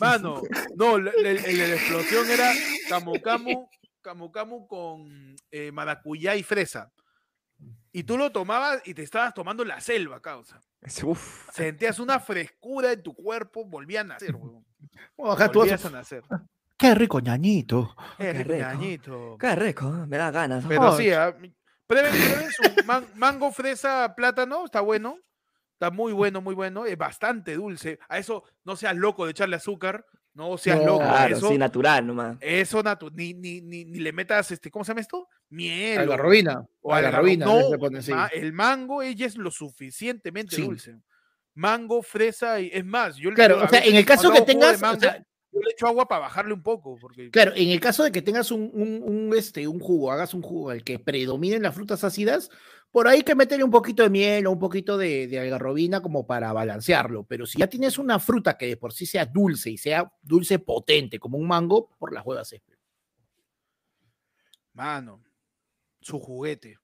Mano, 0.00 0.42
no, 0.74 0.98
la, 0.98 1.12
la- 1.22 1.32
la- 1.32 1.40
la 1.68 1.74
explosión 1.74 2.28
era 2.30 2.50
camu 2.88 3.20
camu, 3.20 3.68
camu 4.02 4.32
camu 4.32 4.66
con 4.66 5.36
eh, 5.50 5.70
maracuyá 5.70 6.34
y 6.34 6.42
fresa. 6.42 6.90
Y 7.92 8.04
tú 8.04 8.16
lo 8.16 8.30
tomabas 8.32 8.80
y 8.86 8.94
te 8.94 9.02
estabas 9.02 9.34
tomando 9.34 9.64
la 9.64 9.80
selva, 9.80 10.20
causa. 10.20 10.60
Uf. 11.04 11.48
Sentías 11.52 11.98
una 11.98 12.18
frescura 12.18 12.92
en 12.92 13.02
tu 13.02 13.14
cuerpo, 13.14 13.64
volvía 13.66 14.00
a 14.00 14.04
nacer, 14.04 14.34
a- 14.34 15.48
Volvías 15.48 15.84
a 15.84 15.90
nacer. 15.90 16.22
Qué 16.78 16.94
rico 16.94 17.20
ñañito. 17.20 17.94
Qué 18.16 18.32
qué 18.32 18.44
rico, 18.44 18.54
ñañito. 18.54 19.36
Qué 19.38 19.54
rico, 19.54 19.90
me 20.08 20.16
da 20.16 20.30
ganas. 20.30 20.64
Pero 20.66 20.92
Ay. 20.94 20.96
sí, 21.04 21.10
ah, 21.12 21.36
prueben, 21.90 22.12
prueben 22.12 22.50
su 22.52 22.84
man- 22.86 23.06
mango, 23.16 23.52
fresa, 23.52 24.14
plátano, 24.16 24.64
está 24.64 24.80
bueno. 24.80 25.18
Está 25.74 25.90
muy 25.90 26.12
bueno, 26.12 26.40
muy 26.40 26.54
bueno. 26.54 26.84
Es 26.86 26.96
bastante 26.96 27.54
dulce. 27.54 27.98
A 28.08 28.18
eso 28.18 28.44
no 28.64 28.76
seas 28.76 28.94
loco 28.96 29.24
de 29.24 29.30
echarle 29.32 29.56
azúcar. 29.56 30.04
No 30.34 30.56
seas 30.58 30.78
No. 30.78 30.86
loco. 30.86 30.98
Claro, 31.00 31.36
eso, 31.36 31.48
sí, 31.48 31.58
natural 31.58 32.06
nomás. 32.06 32.36
eso 32.40 32.82
natu- 32.84 33.10
ni, 33.12 33.34
ni, 33.34 33.60
ni, 33.60 33.84
ni 33.84 33.98
le 33.98 34.12
metas, 34.12 34.50
este, 34.52 34.70
¿cómo 34.70 34.84
se 34.84 34.90
llama 34.92 35.00
esto? 35.00 35.26
Miel. 35.48 35.98
Algarrobina. 35.98 36.64
o 36.82 36.94
Algarrobina. 36.94 37.46
No, 37.46 37.78
ponen, 37.78 38.02
sí. 38.02 38.12
ma- 38.12 38.28
el 38.28 38.52
mango 38.52 39.02
ella 39.02 39.26
es 39.26 39.36
lo 39.36 39.50
suficientemente 39.50 40.54
Sí. 40.56 40.62
dulce. 40.62 40.96
Mango, 41.54 42.02
fresa 42.02 42.60
y 42.60 42.70
es 42.72 42.84
más. 42.84 43.16
Yo, 43.16 43.32
Claro, 43.34 43.62
o 43.64 43.68
sea, 43.68 43.80
en 43.80 43.96
el 43.96 44.04
caso 44.06 44.30
que 44.32 44.42
tengas, 44.42 44.78
o 44.78 44.86
mango, 44.86 45.00
sea, 45.00 45.22
yo 45.52 45.60
le 45.60 45.70
echo 45.72 45.86
agua 45.86 46.06
para 46.06 46.22
bajarle 46.22 46.54
un 46.54 46.62
poco. 46.62 46.96
Porque 47.00 47.30
Claro, 47.30 47.52
en 47.56 47.70
el 47.70 47.80
caso 47.80 48.04
de 48.04 48.12
que 48.12 48.22
tengas 48.22 48.50
un, 48.50 48.70
un, 48.72 49.02
un, 49.02 49.36
este, 49.36 49.66
un 49.66 49.80
jugo, 49.80 50.12
hagas 50.12 50.34
un 50.34 50.42
jugo 50.42 50.72
el 50.72 50.84
que 50.84 50.98
predominen 50.98 51.62
las 51.62 51.74
frutas 51.74 52.04
ácidas, 52.04 52.50
por 52.90 53.06
ahí 53.08 53.22
que 53.22 53.34
meterle 53.34 53.64
un 53.64 53.70
poquito 53.70 54.02
de 54.02 54.10
miel 54.10 54.46
o 54.46 54.52
un 54.52 54.58
poquito 54.58 54.96
de, 54.98 55.26
de 55.28 55.38
algarrobina 55.40 56.00
como 56.02 56.26
para 56.26 56.52
balancearlo. 56.52 57.24
Pero 57.24 57.46
si 57.46 57.58
ya 57.58 57.66
tienes 57.68 57.98
una 57.98 58.18
fruta 58.18 58.56
que 58.58 58.66
de 58.66 58.76
por 58.76 58.92
sí 58.92 59.06
sea 59.06 59.26
dulce 59.26 59.70
y 59.70 59.78
sea 59.78 60.12
dulce 60.22 60.58
potente 60.58 61.18
como 61.18 61.38
un 61.38 61.46
mango, 61.46 61.90
por 61.98 62.12
las 62.12 62.24
huevas 62.26 62.52
es. 62.52 62.62
Mano, 64.72 65.22
su 66.00 66.18
juguete. 66.18 66.78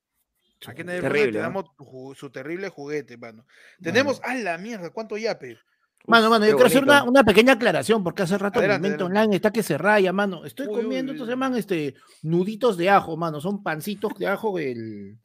Su 0.61 0.71
Aquí 0.71 0.81
en 0.83 0.91
el 0.91 1.01
Terrible, 1.03 1.33
te 1.33 1.39
damos 1.39 1.65
ju- 1.77 2.15
su 2.15 2.31
terrible 2.31 2.69
juguete, 2.71 3.17
mano. 3.19 3.47
Tenemos, 3.81 4.21
a 4.25 4.35
la 4.35 4.57
mierda, 4.59 4.91
¿cuánto 4.91 5.17
yape? 5.17 5.59
Mano, 6.07 6.31
mano, 6.31 6.47
yo 6.47 6.53
quiero 6.55 6.67
hacer 6.67 6.83
una, 6.85 7.03
una 7.05 7.25
pequeña 7.25 7.55
aclaración 7.55 8.05
porque 8.05 8.23
hace 8.23 8.39
rato 8.39 8.59
Adelante, 8.61 8.83
mi 8.83 8.89
mente 8.91 9.05
adelante. 9.05 9.21
online 9.21 9.37
está 9.37 9.51
que 9.51 9.63
se 9.63 9.77
raya, 9.79 10.13
mano. 10.13 10.45
Estoy 10.45 10.67
Uy, 10.67 10.77
uy, 10.77 10.83
comiendo, 10.83 11.13
uy, 11.13 11.17
estos 11.17 11.27
se 11.27 11.31
uy. 11.33 11.35
llaman 11.35 11.57
este, 11.57 11.95
nuditos 12.23 12.77
de 12.77 12.91
ajo, 12.91 13.17
mano. 13.17 13.41
Son 13.41 13.63
pancitos 13.63 14.13
de 14.19 14.27
ajo 14.29 14.57
del, 14.57 15.19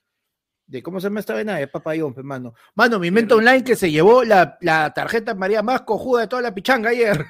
de 0.65 0.81
cómo 0.83 0.99
se 0.99 1.05
llama 1.07 1.19
esta 1.19 1.35
vena 1.35 1.55
de 1.57 1.67
papayón, 1.67 2.13
pe, 2.13 2.23
mano. 2.23 2.53
Mano, 2.75 2.99
mi 2.99 3.11
mente 3.11 3.33
online 3.33 3.63
que 3.63 3.75
se 3.75 3.91
llevó 3.91 4.23
la, 4.23 4.57
la 4.61 4.91
tarjeta 4.93 5.35
María 5.35 5.61
más 5.61 5.81
cojuda 5.81 6.21
de 6.21 6.27
toda 6.27 6.41
la 6.41 6.53
pichanga 6.53 6.89
ayer. 6.89 7.25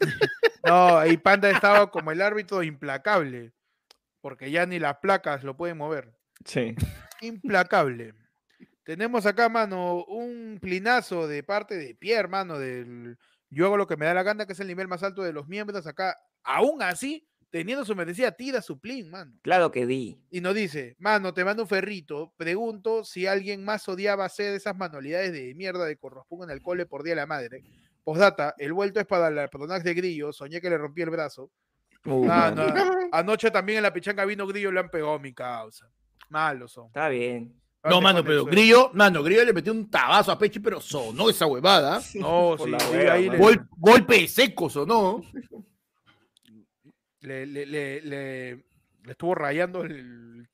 No, 0.64 0.96
ahí 0.98 1.16
Panda 1.16 1.50
estaba 1.50 1.90
como 1.90 2.10
el 2.12 2.20
árbitro 2.20 2.62
implacable, 2.62 3.52
porque 4.20 4.50
ya 4.50 4.66
ni 4.66 4.78
las 4.78 4.98
placas 4.98 5.42
lo 5.42 5.56
pueden 5.56 5.78
mover. 5.78 6.12
Sí. 6.44 6.74
Implacable. 7.20 8.14
Tenemos 8.88 9.26
acá, 9.26 9.50
mano, 9.50 10.02
un 10.06 10.56
plinazo 10.62 11.28
de 11.28 11.42
parte 11.42 11.76
de 11.76 11.94
Pierre, 11.94 12.26
mano, 12.26 12.58
del 12.58 13.18
yo 13.50 13.66
hago 13.66 13.76
lo 13.76 13.86
que 13.86 13.98
me 13.98 14.06
da 14.06 14.14
la 14.14 14.22
gana, 14.22 14.46
que 14.46 14.54
es 14.54 14.60
el 14.60 14.66
nivel 14.66 14.88
más 14.88 15.02
alto 15.02 15.22
de 15.22 15.34
los 15.34 15.46
miembros 15.46 15.86
acá. 15.86 16.16
Aún 16.42 16.80
así, 16.82 17.28
teniendo 17.50 17.84
su 17.84 17.94
merecida, 17.94 18.32
tira 18.32 18.62
su 18.62 18.80
plin, 18.80 19.10
mano. 19.10 19.34
Claro 19.42 19.70
que 19.70 19.84
di. 19.84 20.18
Y 20.30 20.40
nos 20.40 20.54
dice, 20.54 20.96
mano, 20.98 21.34
te 21.34 21.44
mando 21.44 21.64
un 21.64 21.68
ferrito. 21.68 22.32
Pregunto 22.38 23.04
si 23.04 23.26
alguien 23.26 23.62
más 23.62 23.86
odiaba 23.90 24.24
hacer 24.24 24.54
esas 24.54 24.74
manualidades 24.74 25.34
de 25.34 25.54
mierda 25.54 25.84
de 25.84 25.98
corrospongo 25.98 26.44
en 26.44 26.50
el 26.50 26.62
cole 26.62 26.86
por 26.86 27.02
día 27.02 27.12
de 27.12 27.20
la 27.20 27.26
madre. 27.26 27.62
Postdata, 28.04 28.54
el 28.56 28.72
vuelto 28.72 29.00
es 29.00 29.06
para 29.06 29.28
el 29.28 29.50
personaje 29.50 29.82
de 29.82 29.92
Grillo. 29.92 30.32
Soñé 30.32 30.62
que 30.62 30.70
le 30.70 30.78
rompí 30.78 31.02
el 31.02 31.10
brazo. 31.10 31.50
Uh, 32.06 32.26
Ah, 32.30 32.54
anoche 33.12 33.50
también 33.50 33.76
en 33.76 33.82
la 33.82 33.92
pichanga 33.92 34.24
vino 34.24 34.46
Grillo 34.46 34.72
le 34.72 34.80
han 34.80 34.88
pegado 34.88 35.18
mi 35.18 35.34
causa. 35.34 35.90
Malos 36.30 36.72
son. 36.72 36.86
Está 36.86 37.10
bien. 37.10 37.54
No, 37.84 38.00
mano, 38.00 38.24
pero. 38.24 38.44
Grillo, 38.44 38.90
mano, 38.94 39.22
Grillo 39.22 39.44
le 39.44 39.52
metió 39.52 39.72
un 39.72 39.88
tabazo 39.88 40.32
a 40.32 40.38
Pechi, 40.38 40.58
pero 40.58 40.80
sonó 40.80 41.30
esa 41.30 41.46
huevada. 41.46 42.00
No, 42.16 42.56
sí, 42.58 42.64
sí, 42.78 42.86
hueva, 42.96 43.12
ahí 43.14 43.30
le, 43.30 43.38
Gol- 43.38 43.68
golpe 43.76 44.26
seco 44.28 44.68
sonó. 44.68 45.22
le, 47.20 47.46
le, 47.46 47.66
le, 47.66 48.00
le- 48.02 48.54
le 49.04 49.10
estuvo 49.12 49.34
rayando 49.34 49.82
el, 49.82 50.48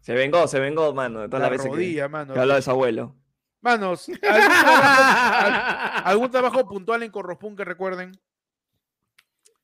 Se 0.00 0.14
vengó, 0.14 0.46
se 0.48 0.58
vengó, 0.60 0.92
mano, 0.94 1.20
de 1.20 1.28
todas 1.28 1.40
la 1.42 1.48
las 1.48 1.50
veces 1.58 1.66
que- 1.66 1.76
rodilla, 1.76 2.08
mano. 2.08 2.34
que 2.34 2.40
habló 2.40 2.54
de 2.54 2.62
su 2.62 2.70
abuelo. 2.70 3.14
Manos, 3.60 4.08
¿algún 4.08 4.20
trabajo, 4.48 5.44
al- 5.46 6.02
algún 6.04 6.30
trabajo 6.30 6.68
puntual 6.68 7.02
en 7.02 7.10
Corrospun 7.10 7.56
que 7.56 7.64
recuerden? 7.64 8.12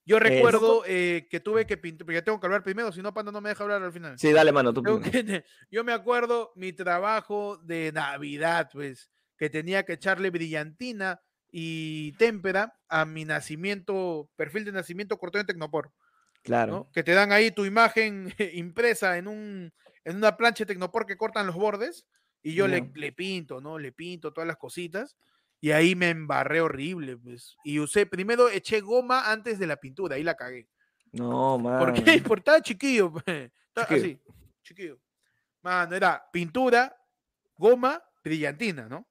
Yo 0.05 0.19
recuerdo 0.19 0.83
eh, 0.87 1.29
que 1.31 1.39
tuve 1.41 1.66
que 1.66 1.77
pintar, 1.77 2.05
porque 2.07 2.23
tengo 2.23 2.41
que 2.41 2.47
hablar 2.47 2.62
primero, 2.65 2.91
si 2.91 3.03
no, 3.03 3.15
Panda 3.15 3.31
no 3.31 3.41
me 3.41 3.51
deja 3.51 3.62
hablar 3.62 3.83
al 3.83 3.93
final. 3.93 4.19
Sí, 4.19 4.33
dale, 4.33 4.51
mano, 4.53 4.73
tú 4.73 4.83
que- 4.83 5.45
yo 5.70 5.85
me 5.85 5.93
acuerdo 5.93 6.53
mi 6.57 6.73
trabajo 6.73 7.57
de 7.59 7.93
Navidad, 7.93 8.69
pues, 8.73 9.11
que 9.37 9.49
tenía 9.49 9.85
que 9.85 9.93
echarle 9.95 10.31
brillantina 10.31 11.20
y 11.51 12.12
témpera 12.12 12.74
a 12.89 13.05
mi 13.05 13.24
nacimiento, 13.24 14.29
perfil 14.37 14.65
de 14.65 14.73
nacimiento 14.73 15.19
cortado 15.19 15.41
en 15.43 15.47
Tecnopor, 15.47 15.93
Claro. 16.43 16.73
¿no? 16.73 16.91
Que 16.93 17.05
te 17.05 17.12
dan 17.12 17.31
ahí 17.31 17.51
tu 17.53 17.65
imagen 17.65 18.35
impresa 18.55 19.19
en, 19.19 19.29
un, 19.29 19.73
en 20.05 20.16
una 20.16 20.37
plancha 20.37 20.65
de 20.65 20.69
Tecnopor 20.69 21.07
que 21.07 21.16
cortan 21.16 21.47
los 21.47 21.55
bordes 21.57 22.07
y 22.43 22.55
yo 22.55 22.66
le, 22.66 22.91
le 22.95 23.12
pinto, 23.12 23.61
¿no? 23.61 23.79
Le 23.79 23.93
pinto 23.93 24.33
todas 24.33 24.49
las 24.49 24.57
cositas 24.57 25.16
y 25.63 25.71
ahí 25.71 25.95
me 25.95 26.11
embarré 26.11 26.61
horrible, 26.61 27.17
pues. 27.17 27.57
Y 27.63 27.79
usé, 27.79 28.05
primero 28.05 28.49
eché 28.49 28.81
goma 28.81 29.31
antes 29.31 29.61
de 29.61 29.69
la 29.69 29.77
pintura, 29.77 30.17
ahí 30.17 30.25
la 30.25 30.35
cagué. 30.35 30.69
No, 31.13 31.57
mano. 31.57 31.79
¿Por 31.79 31.95
qué? 31.95 32.21
Porque 32.21 32.41
estaba 32.41 32.61
chiquillo. 32.61 33.13
pe. 33.25 33.53
Estaba 33.69 33.87
Chiquillo. 33.87 34.05
así, 34.05 34.21
chiquillo. 34.65 34.99
Mano, 35.63 35.95
era 35.95 36.21
pintura, 36.33 36.97
goma, 37.57 38.03
brillantina, 38.25 38.89
¿no? 38.89 39.09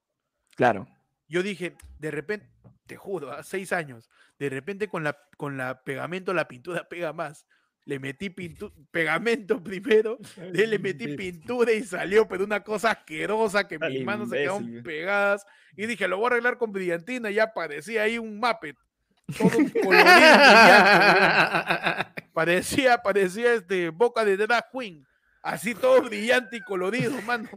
Claro. 0.54 0.86
Yo 1.26 1.42
dije, 1.42 1.74
de 1.98 2.10
repente, 2.10 2.50
te 2.86 2.96
juro, 2.96 3.32
a 3.32 3.42
seis 3.42 3.72
años, 3.72 4.10
de 4.38 4.50
repente 4.50 4.88
con 4.88 5.04
la, 5.04 5.16
con 5.38 5.56
la 5.56 5.82
pegamento 5.82 6.34
la 6.34 6.48
pintura 6.48 6.86
pega 6.90 7.14
más. 7.14 7.46
Le 7.84 7.98
metí 7.98 8.30
pegamento 8.90 9.62
primero, 9.62 10.18
de 10.52 10.66
le 10.66 10.78
metí 10.78 11.16
pintura 11.16 11.72
y 11.72 11.82
salió, 11.82 12.28
pero 12.28 12.44
una 12.44 12.62
cosa 12.62 12.92
asquerosa 12.92 13.66
que 13.66 13.76
Al 13.80 13.92
mis 13.92 14.04
manos 14.04 14.30
se 14.30 14.36
quedaron 14.36 14.82
pegadas. 14.84 15.44
Y 15.76 15.86
dije, 15.86 16.06
lo 16.06 16.18
voy 16.18 16.24
a 16.24 16.26
arreglar 16.28 16.58
con 16.58 16.72
brillantina. 16.72 17.30
Y 17.30 17.34
ya 17.34 17.52
parecía 17.52 18.02
ahí 18.02 18.18
un 18.18 18.38
Muppet. 18.38 18.76
Todo 19.36 19.50
colorido, 19.82 20.04
Parecía, 22.32 23.02
parecía 23.02 23.54
este 23.54 23.90
boca 23.90 24.24
de 24.24 24.36
drag 24.36 24.70
queen. 24.70 25.06
Así 25.42 25.74
todo 25.74 26.02
brillante 26.02 26.56
y 26.56 26.60
colorido, 26.60 27.20
mano. 27.22 27.48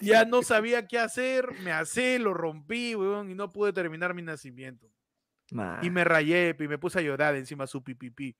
Ya 0.00 0.24
no 0.24 0.42
sabía 0.42 0.86
qué 0.86 0.98
hacer, 0.98 1.52
me 1.62 1.72
asé, 1.72 2.18
lo 2.18 2.34
rompí, 2.34 2.94
weón, 2.94 3.30
y 3.30 3.34
no 3.34 3.52
pude 3.52 3.72
terminar 3.72 4.14
mi 4.14 4.22
nacimiento. 4.22 4.86
Y 5.82 5.90
me 5.90 6.04
rayé, 6.04 6.56
y 6.58 6.68
me 6.68 6.78
puse 6.78 6.98
a 6.98 7.02
llorar 7.02 7.36
encima 7.36 7.66
su 7.66 7.82
pipipi. 7.82 8.36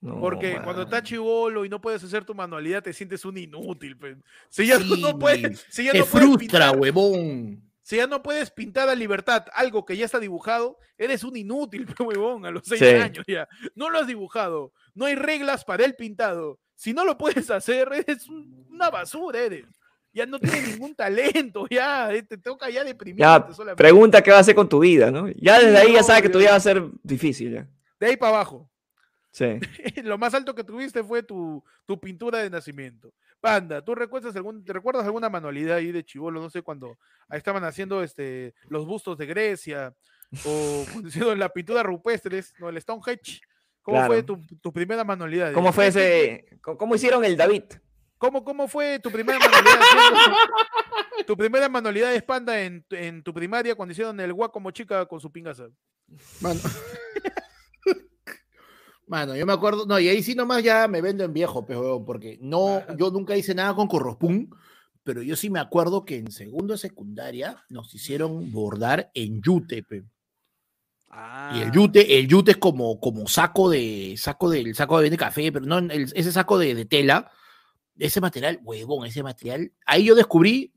No, 0.00 0.20
Porque 0.20 0.60
cuando 0.62 0.82
estás 0.82 1.02
chivolo 1.02 1.64
y 1.64 1.68
no 1.68 1.80
puedes 1.80 2.02
hacer 2.04 2.24
tu 2.24 2.34
manualidad, 2.34 2.82
te 2.82 2.92
sientes 2.92 3.24
un 3.24 3.38
inútil. 3.38 3.96
pe. 3.96 4.16
Si 4.48 4.66
ya 4.66 4.78
no- 4.78 5.18
puedes, 5.18 5.66
si 5.70 5.84
ya 5.84 5.92
Te 5.92 5.98
no 6.00 6.04
frustra, 6.06 6.38
pintar- 6.72 6.78
huevón. 6.78 7.62
si 7.82 7.96
ya 7.96 8.06
no 8.06 8.22
puedes 8.22 8.50
pintar 8.50 8.88
a 8.88 8.94
libertad 8.94 9.44
algo 9.52 9.84
que 9.84 9.96
ya 9.96 10.04
está 10.04 10.18
dibujado, 10.20 10.78
eres 10.98 11.24
un 11.24 11.36
inútil, 11.36 11.86
pe, 11.98 12.02
huevón, 12.02 12.44
a 12.46 12.50
los 12.50 12.62
seis 12.66 12.80
Sí. 12.80 12.86
años 12.86 13.24
ya. 13.26 13.48
No 13.74 13.90
lo 13.90 13.98
has 13.98 14.06
dibujado, 14.06 14.72
no 14.94 15.06
hay 15.06 15.14
reglas 15.14 15.64
para 15.64 15.84
el 15.84 15.94
pintado. 15.94 16.58
Si 16.74 16.92
no 16.92 17.04
lo 17.04 17.16
puedes 17.16 17.50
hacer, 17.50 17.88
eres 17.92 18.28
un- 18.28 18.66
una 18.70 18.90
basura, 18.90 19.40
eres. 19.40 19.64
Ya 20.12 20.24
no 20.26 20.38
tienes 20.38 20.68
ningún 20.68 20.94
talento, 20.96 21.66
ya, 21.70 22.12
eh, 22.12 22.22
te 22.22 22.38
toca 22.38 22.70
ya 22.70 22.82
deprimirte 22.84 23.22
Ya, 23.22 23.46
solamente. 23.54 23.82
pregunta 23.82 24.22
qué 24.22 24.30
va 24.30 24.38
a 24.38 24.40
hacer 24.40 24.54
con 24.54 24.68
tu 24.68 24.78
vida, 24.80 25.10
¿no? 25.10 25.28
Ya 25.36 25.58
Sí, 25.58 25.66
desde 25.66 25.78
ahí 25.78 25.92
ya 25.92 26.02
sabes 26.02 26.22
que 26.22 26.28
tu 26.30 26.38
vida 26.38 26.50
va 26.50 26.56
a 26.56 26.60
ser 26.60 26.82
difícil, 27.02 27.52
ya. 27.52 27.68
De 28.00 28.06
ahí 28.06 28.16
para 28.16 28.34
abajo. 28.36 28.70
Sí. 29.36 29.58
Lo 30.02 30.16
más 30.16 30.32
alto 30.32 30.54
que 30.54 30.64
tuviste 30.64 31.04
fue 31.04 31.22
tu, 31.22 31.62
tu 31.84 32.00
pintura 32.00 32.38
de 32.38 32.48
nacimiento. 32.48 33.12
Panda, 33.38 33.84
¿tú 33.84 33.94
recuerdas, 33.94 34.34
algún, 34.34 34.64
¿te 34.64 34.72
recuerdas 34.72 35.04
alguna 35.04 35.28
manualidad 35.28 35.76
ahí 35.76 35.92
de 35.92 36.02
chivolo? 36.02 36.40
No 36.40 36.48
sé, 36.48 36.62
cuando 36.62 36.96
ahí 37.28 37.36
estaban 37.36 37.62
haciendo 37.64 38.02
este, 38.02 38.54
los 38.70 38.86
bustos 38.86 39.18
de 39.18 39.26
Grecia 39.26 39.94
o 40.46 40.84
cuando 40.90 41.08
hicieron 41.10 41.38
la 41.38 41.50
pintura 41.50 41.82
rupestres, 41.82 42.54
no, 42.58 42.70
el 42.70 42.80
Stonehenge. 42.80 43.42
¿Cómo 43.82 44.04
fue 44.06 44.22
tu, 44.22 44.42
tu 44.62 44.72
primera 44.72 45.04
manualidad? 45.04 45.52
¿Cómo 45.52 45.70
fue 45.70 45.88
¿Qué- 45.88 45.92
qué- 45.92 46.46
qué- 46.48 46.56
ese? 46.56 46.76
¿Cómo 46.78 46.94
hicieron 46.94 47.22
el 47.22 47.36
David? 47.36 47.64
¿Cómo, 48.16 48.42
cómo 48.42 48.66
fue 48.68 48.98
tu 49.00 49.10
primera 49.10 49.38
manualidad? 49.38 49.78
haciendo- 49.78 51.24
tu 51.26 51.36
primera 51.36 51.68
manualidad 51.68 52.10
de 52.10 52.22
panda 52.22 52.58
en, 52.62 52.84
en 52.90 53.22
tu 53.22 53.34
primaria 53.34 53.74
cuando 53.74 53.92
hicieron 53.92 54.18
el 54.18 54.32
guaco 54.32 54.58
chica 54.70 55.04
con 55.04 55.20
su 55.20 55.30
pingaza. 55.30 55.68
Mano. 56.40 56.58
Mano, 59.06 59.36
yo 59.36 59.46
me 59.46 59.52
acuerdo, 59.52 59.86
no, 59.86 60.00
y 60.00 60.08
ahí 60.08 60.22
sí 60.22 60.34
nomás 60.34 60.64
ya 60.64 60.88
me 60.88 61.00
vendo 61.00 61.22
en 61.22 61.32
viejo, 61.32 61.64
pero 61.64 62.04
porque 62.04 62.38
no, 62.42 62.82
yo 62.96 63.10
nunca 63.10 63.36
hice 63.36 63.54
nada 63.54 63.72
con 63.74 63.86
Corrospun, 63.86 64.50
pero 65.04 65.22
yo 65.22 65.36
sí 65.36 65.48
me 65.48 65.60
acuerdo 65.60 66.04
que 66.04 66.16
en 66.16 66.32
segundo 66.32 66.74
de 66.74 66.78
secundaria 66.78 67.64
nos 67.68 67.94
hicieron 67.94 68.50
bordar 68.50 69.10
en 69.14 69.40
yute, 69.40 69.84
pe. 69.84 70.02
Y 71.54 71.60
el 71.62 71.70
yute, 71.70 72.18
el 72.18 72.26
yute 72.26 72.50
es 72.50 72.56
como, 72.56 72.98
como 72.98 73.28
saco 73.28 73.70
de, 73.70 74.16
saco 74.18 74.50
del 74.50 74.74
saco 74.74 74.98
de 74.98 75.04
vende 75.04 75.16
café, 75.16 75.52
pero 75.52 75.64
no, 75.64 75.78
el- 75.78 76.12
ese 76.12 76.32
saco 76.32 76.58
de, 76.58 76.74
de 76.74 76.84
tela, 76.84 77.30
ese 77.96 78.20
material, 78.20 78.58
huevón, 78.64 79.06
ese 79.06 79.22
material, 79.22 79.72
ahí 79.86 80.04
yo 80.04 80.16
descubrí 80.16 80.72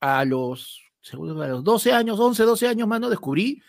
a 0.00 0.24
los, 0.24 0.80
seguro 1.02 1.40
a 1.42 1.46
los 1.48 1.62
12 1.62 1.92
años, 1.92 2.18
11, 2.18 2.42
12 2.44 2.66
años, 2.66 2.88
mano, 2.88 3.10
descubrí 3.10 3.62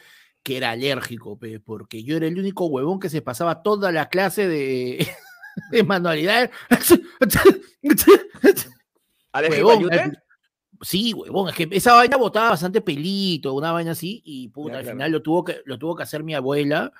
que 0.46 0.58
era 0.58 0.70
alérgico, 0.70 1.40
pe, 1.40 1.60
porque 1.60 2.04
yo 2.04 2.16
era 2.16 2.28
el 2.28 2.38
único 2.38 2.68
huevón 2.68 3.00
que 3.00 3.10
se 3.10 3.24
pasaba 3.24 3.64
toda 3.64 3.92
la 3.92 4.10
clase 4.10 4.48
de, 4.48 5.08
de 5.72 5.84
manualidades. 5.84 6.52
¿Alérgico 9.32 9.68
Huevón, 9.68 9.92
al 9.92 10.24
Sí, 10.82 11.14
huevón, 11.14 11.50
es 11.50 11.56
que 11.56 11.68
esa 11.72 11.96
vaina 11.96 12.18
botaba 12.18 12.52
bastante 12.52 12.80
pelito, 12.82 13.56
una 13.56 13.72
vaina 13.72 13.92
así, 13.92 14.22
y 14.24 14.50
puta, 14.50 14.74
Ya, 14.74 14.78
al 14.78 14.84
claro. 14.84 14.98
final 14.98 15.12
lo 15.14 15.22
tuvo, 15.24 15.44
que, 15.44 15.62
lo 15.66 15.80
tuvo 15.80 15.96
que 15.96 16.04
hacer 16.04 16.24
mi 16.24 16.36
abuela. 16.36 16.92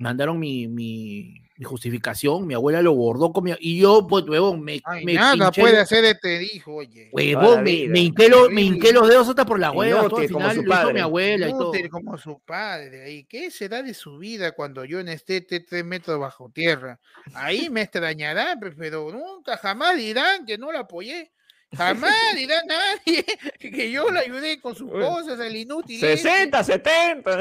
Mandaron 0.00 0.38
mi, 0.38 0.66
mi, 0.66 1.34
mi 1.58 1.64
justificación, 1.64 2.46
mi 2.46 2.54
abuela 2.54 2.80
lo 2.80 2.94
bordó 2.94 3.34
con 3.34 3.44
mi, 3.44 3.52
y 3.60 3.78
yo, 3.78 4.06
pues, 4.06 4.24
huevón, 4.26 4.62
me, 4.62 4.80
Ay, 4.82 5.04
me 5.04 5.12
nada 5.12 5.34
pinché 5.50 5.60
puede 5.60 5.78
hacer 5.78 6.04
este 6.06 6.42
hijo, 6.42 6.76
oye. 6.76 7.10
Huevón, 7.12 7.56
la 7.56 7.60
me, 7.60 7.70
vida. 7.70 7.92
me 7.92 7.98
hinqué 8.00 8.28
los, 8.30 8.50
me 8.50 8.62
hinqué 8.62 8.92
los 8.94 9.06
dedos 9.06 9.28
hasta 9.28 9.44
por 9.44 9.60
la 9.60 9.70
hueva, 9.72 10.08
todo 10.08 10.16
al 10.22 10.28
final 10.28 10.54
su 10.54 10.62
lo 10.62 10.62
hizo 10.62 10.62
mi 10.62 10.68
padre. 10.86 11.00
abuela 11.02 11.48
y 11.48 11.50
todo. 11.52 11.72
Como 11.90 12.16
su 12.16 12.38
padre. 12.40 13.12
¿Y 13.12 13.24
qué 13.24 13.50
será 13.50 13.82
de 13.82 13.92
su 13.92 14.16
vida 14.16 14.52
cuando 14.52 14.86
yo 14.86 15.04
no 15.04 15.10
esté 15.10 15.42
te- 15.42 15.60
tres 15.60 15.84
metros 15.84 16.18
bajo 16.18 16.48
tierra? 16.48 16.98
Ahí 17.34 17.68
me 17.68 17.82
extrañarán, 17.82 18.58
pe- 18.58 18.70
pero 18.72 19.12
nunca, 19.12 19.58
jamás 19.58 19.98
dirán 19.98 20.46
que 20.46 20.56
no 20.56 20.72
lo 20.72 20.78
apoyé. 20.78 21.30
Jamás 21.76 22.12
dirá 22.34 22.56
nadie 22.66 23.24
que 23.60 23.90
yo 23.92 24.10
le 24.10 24.20
ayudé 24.20 24.60
con 24.60 24.74
sus 24.74 24.90
cosas, 24.90 25.38
el 25.40 25.56
inútil. 25.56 26.02
ese. 26.04 26.16
60, 26.28 26.64
70. 26.64 27.38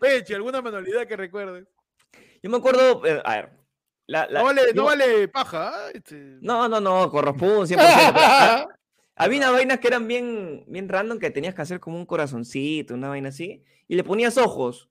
Peche, 0.00 0.34
¿alguna 0.34 0.60
manualidad 0.62 1.06
que 1.06 1.16
recuerdes? 1.16 1.66
Yo 2.42 2.50
me 2.50 2.56
acuerdo, 2.58 3.04
eh, 3.06 3.22
a 3.24 3.36
ver. 3.36 3.50
la- 4.06 4.26
la- 4.28 4.40
No 4.40 4.44
vale, 4.46 4.62
yo- 4.68 4.74
no 4.74 4.84
vale 4.84 5.28
paja. 5.28 5.68
¿ah? 5.72 5.90
Este, 5.94 6.16
No, 6.40 6.68
no, 6.68 6.80
no, 6.80 7.10
corrospun 7.10 7.66
100%. 7.66 7.76
pero, 7.76 7.80
ah, 8.16 8.68
había 9.16 9.38
unas 9.38 9.52
vainas 9.52 9.78
que 9.78 9.88
eran 9.88 10.06
bien, 10.08 10.64
bien 10.66 10.88
random 10.88 11.18
que 11.18 11.30
tenías 11.30 11.54
que 11.54 11.62
hacer 11.62 11.80
como 11.80 11.96
un 11.96 12.06
corazoncito, 12.06 12.92
una 12.94 13.08
vaina 13.08 13.28
así, 13.30 13.62
y 13.88 13.94
le 13.94 14.04
ponías 14.04 14.36
ojos. 14.36 14.89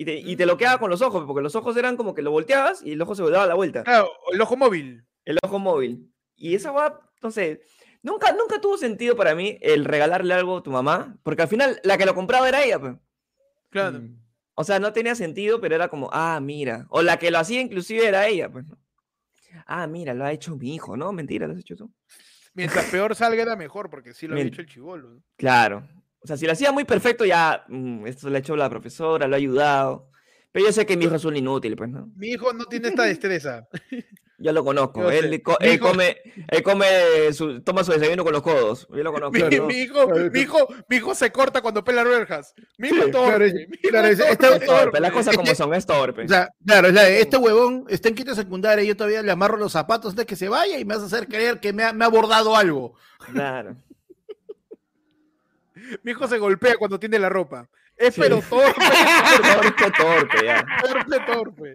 Y 0.00 0.04
te, 0.06 0.14
y 0.18 0.34
te 0.34 0.46
lo 0.46 0.56
quedaba 0.56 0.78
con 0.78 0.88
los 0.88 1.02
ojos, 1.02 1.24
porque 1.26 1.42
los 1.42 1.54
ojos 1.54 1.76
eran 1.76 1.98
como 1.98 2.14
que 2.14 2.22
lo 2.22 2.30
volteabas 2.30 2.82
y 2.82 2.92
el 2.92 3.02
ojo 3.02 3.14
se 3.14 3.22
daba 3.30 3.46
la 3.46 3.52
vuelta. 3.54 3.84
Claro, 3.84 4.08
el 4.32 4.40
ojo 4.40 4.56
móvil. 4.56 5.04
El 5.26 5.36
ojo 5.44 5.58
móvil. 5.58 6.10
Y 6.36 6.54
esa 6.54 6.70
va, 6.72 7.02
no 7.22 7.30
sé, 7.30 7.60
nunca, 8.00 8.32
nunca 8.32 8.62
tuvo 8.62 8.78
sentido 8.78 9.14
para 9.14 9.34
mí 9.34 9.58
el 9.60 9.84
regalarle 9.84 10.32
algo 10.32 10.56
a 10.56 10.62
tu 10.62 10.70
mamá, 10.70 11.18
porque 11.22 11.42
al 11.42 11.48
final 11.48 11.78
la 11.84 11.98
que 11.98 12.06
lo 12.06 12.14
compraba 12.14 12.48
era 12.48 12.64
ella, 12.64 12.78
pues. 12.80 12.94
Claro. 13.68 13.98
Mm. 14.00 14.16
O 14.54 14.64
sea, 14.64 14.78
no 14.78 14.90
tenía 14.94 15.14
sentido, 15.14 15.60
pero 15.60 15.74
era 15.74 15.88
como, 15.88 16.08
ah, 16.14 16.40
mira. 16.40 16.86
O 16.88 17.02
la 17.02 17.18
que 17.18 17.30
lo 17.30 17.38
hacía 17.38 17.60
inclusive 17.60 18.06
era 18.08 18.26
ella, 18.26 18.50
pues. 18.50 18.64
Ah, 19.66 19.86
mira, 19.86 20.14
lo 20.14 20.24
ha 20.24 20.32
hecho 20.32 20.56
mi 20.56 20.74
hijo, 20.74 20.96
¿no? 20.96 21.12
Mentira, 21.12 21.46
lo 21.46 21.52
has 21.52 21.60
hecho 21.60 21.76
tú. 21.76 21.92
Mientras 22.54 22.86
peor 22.86 23.14
salga 23.14 23.42
era 23.42 23.54
mejor, 23.54 23.90
porque 23.90 24.14
sí 24.14 24.26
lo 24.26 24.34
Mien- 24.34 24.46
hecho 24.46 24.62
el 24.62 24.66
chivolo. 24.66 25.10
¿no? 25.10 25.22
Claro. 25.36 25.86
O 26.22 26.26
sea, 26.26 26.36
si 26.36 26.46
lo 26.46 26.52
hacía 26.52 26.70
muy 26.72 26.84
perfecto, 26.84 27.24
ya, 27.24 27.64
mm, 27.68 28.06
esto 28.06 28.28
lo 28.28 28.36
ha 28.36 28.40
hecho 28.40 28.56
la 28.56 28.68
profesora, 28.70 29.26
lo 29.26 29.34
ha 29.34 29.38
ayudado. 29.38 30.08
Pero 30.52 30.66
yo 30.66 30.72
sé 30.72 30.84
que 30.84 30.96
mi 30.96 31.04
hijo 31.04 31.14
es 31.14 31.24
un 31.24 31.36
inútil, 31.36 31.76
pues, 31.76 31.90
¿no? 31.90 32.10
Mi 32.16 32.28
hijo 32.32 32.52
no 32.52 32.64
tiene 32.64 32.88
esta 32.88 33.04
destreza. 33.04 33.68
Yo 34.42 34.52
lo 34.54 34.64
conozco. 34.64 35.02
Yo. 35.02 35.10
Él, 35.10 35.42
co- 35.42 35.58
Mi 35.60 35.66
él 35.68 35.74
hijo- 35.74 35.88
come, 35.88 36.16
él 36.48 36.62
come 36.62 36.86
su, 37.34 37.60
toma 37.60 37.84
su 37.84 37.92
desayuno 37.92 38.24
con 38.24 38.32
los 38.32 38.40
codos. 38.40 38.88
Yo 38.88 39.02
lo 39.02 39.12
conozco. 39.12 39.36
Mi, 39.36 39.54
¿no? 39.58 39.66
mi 39.66 39.74
hijo, 39.74 40.06
mi, 40.32 40.40
hijo, 40.40 40.56
mi 40.88 40.96
hijo 40.96 41.14
se 41.14 41.30
corta 41.30 41.60
cuando 41.60 41.84
pela 41.84 42.02
verjas. 42.04 42.54
Mi 42.78 42.88
hijo 42.88 43.04
Sí, 43.04 43.10
torpe. 43.10 43.28
claro, 43.28 43.44
es- 43.44 43.52
mi 43.52 43.60
hijo 43.60 43.88
claro, 43.90 44.08
es 44.08 44.18
es- 44.18 44.26
torpe, 44.26 44.32
esta- 44.32 44.46
es 44.56 44.64
Torpe, 44.64 44.80
torpe. 44.84 45.00
las 45.00 45.12
cosas 45.12 45.36
como 45.36 45.54
son, 45.54 45.74
es 45.74 45.84
torpe. 45.84 46.24
O 46.24 46.28
sea, 46.28 46.48
claro, 46.64 46.88
este 46.88 47.36
huevón 47.36 47.84
está 47.90 48.08
en 48.08 48.14
quinta 48.14 48.34
secundaria 48.34 48.82
y 48.82 48.86
yo 48.88 48.96
todavía 48.96 49.22
le 49.22 49.30
amarro 49.30 49.58
los 49.58 49.72
zapatos 49.72 50.12
antes 50.12 50.22
de 50.24 50.26
que 50.26 50.36
se 50.36 50.48
vaya 50.48 50.78
y 50.78 50.86
me 50.86 50.94
vas 50.94 51.02
a 51.02 51.06
hacer 51.14 51.28
creer 51.28 51.60
que 51.60 51.74
me 51.74 51.84
ha, 51.84 51.92
me 51.92 52.04
ha 52.04 52.08
abordado 52.08 52.56
algo. 52.56 52.94
Claro. 53.34 53.76
Mi 56.02 56.12
hijo 56.12 56.26
se 56.28 56.38
golpea 56.38 56.76
cuando 56.76 56.98
tiene 56.98 57.18
la 57.18 57.28
ropa. 57.28 57.68
Es 57.96 58.14
Sí. 58.14 58.20
pero 58.22 58.40
torpe, 58.40 58.80
Torpe, 59.76 59.90
torpe, 59.96 60.44
ya. 60.46 60.64
torpe, 60.82 61.20
torpe. 61.26 61.74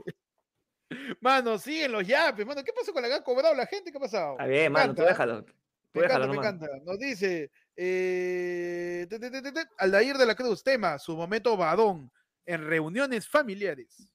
Mano, 1.19 1.57
siguen 1.57 1.91
los 1.91 2.05
yapes, 2.05 2.45
mano. 2.45 2.63
¿Qué 2.63 2.71
pasó 2.73 2.93
con 2.93 3.01
la 3.01 3.07
que 3.07 3.15
ha 3.15 3.23
cobrado 3.23 3.53
la 3.55 3.65
gente? 3.65 3.91
¿Qué 3.91 3.97
ha 3.97 4.01
pasado? 4.01 4.31
Está 4.33 4.45
bien, 4.45 4.63
Me 4.65 4.69
mano, 4.79 4.93
tú 4.95 5.01
encanta, 5.01 5.09
déjalo. 5.25 5.43
Tú 5.43 5.53
Me 5.93 6.01
déjalo 6.01 6.25
encanta, 6.33 6.65
me 6.65 6.71
encanta. 6.71 6.85
Nos 6.85 6.99
dice 6.99 7.51
eh, 7.75 9.05
te, 9.09 9.19
te, 9.19 9.29
te, 9.31 9.41
te, 9.41 9.51
te, 9.51 9.61
Aldair 9.77 10.17
de 10.17 10.25
la 10.25 10.35
Cruz, 10.35 10.63
tema, 10.63 10.97
su 10.97 11.15
momento 11.15 11.57
badón 11.57 12.11
en 12.45 12.65
reuniones 12.67 13.27
familiares. 13.27 14.07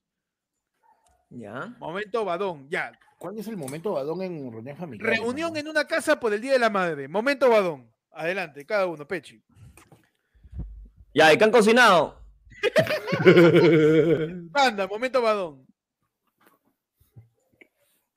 Ya. 1.29 1.75
Momento 1.79 2.25
badón, 2.25 2.69
ya. 2.71 2.93
¿Cuál 3.19 3.39
es 3.39 3.47
el 3.49 3.57
momento 3.57 3.93
badón 3.93 4.23
en 4.23 4.51
reunión 4.51 4.77
familiar? 4.77 5.11
Reunión 5.11 5.57
en 5.57 5.69
una 5.69 5.87
casa 5.87 6.19
por 6.19 6.33
el 6.33 6.41
Día 6.41 6.53
de 6.53 6.59
la 6.59 6.71
Madre. 6.71 7.07
Momento 7.07 7.51
badón. 7.51 7.93
Adelante, 8.13 8.65
cada 8.65 8.87
uno, 8.87 9.07
Pechi. 9.07 9.43
Ya, 11.15 11.33
¿y 11.33 11.39
qué 11.39 11.45
han 11.45 11.51
cocinado? 11.51 12.21
Anda, 14.55 14.87
momento 14.87 15.21
badón. 15.23 15.67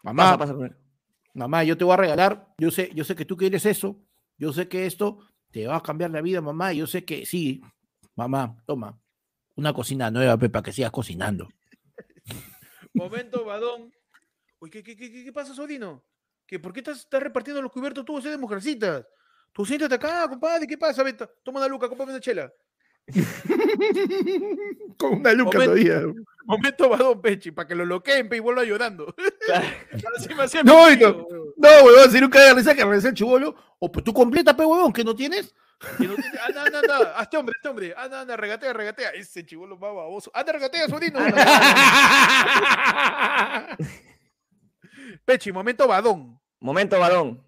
Mamá, 0.04 0.24
Pasa, 0.24 0.38
pasa, 0.38 0.54
primero. 0.54 0.76
mamá, 1.34 1.64
yo 1.64 1.78
te 1.78 1.84
voy 1.86 1.94
a 1.94 1.98
regalar, 1.98 2.54
yo 2.58 2.72
sé, 2.72 2.92
yo 2.94 3.04
sé 3.06 3.16
que 3.16 3.24
tú 3.26 3.38
quieres 3.38 3.66
eso, 3.66 4.02
yo 4.38 4.52
sé 4.52 4.68
que 4.68 4.86
esto 4.86 5.20
te 5.52 5.66
va 5.66 5.78
a 5.78 5.82
cambiar 5.84 6.12
la 6.12 6.22
vida, 6.22 6.42
mamá, 6.42 6.74
yo 6.74 6.86
sé 6.88 7.06
que 7.06 7.26
sí, 7.26 7.62
mamá, 8.16 8.58
toma, 8.66 9.00
una 9.56 9.72
cocina 9.74 10.12
nueva, 10.12 10.36
Pepa, 10.38 10.62
que 10.62 10.74
sigas 10.74 10.92
cocinando. 10.92 11.48
Momento 12.94 13.46
badón. 13.46 13.94
Uy, 14.60 14.70
¿qué, 14.70 14.84
qué, 14.84 14.96
qué, 14.96 15.10
qué- 15.12 15.24
qué 15.24 15.34
pasa, 15.34 15.54
sobrino? 15.54 16.04
¿Que 16.46 16.60
¿Por 16.60 16.74
qué 16.74 16.82
estás, 16.82 17.00
estás 17.00 17.24
repartiendo 17.24 17.62
los 17.62 17.72
cubiertos 17.72 18.04
tú, 18.06 18.20
de 18.22 18.38
mujercitas? 18.38 19.06
Tú 19.54 19.66
siéntate 19.66 19.96
acá, 19.96 20.28
compadre, 20.30 20.68
¿qué 20.68 20.78
pasa? 20.78 21.02
Ven, 21.04 21.16
to- 21.18 21.30
toma 21.44 21.60
una 21.60 21.68
luca, 21.70 21.88
cómprame 21.88 22.12
una 22.12 22.20
chela. 22.22 22.52
Con 24.98 25.14
una 25.20 25.34
luca 25.34 25.58
Momento- 25.60 25.74
todavía. 25.76 26.02
Momento 26.46 26.90
badón, 26.90 27.22
Pechi, 27.22 27.52
para 27.52 27.68
que 27.68 27.76
lo 27.76 27.86
loqueen 27.86 28.28
pe, 28.28 28.36
y 28.38 28.40
vuelva 28.40 28.64
llorando. 28.64 29.14
Claro. 29.46 29.66
No, 30.64 30.74
no. 30.74 30.84
weón. 30.88 31.28
No, 31.58 31.70
huevón, 31.84 32.12
si 32.12 32.22
nunca 32.22 32.40
de 32.42 32.54
risa 32.54 32.74
que 32.74 32.84
regrese 32.84 33.10
el 33.10 33.14
chivolo, 33.14 33.56
o 33.80 33.92
pues 33.92 34.04
tú 34.06 34.14
completa, 34.14 34.56
pe, 34.56 34.64
huevón, 34.66 34.94
que 34.94 35.04
no 35.04 35.14
tienes. 35.16 35.54
No 36.00 36.16
tiene- 36.16 36.40
Anda, 36.48 36.64
anda, 36.64 36.80
anda, 36.80 37.18
hazte 37.18 37.38
hombre, 37.38 37.56
hazte 37.58 37.68
hombre. 37.70 37.94
Anda, 37.98 38.22
anda, 38.22 38.38
regatea, 38.38 38.72
regatea. 38.74 39.10
Ese 39.12 39.46
chivolo 39.46 39.78
más 39.78 39.94
baboso. 39.94 40.32
Anda, 40.34 40.54
regatea, 40.54 40.88
sobrino. 40.88 41.20
Pechi, 45.26 45.52
momento 45.52 45.88
badón. 45.88 46.40
Momento, 46.60 46.98
balón. 47.00 47.44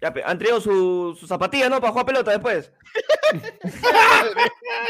Ya, 0.00 0.12
pe- 0.12 0.22
han 0.24 0.38
traído 0.38 0.60
su, 0.60 1.16
su 1.18 1.26
zapatilla, 1.26 1.68
¿no? 1.68 1.80
Para 1.80 1.90
jugar 1.92 2.06
pelota 2.06 2.30
después. 2.30 2.70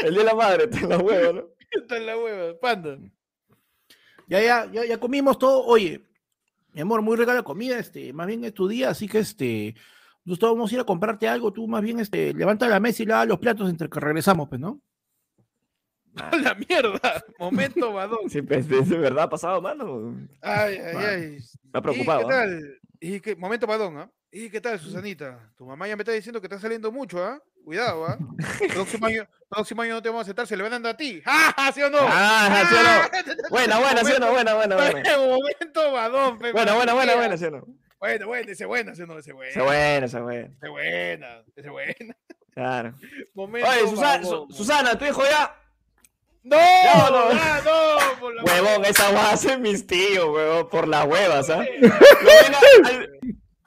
El 0.03 0.13
día 0.13 0.19
de 0.19 0.23
la 0.23 0.35
madre, 0.35 0.63
está 0.65 0.79
en 0.79 0.89
la 0.89 0.97
hueva, 0.97 1.33
¿no? 1.33 1.43
Está 1.71 1.97
en 1.97 2.05
la 2.05 2.17
hueva, 2.17 2.59
panda. 2.59 2.97
Ya, 4.27 4.41
ya, 4.41 4.71
ya, 4.71 4.85
ya 4.85 4.99
comimos 4.99 5.39
todo. 5.39 5.63
Oye, 5.65 6.05
mi 6.73 6.81
amor, 6.81 7.01
muy 7.01 7.17
rica 7.17 7.33
la 7.33 7.43
comida, 7.43 7.79
este, 7.79 8.13
más 8.13 8.27
bien 8.27 8.43
es 8.43 8.53
tu 8.53 8.67
día, 8.67 8.89
así 8.89 9.07
que 9.07 9.19
este, 9.19 9.75
nosotros 10.25 10.51
vamos 10.51 10.71
a 10.71 10.75
ir 10.75 10.81
a 10.81 10.85
comprarte 10.85 11.27
algo, 11.27 11.51
tú 11.53 11.67
más 11.67 11.81
bien 11.81 11.99
este, 11.99 12.33
levanta 12.33 12.67
la 12.67 12.79
mesa 12.79 13.03
y 13.03 13.05
lava 13.05 13.25
los 13.25 13.39
platos 13.39 13.69
entre 13.69 13.89
que 13.89 13.99
regresamos, 13.99 14.49
pues, 14.49 14.59
¿no? 14.61 14.81
A 16.15 16.35
la 16.35 16.55
mierda. 16.55 17.23
Momento 17.39 17.93
badón. 17.93 18.29
Sí, 18.29 18.41
pues, 18.41 18.67
de 18.67 18.81
de 18.81 18.97
verdad 18.97 19.25
ha 19.25 19.29
pasado, 19.29 19.61
mano. 19.61 20.17
Ay, 20.41 20.77
ay, 20.77 20.95
ay. 20.95 21.37
Me 21.71 21.79
ha 21.79 21.81
preocupado. 21.81 22.21
¿Y 22.21 22.27
qué 22.27 22.33
¿ah? 22.33 22.45
¿Y 22.99 23.19
qué? 23.21 23.35
Momento 23.35 23.67
badón, 23.67 23.97
¿ah? 23.97 24.11
¿Y 24.31 24.49
qué 24.49 24.59
tal, 24.59 24.79
Susanita? 24.79 25.53
Tu 25.55 25.65
mamá 25.65 25.87
ya 25.87 25.95
me 25.95 26.01
está 26.01 26.11
diciendo 26.11 26.41
que 26.41 26.47
está 26.47 26.59
saliendo 26.59 26.91
mucho, 26.91 27.23
¿ah? 27.23 27.41
Cuidado, 27.67 28.05
¿ah? 28.05 28.17
Próximo 28.73 29.07
año, 29.07 29.27
próximo 29.49 29.81
año 29.81 29.95
no 29.95 30.01
te 30.01 30.07
vamos 30.07 30.21
a 30.21 30.23
aceptar, 30.23 30.47
se 30.47 30.55
le 30.55 30.63
van 30.63 30.71
dando 30.71 30.87
a 30.87 30.95
ti. 30.95 31.21
¡Ja, 31.25 31.53
ja! 31.53 31.71
¿Sí 31.73 31.81
o 31.81 31.89
no? 31.89 31.97
Ah, 32.01 32.65
¿sí 32.65 32.73
o 32.73 32.81
no? 32.81 33.49
Buena, 33.49 33.79
buena, 33.81 34.03
¿sí 34.05 34.13
o 34.13 34.19
no? 34.19 34.31
Buena, 34.31 34.53
buena, 34.53 34.75
buena. 34.77 35.17
Momento 35.17 35.91
badón, 35.91 36.39
Buena, 36.39 36.75
buena, 36.75 36.93
buena, 36.93 37.15
buena, 37.15 37.35
¿sí 37.35 37.43
o 37.43 37.51
no? 37.51 37.65
Buena, 37.99 38.25
buena, 38.25 38.51
ese 38.53 38.65
buena, 38.65 38.93
ese 38.93 39.05
no, 39.05 39.19
ese 39.19 39.33
buena. 39.33 39.51
Esa 39.51 39.63
buena, 39.63 40.05
esa 40.05 40.21
buena. 40.21 40.47
Ese 40.55 40.69
buena, 40.69 41.43
ese 41.57 41.69
buena. 41.69 42.17
Claro. 42.53 42.93
Momento 43.33 43.69
Oye, 43.69 43.89
Susana, 43.89 44.23
Su-. 44.23 44.47
Susana, 44.49 44.97
tu 44.97 45.03
hijo 45.03 45.23
ya. 45.29 45.53
¡No! 46.43 46.55
Ya, 46.55 47.09
no. 47.09 47.31
ya, 47.33 47.61
no! 47.65 48.19
por 48.21 48.33
la 48.33 48.43
Huevón, 48.45 48.85
esa 48.85 49.11
va 49.11 49.31
a 49.31 49.35
ser 49.35 49.59
mis 49.59 49.85
tíos, 49.85 50.25
huevón, 50.29 50.69
por 50.69 50.87
las 50.87 51.05
huevas, 51.05 51.49
¿ah? 51.49 51.65
Ven 51.81 52.55
al, 52.91 53.19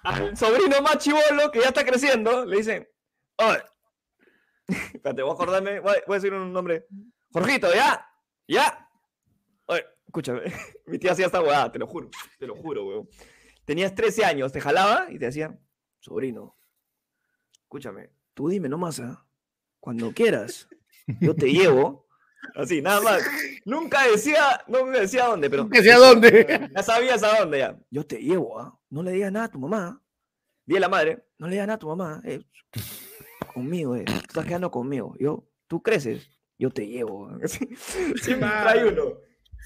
al 0.05 0.37
sobrino 0.39 0.81
más 0.81 0.97
chivolo 0.97 1.51
que 1.51 1.61
ya 1.61 1.67
está 1.67 1.85
creciendo, 1.85 2.47
le 2.47 2.57
dicen, 2.57 2.89
oye, 3.37 3.61
espérate, 4.95 5.23
voy 5.23 5.31
a 5.31 5.35
acordarme, 5.35 5.81
voy 5.81 5.91
a, 5.93 6.03
voy 6.07 6.15
a 6.15 6.19
decir 6.19 6.33
un 6.33 6.53
nombre. 6.53 6.87
Jorgito, 7.33 7.73
¿ya? 7.75 8.07
¿Ya? 8.49 8.89
Oye, 9.67 9.85
escúchame, 10.07 10.43
mi 10.87 10.99
tía 10.99 11.13
hacía 11.13 11.27
esta 11.27 11.41
huevada, 11.41 11.71
te 11.71 11.79
lo 11.79 11.87
juro, 11.87 12.11
te 12.39 12.47
lo 12.47 12.57
juro, 12.57 12.87
huevón. 12.87 13.09
Tenías 13.65 13.95
13 13.95 14.25
años, 14.25 14.53
te 14.53 14.61
jalaba 14.61 15.07
y 15.11 15.19
te 15.19 15.27
decía, 15.27 15.57
sobrino, 16.01 16.57
escúchame, 17.63 18.11
tú 18.35 18.49
dime 18.49 18.69
nomás, 18.69 19.01
¿ah? 19.01 19.25
Cuando 19.79 20.13
quieras, 20.13 20.69
yo 21.21 21.35
te 21.35 21.51
llevo. 21.53 22.07
Así, 22.55 22.81
nada 22.83 23.01
más. 23.01 23.23
Nunca 23.65 24.07
decía, 24.09 24.63
no 24.67 24.85
me 24.87 25.01
decía 25.01 25.27
dónde, 25.27 25.49
pero 25.51 25.69
sea 25.83 25.99
dónde. 25.99 26.71
ya 26.75 26.83
sabías 26.83 27.23
a 27.23 27.39
dónde 27.39 27.59
ya. 27.59 27.79
Yo 27.91 28.05
te 28.05 28.19
llevo, 28.19 28.59
¿ah? 28.59 28.79
No 28.89 29.03
le 29.03 29.13
digas 29.13 29.31
nada 29.31 29.47
a 29.47 29.51
tu 29.51 29.59
mamá. 29.59 30.03
Dile 30.65 30.79
a 30.79 30.81
la 30.83 30.89
madre, 30.89 31.25
no 31.39 31.47
le 31.47 31.53
digas 31.53 31.67
nada 31.67 31.77
a 31.77 31.79
tu 31.79 31.89
mamá. 31.89 32.21
eh, 32.25 32.43
Conmigo, 33.53 33.97
eh. 33.97 34.05
Tú 34.05 34.13
estás 34.13 34.45
quedando 34.47 34.71
conmigo. 34.71 35.15
Yo, 35.19 35.45
tú 35.67 35.83
creces, 35.83 36.29
yo 36.59 36.71
te 36.71 36.87
llevo. 36.87 37.31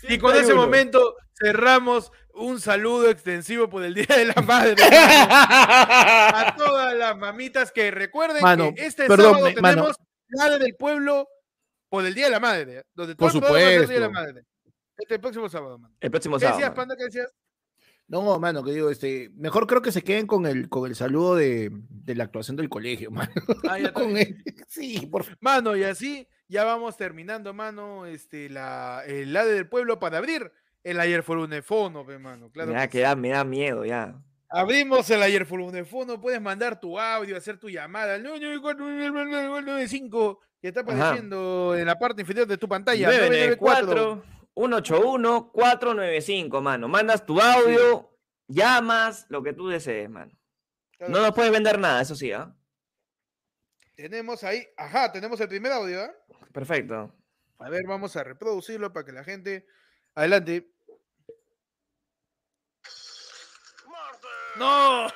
Y 0.09 0.19
con 0.19 0.35
ese 0.35 0.53
uno. 0.53 0.63
momento 0.63 1.17
cerramos 1.35 2.11
un 2.35 2.61
saludo 2.61 3.09
extensivo 3.09 3.71
por 3.71 3.85
el 3.85 3.95
Día 3.95 4.07
de 4.09 4.25
la 4.27 4.43
Madre. 4.43 4.75
a 4.83 6.55
todas 6.59 6.95
las 6.95 7.17
mamitas 7.17 7.71
que 7.73 7.91
recuerden 7.91 8.43
Mano, 8.43 8.73
que 8.75 8.87
este 8.87 9.07
perdón, 9.07 9.35
sábado 9.37 9.45
me- 9.47 9.55
tenemos 9.55 9.97
la 10.29 10.59
del 10.59 10.75
pueblo 10.77 11.29
por 11.89 12.05
el 12.05 12.13
Día 12.15 12.25
de 12.27 12.31
la 12.33 12.41
Madre. 12.41 12.79
¿eh? 12.79 12.83
Donde 12.95 13.15
Por 13.15 13.31
ser 13.31 13.43
el 13.45 13.49
Día 13.49 13.61
de 13.61 13.77
la 13.79 13.83
supuesto. 14.07 14.11
Madre. 14.11 14.43
Este 14.99 15.19
próximo 15.19 15.49
sábado, 15.49 15.79
mano. 15.79 15.95
El 16.01 16.11
próximo 16.11 16.37
¿Qué 16.37 16.41
sábado. 16.41 16.59
decías, 16.59 16.71
mano. 16.71 16.77
Panda? 16.77 16.97
¿Qué 16.97 17.05
decías? 17.05 17.31
No, 18.07 18.39
mano, 18.39 18.63
que 18.63 18.73
digo, 18.73 18.91
este, 18.91 19.31
mejor 19.35 19.67
creo 19.67 19.81
que 19.83 19.91
se 19.93 20.03
queden 20.03 20.27
con 20.27 20.47
el, 20.47 20.69
con 20.69 20.89
el 20.89 20.95
saludo 20.95 21.35
de, 21.37 21.71
de 21.73 22.15
la 22.15 22.25
actuación 22.25 22.57
del 22.57 22.69
colegio, 22.69 23.11
mano. 23.15 23.33
Ah, 23.69 23.79
ya 23.79 23.89
está 23.89 24.01
Con 24.03 24.15
bien. 24.15 24.43
él. 24.45 24.55
Sí, 24.69 25.07
por 25.07 25.25
favor. 25.25 25.39
Mano, 25.41 25.77
y 25.77 25.85
así 25.85 26.27
ya 26.49 26.65
vamos 26.65 26.97
terminando, 26.97 27.55
mano, 27.55 28.07
este, 28.07 28.49
la, 28.51 29.03
el 29.07 29.33
lado 29.33 29.49
del 29.49 29.69
pueblo 29.69 29.99
para 29.99 30.19
abrir 30.19 30.53
el 30.83 31.01
ayer 31.01 31.23
fue 31.23 31.41
unefono, 31.43 32.05
pe, 32.05 32.19
mano. 32.19 32.51
Claro 32.51 32.73
Ya, 32.73 32.83
que 32.87 32.93
que 32.93 32.99
sí. 32.99 33.03
da- 33.03 33.17
me 33.17 33.31
da 33.31 33.45
miedo, 33.45 33.85
ya. 33.87 34.21
Abrimos 34.51 35.09
el 35.11 35.23
ayer 35.23 35.47
fue 35.47 35.63
unefono, 35.63 36.21
puedes 36.21 36.41
mandar 36.41 36.79
tu 36.79 36.99
audio, 37.01 37.37
hacer 37.37 37.59
tu 37.59 37.69
llamada 37.71 38.15
al 38.17 38.23
994-995 38.25 40.39
que 40.61 40.69
está 40.69 40.81
Ajá. 40.81 40.91
apareciendo 40.93 41.75
en 41.77 41.87
la 41.87 41.99
parte 41.99 42.21
inferior 42.23 42.47
de 42.47 42.57
tu 42.59 42.69
pantalla. 42.69 43.09
994-181-495, 44.55 46.61
mano. 46.61 46.89
Mandas 46.89 47.27
tu 47.27 47.41
audio, 47.41 48.17
llamas, 48.47 49.27
lo 49.29 49.43
que 49.43 49.53
tú 49.53 49.69
desees, 49.69 50.09
mano. 50.09 50.33
Claro 50.97 51.13
No 51.13 51.19
nos 51.19 51.29
sí. 51.29 51.33
puedes 51.35 51.53
vender 51.53 51.79
nada, 51.79 52.03
eso 52.03 52.15
sí, 52.15 52.33
¿ah? 52.33 52.55
Tenemos 53.97 54.43
ahí, 54.45 54.67
ajá, 54.77 55.13
tenemos 55.13 55.41
el 55.41 55.49
primer 55.49 55.73
audio, 55.73 56.03
¿ah? 56.03 56.13
Perfecto. 56.53 57.13
A 57.59 57.69
ver, 57.69 57.83
vamos 57.87 58.17
a 58.17 58.25
reproducirlo 58.25 58.93
para 58.93 59.07
que 59.07 59.13
la 59.13 59.25
gente. 59.25 59.67
Adelante. 60.15 60.71
¡No! 64.57 65.09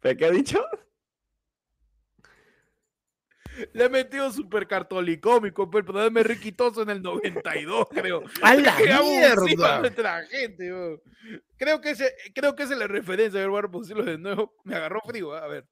¿Pero 0.00 0.18
qué 0.18 0.24
ha 0.26 0.30
dicho? 0.30 0.64
Le 3.72 3.84
ha 3.84 3.88
metido 3.88 4.30
super 4.30 4.66
cartolicómico, 4.66 5.70
pues, 5.70 5.82
el 5.82 5.86
programa 5.86 6.20
es 6.20 6.26
riquitoso 6.26 6.82
en 6.82 6.90
el 6.90 7.02
92, 7.02 7.86
creo. 7.90 8.22
¡A 8.42 8.54
la 8.54 8.76
mierda! 9.02 9.80
nuestra 9.80 10.24
gente. 10.26 11.00
Creo 11.56 11.80
que 11.80 11.90
ese, 11.90 12.14
creo 12.34 12.54
que 12.54 12.64
esa 12.64 12.74
es 12.74 12.78
la 12.78 12.86
referencia. 12.86 13.40
A 13.40 13.42
ver, 13.42 13.50
voy 13.50 13.58
a 13.58 13.62
reproducirlo 13.62 14.04
de 14.04 14.18
nuevo. 14.18 14.54
Me 14.64 14.76
agarró 14.76 15.00
frío, 15.00 15.34
¿ah? 15.34 15.44
a 15.44 15.48
ver. 15.48 15.66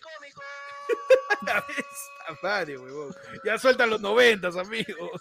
cómico. 0.00 0.40
Madre, 2.42 2.78
huevón. 2.78 3.14
Ya 3.44 3.58
sueltan 3.58 3.90
los 3.90 4.00
noventas, 4.00 4.56
amigos. 4.56 5.20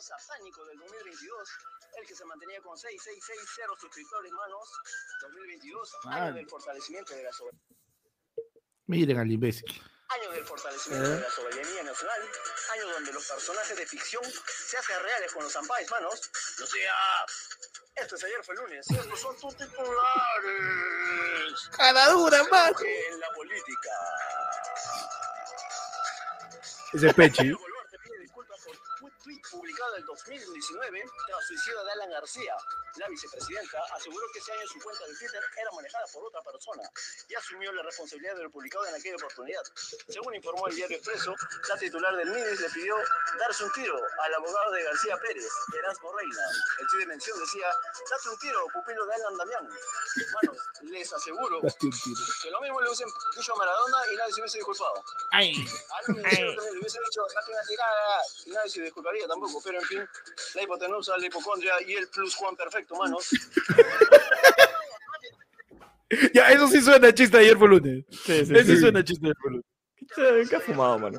Satánico 0.00 0.64
del 0.64 0.78
2022, 0.78 1.48
el 2.00 2.06
que 2.06 2.14
se 2.14 2.24
mantenía 2.24 2.60
con 2.62 2.76
6660 2.76 3.80
suscriptores, 3.80 4.32
manos. 4.32 4.68
2022, 5.22 5.96
año 6.06 6.34
del 6.34 6.48
fortalecimiento 6.48 7.14
de 7.14 7.22
la 7.22 7.32
soberanía. 7.32 7.76
Miren 8.86 9.18
al 9.18 9.30
imbécil. 9.30 9.82
Año 10.08 10.30
del 10.30 10.44
fortalecimiento 10.46 11.10
de 11.10 11.20
la 11.20 11.30
soberanía 11.30 11.82
nacional, 11.82 12.22
año 12.72 12.92
donde 12.94 13.12
los 13.12 13.26
personajes 13.26 13.76
de 13.76 13.86
ficción 13.86 14.24
se 14.24 14.78
hacen 14.78 15.02
reales 15.02 15.32
con 15.32 15.42
los 15.42 15.52
zampáis, 15.52 15.90
manos. 15.90 16.30
No 16.58 16.66
sea. 16.66 17.26
Esto 17.96 18.14
es 18.16 18.24
ayer 18.24 18.42
fue 18.42 18.54
lunes. 18.54 18.90
Estos 18.90 19.20
son 19.20 19.36
tus 19.36 19.54
titulares. 19.56 19.98
Cara 21.76 22.08
dura, 22.08 22.42
man. 22.44 22.72
En 22.82 23.20
la 23.20 23.30
política. 23.32 23.90
Ese 26.94 27.12
pechi. 27.12 27.52
publicado 29.50 29.96
en 29.96 30.04
2019 30.04 31.02
tras 31.26 31.46
suicidio 31.46 31.84
de 31.84 31.92
Alan 31.92 32.10
García. 32.10 32.54
La 32.98 33.08
vicepresidenta 33.08 33.78
aseguró 33.94 34.26
que 34.32 34.40
ese 34.40 34.52
año 34.52 34.66
su 34.66 34.80
cuenta 34.80 35.06
de 35.06 35.14
Twitter 35.14 35.42
era 35.56 35.70
manejada 35.70 36.04
por 36.12 36.24
otra 36.24 36.42
persona 36.42 36.82
y 37.28 37.34
asumió 37.34 37.72
la 37.72 37.82
responsabilidad 37.82 38.34
de 38.34 38.42
lo 38.42 38.50
publicado 38.50 38.86
en 38.86 38.94
aquella 38.94 39.16
oportunidad. 39.16 39.62
Según 40.08 40.34
informó 40.34 40.66
el 40.66 40.74
diario 40.74 40.96
Expreso, 40.96 41.34
la 41.68 41.76
titular 41.76 42.16
del 42.16 42.30
MIDIS 42.30 42.60
le 42.60 42.70
pidió 42.70 42.96
darse 43.38 43.64
un 43.64 43.72
tiro 43.72 43.96
al 44.24 44.34
abogado 44.34 44.72
de 44.72 44.82
García 44.82 45.16
Pérez, 45.18 45.48
Erasmo 45.78 46.12
Reina. 46.12 46.42
El 46.80 46.86
tweet 46.88 47.00
de 47.00 47.06
mención 47.06 47.38
decía, 47.38 47.68
date 48.10 48.28
un 48.30 48.38
tiro, 48.38 48.66
pupilo 48.72 49.06
de 49.06 49.14
Alan 49.14 49.36
Damián. 49.36 49.68
Manos, 50.34 50.58
les 50.82 51.12
aseguro 51.12 51.60
que 51.60 52.50
lo 52.50 52.60
mismo 52.60 52.80
le 52.80 52.88
hubiesen 52.88 53.08
dicho 53.36 53.52
a 53.52 53.56
Maradona 53.56 53.98
y 54.12 54.16
nadie 54.16 54.32
se 54.32 54.40
hubiese 54.40 54.58
disculpado. 54.58 55.04
Ay. 55.30 55.52
A 55.52 56.10
mí 56.10 56.22
también 56.22 56.56
le 56.56 56.78
hubiese 56.80 56.98
dicho, 57.04 57.22
date 57.32 57.52
una 57.52 57.62
tirada, 57.62 58.22
y 58.46 58.50
nadie 58.50 58.70
se 58.70 58.82
disculparía 58.82 59.28
tampoco, 59.28 59.60
pero 59.62 59.78
en 59.78 59.86
fin, 59.86 60.08
la 60.54 60.62
hipotenusa, 60.62 61.16
la 61.16 61.26
hipocondria 61.26 61.80
y 61.82 61.94
el 61.94 62.08
plus 62.08 62.34
Juan 62.34 62.56
perfecto, 62.56 62.87
manos. 62.96 63.28
Ya, 66.32 66.48
eso 66.50 66.66
sí 66.68 66.80
suena 66.80 67.12
chiste 67.12 67.36
ayer 67.36 67.56
fue 67.58 67.68
lunes. 67.68 68.04
Sí, 68.10 68.46
sí, 68.46 68.54
Eso 68.54 68.64
sí 68.64 68.76
sí. 68.76 68.80
suena 68.80 69.00
a 69.00 69.04
chiste 69.04 69.26
ayer 69.26 69.36
fue 69.40 69.50
lunes. 69.50 69.66
¿Qué, 70.14 70.46
qué 70.48 70.56
has 70.56 70.64
fumado, 70.64 70.98
mano? 70.98 71.18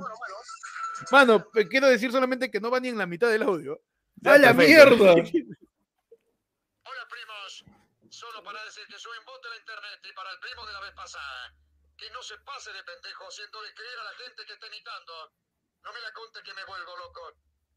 Mano, 1.11 1.45
eh, 1.55 1.67
quiero 1.67 1.87
decir 1.87 2.11
solamente 2.11 2.49
que 2.49 2.59
no 2.59 2.71
va 2.71 2.79
ni 2.79 2.89
en 2.89 2.97
la 2.97 3.05
mitad 3.05 3.29
del 3.29 3.43
audio. 3.43 3.79
¡A 4.25 4.37
la 4.37 4.51
mierda! 4.53 5.13
Hola 6.89 7.03
primos, 7.07 7.63
solo 8.09 8.43
para 8.43 8.63
decir 8.65 8.83
que 8.87 8.97
soy 8.97 9.15
un 9.19 9.25
bot 9.25 9.43
de 9.43 9.49
la 9.49 9.57
internet 9.57 9.99
y 10.09 10.13
para 10.13 10.31
el 10.31 10.39
primo 10.39 10.65
de 10.65 10.73
la 10.73 10.81
vez 10.81 10.93
pasada, 10.95 11.53
que 11.95 12.09
no 12.09 12.23
se 12.23 12.37
pase 12.39 12.73
de 12.73 12.83
pendejo 12.83 13.27
haciéndole 13.27 13.71
creer 13.75 13.99
a 13.99 14.03
la 14.05 14.13
gente 14.25 14.43
que 14.45 14.53
está 14.53 14.67
imitando. 14.67 15.13
No 15.83 15.93
me 15.93 16.01
la 16.01 16.11
conte 16.13 16.41
que 16.43 16.53
me 16.53 16.65
vuelvo 16.65 16.97
loco. 16.97 17.31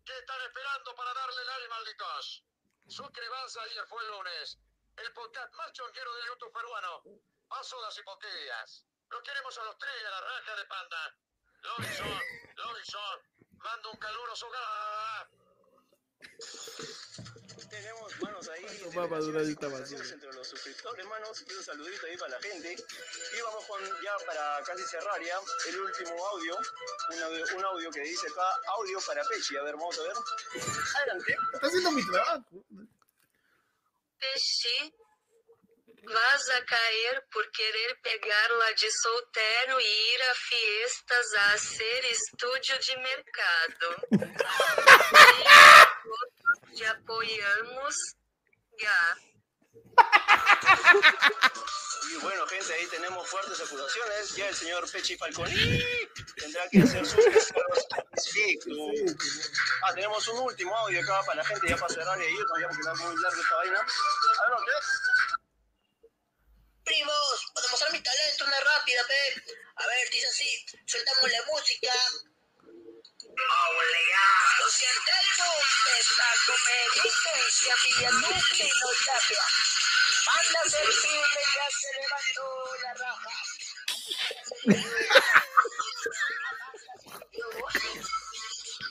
¿Qué 0.05 0.13
están 0.19 0.41
esperando 0.49 0.95
para 0.97 1.13
darle 1.15 1.45
like, 1.45 1.69
malditos? 1.69 2.43
Suscríbanse 2.89 3.61
ayer 3.61 3.87
fue 3.87 4.03
el 4.03 4.11
lunes, 4.11 4.59
el 4.97 5.13
podcast 5.13 5.55
más 5.55 5.73
chonquero 5.73 6.15
de 6.15 6.27
YouTube 6.27 6.53
peruano. 6.53 7.03
Paso 7.49 7.81
las 7.81 7.97
hipocrías. 7.99 8.85
Lo 9.09 9.23
queremos 9.23 9.57
a 9.59 9.65
los 9.65 9.79
tres 9.79 9.93
y 10.03 10.05
a 10.05 10.11
la 10.11 10.21
raja 10.21 10.57
de 10.57 10.65
panda. 10.65 11.17
Lobison, 11.63 12.21
Lobison, 12.57 13.21
mando 13.59 13.91
un 13.93 13.99
caluroso. 13.99 14.49
Tenemos 17.73 18.21
manos 18.21 18.49
ahí. 18.49 18.67
¿Cuánto 18.93 19.09
va 19.09 19.17
a 19.17 19.21
durar 19.21 19.43
esta 19.43 19.67
conversaciones 19.67 20.13
entre 20.13 20.33
los 20.35 20.47
suscriptores, 20.47 21.07
manos, 21.07 21.45
y 21.49 21.53
un 21.55 21.65
saludito 21.65 22.07
ahí 22.07 22.17
para 22.19 22.33
la 22.33 22.41
gente. 22.43 22.77
Y 22.77 23.41
vamos 23.41 23.65
con, 23.67 23.81
ya 24.05 24.15
para 24.27 24.63
casi 24.65 24.83
cerrar 24.85 25.21
ya, 25.23 25.41
el 25.69 25.81
último 25.81 26.27
audio, 26.29 26.59
un 27.11 27.23
audio, 27.23 27.45
un 27.57 27.65
audio 27.65 27.91
que 27.91 28.01
dice 28.01 28.29
acá, 28.29 28.47
audio 28.77 28.99
para 29.07 29.25
Pechi. 29.25 29.57
A 29.57 29.63
ver, 29.63 29.75
vamos 29.75 29.99
a 29.99 30.03
ver. 30.03 30.17
Adelante. 30.97 31.37
Está 31.55 31.67
haciendo 31.67 31.91
mi 31.93 32.07
trabajo. 32.07 32.45
Peixe, 34.21 34.93
vas 36.03 36.49
a 36.51 36.65
cair 36.65 37.23
por 37.33 37.51
querer 37.51 38.01
pegar-la 38.03 38.73
de 38.73 38.91
solteiro 38.91 39.79
e 39.81 40.15
ir 40.15 40.23
a 40.23 40.35
fiestas 40.35 41.35
a 41.35 41.59
ser 41.59 42.05
estúdio 42.07 42.79
de 42.79 42.97
mercado. 42.97 43.89
E 45.39 46.07
outros 46.09 46.79
te 46.79 46.87
apoiamos, 46.87 47.97
Gá. 48.79 49.17
Y 52.11 52.17
bueno, 52.17 52.47
gente, 52.47 52.75
ahí 52.75 52.87
tenemos 52.89 53.29
fuertes 53.29 53.61
acusaciones. 53.61 54.35
Ya 54.35 54.49
el 54.49 54.55
señor 54.55 54.91
Pechi 54.91 55.17
Falconi 55.17 56.09
tendrá 56.37 56.69
que 56.69 56.83
hacer 56.83 57.07
sus 57.07 57.25
respecto. 57.25 58.71
Ah, 59.83 59.95
tenemos 59.95 60.27
un 60.29 60.41
último 60.41 60.77
audio 60.77 61.01
acá 61.01 61.21
para 61.25 61.43
la 61.43 61.45
gente 61.45 61.69
ya 61.69 61.77
para 61.77 61.95
cerrar 61.95 62.21
y 62.21 62.25
irnos 62.25 62.61
ya 62.61 62.69
porque 62.69 62.81
está 62.81 62.95
muy 62.95 63.17
larga 63.23 63.41
esta 63.41 63.57
vaina. 63.57 63.87
Adelante. 64.41 64.73
Primos, 66.85 67.53
para 67.55 67.69
mostrar 67.69 67.93
mi 67.93 68.03
talento, 68.03 68.45
una 68.45 68.61
rápida, 68.61 69.03
pe. 69.07 69.43
A 69.77 69.87
ver, 69.87 70.11
dice 70.11 70.27
así, 70.27 70.67
soltamos 70.87 71.31
la 71.31 71.43
música. 71.47 71.93
Lo 74.59 74.69
siento, 74.71 75.11
el 75.23 75.29
mundo 75.39 75.91
está 75.99 76.29
comediante, 76.47 77.71
había 77.73 78.11
tu 78.11 78.33
filosofía. 78.55 79.45
Manda 80.27 80.61
a 80.61 80.71
ser 80.71 80.87
firme, 80.87 81.43
ya 81.55 81.69
se 81.71 81.89
levantó 82.01 82.45
la 82.83 82.93
raja. 82.95 83.33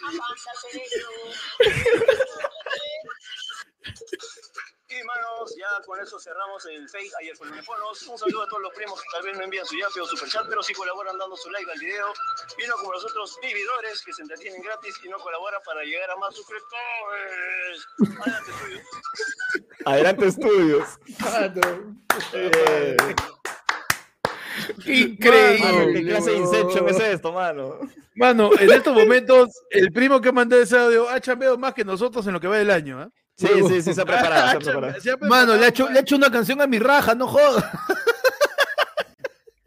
Avanza, 0.04 0.52
cerebro. 0.62 1.12
Eso 6.02 6.19
cerramos 6.19 6.65
el 6.65 6.88
Fake 6.90 7.11
Ayer 7.22 7.36
fue 7.36 7.48
el 7.48 7.52
lunes. 7.52 7.65
Bonos. 7.65 8.02
Un 8.07 8.18
saludo 8.18 8.44
a 8.44 8.48
todos 8.48 8.61
los 8.64 8.73
primos 8.73 9.02
que 9.02 9.07
tal 9.14 9.23
vez 9.23 9.38
no 9.38 9.44
envían 9.44 9.65
su 9.65 9.76
yape 9.78 10.02
o 10.02 10.06
superchat, 10.06 10.48
pero 10.48 10.64
sí 10.64 10.73
colaboran 10.73 11.18
dando 11.18 11.36
su 11.38 11.49
like 11.52 11.72
al 11.72 11.80
video. 11.80 12.14
Y 12.57 12.68
no 12.68 12.76
como 12.76 12.94
los 12.94 13.06
otros 13.06 13.38
vividores 13.41 14.02
que 14.02 14.14
se 14.14 14.22
entretienen 14.22 14.61
gratis 14.61 14.95
y 15.03 15.10
no 15.10 15.18
colaboran 15.19 15.61
para 15.65 15.84
llegar 15.84 16.11
a 16.11 16.15
más 16.18 16.36
suscriptores. 16.36 17.88
Adelante, 18.26 18.52
tuyo. 18.61 18.80
Adelante, 19.86 20.28
estudios. 20.28 20.99
Eh, 22.34 22.98
mano, 22.99 23.40
¿Qué 24.84 24.94
Increíble. 24.94 26.03
clase 26.03 26.32
de 26.32 26.38
Inception 26.38 26.90
es 26.90 26.99
esto, 26.99 27.32
mano? 27.32 27.80
Mano, 28.15 28.52
en 28.60 28.72
estos 28.72 28.94
momentos, 28.94 29.49
el 29.69 29.91
primo 29.91 30.19
que 30.19 30.32
mandó 30.32 30.57
ese 30.57 30.78
audio 30.78 31.10
ha 31.10 31.19
chambeado 31.19 31.57
más 31.57 31.73
que 31.73 31.86
nosotros 31.86 32.26
en 32.28 32.34
lo 32.34 32.40
que 32.40 32.48
va 32.48 32.57
del 32.57 32.69
año. 32.69 32.99
¿ah? 32.99 33.10
Sí, 33.48 33.48
sí, 33.68 33.82
sí, 33.82 33.94
se 33.94 34.02
ha 34.02 34.06
preparado, 34.06 34.62
se 34.62 34.70
ha 34.70 34.74
Ha 34.76 34.82
preparado. 35.02 35.30
Mano, 35.30 35.56
le 35.56 35.66
ha, 35.66 35.70
hecho, 35.70 35.86
preparado 35.86 35.94
le 35.94 36.00
ha 36.00 36.02
hecho 36.02 36.16
una 36.16 36.32
canción 36.32 36.62
a 36.62 36.68
mi 36.68 36.80
raja, 36.80 37.16
no 37.16 37.28
jodas. 37.28 37.66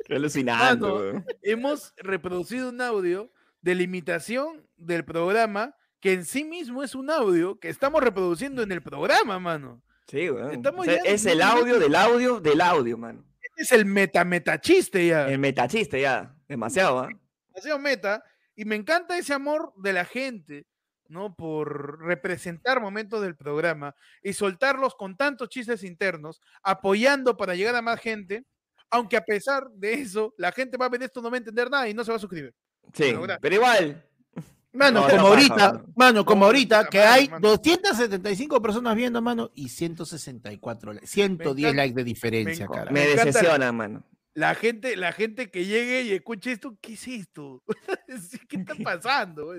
Qué 0.06 0.16
alucinante, 0.16 0.86
Mano, 0.86 1.24
hemos 1.42 1.94
reproducido 1.96 2.68
un 2.68 2.80
audio 2.80 3.32
de 3.62 3.74
la 3.74 3.82
imitación 3.82 4.66
del 4.76 5.04
programa 5.04 5.74
que 6.00 6.12
en 6.12 6.26
sí 6.26 6.44
mismo 6.44 6.82
es 6.82 6.94
un 6.94 7.10
audio 7.10 7.58
que 7.58 7.70
estamos 7.70 8.02
reproduciendo 8.02 8.62
en 8.62 8.70
el 8.70 8.82
programa, 8.82 9.38
mano. 9.38 9.82
Sí, 10.06 10.28
weón. 10.28 10.62
O 10.66 10.84
sea, 10.84 11.00
es 11.04 11.24
el 11.24 11.40
audio 11.40 11.78
del 11.78 11.94
audio 11.94 12.40
del 12.40 12.60
audio, 12.60 12.98
mano. 12.98 13.24
Este 13.40 13.62
es 13.62 13.72
el 13.72 13.86
meta 13.86 14.24
meta 14.24 14.60
chiste 14.60 15.06
ya. 15.06 15.28
El 15.28 15.38
metachiste 15.38 16.00
ya. 16.00 16.34
Demasiado, 16.46 16.98
¿ah? 17.00 17.08
Demasiado 17.48 17.78
meta. 17.78 18.22
Y 18.54 18.66
me 18.66 18.76
encanta 18.76 19.16
ese 19.16 19.32
amor 19.32 19.72
de 19.76 19.92
la 19.94 20.04
gente, 20.04 20.66
¿no? 21.14 21.34
Por 21.34 22.00
representar 22.00 22.80
momentos 22.82 23.22
del 23.22 23.36
programa 23.36 23.94
y 24.22 24.34
soltarlos 24.34 24.94
con 24.96 25.16
tantos 25.16 25.48
chistes 25.48 25.82
internos, 25.84 26.40
apoyando 26.62 27.36
para 27.36 27.54
llegar 27.54 27.74
a 27.76 27.80
más 27.82 27.98
gente. 28.00 28.44
Aunque 28.90 29.16
a 29.16 29.24
pesar 29.24 29.68
de 29.70 29.94
eso, 29.94 30.34
la 30.36 30.52
gente 30.52 30.76
va 30.76 30.86
a 30.86 30.88
ver 30.90 31.02
esto, 31.04 31.22
no 31.22 31.30
va 31.30 31.36
a 31.36 31.38
entender 31.38 31.70
nada 31.70 31.88
y 31.88 31.94
no 31.94 32.04
se 32.04 32.10
va 32.12 32.16
a 32.16 32.20
suscribir. 32.20 32.54
Sí, 32.92 33.12
gracias. 33.12 33.38
pero 33.40 33.54
igual. 33.54 34.04
Mano, 34.72 35.02
No, 35.02 35.08
como 35.08 35.26
ahorita, 35.28 35.54
mano. 35.72 35.84
mano, 35.96 36.24
como 36.24 36.44
ahorita, 36.46 36.88
que 36.88 36.98
hay 37.00 37.28
mano. 37.28 37.48
275 37.48 38.60
personas 38.60 38.96
viendo, 38.96 39.22
mano, 39.22 39.50
y 39.54 39.68
164, 39.68 40.92
likes, 40.92 41.06
110 41.06 41.68
encanta- 41.72 41.76
likes 41.76 41.94
de 41.94 42.04
diferencia, 42.04 42.66
enco- 42.66 42.74
cara. 42.74 42.90
Me 42.90 43.14
la- 43.14 43.24
decepciona, 43.24 43.70
mano. 43.72 44.04
La 44.34 44.54
gente, 44.56 44.96
la 44.96 45.12
gente 45.12 45.48
que 45.48 45.64
llegue 45.64 46.02
y 46.02 46.10
escuche 46.12 46.50
esto, 46.50 46.76
¿qué 46.80 46.94
es 46.94 47.06
esto? 47.06 47.62
¿Qué 48.48 48.56
está 48.56 48.74
pasando? 48.82 49.54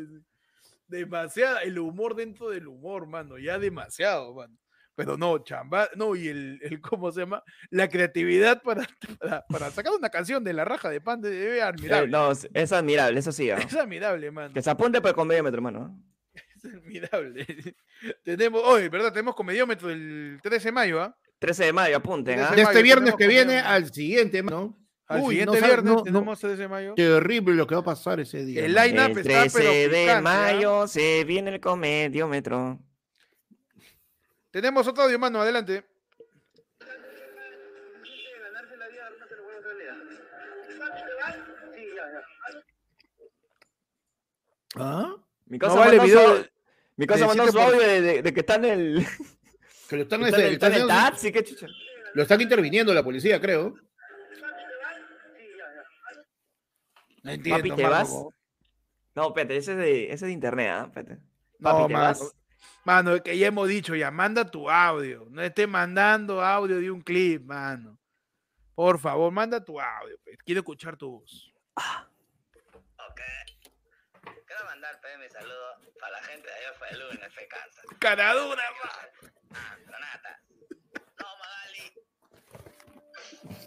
Demasiado, 0.87 1.59
el 1.59 1.79
humor 1.79 2.15
dentro 2.15 2.49
del 2.49 2.67
humor, 2.67 3.07
mano, 3.07 3.37
ya 3.37 3.57
demasiado, 3.57 4.33
mano. 4.33 4.55
Pero 4.95 5.17
no, 5.17 5.39
chamba, 5.39 5.89
no, 5.95 6.15
y 6.15 6.29
el, 6.29 6.59
el 6.63 6.79
¿cómo 6.79 7.11
se 7.11 7.21
llama? 7.21 7.43
La 7.69 7.89
creatividad 7.89 8.61
para, 8.61 8.87
para, 9.19 9.45
para 9.47 9.71
sacar 9.71 9.93
una 9.93 10.09
canción 10.09 10.43
de 10.43 10.53
la 10.53 10.63
raja 10.63 10.89
de 10.89 11.01
pan 11.01 11.19
de 11.21 11.31
debe 11.31 11.57
Eh, 11.57 11.61
admirable. 11.61 12.07
no, 12.07 12.31
es 12.31 12.71
admirable, 12.71 13.19
eso 13.19 13.31
sí. 13.31 13.51
¿ah? 13.51 13.57
Es 13.57 13.75
admirable, 13.75 14.31
mano. 14.31 14.53
Que 14.53 14.61
se 14.61 14.69
apunte 14.69 15.01
por 15.01 15.09
el 15.09 15.15
convédiómetro, 15.15 15.57
hermano. 15.57 16.01
Es 16.33 16.65
admirable. 16.65 17.45
tenemos, 18.23 18.61
hoy, 18.63 18.87
¿verdad? 18.87 19.11
Tenemos 19.11 19.35
comediómetro 19.35 19.89
el 19.89 20.39
13 20.41 20.69
de 20.69 20.71
mayo, 20.71 21.01
¿ah? 21.01 21.17
13 21.39 21.65
de 21.65 21.73
mayo, 21.73 21.97
apunten, 21.97 22.39
¿ah? 22.39 22.51
De 22.51 22.61
este 22.61 22.81
viernes 22.81 23.15
que 23.15 23.27
viene 23.27 23.59
al 23.59 23.91
siguiente, 23.91 24.41
¿no? 24.43 24.77
Al 25.07 25.21
Uy, 25.21 25.29
siguiente 25.35 25.61
no 25.61 25.67
viernes 25.67 25.83
no- 25.85 25.95
no- 25.97 26.03
tenemos 26.03 26.39
13 26.39 26.57
de 26.63 26.67
mayo. 26.67 26.93
Terrible 26.95 27.55
lo 27.55 27.67
que 27.67 27.75
va 27.75 27.81
a 27.81 27.83
pasar 27.83 28.19
ese 28.19 28.43
día. 28.43 28.65
El 28.65 28.73
line-up 28.73 29.11
El 29.11 29.17
está, 29.19 29.41
13 29.41 29.59
pero 29.59 29.71
de 29.71 29.87
picante, 29.87 30.09
¿ah? 30.11 30.21
mayo 30.21 30.87
se 30.87 31.23
viene 31.25 31.51
el 31.51 31.59
comediómetro. 31.59 32.79
Tenemos 34.51 34.87
otro 34.87 35.03
audio, 35.03 35.19
mano, 35.19 35.41
adelante. 35.41 35.83
¿Ah? 44.75 45.15
Mi 45.45 45.57
No 45.57 45.67
cosa 45.67 45.79
vale 45.79 45.97
mandó 45.97 46.05
video. 46.13 46.37
su, 46.37 46.49
mi 46.97 47.07
cosa 47.07 47.27
mandó 47.27 47.45
su 47.47 47.51
17%. 47.57 47.61
audio 47.65 47.79
de, 47.79 48.01
de- 48.01 48.21
de 48.23 48.33
que 48.33 48.39
está 48.39 48.55
en 48.55 48.65
el, 48.65 49.05
Que 49.89 49.95
lo 49.97 50.01
están, 50.03 50.23
está 50.23 50.37
en 50.37 50.43
este, 50.43 50.47
el, 50.47 50.53
está 50.53 50.67
en 50.67 50.73
el 50.73 50.81
están- 50.81 51.11
taxi, 51.11 51.31
qué 51.31 51.43
chucha. 51.43 51.67
lo 52.13 52.21
están 52.23 52.41
interviniendo 52.41 52.93
la 52.93 53.03
policía, 53.03 53.39
creo. 53.39 53.75
No 57.25 57.31
entiendo, 57.31 57.69
Papi, 57.69 57.81
¿te 57.81 57.87
vas? 57.87 58.13
No, 59.15 59.27
espérate, 59.29 59.57
ese 59.57 59.71
es 59.71 59.77
de, 59.79 60.03
ese 60.05 60.13
es 60.13 60.21
de 60.21 60.31
internet, 60.31 60.69
¿ah? 60.69 60.91
No, 60.93 60.93
Papi, 61.59 61.87
¿te 61.87 61.93
mano. 61.93 62.05
vas? 62.05 62.35
Mano, 62.83 63.15
es 63.15 63.21
que 63.23 63.35
ya 63.35 63.47
hemos 63.47 63.67
dicho, 63.67 63.95
ya 63.95 64.11
manda 64.11 64.45
tu 64.45 64.69
audio. 64.69 65.25
No 65.31 65.41
estés 65.41 65.67
mandando 65.67 66.43
audio 66.43 66.79
de 66.79 66.91
un 66.91 67.01
clip, 67.01 67.41
mano. 67.43 67.97
Por 68.75 68.99
favor, 68.99 69.31
manda 69.31 69.63
tu 69.63 69.79
audio. 69.81 70.19
pues. 70.23 70.37
Quiero 70.45 70.59
escuchar 70.61 70.95
tu 70.95 71.19
voz. 71.19 71.51
Ok. 71.75 73.21
Quiero 74.45 74.65
mandar 74.65 75.01
pe, 75.01 75.17
mi 75.17 75.27
saludo 75.29 75.79
para 75.99 76.11
la 76.11 76.23
gente 76.25 76.47
de 76.47 76.53
allá 76.53 76.73
fue 76.77 76.89
el 76.91 76.99
lunes, 76.99 77.33
fe 77.33 77.47
canta. 77.47 77.81
Cara 77.97 78.33
dura, 78.35 78.63
mano. 78.83 79.33
Ah, 79.51 79.75
Renata. 79.83 80.41
No, 81.19 81.27
Magali. 81.41 81.91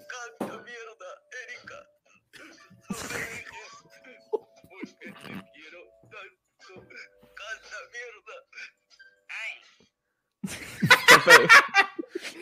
Canta 0.06 0.62
mierda, 0.62 1.10
Erika. 1.42 1.90
No 2.88 2.96
me 3.18 3.47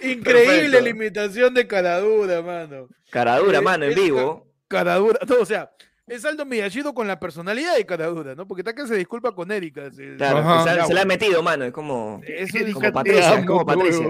Increíble 0.03 0.81
la 0.81 0.89
imitación 0.89 1.55
de 1.55 1.67
cara 1.67 1.99
dura, 2.01 2.43
mano. 2.43 2.89
Cara 3.11 3.39
dura, 3.39 3.59
Eh, 3.59 3.63
mano, 3.63 3.85
en 3.87 3.95
vivo. 3.95 4.47
Cara 4.69 4.97
dura. 4.97 5.19
No, 5.27 5.37
o 5.41 5.45
sea, 5.47 5.71
es 6.07 6.25
Aldo 6.25 6.45
Miyashiro 6.45 6.93
con 6.95 7.07
la 7.07 7.19
personalidad 7.19 7.77
de 7.77 7.87
cara 7.87 8.07
dura, 8.07 8.35
¿no? 8.35 8.47
Porque 8.47 8.61
está 8.63 8.75
que 8.75 8.87
se 8.87 8.97
disculpa 8.97 9.33
con 9.35 9.51
Erika. 9.51 9.91
se- 9.91 10.17
Claro, 10.17 10.39
Ajá. 10.39 10.65
se, 10.65 10.77
Ya, 10.77 10.87
se 10.87 10.95
le 10.95 11.01
ha 11.01 11.05
metido, 11.05 11.43
mano. 11.43 11.65
Es 11.65 11.73
como, 11.73 12.21
es, 12.25 12.51
como 12.73 12.93
Patricia, 12.93 13.39
es 13.39 13.47
como 13.47 13.67
Patricia. 13.67 14.07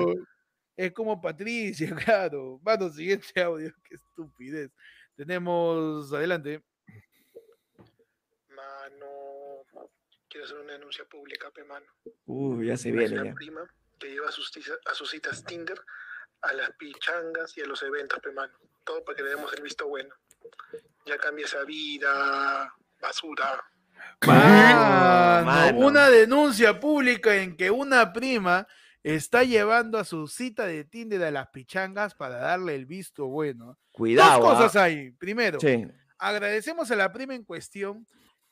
es 0.77 0.93
como 0.93 1.20
Patricia, 1.20 1.94
claro. 2.05 2.60
Mano, 2.64 2.90
siguiente 2.90 3.40
audio. 3.43 3.73
Qué 3.85 3.94
estupidez. 3.94 4.70
Tenemos, 5.16 6.12
adelante. 6.12 6.62
Mano, 8.51 9.06
quiero 10.28 10.44
hacer 10.47 10.59
una 10.59 10.73
denuncia 10.74 11.05
pública, 11.05 11.51
pe 11.55 11.64
mano. 11.64 11.86
Uy, 12.27 12.66
ya 12.66 12.77
se 12.77 12.90
viene 12.90 13.16
la 13.16 13.24
ya. 13.24 13.35
prima 13.35 13.60
que 13.98 14.09
lleva 14.10 14.28
a 14.28 14.32
sus, 14.32 14.51
a 14.86 14.94
sus 14.94 15.10
citas 15.10 15.44
Tinder 15.44 15.81
a 16.43 16.52
las 16.52 16.70
pichangas 16.73 17.56
y 17.56 17.62
a 17.62 17.66
los 17.66 17.82
eventos, 17.82 18.20
pe 18.20 18.31
mano. 18.32 18.52
Todo 18.85 19.05
para 19.05 19.16
que 19.16 19.23
le 19.23 19.31
demos 19.31 19.52
el 19.52 19.62
visto 19.62 19.89
bueno. 19.89 20.14
Ya 21.05 21.18
cambia 21.18 21.47
esa 21.47 21.64
vida, 21.64 22.73
basura. 23.01 23.64
Mano, 24.27 25.47
mano. 25.47 25.78
Una 25.78 26.09
denuncia 26.09 26.78
pública 26.78 27.35
en 27.36 27.56
que 27.56 27.70
una 27.70 28.12
prima 28.12 28.66
está 29.02 29.44
llevando 29.44 29.98
a 29.98 30.05
su 30.05 30.28
cita 30.28 30.66
de 30.66 30.85
Tinder 30.85 31.23
a 31.24 31.31
las 31.31 31.48
pichangas 31.48 32.14
para 32.14 32.36
darle 32.36 32.74
el 32.74 32.86
visto 32.86 33.27
bueno. 33.27 33.78
Cuidado. 33.93 34.40
Dos 34.40 34.51
ah. 34.51 34.55
cosas 34.55 34.77
hay. 34.77 35.10
Primero, 35.12 35.59
Sí. 35.60 35.86
agradecemos 36.18 36.90
a 36.90 36.97
la 36.97 37.12
prima 37.12 37.35
en 37.35 37.44
cuestión 37.44 38.06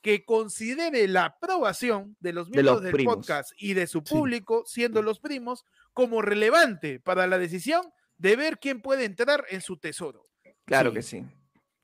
que 0.05 0.23
considere 0.27 1.09
la 1.09 1.25
aprobación 1.25 2.15
de 2.21 2.35
los 2.35 2.51
De 2.51 2.59
miembros 2.59 2.75
los 2.77 2.83
del 2.85 2.93
primos. 2.93 3.17
podcast 3.17 3.53
y 3.57 3.73
de 3.73 3.87
su 3.87 4.01
Sí. 4.05 4.15
público, 4.15 4.63
siendo 4.67 5.01
los 5.01 5.19
primos, 5.19 5.65
como 5.95 6.21
relevante 6.21 7.01
para 7.01 7.27
la 7.27 7.39
decisión 7.39 7.83
de 8.19 8.37
ver 8.37 8.59
quién 8.59 8.83
puede 8.83 9.07
entrar 9.07 9.47
en 9.49 9.63
su 9.63 9.79
tesoro. 9.79 10.29
Claro 10.67 10.91
Sí. 10.91 10.95
que 10.97 11.03
sí. 11.03 11.25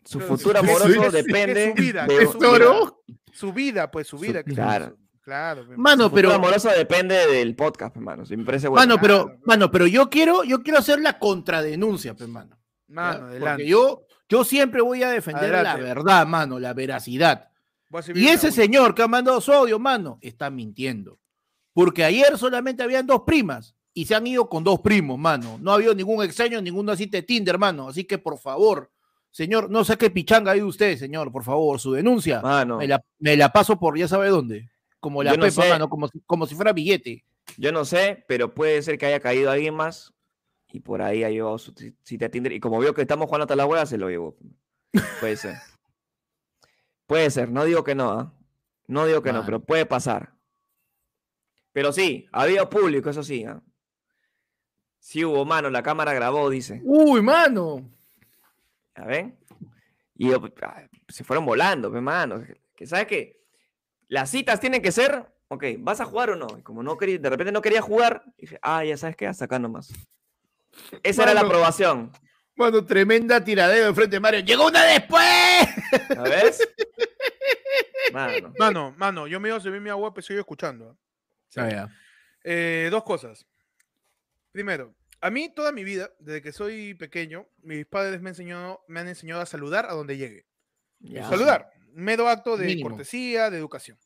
Su 0.05 0.18
Pero 0.18 0.28
futuro 0.36 0.59
amoroso 0.59 0.86
sí, 0.86 0.92
sí, 0.92 1.16
depende 1.24 1.64
es 1.64 1.70
su 1.76 1.82
vida, 1.82 2.06
de 2.06 2.14
es 2.22 2.30
su 2.30 2.38
Tesoro. 2.38 3.02
Su 3.32 3.52
vida, 3.55 3.90
pues 3.90 4.06
su 4.06 4.18
Su- 4.18 4.22
vida. 4.22 4.42
que 4.42 4.51
es 4.51 4.56
claro. 4.56 4.97
Claro. 5.22 5.64
Mano, 5.76 6.05
Su 6.05 6.10
futuro 6.10 6.28
pero. 6.28 6.32
amoroso 6.34 6.68
depende 6.70 7.14
del 7.26 7.55
podcast, 7.56 7.97
hermano. 7.97 8.24
Me 8.28 8.44
parece 8.44 8.68
bueno. 8.68 8.86
Mano, 8.86 9.01
pero, 9.01 9.24
Claro. 9.26 9.40
mano, 9.44 9.70
pero 9.70 9.86
yo 9.86 10.10
quiero, 10.10 10.44
yo 10.44 10.62
quiero 10.62 10.78
hacer 10.78 11.01
la 11.01 11.18
contradenuncia, 11.18 12.14
pues, 12.14 12.28
mano. 12.28 12.59
Mano, 12.88 13.26
adelante. 13.26 13.48
Porque 13.62 13.66
yo, 13.66 14.06
yo 14.28 14.44
siempre 14.44 14.82
voy 14.82 15.02
a 15.05 15.10
defender 15.10 15.62
la 15.62 15.76
verdad, 15.76 16.26
mano, 16.26 16.59
la 16.59 16.74
veracidad. 16.74 17.49
Y 18.14 18.28
ese 18.28 18.52
señor 18.52 18.94
que 18.94 19.02
ha 19.02 19.08
mandado 19.08 19.40
su 19.40 19.52
audio, 19.52 19.78
mano, 19.78 20.18
está 20.20 20.48
mintiendo. 20.50 21.18
Porque 21.72 22.04
ayer 22.04 22.36
solamente 22.38 22.82
habían 22.82 23.06
dos 23.06 23.22
primas 23.26 23.74
y 23.94 24.04
se 24.04 24.14
han 24.14 24.26
ido 24.26 24.48
con 24.48 24.62
dos 24.64 24.80
primos, 24.80 25.18
mano. 25.18 25.58
No 25.60 25.72
ha 25.72 25.74
habido 25.74 25.94
ningún 25.94 26.24
extraño, 26.24 26.60
ninguna 26.60 26.96
cita 26.96 27.16
de 27.18 27.22
Tinder, 27.22 27.58
mano. 27.58 27.88
Así 27.88 28.04
que, 28.04 28.18
por 28.18 28.38
favor, 28.38 28.90
señor, 29.30 29.70
no 29.70 29.84
saque 29.84 30.10
pichanga 30.10 30.52
ahí 30.52 30.62
usted, 30.62 30.96
señor, 30.98 31.32
por 31.32 31.42
favor, 31.44 31.80
su 31.80 31.92
denuncia. 31.92 32.40
Mano, 32.40 32.78
Me, 32.78 32.86
la, 32.88 33.02
me 33.18 33.36
la 33.36 33.50
paso 33.52 33.78
por 33.78 33.96
ya 33.98 34.06
sabe 34.08 34.28
dónde. 34.28 34.70
Como 35.00 35.22
la 35.22 35.32
Yo 35.32 35.38
no 35.38 35.44
pepa, 35.46 35.62
sé. 35.62 35.68
mano, 35.70 35.88
como 35.88 36.08
si, 36.08 36.20
como 36.26 36.46
si 36.46 36.54
fuera 36.54 36.72
billete. 36.72 37.24
yo 37.56 37.72
no 37.72 37.84
sé, 37.84 38.24
pero 38.28 38.54
puede 38.54 38.82
ser 38.82 38.98
que 38.98 39.06
haya 39.06 39.18
caído 39.20 39.50
alguien 39.50 39.74
más 39.74 40.12
y 40.72 40.80
por 40.80 41.02
ahí 41.02 41.24
ha 41.24 41.30
llevado 41.30 41.56
su 41.58 41.72
ci- 41.72 41.94
cita 42.04 42.26
a 42.26 42.28
Tinder. 42.28 42.52
Y 42.52 42.60
como 42.60 42.78
vio 42.78 42.94
que 42.94 43.00
estamos 43.02 43.26
jugando 43.26 43.44
hasta 43.44 43.56
la 43.56 43.66
hueá, 43.66 43.86
se 43.86 43.96
lo 43.98 44.08
llevó. 44.10 44.36
Puede 45.20 45.36
ser. 45.36 45.54
Puede 47.11 47.28
ser, 47.31 47.51
no 47.51 47.65
digo 47.65 47.82
que 47.82 47.97
no, 47.97 48.12
¿ah? 48.12 48.32
No 48.87 49.05
digo 49.05 49.20
que 49.20 49.32
no, 49.32 49.45
pero 49.45 49.59
puede 49.59 49.85
pasar. 49.85 50.32
Pero 51.73 51.93
sí, 51.93 52.28
había 52.31 52.70
público, 52.70 53.11
eso 53.11 53.24
sí. 53.24 53.45
¿ah? 53.45 53.61
Sí 55.01 55.24
hubo, 55.24 55.45
mano, 55.45 55.70
la 55.70 55.82
cámara 55.82 56.12
grabó, 56.12 56.49
dice. 56.49 56.81
Uy, 56.85 57.20
mano. 57.20 57.91
¿Ya 58.97 59.05
ven? 59.07 59.37
Y 60.15 60.32
ah, 60.32 60.89
se 61.09 61.24
fueron 61.24 61.45
volando, 61.45 61.91
pues, 61.91 62.01
mano. 62.01 62.45
Que 62.77 62.87
sabes 62.87 63.09
que 63.09 63.43
las 64.07 64.31
citas 64.31 64.61
tienen 64.61 64.81
que 64.81 64.93
ser, 64.93 65.35
ok, 65.49 65.65
¿vas 65.81 66.01
a 66.01 66.05
jugar 66.05 66.31
o 66.31 66.37
no? 66.37 66.47
Y 66.61 66.62
como 66.62 66.85
no 66.85 66.97
quería, 66.97 67.19
de 67.19 67.28
repente 67.28 67.51
no 67.51 67.61
quería 67.61 67.82
jugar, 67.82 68.23
dije, 68.39 68.61
ah, 68.62 68.85
ya 68.85 68.97
sabes 68.97 69.16
qué, 69.16 69.27
hasta 69.27 69.47
acá 69.47 69.59
nomás. 69.59 69.93
Esa 71.03 71.24
era 71.24 71.35
la 71.35 71.41
aprobación. 71.41 72.12
Mano, 72.61 72.85
tremenda 72.85 73.43
tiradera 73.43 73.87
de 73.87 73.95
frente 73.95 74.16
de 74.16 74.20
Mario. 74.20 74.41
¡Llegó 74.41 74.66
una 74.66 74.85
después! 74.85 75.24
¿Ya 76.11 76.23
ves? 76.23 76.69
Mano. 78.12 78.53
Mano, 78.59 78.95
mano, 78.99 79.27
yo 79.27 79.41
me 79.41 79.49
iba 79.49 79.57
a 79.57 79.61
servir 79.61 79.81
mi 79.81 79.89
agua, 79.89 80.12
pero 80.12 80.27
sigo 80.27 80.41
escuchando. 80.41 80.99
¿ah? 81.57 81.89
Eh, 82.45 82.89
dos 82.91 83.03
cosas. 83.05 83.47
Primero, 84.53 84.95
a 85.23 85.31
mí 85.31 85.49
toda 85.55 85.73
mi 85.73 85.85
vida, 85.85 86.11
desde 86.19 86.43
que 86.43 86.53
soy 86.53 86.93
pequeño, 86.95 87.47
mis 87.62 87.87
padres 87.87 88.20
me, 88.20 88.31
enseñó, 88.31 88.81
me 88.89 89.01
han 89.01 89.09
enseñado 89.09 89.41
a 89.41 89.47
saludar 89.47 89.87
a 89.87 89.95
donde 89.95 90.19
llegue. 90.19 90.45
Ya. 90.99 91.27
Saludar, 91.31 91.70
mero 91.93 92.28
acto 92.28 92.59
de 92.59 92.66
Mínimo. 92.66 92.91
cortesía, 92.91 93.49
de 93.49 93.57
educación. 93.57 93.97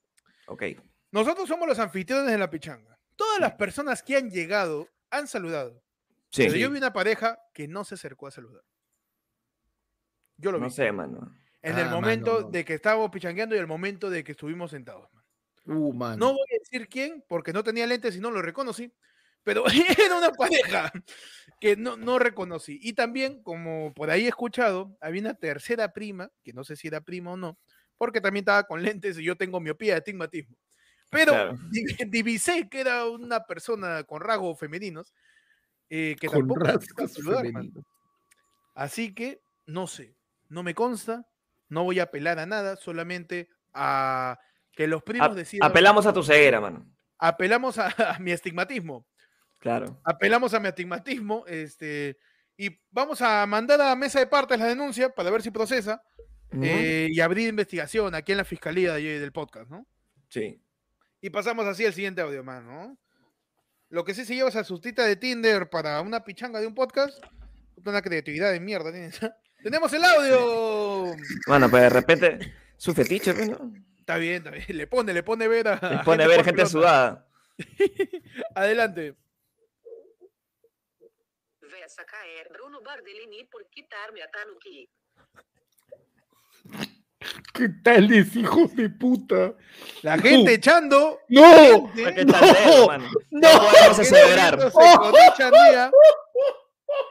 Ok. 0.46 0.64
Nosotros 1.10 1.48
somos 1.48 1.66
los 1.66 1.80
anfitriones 1.80 2.30
de 2.30 2.38
la 2.38 2.50
pichanga. 2.50 3.00
Todas 3.16 3.40
las 3.40 3.54
personas 3.54 4.02
que 4.02 4.16
han 4.16 4.30
llegado 4.30 4.88
han 5.10 5.26
saludado. 5.26 5.83
Sí. 6.34 6.44
Pero 6.46 6.56
yo 6.56 6.70
vi 6.70 6.78
una 6.78 6.92
pareja 6.92 7.38
que 7.52 7.68
no 7.68 7.84
se 7.84 7.94
acercó 7.94 8.26
a 8.26 8.30
saludar. 8.32 8.62
Yo 10.36 10.50
lo 10.52 10.58
vi. 10.58 10.64
No 10.64 10.70
sé, 10.70 10.90
mano. 10.92 11.32
En 11.62 11.78
el 11.78 11.86
Ah, 11.86 11.90
momento 11.90 12.32
mano, 12.34 12.46
no. 12.46 12.50
de 12.50 12.64
que 12.64 12.74
estábamos 12.74 13.10
pichangueando 13.10 13.54
y 13.54 13.58
el 13.58 13.66
momento 13.66 14.10
de 14.10 14.24
que 14.24 14.32
estuvimos 14.32 14.70
sentados. 14.72 15.08
man. 15.12 15.24
Uh, 15.66 15.92
mano. 15.92 16.16
No 16.16 16.32
voy 16.32 16.46
a 16.54 16.58
decir 16.58 16.88
quién, 16.88 17.24
porque 17.28 17.52
no 17.52 17.62
tenía 17.64 17.86
lentes 17.86 18.16
y 18.16 18.20
no 18.20 18.30
lo 18.30 18.42
reconocí, 18.42 18.92
pero 19.42 19.64
era 20.08 20.16
una 20.18 20.30
pareja 20.32 20.92
que 21.60 21.76
no, 21.76 21.96
no 21.96 22.18
reconocí. 22.18 22.78
Y 22.82 22.92
también, 22.94 23.42
como 23.42 23.94
por 23.94 24.10
ahí 24.10 24.24
he 24.24 24.28
escuchado, 24.28 24.96
había 25.00 25.22
una 25.22 25.34
tercera 25.34 25.92
prima, 25.92 26.30
que 26.42 26.52
no 26.52 26.64
sé 26.64 26.76
si 26.76 26.88
era 26.88 27.00
prima 27.00 27.30
o 27.32 27.36
no, 27.36 27.58
porque 27.96 28.20
también 28.20 28.42
estaba 28.42 28.64
con 28.64 28.82
lentes 28.82 29.18
y 29.18 29.24
yo 29.24 29.36
tengo 29.36 29.60
miopía, 29.60 29.96
astigmatismo. 29.96 30.56
Pero 31.10 31.32
Claro. 31.32 31.58
di- 31.70 31.96
divisé 32.08 32.68
que 32.68 32.80
era 32.80 33.06
una 33.06 33.44
persona 33.46 34.02
con 34.02 34.20
rasgos 34.20 34.58
femeninos 34.58 35.14
eh, 35.90 36.16
que 36.20 36.26
Con 36.28 36.38
tampoco 36.40 36.64
se 36.66 36.70
acercó 36.72 37.02
a 37.02 37.04
rasgos 37.04 37.12
saludar, 37.24 37.44
man. 37.44 37.52
femeninos. 37.52 37.84
Así 38.74 39.14
que 39.14 39.42
no 39.66 39.86
sé, 39.86 40.16
no 40.48 40.62
me 40.62 40.74
consta, 40.74 41.26
no 41.68 41.84
voy 41.84 42.00
a 42.00 42.04
apelar 42.04 42.38
a 42.38 42.46
nada, 42.46 42.76
solamente 42.76 43.48
a 43.72 44.38
que 44.72 44.86
los 44.86 45.02
primos 45.02 45.28
A- 45.30 45.34
decidan. 45.34 45.68
apelamos 45.70 46.06
a 46.06 46.12
tu 46.12 46.22
ceguera, 46.22 46.60
mano. 46.60 46.86
apelamos 47.18 47.78
a, 47.78 47.88
a 48.14 48.18
mi 48.18 48.32
estigmatismo, 48.32 49.06
Claro. 49.60 50.00
apelamos 50.04 50.52
a 50.54 50.60
mi 50.60 50.68
estigmatismo, 50.68 51.44
este, 51.46 52.18
y 52.56 52.78
vamos 52.90 53.22
a 53.22 53.46
mandar 53.46 53.80
a 53.80 53.96
mesa 53.96 54.18
de 54.20 54.26
partes 54.26 54.58
la 54.58 54.66
denuncia 54.66 55.08
para 55.14 55.30
ver 55.30 55.42
si 55.42 55.50
procesa 55.50 56.02
Ujú. 56.52 56.62
eh, 56.64 57.08
y 57.10 57.20
abrir 57.20 57.48
investigación 57.48 58.14
aquí 58.14 58.32
en 58.32 58.38
la 58.38 58.44
fiscalía 58.44 58.92
de- 58.94 59.18
del 59.20 59.32
podcast, 59.32 59.70
¿no? 59.70 59.86
Sí. 60.28 60.60
Y 61.20 61.30
pasamos 61.30 61.64
así 61.66 61.86
al 61.86 61.94
siguiente 61.94 62.20
audio, 62.20 62.44
mano. 62.44 62.70
¿no? 62.88 62.98
Lo 63.94 64.02
que 64.02 64.12
sí 64.12 64.24
se 64.24 64.34
lleva 64.34 64.48
esa 64.48 64.64
sustita 64.64 65.04
de 65.04 65.14
Tinder 65.14 65.70
para 65.70 66.00
una 66.00 66.24
pichanga 66.24 66.58
de 66.58 66.66
un 66.66 66.74
podcast. 66.74 67.22
Una 67.86 68.02
creatividad 68.02 68.50
de 68.50 68.58
mierda. 68.58 68.90
tienes. 68.90 69.20
Tenemos 69.62 69.92
el 69.92 70.02
audio. 70.02 71.14
Mano, 71.46 71.70
pues 71.70 71.84
de 71.84 71.90
repente, 71.90 72.54
su 72.76 72.92
fetiche, 72.92 73.32
¿no? 73.32 73.72
Está 74.00 74.16
bien, 74.18 74.38
está 74.38 74.50
bien. 74.50 74.64
Le 74.68 74.88
pone, 74.88 75.14
le 75.14 75.22
pone 75.22 75.46
ver 75.46 75.68
a. 75.68 75.90
Le 75.90 75.98
pone 76.04 76.24
a 76.24 76.26
ver 76.26 76.44
gente 76.44 76.62
porfilonda. 76.62 76.66
sudada. 76.66 77.28
Adelante. 78.56 79.14
Vessa 81.60 82.04
caer 82.04 82.48
Bruno 82.52 82.82
Bardellini 82.82 83.44
por 83.44 83.64
quitarme 83.70 84.24
a 84.24 84.28
Tanuki. 84.28 84.90
¿Qué 87.52 87.68
tal 87.82 88.12
es, 88.12 88.34
hijos 88.36 88.74
de 88.76 88.88
puta? 88.90 89.54
La 90.02 90.18
gente 90.18 90.54
echando. 90.54 91.18
¡No! 91.28 91.88
gente, 91.94 92.24
mano. 92.86 93.04
¡No! 93.30 93.48
No 93.52 93.70
riéndose 93.70 94.70
con 94.96 95.14
echan 95.32 95.52
día. 95.52 95.90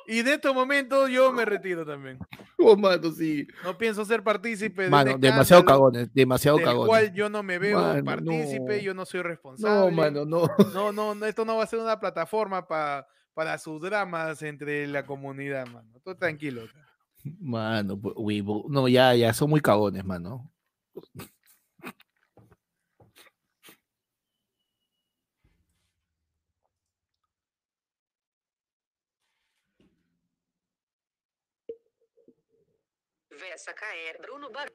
Y 0.07 0.21
de 0.21 0.35
estos 0.35 0.53
momentos 0.53 1.09
yo 1.09 1.31
me 1.33 1.43
retiro 1.45 1.85
también. 1.85 2.17
Oh, 2.57 2.75
mano, 2.77 3.11
sí. 3.11 3.45
No 3.63 3.77
pienso 3.77 4.05
ser 4.05 4.23
partícipe 4.23 4.83
de 4.83 4.89
Mano, 4.89 5.15
un 5.15 5.19
demasiado 5.21 5.65
cagones, 5.65 6.13
demasiado 6.13 6.57
del 6.57 6.65
cagones. 6.65 6.87
cual 6.87 7.13
yo 7.13 7.29
no 7.29 7.43
me 7.43 7.57
veo 7.59 7.79
Mano, 7.79 8.03
partícipe, 8.05 8.77
no. 8.77 8.81
yo 8.81 8.93
no 8.93 9.05
soy 9.05 9.21
responsable. 9.21 9.91
No, 9.91 9.91
mano, 9.91 10.25
no. 10.25 10.47
No, 10.73 10.91
no, 10.93 11.15
no, 11.15 11.25
esto 11.25 11.43
no 11.43 11.57
va 11.57 11.63
a 11.63 11.67
ser 11.67 11.79
una 11.79 11.99
plataforma 11.99 12.65
pa- 12.67 13.05
para 13.33 13.57
sus 13.57 13.81
dramas 13.81 14.41
entre 14.43 14.87
la 14.87 15.05
comunidad, 15.05 15.65
mano. 15.67 15.89
Tú 16.05 16.15
tranquilo. 16.15 16.61
Mano, 17.23 17.99
pues, 17.99 18.15
huevo. 18.17 18.65
No, 18.69 18.87
ya, 18.87 19.13
ya, 19.15 19.33
son 19.33 19.49
muy 19.49 19.61
cagones, 19.61 20.03
mano. 20.05 20.51
Vessa 33.29 33.73
caer 33.73 34.17
Bruno 34.21 34.49
Bar. 34.51 34.69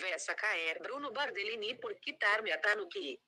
Vessa 0.00 0.34
caer 0.34 0.80
Bruno 0.80 1.10
Bardellini 1.12 1.74
por 1.74 1.94
quitarme 2.00 2.52
a 2.52 2.60
Tanuki. 2.60 3.20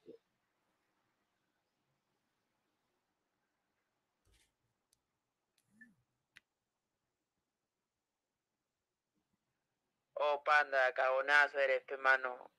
Oh, 10.15 10.43
panda, 10.45 10.93
cagonazo 10.95 11.59
eres, 11.59 11.83
pe 11.85 11.97
mano. 11.99 12.51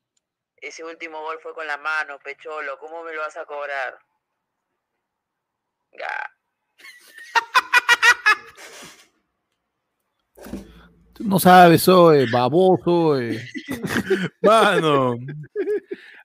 Ese 0.58 0.84
último 0.84 1.22
gol 1.22 1.40
fue 1.42 1.54
con 1.54 1.68
la 1.68 1.78
mano, 1.78 2.20
pecholo. 2.20 2.78
¿Cómo 2.80 3.04
me 3.04 3.14
lo 3.14 3.22
vas 3.22 3.38
a 3.38 3.46
cobrar? 3.46 4.00
Ga. 5.92 6.32
Tú 11.18 11.24
no 11.24 11.40
sabes, 11.40 11.88
oe, 11.88 12.28
baboso, 12.32 12.92
oe. 12.92 13.44
Mano. 14.42 15.16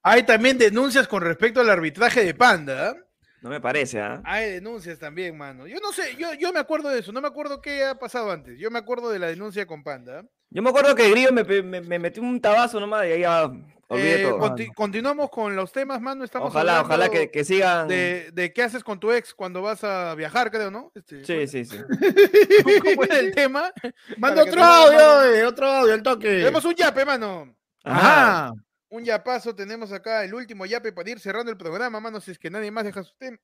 Hay 0.02 0.24
también 0.24 0.58
denuncias 0.58 1.08
con 1.08 1.22
respecto 1.22 1.62
al 1.62 1.70
arbitraje 1.70 2.22
de 2.22 2.34
Panda. 2.34 2.90
¿ah? 2.90 2.96
No 3.40 3.48
me 3.48 3.58
parece, 3.58 4.02
¿ah? 4.02 4.20
Hay 4.22 4.50
denuncias 4.50 4.98
también, 4.98 5.36
mano. 5.36 5.66
Yo 5.66 5.78
no 5.80 5.92
sé, 5.92 6.14
yo, 6.18 6.34
yo 6.34 6.52
me 6.52 6.60
acuerdo 6.60 6.90
de 6.90 7.00
eso, 7.00 7.10
no 7.10 7.22
me 7.22 7.28
acuerdo 7.28 7.60
qué 7.62 7.84
ha 7.84 7.98
pasado 7.98 8.30
antes. 8.30 8.58
Yo 8.58 8.70
me 8.70 8.78
acuerdo 8.78 9.08
de 9.08 9.18
la 9.18 9.28
denuncia 9.28 9.66
con 9.66 9.82
Panda. 9.82 10.20
¿ah? 10.20 10.28
Yo 10.50 10.62
me 10.62 10.68
acuerdo 10.68 10.94
que 10.94 11.10
Grillo 11.10 11.32
me, 11.32 11.42
me, 11.62 11.80
me 11.80 11.98
metió 11.98 12.22
un 12.22 12.40
tabazo 12.40 12.78
nomás 12.78 13.06
y 13.06 13.12
ahí 13.12 13.20
ya 13.22 13.50
Eh, 13.98 14.22
todo. 14.28 14.38
conti- 14.38 14.72
continuamos 14.74 15.30
con 15.30 15.54
los 15.56 15.72
temas, 15.72 16.00
mano. 16.00 16.24
Estamos 16.24 16.48
Ojalá, 16.50 16.80
ojalá 16.82 17.08
que, 17.10 17.30
que 17.30 17.44
sigan. 17.44 17.88
de, 17.88 18.30
de 18.32 18.52
qué 18.52 18.62
haces 18.62 18.82
con 18.84 18.98
tu 19.00 19.10
ex 19.12 19.34
cuando 19.34 19.62
vas 19.62 19.82
a 19.84 20.14
viajar, 20.14 20.50
creo, 20.50 20.70
¿no? 20.70 20.90
Este, 20.94 21.24
Sí, 21.24 21.46
sí, 21.46 21.64
sí. 21.64 21.78
¿Cómo 22.84 23.04
era 23.04 23.18
el 23.18 23.34
tema? 23.34 23.72
Manda 24.18 24.42
otro 24.42 24.62
audio, 24.62 25.18
oe, 25.20 25.44
otro 25.44 25.66
audio, 25.66 25.94
al 25.94 26.02
toque. 26.02 26.28
Tenemos 26.38 26.64
un 26.64 26.74
yape, 26.74 27.04
mano. 27.04 27.54
Ajá. 27.84 28.46
Ajá. 28.48 28.54
Un 28.88 29.04
yapazo, 29.04 29.54
tenemos 29.54 29.90
acá 29.92 30.22
el 30.24 30.34
último 30.34 30.66
yape 30.66 30.92
para 30.92 31.08
ir 31.10 31.18
cerrando 31.18 31.50
el 31.50 31.56
programa, 31.56 31.98
mano, 31.98 32.20
si 32.20 32.30
es 32.30 32.38
que 32.38 32.50
nadie 32.50 32.70
más 32.70 32.84
deja 32.84 33.02
su 33.02 33.14
tema. 33.16 33.38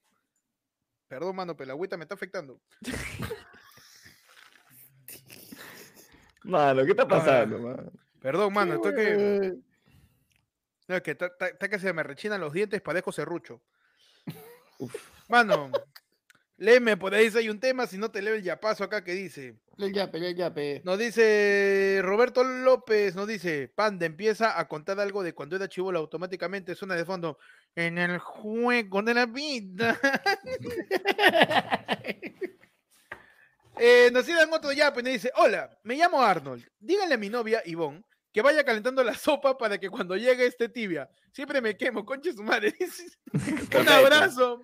Perdón, 1.09 1.37
mano, 1.37 1.57
pero 1.57 1.69
la 1.69 1.73
agüita 1.73 1.97
me 1.97 2.05
está 2.05 2.15
afectando. 2.17 2.61
Mano, 6.45 6.85
¿qué 6.85 6.91
está 6.93 7.03
Ah, 7.03 7.09
pasando, 7.09 7.59
mano? 7.59 7.93
Perdón, 8.21 8.53
mano, 8.53 8.75
estoy 8.75 8.95
que... 8.95 9.55
No, 10.89 10.97
es 10.97 11.03
que 11.03 11.13
está, 11.13 11.27
está- 11.27 11.49
está 11.49 11.69
que 11.69 11.79
se 11.79 11.93
me 11.93 12.03
rechinan 12.03 12.41
los 12.41 12.53
dientes, 12.53 12.81
parezco 12.81 13.13
serrucho. 13.13 13.63
Mano, 15.29 15.71
léeme 16.57 16.97
por 16.97 17.15
ahí 17.15 17.31
si 17.31 17.39
hay 17.39 17.49
un 17.51 17.61
tema, 17.61 17.87
si 17.87 17.99
no 17.99 18.11
te 18.11 18.23
leo 18.23 18.35
el 18.35 18.43
yapazo 18.43 18.85
acá 18.85 19.05
que 19.05 19.13
dice. 19.13 19.59
El 19.77 19.93
yape, 19.93 20.19
el 20.19 20.35
yape. 20.35 20.81
Nos 20.85 20.99
dice 20.99 22.01
Roberto 22.03 22.43
López, 22.43 23.15
nos 23.15 23.29
dice, 23.29 23.69
Panda 23.69 24.07
empieza 24.07 24.59
a 24.59 24.67
contar 24.67 24.99
algo 24.99 25.23
de 25.23 25.35
cuando 25.35 25.57
era 25.57 25.69
chivolo, 25.69 25.99
automáticamente 25.99 26.75
suena 26.75 26.97
de 26.97 27.05
fondo, 27.05 27.39
en 27.75 27.99
el 27.99 28.19
juego 28.19 29.03
de 29.03 29.15
la 29.15 29.27
vida. 29.27 30.01
eh, 33.79 34.11
nos 34.11 34.27
dan 34.27 34.53
otro 34.53 34.73
yape 34.73 35.01
y 35.01 35.03
nos 35.03 35.13
dice, 35.13 35.31
hola, 35.37 35.79
me 35.83 35.97
llamo 35.97 36.23
Arnold, 36.23 36.67
díganle 36.81 37.15
a 37.15 37.19
mi 37.19 37.29
novia 37.29 37.63
Ivonne 37.67 38.03
que 38.39 38.43
vaya 38.43 38.63
calentando 38.63 39.03
la 39.03 39.15
sopa 39.15 39.59
para 39.59 39.79
que 39.79 39.91
cuando 39.91 40.17
llegue 40.17 40.47
esté 40.47 40.69
tibia. 40.69 41.11
Siempre 41.33 41.61
me 41.61 41.77
quemo, 41.77 42.05
conche 42.05 42.33
su 42.33 42.45
madre. 42.45 42.73
un 43.81 43.89
abrazo, 43.89 44.61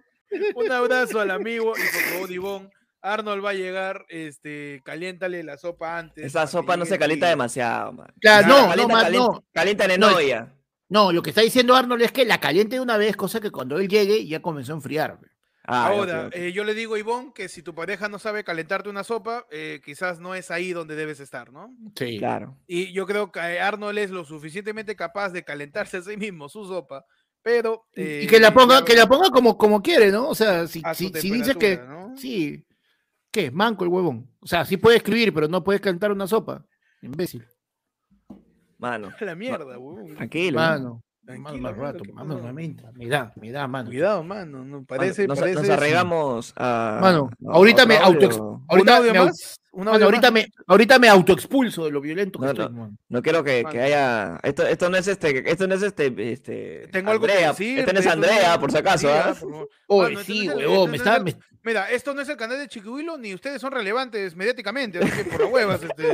un 0.55 0.71
abrazo 0.71 1.19
al 1.19 1.33
amigo 1.33 1.73
y 1.77 1.83
por 1.83 2.03
favor, 2.13 2.31
Ivonne, 2.31 2.71
Arnold 3.03 3.45
va 3.45 3.51
a 3.51 3.55
llegar, 3.55 4.07
este, 4.11 4.81
caliéntale 4.85 5.43
la 5.43 5.59
sopa 5.59 5.99
antes. 5.99 6.25
Esa 6.25 6.47
sopa 6.47 6.77
no 6.77 6.85
se 6.85 7.01
calienta 7.01 7.29
demasiado, 7.29 7.95
man. 7.95 8.15
Claro, 8.21 8.47
no, 8.47 8.61
no, 8.61 8.69
calienta, 8.69 8.95
más, 8.95 9.03
calienta, 9.03 9.33
no. 9.33 9.45
calienta 9.53 9.85
en 9.93 10.01
No, 10.01 10.15
olla. 10.15 10.55
No, 10.89 11.11
lo 11.11 11.21
que 11.21 11.31
está 11.31 11.43
diciendo 11.43 11.75
Arnold 11.75 12.03
es 12.03 12.13
que 12.13 12.25
la 12.25 12.39
caliente 12.39 12.77
de 12.77 12.81
una 12.81 12.97
vez, 12.97 13.17
cosa 13.17 13.41
que 13.41 13.51
cuando 13.51 13.79
él 13.79 13.89
llegue 13.89 14.25
ya 14.25 14.41
comenzó 14.41 14.71
a 14.73 14.77
enfriar. 14.77 15.19
pe. 15.19 15.27
Ah, 15.67 15.87
Ahora, 15.89 16.29
eh, 16.33 16.53
yo 16.53 16.63
le 16.63 16.75
digo 16.75 16.95
a 16.95 16.99
Ivonne 16.99 17.33
que 17.35 17.49
si 17.49 17.63
tu 17.63 17.75
pareja 17.75 18.09
no 18.11 18.19
sabe 18.19 18.45
calentarte 18.45 18.91
una 18.91 19.03
sopa, 19.03 19.47
eh, 19.51 19.81
quizás 19.83 20.21
no 20.21 20.35
es 20.35 20.51
ahí 20.51 20.73
donde 20.75 20.95
debes 20.95 21.21
estar, 21.21 21.53
¿no? 21.53 21.75
Sí. 21.97 22.19
Claro. 22.19 22.59
Y 22.67 22.93
yo 22.93 23.07
creo 23.07 23.33
que 23.33 23.41
eh, 23.41 23.61
Arnold 23.61 23.97
es 23.99 24.11
lo 24.11 24.25
suficientemente 24.27 24.95
capaz 24.95 25.31
de 25.31 25.43
calentarse 25.43 25.97
a 25.97 26.03
sí 26.03 26.19
mismo 26.19 26.51
su 26.51 26.67
sopa, 26.67 27.07
pero... 27.43 27.87
Y- 27.95 28.03
eh, 28.03 28.21
y 28.25 28.27
que 28.27 28.39
la 28.41 28.53
ponga, 28.53 28.67
claro, 28.67 28.85
que 28.85 28.95
la 28.95 29.07
ponga 29.07 29.31
como, 29.31 29.57
como 29.57 29.81
quiere, 29.81 30.11
¿no? 30.11 30.29
O 30.29 30.35
sea, 30.35 30.67
si, 30.67 30.83
si, 30.95 31.09
si 31.15 31.31
dice 31.31 31.55
que. 31.55 31.81
Sí. 32.17 32.67
¿Qué? 33.31 33.51
Manco 33.51 33.85
el 33.85 33.91
huevón. 33.91 34.31
O 34.41 34.47
sea, 34.47 34.65
sí 34.67 34.77
puede 34.77 34.99
escribir, 34.99 35.33
pero 35.33 35.49
no 35.49 35.65
puede 35.65 35.81
calentar 35.81 36.13
una 36.13 36.27
sopa. 36.27 36.65
Imbécil. 37.01 37.45
Mano, 38.79 39.13
A 39.19 39.25
la 39.25 39.35
mierda, 39.35 39.65
huevón. 39.65 40.15
tranquilo. 40.15 40.59
Mano. 40.59 41.04
Más, 41.27 41.37
Tranquilo, 41.37 41.63
más 41.63 41.73
mano, 41.73 41.83
rato. 41.83 42.05
¿qué 42.05 42.13
mano, 42.13 42.35
da, 43.09 43.33
me 43.37 43.51
da, 43.51 43.67
mano. 43.67 43.89
Cuidado, 43.89 44.23
mano, 44.23 44.59
no, 44.59 44.65
Mano, 44.65 44.85
parece... 44.87 45.27
nos, 45.27 45.39
parece 45.41 45.61
nos 45.63 45.71
arregamos 45.71 46.53
a. 46.55 46.99
Mano, 47.01 47.31
ahorita 47.49 47.87
me 47.87 47.97
¿Un 47.97 48.03
Ahorita 48.69 49.01
me 49.01 49.13
más? 49.15 49.57
¿Un 49.73 49.85
Mano, 49.87 50.05
ahorita, 50.05 50.31
me, 50.31 50.47
ahorita 50.67 50.99
me 50.99 51.09
autoexpulso 51.09 51.87
de 51.87 51.91
lo 51.93 52.03
violento 52.03 52.39
que 52.39 52.45
No, 52.45 52.51
estoy, 52.53 52.67
no. 52.67 52.71
mano. 52.73 52.97
No 53.09 53.23
quiero 53.23 53.43
que, 53.43 53.63
Mano. 53.63 53.73
que 53.73 53.81
haya. 53.81 54.39
Esto, 54.43 54.67
esto 54.67 54.91
no 54.91 54.99
es 54.99 55.09
este. 55.09 55.51
Esto 55.51 55.67
no 55.67 55.75
es 55.77 55.83
este. 55.83 56.33
este 56.33 56.89
Tengo 56.93 57.11
algo 57.11 57.25
que 57.25 57.33
Andrea. 57.33 57.49
decir. 57.51 57.79
Este 57.79 57.93
no 57.95 58.01
es 58.01 58.07
Andrea, 58.07 58.61
por 58.61 58.71
si 58.71 58.77
acaso. 58.79 59.09
¿ah? 59.11 59.35
Oye, 59.87 60.15
Mano, 60.17 60.25
sí, 60.27 60.49
huevón, 60.49 60.91
me 60.91 60.99
está. 60.99 61.21
me- 61.21 61.37
Mira, 61.63 61.91
esto 61.91 62.13
no 62.13 62.21
es 62.21 62.29
el 62.29 62.37
canal 62.37 62.59
de 62.59 62.69
Chiquihuilo, 62.69 63.17
ni 63.17 63.33
ustedes 63.33 63.63
son 63.63 63.73
relevantes 63.73 64.37
mediáticamente, 64.37 64.99
así 64.99 65.11
que 65.11 65.25
por 65.25 65.41
las 65.41 65.51
huevas, 65.51 65.83
este, 65.83 66.13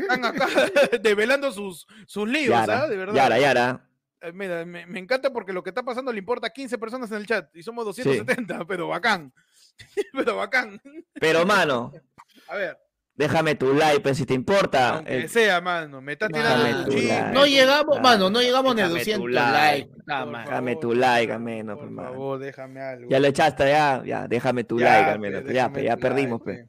están 0.00 0.24
acá 0.24 0.48
develando 1.00 1.52
sus, 1.52 1.86
sus 2.08 2.28
líos, 2.28 2.56
¿ah? 2.68 2.88
De 2.88 2.96
verdad. 2.96 3.14
Yara, 3.14 3.38
Yara. 3.38 3.88
Eh, 4.22 4.32
Mira, 4.32 4.64
me, 4.64 4.86
me 4.86 4.98
encanta 5.00 5.32
porque 5.32 5.52
lo 5.52 5.62
que 5.62 5.70
está 5.70 5.82
pasando 5.82 6.12
le 6.12 6.18
importa 6.18 6.46
a 6.46 6.50
15 6.50 6.78
personas 6.78 7.10
en 7.10 7.16
el 7.18 7.26
chat 7.26 7.54
y 7.54 7.62
somos 7.62 7.84
270, 7.84 8.64
pero 8.68 8.88
bacán. 8.88 9.32
pero 10.12 10.36
bacán. 10.36 10.80
Pero, 11.14 11.44
mano, 11.44 11.92
A 12.48 12.56
ver, 12.56 12.78
déjame 13.14 13.54
tu 13.54 13.74
like, 13.74 14.00
pues, 14.00 14.16
si 14.16 14.24
te 14.26 14.34
importa. 14.34 14.96
aunque 14.96 15.16
El- 15.22 15.28
sea, 15.28 15.60
mano, 15.60 16.00
me 16.00 16.12
está 16.12 16.28
tirando 16.28 16.84
tu 16.84 16.96
like. 16.96 17.32
No 17.32 17.46
llegamos, 17.46 18.00
mano, 18.00 18.30
no 18.30 18.40
llegamos 18.40 18.74
ni 18.74 18.80
a 18.82 18.88
déjame 18.88 19.04
tu 19.04 19.28
200 19.28 19.30
like. 19.32 19.88
likes. 19.90 20.02
Déjame 20.44 20.76
tu 20.76 20.94
like, 20.94 21.26
déjame, 21.26 21.32
al 21.32 21.40
menos, 21.40 21.76
Por 21.78 21.84
pues, 21.86 21.92
mano. 21.96 22.10
favor, 22.10 22.38
déjame 22.38 22.80
algo. 22.80 23.10
Ya 23.10 23.18
lo 23.20 23.26
echaste, 23.28 23.68
ya. 23.68 24.02
Ya, 24.04 24.28
déjame 24.28 24.64
tu 24.64 24.78
Ya, 24.78 24.96
like, 24.98 25.10
al 25.10 25.18
menos. 25.18 25.42
pe, 25.42 25.52
Ya, 25.52 25.72
ya 25.82 25.94
tu 25.96 26.00
perdimos, 26.00 26.40
like, 26.46 26.62
pe. 26.64 26.68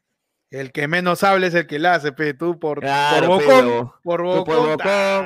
El 0.50 0.70
que 0.70 0.86
menos 0.86 1.24
habla 1.24 1.48
es 1.48 1.54
el 1.54 1.66
que 1.66 1.78
la 1.80 1.94
hace, 1.94 2.12
pe. 2.12 2.32
Tú 2.32 2.60
por, 2.60 2.78
Claro, 2.80 3.26
por 3.26 3.40
bocón. 3.40 3.66
huevo. 3.66 3.94
por 4.04 4.22
bocón. 4.22 4.44
por 4.44 4.56
bocón, 4.68 4.76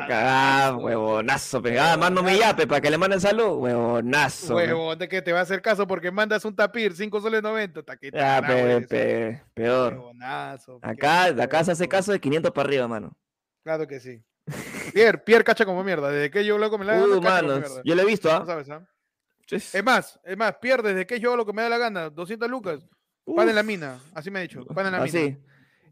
cagá, 0.09 0.75
huevonazo, 0.77 1.61
pe. 1.61 1.79
Ah, 1.79 1.97
mando 1.99 2.23
mi 2.23 2.39
yape 2.39 2.67
para 2.67 2.81
que 2.81 2.91
le 2.91 2.97
manden 2.97 3.21
salud, 3.21 3.59
huevonazo. 3.59 4.55
Huevo, 4.55 4.97
de 4.97 5.07
que 5.09 5.21
te 5.21 5.33
va 5.33 5.41
a 5.41 5.43
hacer 5.43 5.61
caso 5.61 5.87
porque 5.87 6.11
mandas 6.11 6.45
un 6.47 6.57
tapir, 6.57 6.95
5 6.97 7.21
soles 7.21 7.43
90. 7.43 7.83
ta, 7.83 7.97
que 7.99 8.11
Ya, 8.11 8.41
tarao 8.41 8.81
pe, 8.81 8.87
pe, 8.87 9.43
peor. 9.53 9.95
huevonazo, 9.95 10.79
Acá, 10.83 11.25
acá 11.25 11.63
se 11.65 11.73
hace 11.73 11.89
caso 11.89 12.11
de 12.13 12.21
500 12.21 12.51
para 12.53 12.67
arriba, 12.69 12.89
mano. 12.89 13.15
Claro 13.65 13.87
que 13.87 14.01
sí. 14.01 14.23
Pierre, 14.95 15.19
Pierre 15.19 15.45
cacha 15.45 15.67
como 15.67 15.85
mierda. 15.85 16.09
Desde 16.11 16.31
que 16.31 16.43
yo 16.43 16.57
lo 16.57 16.71
que 16.71 16.79
me 16.79 16.87
la 16.87 16.95
gana, 16.95 17.05
Uh, 17.17 17.21
mano, 17.21 17.63
yo 17.85 17.95
lo 17.95 18.01
he 18.01 18.07
visto, 18.07 18.31
No 18.31 18.37
¿ah? 18.37 18.47
sabes, 18.47 18.71
¿ah? 18.71 18.81
Chis. 19.47 19.75
Es 19.75 19.85
más, 19.85 20.19
es 20.25 20.37
más, 20.39 20.55
Pierre, 20.61 20.83
desde 20.83 21.07
que 21.07 21.21
yo 21.21 21.37
lo 21.37 21.45
que 21.45 21.53
me 21.53 21.61
da 21.63 21.69
la 21.69 21.77
gana, 21.79 22.09
200 22.09 22.49
lucas, 22.49 22.89
pan 23.37 23.49
en 23.49 23.55
la 23.55 23.63
mina, 23.63 23.99
así 24.15 24.31
me 24.31 24.39
ha 24.39 24.43
dicho, 24.43 24.65
pan 24.67 24.87
en 24.87 24.93
la 24.93 25.01
mina. 25.01 25.19
Así. 25.21 25.37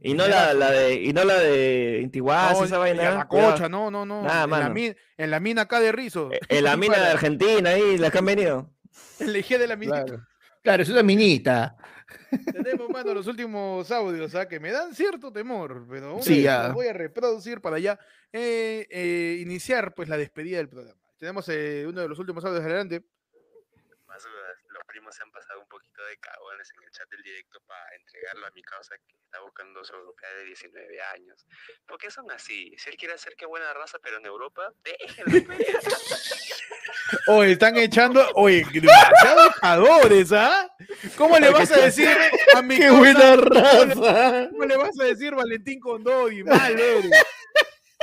Y 0.01 0.15
no 0.15 0.29
la, 0.29 0.53
la 0.55 0.71
de, 0.71 0.95
y 0.95 1.13
no 1.13 1.25
la 1.25 1.39
de 1.39 2.01
Intiguaz, 2.03 2.59
No, 2.59 2.65
esa 2.65 2.79
vaina. 2.79 3.11
la 3.15 3.29
cocha, 3.29 3.69
no, 3.69 3.91
no, 3.91 4.05
no. 4.05 4.23
Nada, 4.23 4.45
en, 4.45 4.51
la 4.51 4.95
en 5.17 5.31
la 5.31 5.41
mina 5.41 5.63
acá 5.63 5.81
de 5.81 5.91
Rizo. 5.91 6.31
En 6.49 6.65
la 6.65 6.77
mina 6.77 6.99
de 6.99 7.07
Argentina, 7.07 7.71
ahí, 7.71 7.99
las 7.99 8.13
que 8.13 8.19
han 8.19 8.27
venido. 8.27 8.71
En 9.19 9.33
la 9.33 9.59
de 9.59 9.67
la 9.67 9.77
mina. 9.77 10.05
Claro. 10.05 10.27
Claro, 10.63 10.83
es 10.83 10.89
una 10.89 11.03
minita. 11.03 11.77
Tenemos, 12.53 12.89
mano, 12.91 13.15
los 13.15 13.27
últimos 13.27 13.91
audios, 13.91 14.35
¿ah? 14.35 14.47
que 14.49 14.61
me 14.61 14.71
dan 14.71 14.95
cierto 14.95 15.33
temor, 15.33 15.87
pero 15.89 16.21
Sí, 16.23 16.43
ya. 16.43 16.65
los 16.65 16.75
voy 16.75 16.89
a 16.89 16.93
reproducir 16.93 17.61
para 17.61 17.79
ya 17.79 17.99
eh, 18.33 18.87
eh, 18.91 19.39
iniciar 19.41 19.95
pues 19.95 20.09
la 20.09 20.17
despedida 20.17 20.59
del 20.59 20.69
programa. 20.69 21.01
Tenemos 21.19 21.49
eh, 21.49 21.85
uno 21.89 22.01
de 22.01 22.09
los 22.09 22.19
últimos 22.19 22.45
audios 22.45 22.65
adelante. 22.65 23.05
Más 24.07 24.23
dudas, 24.23 24.35
los 24.46 24.46
primos 24.97 25.15
se 25.15 25.23
han 25.23 25.31
pasado 25.31 25.61
un 25.61 25.69
poquito 25.69 26.03
de 26.07 26.17
cagones 26.17 26.73
en 26.75 26.83
el 26.83 26.91
chat 26.91 27.07
del 27.11 27.23
directo 27.23 27.61
para 27.67 27.85
entregarlo 28.01 28.47
a 28.47 28.51
mi 28.53 28.63
causa 28.63 28.97
que 29.07 29.15
está 29.25 29.41
buscando 29.41 29.85
su 29.85 29.95
europea 29.95 30.31
de 30.39 30.45
19 30.45 31.03
años. 31.15 31.47
¿Por 31.87 31.99
qué 31.99 32.11
son 32.11 32.31
así? 32.31 32.75
Si 32.79 32.89
él 32.89 32.97
quiere 32.97 33.13
hacer 33.13 33.37
que 33.37 33.45
buena 33.45 33.75
raza, 33.75 33.99
pero 34.03 34.17
en 34.17 34.25
Europa, 34.25 34.73
déjenlo. 34.83 35.55
Oye, 37.29 37.53
están 37.53 37.77
echando, 37.77 38.27
oye, 38.35 38.65
demasiados 38.73 39.55
jugadores, 39.57 40.33
¿ah? 40.33 40.67
¿Cómo 41.19 41.39
le 41.39 41.51
vas 41.51 41.71
a 41.73 41.81
decir 41.83 42.09
a 42.55 42.63
mi 42.63 42.77
¡Qué 42.79 42.91
buena 42.91 43.37
¿cómo 43.37 43.53
le- 43.53 43.61
raza! 43.61 44.49
¿Cómo 44.51 44.65
le 44.65 44.77
vas 44.79 44.99
a 44.99 45.05
decir 45.05 45.35
Valentín 45.35 45.79
Condori? 45.79 46.43
Mal 46.43 46.73
eres. 46.73 47.11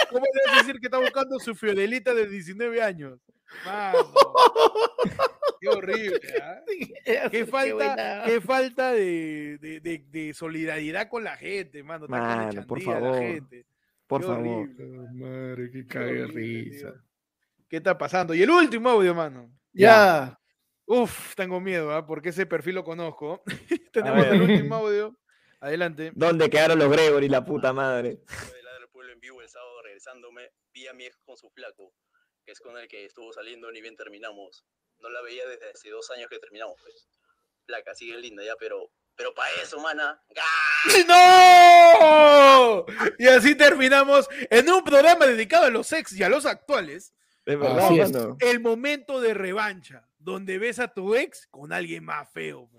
¿Cómo 0.09 0.25
le 0.31 0.41
vas 0.45 0.53
a 0.53 0.57
decir 0.59 0.79
que 0.79 0.87
está 0.87 0.99
buscando 0.99 1.39
su 1.39 1.55
fiodelita 1.55 2.13
de 2.13 2.27
19 2.27 2.83
años? 2.83 3.19
Mano. 3.65 4.13
Qué 5.63 5.77
horrible, 5.77 6.19
¿ah? 6.41 6.61
Qué 7.31 7.45
falta, 7.45 8.23
qué 8.25 8.41
falta 8.41 8.91
de, 8.91 9.57
de- 9.59 9.79
de- 9.79 10.05
de 10.09 10.33
solidaridad 10.33 11.07
con 11.09 11.23
la 11.23 11.37
gente, 11.37 11.81
mano. 11.83 12.07
Por 12.07 12.79
la 12.79 12.85
favor. 12.85 13.17
gente. 13.17 13.65
Por 14.07 14.21
Qué 14.21 14.27
favor. 14.27 14.47
horrible, 14.47 14.85
Madre, 15.13 15.71
qué 15.71 15.79
qué 15.81 15.87
cague 15.87 16.25
risa. 16.27 16.91
tío. 16.91 17.01
¿Qué 17.69 17.77
está 17.77 17.97
pasando? 17.97 18.33
Y 18.33 18.43
el 18.43 18.49
último 18.49 18.89
audio, 18.89 19.15
mano. 19.15 19.49
Ya. 19.71 20.37
Uf, 20.85 21.33
tengo 21.35 21.59
miedo, 21.61 21.93
¿ah? 21.93 22.05
porque 22.05 22.29
ese 22.29 22.45
perfil 22.45 22.75
lo 22.75 22.83
conozco. 22.83 23.41
Tenemos 23.93 24.25
el 24.27 24.41
último 24.41 24.75
audio. 24.75 25.17
Adelante. 25.61 26.11
¿Dónde 26.13 26.49
quedaron 26.49 26.77
los 26.77 26.91
Gregory, 26.91 27.29
la 27.29 27.45
puta 27.45 27.71
madre? 27.71 28.09
del 28.19 28.87
Pueblo 28.91 29.13
en 29.13 29.19
vivo 29.21 29.41
el 29.41 29.47
sábado 29.47 29.81
regresándome, 29.81 30.49
vi 30.73 30.87
a 30.87 30.93
mi 30.93 31.05
ex 31.05 31.17
con 31.25 31.37
su 31.37 31.49
flaco, 31.51 31.93
que 32.45 32.51
es 32.51 32.59
con 32.59 32.77
el 32.77 32.87
que 32.89 33.05
estuvo 33.05 33.31
saliendo 33.31 33.71
ni 33.71 33.81
bien 33.81 33.95
terminamos. 33.95 34.65
No 35.03 35.09
la 35.09 35.21
veía 35.21 35.45
desde 35.47 35.69
hace 35.69 35.89
dos 35.89 36.09
años 36.11 36.29
que 36.29 36.39
terminamos, 36.39 36.79
pues. 36.81 37.07
Flaca, 37.65 37.93
sigue 37.93 38.17
linda 38.17 38.43
ya, 38.43 38.55
pero... 38.57 38.89
Pero 39.15 39.31
para 39.35 39.51
eso, 39.61 39.79
mana. 39.79 40.19
¡No! 41.07 42.85
Y 43.19 43.27
así 43.27 43.53
terminamos 43.53 44.27
en 44.49 44.67
un 44.71 44.83
programa 44.83 45.27
dedicado 45.27 45.65
a 45.65 45.69
los 45.69 45.91
ex 45.93 46.13
y 46.13 46.23
a 46.23 46.29
los 46.29 46.47
actuales. 46.47 47.13
Es 47.45 47.59
verdad, 47.59 47.91
es. 47.91 48.11
mano. 48.11 48.37
El 48.39 48.59
momento 48.59 49.21
de 49.21 49.35
revancha, 49.35 50.07
donde 50.17 50.57
ves 50.57 50.79
a 50.79 50.87
tu 50.87 51.13
ex 51.13 51.45
con 51.51 51.73
alguien 51.73 52.03
más 52.03 52.27
feo. 52.31 52.71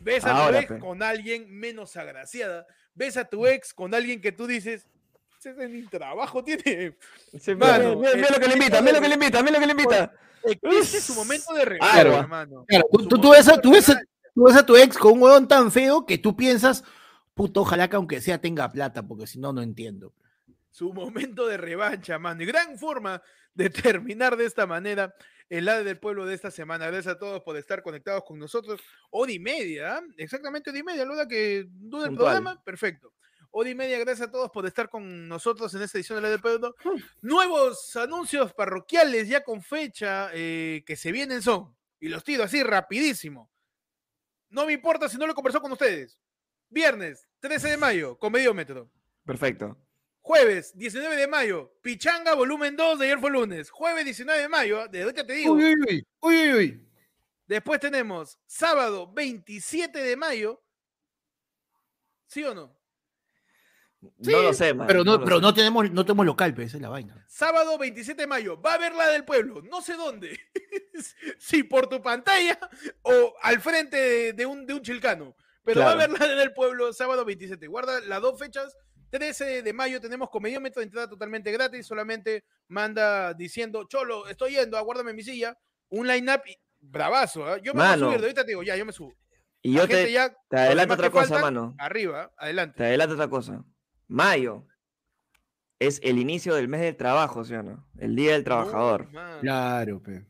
Ves 0.00 0.24
a 0.24 0.32
Ahora, 0.32 0.58
tu 0.58 0.64
ex 0.64 0.72
pe. 0.72 0.78
con 0.80 1.02
alguien 1.02 1.48
menos 1.48 1.96
agraciada. 1.96 2.66
Ves 2.94 3.16
a 3.16 3.24
tu 3.26 3.46
ex 3.46 3.72
con 3.72 3.94
alguien 3.94 4.20
que 4.20 4.32
tú 4.32 4.48
dices, 4.48 4.88
ese 5.38 5.68
ni 5.68 5.86
trabajo 5.86 6.42
tiene. 6.42 6.96
Mano, 7.56 7.96
mira, 7.96 8.14
mira, 8.14 8.16
mira 8.16 8.28
eh, 8.28 8.32
lo 8.32 8.40
que 8.40 8.48
le 8.48 8.54
invita, 8.54 8.82
mira 8.82 8.94
lo 8.94 9.00
que 9.00 9.08
le 9.08 9.14
invita, 9.14 9.42
mira 9.42 9.52
lo 9.52 9.60
que 9.60 9.66
le 9.66 9.72
invita. 9.72 10.12
Es 10.44 10.88
su 11.02 11.14
momento 11.14 11.52
de 11.54 11.64
revancha, 11.64 11.92
Claro. 11.94 12.16
hermano. 12.18 12.64
Claro, 12.68 12.84
tú, 12.92 13.06
tú- 13.08 13.20
tú 13.20 13.30
ves 13.30 13.48
a, 13.48 13.60
tú, 13.60 13.72
ves 13.72 13.88
a, 13.88 14.00
tú 14.34 14.44
ves 14.44 14.56
a 14.56 14.64
tu 14.66 14.76
ex 14.76 14.96
con 14.98 15.12
un 15.14 15.22
huevón 15.22 15.48
tan 15.48 15.70
feo 15.70 16.06
que 16.06 16.18
tú 16.18 16.36
piensas, 16.36 16.84
puto, 17.34 17.60
ojalá 17.62 17.88
que 17.88 17.96
aunque 17.96 18.20
sea 18.20 18.40
tenga 18.40 18.70
plata, 18.70 19.06
porque 19.06 19.26
si 19.26 19.38
no, 19.38 19.52
no 19.52 19.62
entiendo. 19.62 20.12
su 20.70 20.92
momento 20.92 21.46
de 21.46 21.56
revancha, 21.56 22.18
mano. 22.18 22.42
Y 22.42 22.46
gran 22.46 22.78
forma 22.78 23.20
de 23.54 23.68
terminar 23.70 24.36
de 24.36 24.46
esta 24.46 24.66
manera 24.66 25.14
el 25.48 25.64
lado 25.64 25.82
del 25.82 25.98
pueblo 25.98 26.24
de 26.26 26.34
esta 26.34 26.50
semana. 26.52 26.86
Gracias 26.86 27.16
a 27.16 27.18
todos 27.18 27.42
por 27.42 27.56
estar 27.56 27.82
conectados 27.82 28.22
con 28.24 28.38
nosotros. 28.38 28.80
Hora 29.10 29.32
y 29.32 29.40
media, 29.40 29.96
¿ah? 29.96 30.02
exactamente 30.16 30.70
hora 30.70 30.78
y 30.78 30.82
media, 30.84 31.04
la 31.04 31.26
que 31.26 31.66
duda 31.68 32.06
el 32.08 32.14
programa, 32.14 32.62
perfecto. 32.62 33.12
Hora 33.52 33.68
y 33.68 33.74
media, 33.74 33.98
gracias 33.98 34.28
a 34.28 34.30
todos 34.30 34.50
por 34.50 34.64
estar 34.64 34.88
con 34.88 35.26
nosotros 35.26 35.74
en 35.74 35.82
esta 35.82 35.98
edición 35.98 36.22
de 36.22 36.30
la 36.30 36.38
pueblo. 36.38 36.76
Nuevos 37.20 37.96
anuncios 37.96 38.52
parroquiales 38.54 39.28
ya 39.28 39.42
con 39.42 39.60
fecha 39.60 40.30
eh, 40.32 40.84
que 40.86 40.94
se 40.94 41.10
vienen 41.10 41.42
son, 41.42 41.74
y 41.98 42.08
los 42.08 42.22
tiro 42.22 42.44
así 42.44 42.62
rapidísimo. 42.62 43.50
No 44.50 44.66
me 44.66 44.72
importa 44.72 45.08
si 45.08 45.18
no 45.18 45.26
lo 45.26 45.34
conversó 45.34 45.60
con 45.60 45.72
ustedes. 45.72 46.20
Viernes, 46.68 47.26
13 47.40 47.70
de 47.70 47.76
mayo, 47.76 48.18
Comediómetro. 48.18 48.88
Perfecto. 49.24 49.76
Jueves 50.20 50.76
19 50.76 51.16
de 51.16 51.26
mayo, 51.26 51.72
Pichanga 51.82 52.34
volumen 52.34 52.76
2 52.76 53.00
de 53.00 53.06
ayer 53.06 53.18
fue 53.18 53.30
lunes. 53.30 53.70
Jueves 53.70 54.04
19 54.04 54.42
de 54.42 54.48
mayo, 54.48 54.86
de 54.86 55.02
ahorita 55.02 55.26
te 55.26 55.32
digo. 55.32 55.54
Uy, 55.54 55.64
uy, 55.64 55.74
uy, 55.88 56.06
uy, 56.20 56.36
uy, 56.36 56.52
uy. 56.52 56.86
Después 57.46 57.80
tenemos 57.80 58.38
sábado 58.46 59.12
27 59.12 59.98
de 59.98 60.16
mayo. 60.16 60.62
¿Sí 62.28 62.44
o 62.44 62.54
no? 62.54 62.79
No 64.00 64.42
lo 64.42 64.52
sé, 64.54 64.72
mano. 64.74 64.86
Pero 64.88 65.04
no, 65.04 65.18
lo 65.18 65.24
pero 65.24 65.36
sé. 65.36 65.42
no 65.42 65.54
tenemos, 65.54 65.90
no 65.90 66.04
tenemos 66.04 66.26
local, 66.26 66.54
pues, 66.54 66.68
esa 66.68 66.76
es 66.78 66.82
la 66.82 66.88
vaina. 66.88 67.24
Sábado 67.28 67.76
27 67.78 68.22
de 68.22 68.26
mayo, 68.26 68.60
va 68.60 68.72
a 68.72 68.74
haber 68.74 68.94
la 68.94 69.08
del 69.08 69.24
pueblo, 69.24 69.62
no 69.62 69.82
sé 69.82 69.94
dónde. 69.94 70.38
si 71.38 71.62
por 71.62 71.86
tu 71.88 72.00
pantalla 72.02 72.58
o 73.02 73.34
al 73.42 73.60
frente 73.60 73.96
de, 73.96 74.32
de 74.32 74.46
un, 74.46 74.66
de 74.66 74.74
un 74.74 74.82
chilcano. 74.82 75.36
Pero 75.64 75.80
va 75.82 75.90
a 75.90 75.92
haber 75.92 76.10
la 76.10 76.26
del 76.26 76.52
pueblo 76.52 76.92
sábado 76.92 77.24
27. 77.24 77.66
Guarda 77.66 78.00
las 78.00 78.20
dos 78.22 78.38
fechas. 78.38 78.76
13 79.10 79.62
de 79.62 79.72
mayo 79.72 80.00
tenemos 80.00 80.30
comediómetro 80.30 80.80
de 80.80 80.84
entrada 80.84 81.08
totalmente 81.08 81.50
gratis. 81.52 81.86
Solamente 81.86 82.44
manda 82.68 83.34
diciendo, 83.34 83.84
Cholo, 83.88 84.26
estoy 84.28 84.52
yendo, 84.52 84.78
aguárdame 84.78 85.12
mi 85.12 85.22
silla. 85.22 85.56
Un 85.90 86.06
line-up 86.06 86.42
y- 86.46 86.56
bravazo. 86.80 87.44
¿ah? 87.44 87.58
Yo 87.58 87.74
me 87.74 87.80
voy 87.80 87.86
a 87.86 87.90
Mano. 87.90 88.06
subir, 88.06 88.20
de 88.20 88.26
ahorita 88.26 88.42
te 88.44 88.48
digo, 88.52 88.62
ya, 88.62 88.76
yo 88.76 88.86
me 88.86 88.92
subo. 88.92 89.12
Y 89.62 89.74
yo 89.74 89.86
te, 89.86 90.10
ya, 90.10 90.34
te 90.48 90.56
adelanto 90.56 90.94
otra 90.94 91.10
cosa, 91.10 91.26
faltan, 91.26 91.42
mano. 91.42 91.74
Arriba, 91.78 92.32
adelante. 92.38 92.78
Te 92.78 92.84
adelanto 92.84 93.14
otra 93.14 93.28
cosa. 93.28 93.62
Mayo 94.10 94.66
es 95.78 96.00
el 96.02 96.18
inicio 96.18 96.54
del 96.54 96.68
mes 96.68 96.80
del 96.82 96.96
trabajo, 96.96 97.44
¿sí 97.44 97.54
o 97.54 97.62
no? 97.62 97.86
El 97.98 98.14
día 98.16 98.32
del 98.32 98.44
trabajador. 98.44 99.10
Mano. 99.12 99.40
Claro, 99.40 100.02
pe. 100.02 100.26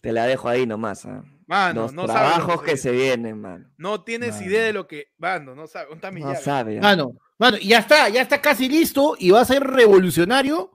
Te 0.00 0.12
la 0.12 0.26
dejo 0.26 0.48
ahí 0.48 0.66
nomás. 0.66 1.04
¿ah? 1.06 1.24
Mano, 1.46 1.82
Los 1.82 1.92
no 1.92 2.02
lo 2.02 2.12
trabajos 2.12 2.62
que 2.62 2.72
que 2.72 2.76
se 2.76 2.90
vienen, 2.92 3.40
mano. 3.40 3.68
No 3.78 4.04
tienes 4.04 4.34
Mano. 4.36 4.46
idea 4.46 4.64
de 4.64 4.72
lo 4.72 4.86
que. 4.86 5.06
Bando, 5.18 5.54
no 5.54 5.66
sabe. 5.66 5.86
¿Dónde 5.86 5.96
está 5.98 6.10
mi 6.12 6.20
No 6.20 6.32
llave? 6.32 6.44
sabe. 6.44 6.78
¿ah? 6.78 6.82
Mano, 6.82 7.16
mano, 7.38 7.56
ya 7.58 7.78
está, 7.78 8.08
ya 8.08 8.22
está 8.22 8.40
casi 8.40 8.68
listo 8.68 9.16
y 9.18 9.30
va 9.30 9.40
a 9.40 9.44
ser 9.44 9.62
revolucionario. 9.64 10.70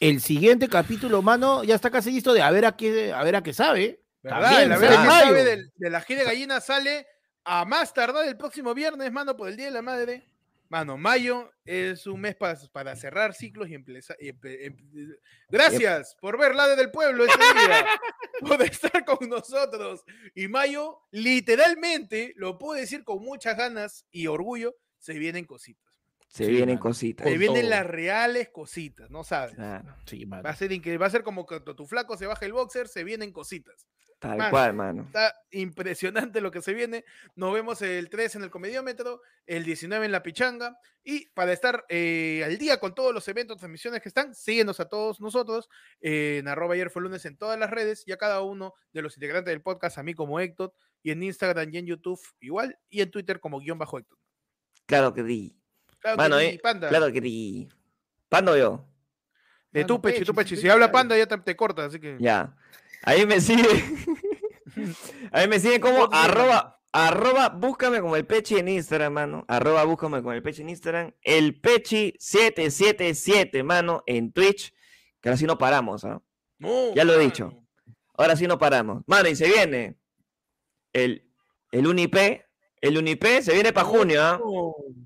El 0.00 0.20
siguiente 0.20 0.68
capítulo, 0.68 1.22
mano, 1.22 1.62
ya 1.64 1.76
está 1.76 1.90
casi 1.90 2.10
listo 2.10 2.32
de 2.32 2.42
a 2.42 2.50
ver 2.50 2.66
a 2.66 2.76
qué, 2.76 3.12
a 3.12 3.22
ver 3.22 3.36
a 3.36 3.42
qué 3.42 3.52
sabe. 3.52 4.02
¿Verdad? 4.22 4.40
También, 4.42 4.68
la 4.70 4.74
¿sabes? 4.76 4.90
verdad 4.90 5.02
que 5.02 5.08
Mayo. 5.08 5.26
sabe 5.26 5.44
del, 5.44 5.72
del 5.76 5.94
ají 5.94 6.14
de 6.14 6.24
gallina 6.24 6.60
sale 6.60 7.06
a 7.44 7.64
más 7.64 7.92
tardar 7.94 8.26
el 8.26 8.36
próximo 8.36 8.74
viernes, 8.74 9.12
mano, 9.12 9.36
por 9.36 9.48
el 9.48 9.56
Día 9.56 9.66
de 9.66 9.70
la 9.72 9.82
Madre. 9.82 10.28
Mano, 10.74 10.96
mayo 10.98 11.52
es 11.64 12.04
un 12.08 12.20
mes 12.20 12.34
pa- 12.34 12.58
para 12.72 12.96
cerrar 12.96 13.32
ciclos 13.32 13.68
y 13.68 13.74
empezar. 13.76 14.16
Gracias 15.48 16.16
por 16.20 16.36
ver 16.36 16.52
la 16.56 16.74
del 16.74 16.90
pueblo 16.90 17.24
este 17.24 17.38
día, 17.38 17.86
por 18.40 18.60
estar 18.60 19.04
con 19.04 19.28
nosotros. 19.28 20.02
Y 20.34 20.48
mayo, 20.48 20.98
literalmente, 21.12 22.32
lo 22.34 22.58
puedo 22.58 22.80
decir 22.80 23.04
con 23.04 23.22
muchas 23.22 23.56
ganas 23.56 24.04
y 24.10 24.26
orgullo, 24.26 24.74
se 24.98 25.14
vienen 25.16 25.44
cositas. 25.44 25.94
Se 26.26 26.46
Sí, 26.46 26.50
vienen 26.50 26.70
mano. 26.74 26.80
cositas. 26.80 27.24
Se 27.24 27.30
Con 27.30 27.38
vienen 27.38 27.60
todo. 27.62 27.70
las 27.70 27.86
reales 27.86 28.48
cositas, 28.48 29.08
¿no 29.10 29.22
sabes? 29.22 29.54
Claro, 29.54 29.94
Sí. 30.06 30.24
Va 30.24 30.40
a 30.40 30.56
ser 30.56 30.72
increíble, 30.72 30.98
va 30.98 31.06
a 31.06 31.10
ser 31.10 31.22
como 31.22 31.46
que 31.46 31.60
tu 31.60 31.86
flaco 31.86 32.16
se 32.16 32.26
baja 32.26 32.44
el 32.46 32.52
boxer, 32.52 32.88
se 32.88 33.04
vienen 33.04 33.30
cositas. 33.30 33.86
Tal 34.28 34.38
Mano. 34.38 34.50
cual, 34.50 34.74
mano. 34.74 35.02
Está 35.02 35.34
impresionante 35.50 36.40
lo 36.40 36.50
que 36.50 36.62
se 36.62 36.72
viene. 36.72 37.04
Nos 37.34 37.52
vemos 37.52 37.82
el 37.82 38.08
3 38.08 38.36
en 38.36 38.42
el 38.44 38.50
Comediómetro, 38.50 39.20
el 39.46 39.64
19 39.64 40.06
en 40.06 40.12
la 40.12 40.22
Pichanga. 40.22 40.78
Y 41.02 41.26
para 41.30 41.52
estar 41.52 41.84
eh, 41.88 42.42
al 42.44 42.56
día 42.56 42.80
con 42.80 42.94
todos 42.94 43.12
los 43.12 43.28
eventos, 43.28 43.58
transmisiones 43.58 44.00
que 44.00 44.08
están, 44.08 44.34
síguenos 44.34 44.80
a 44.80 44.88
todos 44.88 45.20
nosotros 45.20 45.68
eh, 46.00 46.38
en 46.40 46.48
arroba 46.48 46.74
ayer 46.74 46.88
fue 46.88 47.02
lunes 47.02 47.24
en 47.26 47.36
todas 47.36 47.58
las 47.58 47.70
redes 47.70 48.02
y 48.06 48.12
a 48.12 48.16
cada 48.16 48.40
uno 48.40 48.72
de 48.92 49.02
los 49.02 49.14
integrantes 49.16 49.52
del 49.52 49.60
podcast, 49.60 49.98
a 49.98 50.02
mí 50.02 50.14
como 50.14 50.40
Héctor, 50.40 50.72
y 51.02 51.10
en 51.10 51.22
Instagram 51.22 51.68
y 51.72 51.76
en 51.78 51.86
YouTube 51.86 52.20
igual, 52.40 52.78
y 52.88 53.02
en 53.02 53.10
Twitter 53.10 53.38
como 53.38 53.60
guion 53.60 53.78
bajo 53.78 53.98
Héctor. 53.98 54.18
Claro 54.86 55.12
que 55.12 55.22
di. 55.22 55.54
Claro 55.98 56.16
Mano, 56.16 56.38
que 56.38 56.48
eh, 56.48 56.52
sí, 56.52 56.58
panda. 56.58 56.88
Claro 56.88 57.12
que 57.12 57.20
di. 57.20 57.68
¿Cuándo 58.30 58.56
yo? 58.56 58.86
Eh, 59.74 59.82
Mano, 59.82 59.86
tú, 59.86 59.94
sí, 60.08 60.22
Pechi. 60.34 60.56
sí, 60.56 60.62
Si 60.62 60.68
habla 60.68 60.90
panda, 60.90 61.18
ya 61.18 61.26
te, 61.26 61.36
te 61.36 61.54
corta, 61.56 61.84
así 61.84 62.00
que. 62.00 62.16
Ya. 62.20 62.56
Ahí 63.04 63.26
me 63.26 63.40
sigue. 63.40 63.68
Ahí 65.32 65.48
me 65.48 65.58
sigue 65.60 65.80
como 65.80 66.08
arroba, 66.12 66.80
Arroba, 66.92 67.48
búscame 67.48 68.00
como 68.00 68.14
el 68.16 68.24
Pechi 68.24 68.56
en 68.56 68.68
Instagram, 68.68 69.12
mano. 69.12 69.44
Arroba, 69.48 69.82
búscame 69.84 70.18
como 70.18 70.32
el 70.32 70.42
Pechi 70.42 70.62
en 70.62 70.70
Instagram. 70.70 71.12
El 71.22 71.60
Pechi777, 71.60 73.62
mano, 73.64 74.02
en 74.06 74.32
Twitch. 74.32 74.72
Que 75.20 75.28
ahora 75.28 75.36
sí 75.36 75.44
no 75.46 75.58
paramos, 75.58 76.04
¿ah? 76.04 76.22
No, 76.58 76.94
Ya 76.94 77.04
lo 77.04 77.14
he 77.14 77.18
dicho. 77.18 77.52
Ahora 78.16 78.36
sí 78.36 78.46
no 78.46 78.58
paramos. 78.58 79.02
Mano, 79.06 79.28
y 79.28 79.34
se 79.34 79.48
viene 79.48 79.96
el, 80.92 81.28
el 81.72 81.86
Unip. 81.86 82.14
El 82.80 82.96
Unip 82.98 83.24
se 83.42 83.52
viene 83.54 83.72
para 83.72 83.86
junio, 83.88 84.22
¿ah? 84.22 84.40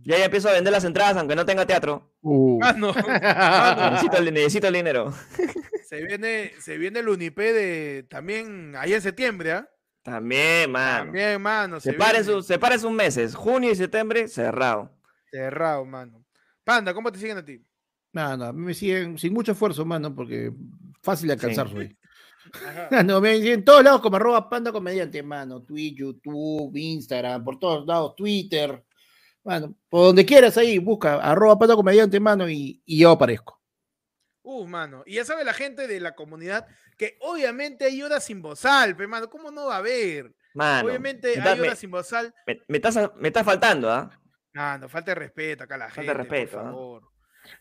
Ya 0.03 0.19
ya 0.19 0.25
empiezo 0.27 0.49
a 0.51 0.53
vender 0.53 0.73
las 0.73 0.85
entradas, 0.85 1.17
aunque 1.17 1.35
no 1.37 1.47
tenga 1.47 1.65
teatro. 1.65 2.13
Uh. 2.21 2.59
Mano, 2.59 2.93
mano, 2.93 3.91
Necesito, 3.93 4.17
el- 4.19 4.35
necesito 4.35 4.67
el 4.69 4.75
dinero. 4.75 5.15
se 5.89 6.03
viene, 6.03 6.53
se 6.61 6.77
viene 6.77 6.99
el 6.99 7.09
Unipé 7.09 7.55
de 7.55 8.03
también 8.03 8.77
ahí 8.77 8.93
en 8.93 9.01
septiembre, 9.01 9.53
¿ah? 9.53 9.71
También, 10.03 10.71
mano. 10.71 11.05
También, 11.07 11.41
mano. 11.41 11.81
Se 11.81 11.93
Separen, 11.93 12.23
viene 12.23 12.35
sus, 12.35 12.47
separen 12.47 12.79
sus 12.79 12.91
meses. 12.93 13.35
Junio 13.35 13.71
y 13.71 13.75
septiembre, 13.75 14.29
cerrado. 14.29 14.95
cerrado, 15.31 15.87
mano. 15.87 16.23
Panda, 16.63 16.93
¿cómo 16.93 17.11
te 17.11 17.19
siguen 17.19 17.39
a 17.39 17.45
ti? 17.45 17.65
Mano, 18.13 18.45
a 18.45 18.53
mí 18.53 18.61
me 18.61 18.75
siguen 18.75 19.17
sin 19.17 19.33
mucho 19.33 19.53
esfuerzo, 19.53 19.87
mano, 19.87 20.15
porque 20.15 20.53
fácil 21.03 21.29
de 21.29 21.33
alcanzar 21.35 21.71
soy. 21.71 21.97
No, 23.07 23.23
me 23.23 23.37
siguen 23.37 23.61
en 23.61 23.65
todos 23.65 23.83
lados 23.83 24.03
como 24.03 24.17
arroba 24.17 24.47
panda 24.47 24.71
comediante, 24.71 25.23
mano. 25.23 25.63
Twitch, 25.63 25.97
YouTube, 25.97 26.77
Instagram, 26.77 27.43
por 27.43 27.59
todos 27.59 27.87
lados, 27.87 28.15
Twitter. 28.15 28.85
Mano, 29.43 29.75
por 29.89 30.09
donde 30.09 30.27
quieras 30.27 30.59
ahí, 30.59 30.77
busca 30.77 31.15
arroba 31.15 31.59
panda 31.59 31.75
comediante, 31.75 32.21
mano, 32.21 32.47
y, 32.47 32.83
y 32.85 32.99
yo 32.99 33.13
aparezco. 33.13 33.58
Uh, 34.51 34.67
mano. 34.67 35.03
Y 35.05 35.17
ya 35.17 35.27
sabe 35.27 35.45
la 35.45 35.53
gente 35.53 35.87
de 35.87 36.01
la 36.01 36.15
comunidad 36.15 36.67
que 36.97 37.19
obviamente 37.21 37.85
hay 37.85 38.03
horas 38.03 38.25
sin 38.25 38.41
bozal, 38.41 38.97
pe, 38.97 39.07
mano. 39.07 39.29
¿Cómo 39.29 39.51
no 39.51 39.67
va 39.67 39.75
a 39.75 39.79
haber? 39.79 40.35
Mano. 40.55 40.89
Obviamente 40.89 41.39
hay 41.39 41.59
me- 41.61 41.67
horas 41.67 41.79
sin 41.79 41.91
bozal. 41.91 42.35
me- 42.47 42.63
me 42.67 42.79
estás- 42.79 43.11
me 43.17 43.29
está 43.29 43.45
faltando, 43.45 43.91
¿ah? 43.93 44.11
Ah, 44.55 44.79
no, 44.81 44.89
falta 44.89 45.11
de 45.11 45.17
respeto 45.17 45.65
acá 45.65 45.75
a 45.75 45.79
la 45.79 45.85
Falta 45.91 46.01
gente, 46.01 46.13
de 46.13 46.15
respeto, 46.19 46.51
por 46.57 46.61
¿ah? 46.61 46.71
favor. 46.71 47.03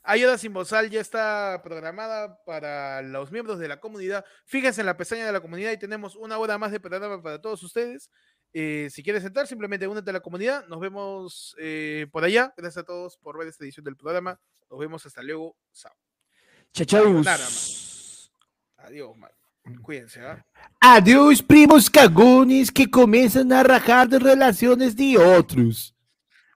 Ayuda 0.03 0.37
sin 0.37 0.53
bozal 0.53 0.89
ya 0.89 1.01
está 1.01 1.59
programada 1.61 2.41
para 2.45 3.01
los 3.01 3.31
miembros 3.33 3.59
de 3.59 3.67
la 3.67 3.81
comunidad. 3.81 4.23
Fíjense 4.45 4.79
en 4.81 4.85
la 4.87 4.95
pestaña 4.95 5.25
de 5.25 5.31
la 5.33 5.41
comunidad 5.41 5.73
y 5.73 5.77
tenemos 5.77 6.15
una 6.15 6.37
hora 6.37 6.57
más 6.57 6.71
de 6.71 6.79
programa 6.79 7.21
para 7.21 7.41
todos 7.41 7.61
ustedes. 7.63 8.09
Eh, 8.53 8.87
si 8.91 9.03
quieres 9.03 9.25
entrar, 9.25 9.45
simplemente 9.45 9.87
únete 9.87 10.09
a 10.09 10.13
la 10.13 10.21
comunidad. 10.21 10.65
Nos 10.67 10.79
vemos 10.79 11.53
eh, 11.59 12.07
por 12.13 12.23
allá. 12.23 12.53
Gracias 12.55 12.81
a 12.83 12.85
todos 12.85 13.17
por 13.17 13.37
ver 13.37 13.49
esta 13.49 13.65
edición 13.65 13.83
del 13.83 13.97
programa. 13.97 14.39
Nos 14.69 14.79
vemos 14.79 15.05
hasta 15.05 15.21
luego. 15.21 15.57
Chao. 15.73 15.93
Chachaus. 16.85 18.31
Adiós, 18.77 19.17
man. 19.17 19.29
Cuídense, 19.81 20.21
¿ah? 20.21 20.45
Adiós, 20.79 21.41
primos 21.43 21.89
cagones 21.89 22.71
que 22.71 22.89
comienzan 22.89 23.51
a 23.51 23.63
rajar 23.63 24.07
de 24.07 24.17
relaciones 24.19 24.95
de 24.95 25.17
otros. 25.17 25.93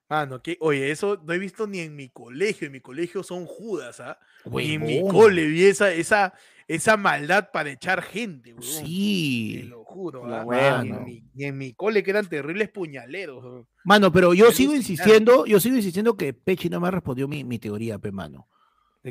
Mano, 0.10 0.42
que, 0.42 0.58
oye, 0.62 0.92
eso 0.92 1.22
no 1.26 1.34
he 1.34 1.38
visto 1.40 1.68
ni 1.68 1.80
en 1.80 1.96
mi 1.96 2.10
colegio. 2.10 2.68
En 2.68 2.74
mi 2.74 2.80
colegio 2.82 3.24
son 3.24 3.46
judas, 3.46 4.00
¿ah? 4.00 4.18
Ni 4.46 4.74
en 4.74 4.82
mi 4.84 5.02
cole 5.08 5.46
vi 5.48 5.66
esa, 5.66 5.92
esa, 5.92 6.34
esa 6.68 6.96
maldad 6.98 7.50
para 7.52 7.72
echar 7.72 8.02
gente, 8.02 8.54
weón. 8.54 8.62
Te 8.62 8.86
Sí. 8.86 9.64
lo 9.70 9.84
juro. 9.84 10.24
¿ah? 10.34 10.82
Ni 10.84 10.90
en 10.90 11.04
mi- 11.06 11.24
ni 11.34 11.44
en 11.46 11.58
mi 11.58 11.74
cole 11.74 12.04
que 12.04 12.12
eran 12.12 12.28
terribles 12.28 12.70
puñaleros. 12.70 13.44
weón. 13.44 13.68
Mano, 13.84 14.12
pero 14.12 14.34
yo 14.34 14.52
sigo 14.54 14.74
insistiendo, 14.74 15.46
yo 15.46 15.60
sigo 15.60 15.76
insistiendo 15.76 16.16
que 16.16 16.34
Pechi 16.34 16.70
no 16.70 16.80
me 16.80 16.92
respondió 16.92 17.28
mi, 17.28 17.44
mi 17.44 17.60
teoría, 17.60 17.98
pe, 18.00 18.12
mano. 18.12 18.48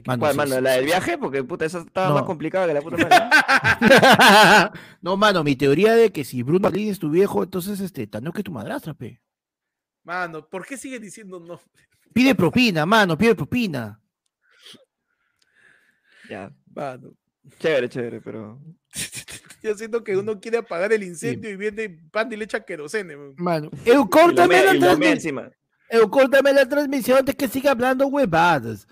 Mano, 0.06 0.20
¿Cuál, 0.20 0.32
sí, 0.32 0.36
mano? 0.38 0.60
¿La 0.60 0.70
sí, 0.70 0.76
del 0.76 0.86
viaje? 0.86 1.18
Porque, 1.18 1.42
puta, 1.42 1.64
esa 1.64 1.80
estaba 1.80 2.14
más 2.14 2.22
complicada 2.22 2.68
que 2.68 2.74
la 2.74 2.80
puta 2.80 2.96
madre. 2.96 4.70
no, 5.02 5.16
mano, 5.16 5.42
mi 5.42 5.56
teoría 5.56 5.94
de 5.94 6.12
que 6.12 6.24
si 6.24 6.44
Bruno 6.44 6.60
Martín 6.60 6.88
es 6.88 6.98
tu 7.00 7.10
viejo, 7.10 7.42
entonces 7.42 7.80
este, 7.80 8.06
Tano 8.06 8.32
que 8.32 8.44
tu 8.44 8.52
madrastra, 8.52 8.94
pe. 8.94 9.20
Mano, 10.04 10.48
¿por 10.48 10.64
qué 10.64 10.76
sigue 10.76 11.00
diciendo 11.00 11.40
no? 11.40 11.60
Pide 12.12 12.34
propina, 12.34 12.86
mano, 12.86 13.18
pide 13.18 13.34
propina. 13.34 14.00
ya. 16.28 16.52
Mano. 16.72 17.12
Chévere, 17.58 17.88
chévere, 17.88 18.20
pero. 18.20 18.60
Yo 19.62 19.74
siento 19.74 20.02
que 20.04 20.16
uno 20.16 20.40
quiere 20.40 20.58
apagar 20.58 20.92
el 20.92 21.02
incendio 21.02 21.50
y 21.50 21.56
viene 21.56 22.00
pan 22.10 22.32
y 22.32 22.36
le 22.36 22.44
echa 22.44 22.60
querosene. 22.60 23.16
weón. 23.16 23.34
Mano, 23.36 23.70
Eu, 23.84 24.08
córtame 24.08 24.62
la 24.64 24.78
transmisión. 24.78 25.52
Eu, 25.90 26.08
córtame 26.08 26.52
la 26.52 26.66
transmisión 26.66 27.24
de 27.24 27.34
que 27.34 27.48
siga 27.48 27.72
hablando 27.72 28.06
huevadas. 28.06 28.86